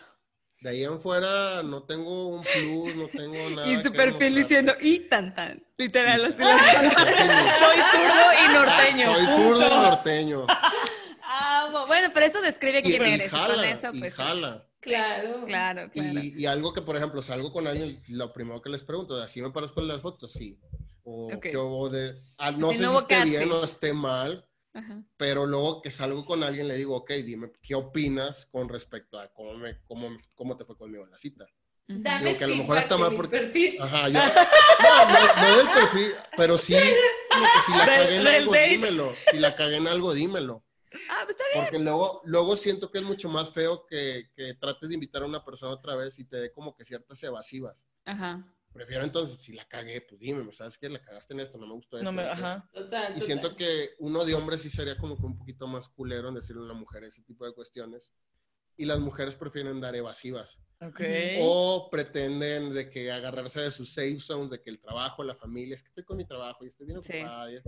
De 0.62 0.70
ahí 0.72 0.84
en 0.84 1.00
fuera 1.00 1.62
no 1.64 1.84
tengo 1.84 2.28
un 2.30 2.42
plus, 2.44 2.96
no 2.96 3.08
tengo 3.08 3.50
nada. 3.56 3.68
Y 3.72 3.78
su 3.78 3.92
perfil 3.92 4.36
diciendo, 4.36 4.74
y 4.82 5.00
tan 5.00 5.34
tan. 5.36 5.64
Literal, 5.78 6.26
así 6.26 6.38
Soy 6.42 7.78
zurdo 7.92 8.26
y 8.44 8.54
norteño. 8.54 9.16
Soy 9.16 9.26
zurdo 9.36 9.68
y 9.68 9.70
norteño. 9.70 10.48
Amo. 11.28 11.86
Bueno, 11.88 12.10
pero 12.14 12.26
eso 12.26 12.42
describe 12.42 12.80
Y, 12.80 12.84
quién 12.84 13.06
y 13.06 13.10
eres. 13.14 13.28
y 13.28 13.36
jala, 13.36 13.56
con 13.56 13.64
eso, 13.66 13.90
y 13.94 14.00
pues. 14.00 14.14
sí. 14.14 14.22
jala. 14.22 14.66
Claro. 14.80 15.46
Claro, 15.48 15.90
claro. 15.92 16.20
Y, 16.22 16.44
y 16.44 16.46
algo 16.46 16.72
que, 16.72 16.82
por 16.84 16.96
ejemplo, 16.96 17.22
salgo 17.24 17.52
con 17.52 17.66
alguien, 17.68 18.00
lo 18.10 18.32
primero 18.32 18.62
que 18.62 18.70
les 18.70 18.84
pregunto, 18.84 19.20
¿así 19.22 19.42
me 19.42 19.50
parezco 19.50 19.82
en 19.82 19.88
las 19.88 20.02
fotos? 20.02 20.32
Sí. 20.32 20.60
O, 21.04 21.34
Ok. 21.34 21.42
que- 21.42 21.58
o 21.58 21.90
de, 21.90 22.22
ah, 22.38 22.52
no 22.52 22.70
Si 22.72 22.78
sé 22.78 22.84
no 22.84 22.92
si 22.92 22.98
esté 23.00 23.26
bien 23.26 23.52
o 23.52 23.64
esté 23.64 23.94
mal, 23.94 24.46
Ajá. 24.76 25.04
pero 25.18 25.46
luego 25.46 25.82
que 25.82 25.90
salgo 25.90 26.26
con 26.26 26.44
alguien 26.44 26.68
le 26.68 26.76
digo, 26.76 26.96
ok, 26.98 27.10
dime, 27.24 27.52
¿qué 27.64 27.74
opinas 27.76 28.46
con 28.48 28.68
respecto 28.70 29.18
a 29.18 29.32
cómo, 29.34 29.54
me, 29.56 29.82
cómo, 29.86 30.10
me- 30.10 30.20
cómo 30.36 30.56
te 30.58 30.66
fue 30.66 30.78
conmigo 30.78 31.06
en 31.06 31.12
la 31.12 31.18
cita? 31.18 31.48
Dame 31.88 32.26
Digo 32.26 32.38
que 32.40 32.44
a 32.44 32.48
lo 32.48 32.56
mejor 32.58 32.78
está 32.80 32.98
mal 32.98 33.16
porque- 33.16 33.38
perfil. 33.40 33.78
Ajá, 33.82 34.10
yo. 34.10 34.20
No, 34.20 35.06
no, 35.12 35.42
no 35.50 35.58
del 35.58 35.68
perfil, 35.68 36.12
pero 36.36 36.58
sí, 36.58 36.74
si 36.76 37.72
la 37.72 37.86
cagué 37.86 38.16
en 38.18 38.28
algo, 38.28 38.54
dímelo. 38.54 39.14
Si 39.32 39.38
la 39.40 39.56
cagué 39.56 39.76
en 39.78 39.88
algo, 39.88 40.14
dímelo. 40.14 40.64
Ah, 41.10 41.22
pues 41.26 41.38
está 41.38 41.44
bien. 41.54 41.64
Porque 41.66 41.80
luego, 41.80 42.22
luego 42.26 42.58
siento 42.58 42.90
que 42.92 42.98
es 43.00 43.04
mucho 43.04 43.30
más 43.30 43.52
feo 43.52 43.86
que, 43.86 44.30
que 44.36 44.54
trates 44.56 44.88
de 44.90 44.96
invitar 44.96 45.22
a 45.24 45.26
una 45.26 45.44
persona 45.46 45.72
otra 45.74 45.96
vez 45.96 46.18
y 46.20 46.26
te 46.26 46.38
dé 46.38 46.52
como 46.52 46.76
que 46.76 46.86
ciertas 46.86 47.22
evasivas. 47.24 47.86
Ajá. 48.06 48.44
Prefiero 48.76 49.06
entonces, 49.06 49.42
si 49.42 49.54
la 49.54 49.64
cagué, 49.64 50.02
pues 50.02 50.20
dime, 50.20 50.52
¿sabes 50.52 50.78
qué? 50.78 50.90
La 50.90 51.02
cagaste 51.02 51.34
en 51.34 51.40
esto, 51.40 51.58
no 51.58 51.66
me 51.66 51.76
gustó 51.76 51.96
esto. 51.96 52.04
No 52.04 52.12
me, 52.12 52.24
esto". 52.24 52.34
ajá. 52.34 52.70
Total, 52.74 53.16
Y 53.16 53.22
siento 53.22 53.56
que 53.56 53.92
uno 54.00 54.26
de 54.26 54.34
hombres 54.34 54.62
sí 54.64 54.70
sería 54.70 54.98
como 54.98 55.16
que 55.16 55.26
un 55.26 55.38
poquito 55.38 55.66
más 55.66 55.88
culero 55.88 56.28
en 56.28 56.36
decirle 56.36 56.62
a 56.62 56.66
una 56.66 56.74
mujer 56.74 57.06
ese 57.06 57.24
tipo 57.24 57.46
de 57.46 57.54
cuestiones. 57.54 58.12
Y 58.76 58.84
las 58.84 59.00
mujeres 59.00 59.36
prefieren 59.36 59.80
dar 59.80 59.96
evasivas. 59.96 60.60
Ok. 60.82 61.00
O 61.38 61.88
pretenden 61.90 62.74
de 62.74 62.90
que 62.90 63.10
agarrarse 63.14 63.62
de 63.62 63.72
sus 63.72 63.94
safe 63.94 64.20
zones, 64.20 64.50
de 64.50 64.62
que 64.62 64.72
el 64.72 64.82
trabajo, 64.82 65.24
la 65.24 65.36
familia, 65.36 65.76
es 65.76 65.82
que 65.82 65.88
estoy 65.88 66.04
con 66.04 66.18
mi 66.18 66.26
trabajo 66.26 66.66
y 66.66 66.68
estoy 66.68 66.86
bien 66.88 67.02
Sí. 67.02 67.14
ocupada. 67.14 67.54
Y, 67.54 67.62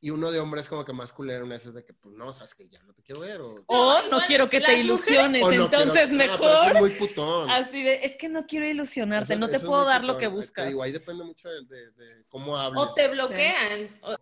y 0.00 0.10
uno 0.10 0.30
de 0.30 0.38
hombres 0.40 0.68
como 0.68 0.84
que 0.84 0.92
más 0.92 1.12
culero 1.12 1.46
en 1.46 1.52
ese 1.52 1.72
de 1.72 1.84
que, 1.84 1.92
pues 1.94 2.14
no, 2.14 2.32
sabes 2.32 2.54
que 2.54 2.68
ya 2.68 2.82
no 2.82 2.92
te 2.92 3.02
quiero 3.02 3.22
ver. 3.22 3.40
O, 3.40 3.64
O 3.66 3.92
no 4.02 4.06
igual, 4.06 4.24
quiero 4.26 4.48
que 4.50 4.60
te 4.60 4.74
ilusiones, 4.78 5.42
o 5.42 5.50
no 5.50 5.64
entonces 5.64 6.08
quiero- 6.08 6.16
mejor 6.16 6.66
es 6.76 6.80
muy 6.80 6.90
putón. 6.90 7.50
así 7.50 7.82
de, 7.82 8.04
es 8.04 8.16
que 8.16 8.28
no 8.28 8.46
quiero 8.46 8.66
ilusionarte, 8.66 9.32
Eso- 9.32 9.40
no 9.40 9.48
te 9.48 9.56
es 9.56 9.62
puedo 9.62 9.84
dar 9.84 10.04
lo 10.04 10.14
que 10.18 10.26
Te 10.26 10.32
buscas. 10.32 10.68
digo, 10.68 10.82
ahí 10.82 10.92
depende 10.92 11.24
mucho 11.24 11.48
de, 11.48 11.64
de- 11.64 11.90
de 11.92 12.24
cómo 12.28 12.56
hables. 12.58 12.82
O 12.82 12.94
te 12.94 13.08
bloquean. 13.08 13.98
o- 14.02 14.16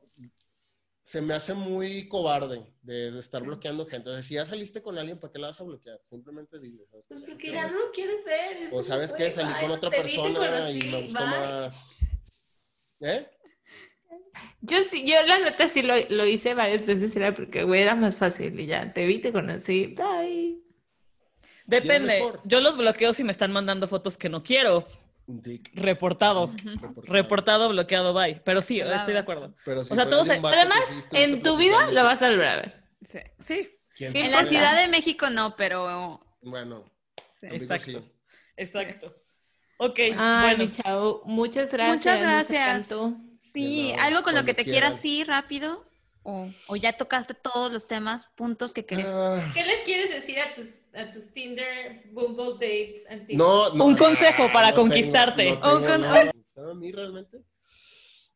Se 1.07 1.21
me 1.21 1.35
hace 1.35 1.53
muy 1.53 2.09
cobarde 2.09 2.65
de, 2.81 3.11
de 3.11 3.19
estar 3.21 3.43
bloqueando 3.43 3.85
gente. 3.87 4.09
O 4.09 4.13
sea, 4.15 4.23
si 4.23 4.35
ya 4.35 4.47
saliste 4.47 4.81
con 4.81 4.97
alguien, 4.97 5.21
¿para 5.21 5.31
qué 5.35 5.39
la 5.39 5.49
vas 5.49 5.61
a 5.61 5.65
bloquear? 5.65 6.01
Simplemente 6.09 6.59
dile. 6.59 6.87
¿sabes? 6.91 7.05
Pues 7.09 7.21
porque 7.21 7.53
ya 7.53 7.69
no 7.69 7.79
lo 7.79 7.91
quieres 7.93 8.25
ver. 8.25 8.57
es 8.57 8.73
O 8.73 8.83
sabes 8.83 9.13
que 9.13 9.31
salí 9.31 9.53
con 9.61 9.71
otra 9.71 9.91
te 9.91 9.97
te 9.97 10.03
persona 10.03 10.71
y 10.71 10.79
me 10.91 11.03
gustó 11.03 11.21
más. 11.27 11.89
¿Eh? 13.01 13.29
Yo 14.61 14.83
sí, 14.83 15.05
yo 15.07 15.15
la 15.27 15.39
neta 15.39 15.69
sí 15.69 15.83
lo, 15.83 15.95
lo 16.09 16.27
hice 16.27 16.55
varias 16.55 16.87
veces, 16.87 17.15
era 17.17 17.35
porque, 17.35 17.65
güey, 17.65 17.83
era 17.83 17.95
más 17.95 18.17
fácil 18.17 18.59
y 18.59 18.67
ya, 18.67 18.93
te 18.93 19.07
vi, 19.07 19.19
te 19.19 19.33
conocí, 19.33 19.89
bye. 19.89 20.59
Depende. 21.67 22.23
Yo 22.45 22.61
los 22.61 22.77
bloqueo 22.77 23.13
si 23.13 23.25
me 23.25 23.33
están 23.33 23.53
mandando 23.53 23.89
fotos 23.89 24.17
que 24.17 24.29
no 24.29 24.43
quiero. 24.43 24.87
Un 25.27 25.41
dick. 25.43 25.71
Reportado. 25.75 26.47
Reportado. 26.65 27.03
Reportado, 27.07 27.69
bloqueado, 27.71 28.13
bye. 28.13 28.41
Pero 28.45 28.61
sí, 28.61 28.81
Claro. 28.81 28.97
estoy 28.97 29.15
de 29.15 29.21
acuerdo. 29.21 29.55
Pero 29.65 29.85
si 29.85 29.93
O 29.93 29.97
sea, 29.97 30.09
todos 30.09 30.29
Además, 30.29 30.81
en 31.13 31.43
tu 31.43 31.57
vida 31.57 31.91
lo 31.91 32.05
vas 32.05 32.21
a 32.21 32.29
volver 32.29 32.47
a 32.47 32.57
ver. 32.57 32.85
Sí. 33.07 33.19
Sí, 33.39 33.69
¿quién 33.97 34.15
En 34.17 34.33
la 34.33 34.45
Ciudad 34.45 34.77
de 34.81 34.89
México 34.89 35.31
no, 35.31 35.57
pero... 35.57 36.21
Bueno, 36.43 36.85
sí. 37.41 37.47
exacto. 37.51 37.85
sí. 37.91 38.13
exacto. 38.57 39.15
Ok, 39.79 39.99
Ay, 39.99 40.13
bueno. 40.17 40.59
mi 40.59 40.71
chavo, 40.71 41.23
muchas 41.25 41.73
gracias. 41.73 41.97
Muchas 41.97 42.19
nos 42.21 42.49
gracias. 42.49 42.89
Sí, 43.55 43.93
algo 44.01 44.23
con 44.23 44.35
lo 44.35 44.45
que 44.45 44.53
te 44.55 44.65
quieran. 44.65 44.91
quieras 44.93 45.05
ir 45.05 45.27
rápido. 45.29 45.85
O, 46.27 46.49
o 46.69 46.77
ya 46.77 46.95
tocaste 46.95 47.35
todos 47.35 47.71
los 47.71 47.87
temas, 47.87 48.27
puntos 48.35 48.73
que 48.73 48.87
querías. 48.87 49.09
Ah, 49.11 49.51
¿Qué 49.53 49.63
les 49.65 49.83
quieres 49.85 50.09
decir 50.11 50.39
a 50.41 50.55
tus, 50.55 50.81
a 50.95 51.11
tus 51.13 51.31
Tinder, 51.35 52.03
Bumble 52.13 52.55
dates? 52.55 53.05
and 53.11 53.27
things? 53.27 53.39
no, 53.39 53.75
no, 53.75 53.85
Un 53.85 53.95
consejo 53.97 54.51
para 54.51 54.69
tengo- 54.69 54.81
conquistarte. 54.89 55.51
no 55.51 55.59
tengo 55.59 55.77
Un 55.77 55.85
con- 55.85 56.01
nada. 56.01 56.33
¿Conquistar 56.33 56.71
a 56.71 56.75
mí 56.75 56.93
realmente? 56.93 57.45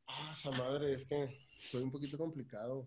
Ah, 0.07 0.31
esa 0.33 0.51
madre, 0.51 0.93
es 0.95 1.07
que 1.07 1.35
soy 1.71 1.83
un 1.83 1.91
poquito 1.91 2.19
complicado. 2.19 2.87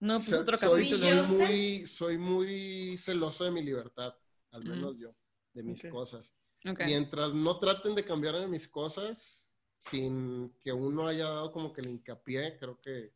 No, 0.00 0.16
pues 0.20 0.32
otro 0.32 0.56
soy, 0.56 0.88
capítulo. 0.88 1.26
soy 1.26 1.36
muy, 1.36 1.86
soy 1.86 2.18
muy 2.18 2.96
celoso 2.96 3.44
de 3.44 3.50
mi 3.50 3.62
libertad, 3.62 4.14
al 4.52 4.62
Ujú. 4.62 4.70
menos 4.70 4.96
yo, 4.98 5.14
de 5.52 5.62
mis 5.62 5.82
cosas. 5.90 6.32
Ok. 6.66 6.80
Mientras 6.86 7.34
no 7.34 7.58
traten 7.58 7.94
de 7.94 8.04
cambiar 8.04 8.36
en 8.36 8.50
mis 8.50 8.66
cosas, 8.66 9.37
sin 9.80 10.54
que 10.60 10.72
uno 10.72 11.06
haya 11.06 11.24
dado 11.24 11.52
como 11.52 11.72
que 11.72 11.80
el 11.80 11.88
hincapié, 11.88 12.58
creo 12.58 12.80
que, 12.80 13.14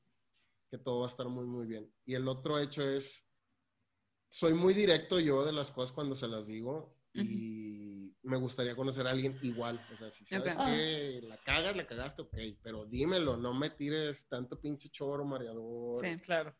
que 0.70 0.78
todo 0.78 1.00
va 1.00 1.06
a 1.06 1.10
estar 1.10 1.26
muy, 1.28 1.44
muy 1.44 1.66
bien. 1.66 1.92
Y 2.04 2.14
el 2.14 2.26
otro 2.28 2.58
hecho 2.58 2.82
es, 2.88 3.26
soy 4.28 4.54
muy 4.54 4.72
directo 4.74 5.20
yo 5.20 5.44
de 5.44 5.52
las 5.52 5.70
cosas 5.70 5.92
cuando 5.92 6.16
se 6.16 6.28
las 6.28 6.46
digo 6.46 6.96
y 7.14 8.16
me 8.22 8.38
gustaría 8.38 8.74
conocer 8.74 9.06
a 9.06 9.10
alguien 9.10 9.38
igual. 9.42 9.84
O 9.92 9.96
sea, 9.98 10.10
si 10.10 10.24
sabes 10.24 10.54
Ok. 10.56 10.64
que 10.64 11.20
la 11.24 11.36
cagas, 11.38 11.76
la 11.76 11.86
cagaste, 11.86 12.22
ok, 12.22 12.36
pero 12.62 12.86
dímelo, 12.86 13.36
no 13.36 13.52
me 13.52 13.70
tires 13.70 14.26
tanto 14.28 14.58
pinche 14.58 14.88
choro, 14.88 15.24
mareador. 15.24 15.98
Sí. 15.98 16.16
Claro. 16.22 16.56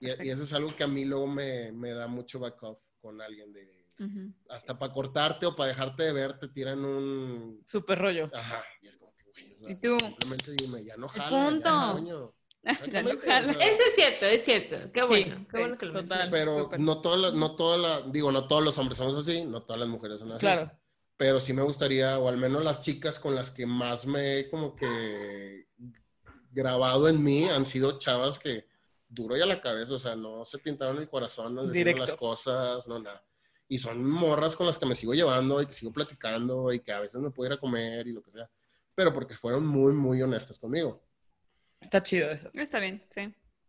Y, 0.00 0.06
y 0.08 0.30
eso 0.30 0.42
es 0.42 0.52
algo 0.52 0.74
que 0.74 0.82
a 0.82 0.88
mí 0.88 1.04
luego 1.04 1.28
me, 1.28 1.70
me 1.70 1.92
da 1.92 2.08
mucho 2.08 2.40
backup 2.40 2.80
con 3.00 3.20
alguien 3.20 3.52
de... 3.52 3.84
Ujú. 4.00 4.34
Hasta 4.48 4.76
para 4.76 4.92
cortarte 4.92 5.46
o 5.46 5.54
para 5.54 5.68
dejarte 5.68 6.02
de 6.02 6.12
ver, 6.12 6.38
te 6.40 6.48
tiran 6.48 6.84
un... 6.84 7.62
Súper 7.64 7.98
rollo. 7.98 8.30
Ajá. 8.34 8.64
Y 8.82 8.88
es 8.88 8.96
como 8.96 9.14
que, 9.14 9.22
güey, 9.30 9.52
o 9.52 9.53
sea, 9.64 9.72
¿Y 9.72 9.80
tú? 9.80 9.96
Simplemente 10.00 10.52
dime, 10.52 10.84
ya 10.84 10.96
no 10.96 11.08
jala. 11.08 11.30
punto. 11.30 11.68
ya, 11.70 11.92
coño. 11.92 12.32
Ya 12.64 12.72
no 12.72 12.72
Exactamente, 12.72 13.26
jala. 13.26 13.50
o 13.50 13.54
sea, 13.54 13.66
Eso 13.68 13.82
es 13.86 13.94
cierto, 13.94 14.24
es 14.26 14.42
cierto. 14.44 14.76
Qué 14.92 15.00
Sí, 15.00 15.06
bueno, 15.06 15.34
qué 15.50 15.56
sí, 15.56 15.58
bueno 15.62 15.78
que 15.78 15.86
lo 15.86 15.92
total. 15.92 16.30
Pero 16.30 16.70
no 16.78 17.00
todas 17.02 17.20
las, 17.20 17.34
no 17.34 17.56
todas 17.56 17.78
las, 17.80 18.12
digo, 18.12 18.32
no 18.32 18.48
todos 18.48 18.62
los 18.64 18.78
hombres 18.78 18.96
somos 18.96 19.14
así, 19.16 19.44
no 19.44 19.62
todas 19.62 19.80
las 19.80 19.88
mujeres 19.88 20.18
son 20.18 20.32
así. 20.32 20.40
Claro. 20.40 20.70
Pero 21.16 21.40
sí 21.40 21.52
me 21.52 21.62
gustaría, 21.62 22.18
o 22.18 22.26
al 22.28 22.38
menos 22.38 22.64
las 22.64 22.80
chicas 22.80 23.18
con 23.18 23.34
las 23.34 23.50
que 23.50 23.66
más 23.66 24.06
me 24.06 24.38
he 24.38 24.48
como 24.50 24.74
que 24.74 25.66
grabado 26.50 27.08
en 27.08 27.22
mí 27.22 27.44
han 27.48 27.66
sido 27.66 27.98
chavas 27.98 28.38
que 28.38 28.66
duro 29.08 29.36
y 29.36 29.40
a 29.42 29.46
la 29.46 29.60
cabeza, 29.60 29.94
o 29.94 29.98
sea, 29.98 30.16
no 30.16 30.44
se 30.44 30.58
tintaron 30.58 30.96
el 30.98 31.08
corazón 31.08 31.54
decirme 31.54 31.72
Directo. 31.72 32.02
las 32.02 32.14
cosas, 32.14 32.88
no 32.88 32.98
nada. 32.98 33.22
Y 33.68 33.78
son 33.78 34.04
morras 34.08 34.56
con 34.56 34.66
las 34.66 34.78
que 34.78 34.86
me 34.86 34.94
sigo 34.94 35.14
llevando 35.14 35.60
y 35.62 35.66
que 35.66 35.72
sigo 35.72 35.92
platicando 35.92 36.72
y 36.72 36.80
que 36.80 36.92
a 36.92 37.00
veces 37.00 37.20
me 37.20 37.30
puedo 37.30 37.50
ir 37.50 37.56
a 37.56 37.60
comer 37.60 38.06
y 38.06 38.12
lo 38.12 38.22
que 38.22 38.30
sea. 38.32 38.50
Pero 38.94 39.12
porque 39.12 39.36
fueron 39.36 39.66
muy, 39.66 39.92
muy 39.92 40.22
honestas 40.22 40.58
conmigo. 40.58 41.02
Está 41.80 42.02
chido 42.02 42.30
eso. 42.30 42.50
Está 42.54 42.78
bien, 42.78 43.04
sí. 43.10 43.20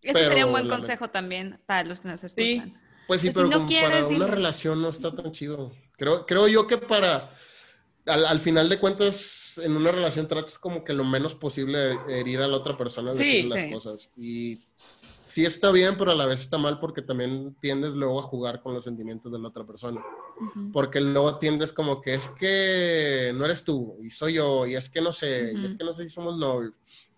Ese 0.01 0.13
Pero 0.13 0.26
sería 0.28 0.45
un 0.45 0.51
buen 0.51 0.67
consejo 0.69 1.09
también 1.09 1.59
para 1.65 1.84
los 1.88 1.99
que 1.99 2.07
nos 2.09 2.19
Sí. 2.21 2.26
escuchan. 2.28 2.71
Pues 2.71 2.82
sí, 2.82 3.05
Pues 3.07 3.21
si 3.21 3.30
pero 3.32 3.47
no 3.47 3.55
como 3.57 3.67
quieres, 3.67 4.03
para 4.03 4.15
una 4.15 4.28
relación 4.28 4.82
no 4.82 4.89
está 4.89 5.15
tan 5.15 5.32
chido. 5.32 5.71
Creo, 5.97 6.26
creo 6.26 6.47
yo 6.47 6.67
que 6.67 6.78
para, 6.78 7.32
al, 8.05 8.26
al 8.26 8.39
final 8.39 8.67
de 8.69 8.80
cuentas, 8.80 9.57
en 9.63 9.76
una 9.76 9.91
relación 9.91 10.28
tratas 10.28 10.57
como 10.59 10.84
que 10.84 10.93
lo 10.93 11.03
menos 11.03 11.36
posible 11.36 11.97
herir 12.07 12.39
a 12.41 12.47
la 12.47 12.57
otra 12.57 12.78
persona 12.78 13.09
Sí, 13.11 13.17
decirle 13.19 13.57
sí. 13.57 13.63
las 13.69 13.73
cosas. 13.73 14.09
Y 14.15 14.63
sí 15.26 15.45
está 15.45 15.71
bien, 15.71 15.97
pero 15.97 16.11
a 16.11 16.15
la 16.15 16.26
vez 16.26 16.41
está 16.41 16.57
mal 16.57 16.80
porque 16.80 17.01
también 17.01 17.55
tiendes 17.59 17.91
luego 17.91 18.19
a 18.19 18.23
jugar 18.23 18.61
con 18.61 18.73
los 18.73 18.84
sentimientos 18.84 19.32
de 19.32 19.39
la 19.39 19.47
otra 19.49 19.65
persona. 19.65 20.03
Porque 20.74 21.00
luego 21.00 21.38
tiendes 21.40 21.72
como 21.72 22.02
que 22.02 22.16
es 22.16 22.28
que 22.30 23.32
no 23.36 23.46
eres 23.46 23.64
tú 23.64 23.98
y 24.02 24.10
soy 24.10 24.34
yo 24.34 24.66
y 24.66 24.76
es 24.76 24.90
que 24.90 25.02
no 25.02 25.12
sé, 25.14 25.54
y 25.56 25.66
es 25.66 25.76
que 25.78 25.84
no 25.84 25.94
sé 25.94 26.04
si 26.04 26.10
somos 26.10 26.38
novios. 26.38 26.74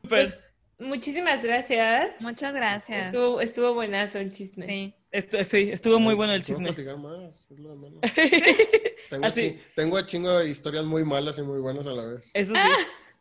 Pues, 0.07 0.35
Muchísimas 0.79 1.43
gracias. 1.43 2.11
Muchas 2.19 2.53
gracias. 2.53 3.07
Estuvo, 3.07 3.41
estuvo 3.41 3.73
buenazo 3.73 4.19
el 4.19 4.29
chisme. 4.31 4.65
Sí. 4.67 4.93
esto- 5.11 5.43
sí, 5.43 5.71
estuvo 5.71 5.99
muy 5.99 6.13
bueno 6.13 6.33
el 6.33 6.43
chisme. 6.43 6.67
platicar 6.71 6.97
más, 6.99 7.47
es 7.49 7.57
lo 7.59 7.69
de 7.71 7.75
menos. 7.77 7.99
Tengo, 9.09 9.25
Así. 9.25 9.41
chi- 9.41 9.59
tengo 9.75 9.99
chingo 10.01 10.37
de 10.37 10.49
historias 10.49 10.85
muy 10.85 11.03
malas 11.03 11.37
y 11.39 11.41
muy 11.41 11.59
buenas 11.59 11.87
a 11.87 11.91
la 11.93 12.05
vez. 12.05 12.29
Eso 12.33 12.53
sí, 12.53 12.61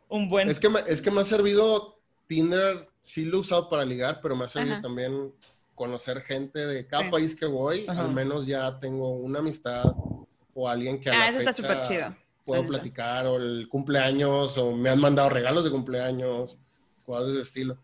un 0.09 0.29
buen. 0.29 0.49
Es 0.49 0.59
que, 0.59 0.69
me, 0.69 0.81
es 0.85 1.01
que 1.01 1.09
me 1.09 1.21
ha 1.21 1.23
servido 1.23 1.97
Tinder, 2.27 2.87
sí 3.01 3.25
lo 3.25 3.37
he 3.37 3.39
usado 3.39 3.69
para 3.69 3.85
ligar, 3.85 4.19
pero 4.21 4.35
me 4.35 4.45
ha 4.45 4.47
servido 4.49 4.73
Ajá. 4.73 4.81
también 4.83 5.31
conocer 5.77 6.21
gente 6.23 6.59
de 6.65 6.87
cada 6.87 7.03
Sí. 7.03 7.09
país 7.11 7.35
que 7.35 7.45
voy. 7.45 7.85
Ajá. 7.87 8.01
Al 8.01 8.11
menos 8.11 8.45
ya 8.47 8.77
tengo 8.79 9.11
una 9.11 9.39
amistad, 9.39 9.85
o 10.53 10.67
alguien 10.67 10.99
que 10.99 11.09
a 11.09 11.13
Ah, 11.13 11.17
la 11.19 11.29
eso 11.29 11.39
está 11.39 11.53
fecha 11.53 11.67
súper 11.69 11.81
chido. 11.87 12.15
puedo 12.43 12.65
platicar, 12.65 13.27
o 13.27 13.35
el 13.37 13.69
cumpleaños, 13.69 14.57
o 14.57 14.75
me 14.75 14.89
han 14.89 14.99
mandado 14.99 15.29
regalos 15.29 15.63
de 15.63 15.69
cumpleaños, 15.69 16.57
cosas 17.05 17.27
de 17.27 17.33
ese 17.33 17.41
estilo. 17.43 17.77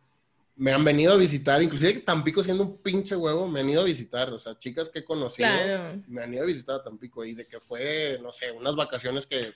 Me 0.55 0.71
han 0.71 0.83
venido 0.83 1.13
a 1.13 1.17
visitar, 1.17 1.61
inclusive 1.61 1.99
Tampico 2.01 2.43
siendo 2.43 2.63
un 2.63 2.77
pinche 2.77 3.15
huevo, 3.15 3.47
me 3.47 3.59
han 3.59 3.69
ido 3.69 3.81
a 3.81 3.85
visitar, 3.85 4.29
o 4.31 4.39
sea, 4.39 4.57
chicas 4.57 4.89
que 4.89 4.99
he 4.99 5.05
conocido, 5.05 5.47
Claro. 5.49 6.01
me 6.07 6.23
han 6.23 6.33
ido 6.33 6.43
a 6.43 6.47
visitar 6.47 6.75
a 6.77 6.83
Tampico 6.83 7.23
y 7.23 7.33
de 7.35 7.45
que 7.45 7.59
fue, 7.59 8.17
no 8.23 8.31
sé, 8.31 8.51
unas 8.51 8.75
vacaciones 8.75 9.27
que 9.27 9.53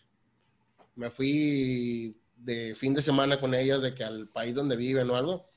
me 0.96 1.10
fui 1.10 2.16
de 2.36 2.76
fin 2.76 2.94
de 2.94 3.02
semana 3.02 3.40
con 3.40 3.54
ellas, 3.56 3.82
de 3.82 3.96
que 3.96 4.04
al 4.04 4.28
país 4.28 4.54
donde 4.54 4.76
viven 4.76 5.10
o 5.10 5.16
algo, 5.16 5.48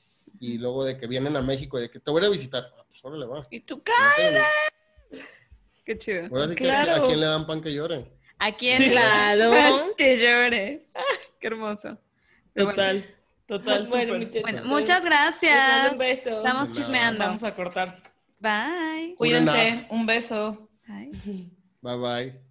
y 0.41 0.57
luego 0.57 0.83
de 0.83 0.97
que 0.97 1.05
vienen 1.05 1.35
a 1.35 1.41
México, 1.41 1.77
y 1.77 1.83
de 1.83 1.91
que 1.91 1.99
te 1.99 2.09
voy 2.09 2.25
a 2.25 2.29
visitar. 2.29 2.63
Ah, 2.75 2.83
pues 2.87 2.99
órale, 3.05 3.27
va. 3.27 3.45
Y 3.51 3.59
tú, 3.59 3.81
ni- 5.11 5.19
qué 5.85 5.97
chido. 5.97 6.25
Ahora 6.31 6.47
sí 6.49 6.55
que 6.55 6.71
a 6.71 7.03
quién 7.05 7.19
le 7.19 7.25
dan 7.27 7.45
pan 7.45 7.61
que 7.61 7.71
llore. 7.71 8.11
¿A 8.39 8.51
quién? 8.51 8.79
Sí. 8.79 8.89
Claro. 8.89 9.95
que 9.95 10.17
llore. 10.17 10.81
Ah, 10.95 11.01
qué 11.39 11.47
hermoso. 11.47 11.97
Pero 12.53 12.65
bueno. 12.65 12.75
Total, 12.75 13.15
total, 13.45 13.87
Bueno, 13.87 14.27
Bueno, 14.41 14.63
muchas 14.65 15.05
gracias. 15.05 15.91
un 15.91 15.99
beso. 15.99 16.29
Estamos 16.37 16.73
chismeando. 16.73 17.23
Vamos 17.23 17.43
a 17.43 17.53
cortar. 17.53 18.01
Bye. 18.39 19.13
Cuídense, 19.17 19.85
un 19.91 20.07
beso. 20.07 20.69
Bye. 20.87 21.11
Bye 21.81 21.97
bye. 21.97 22.50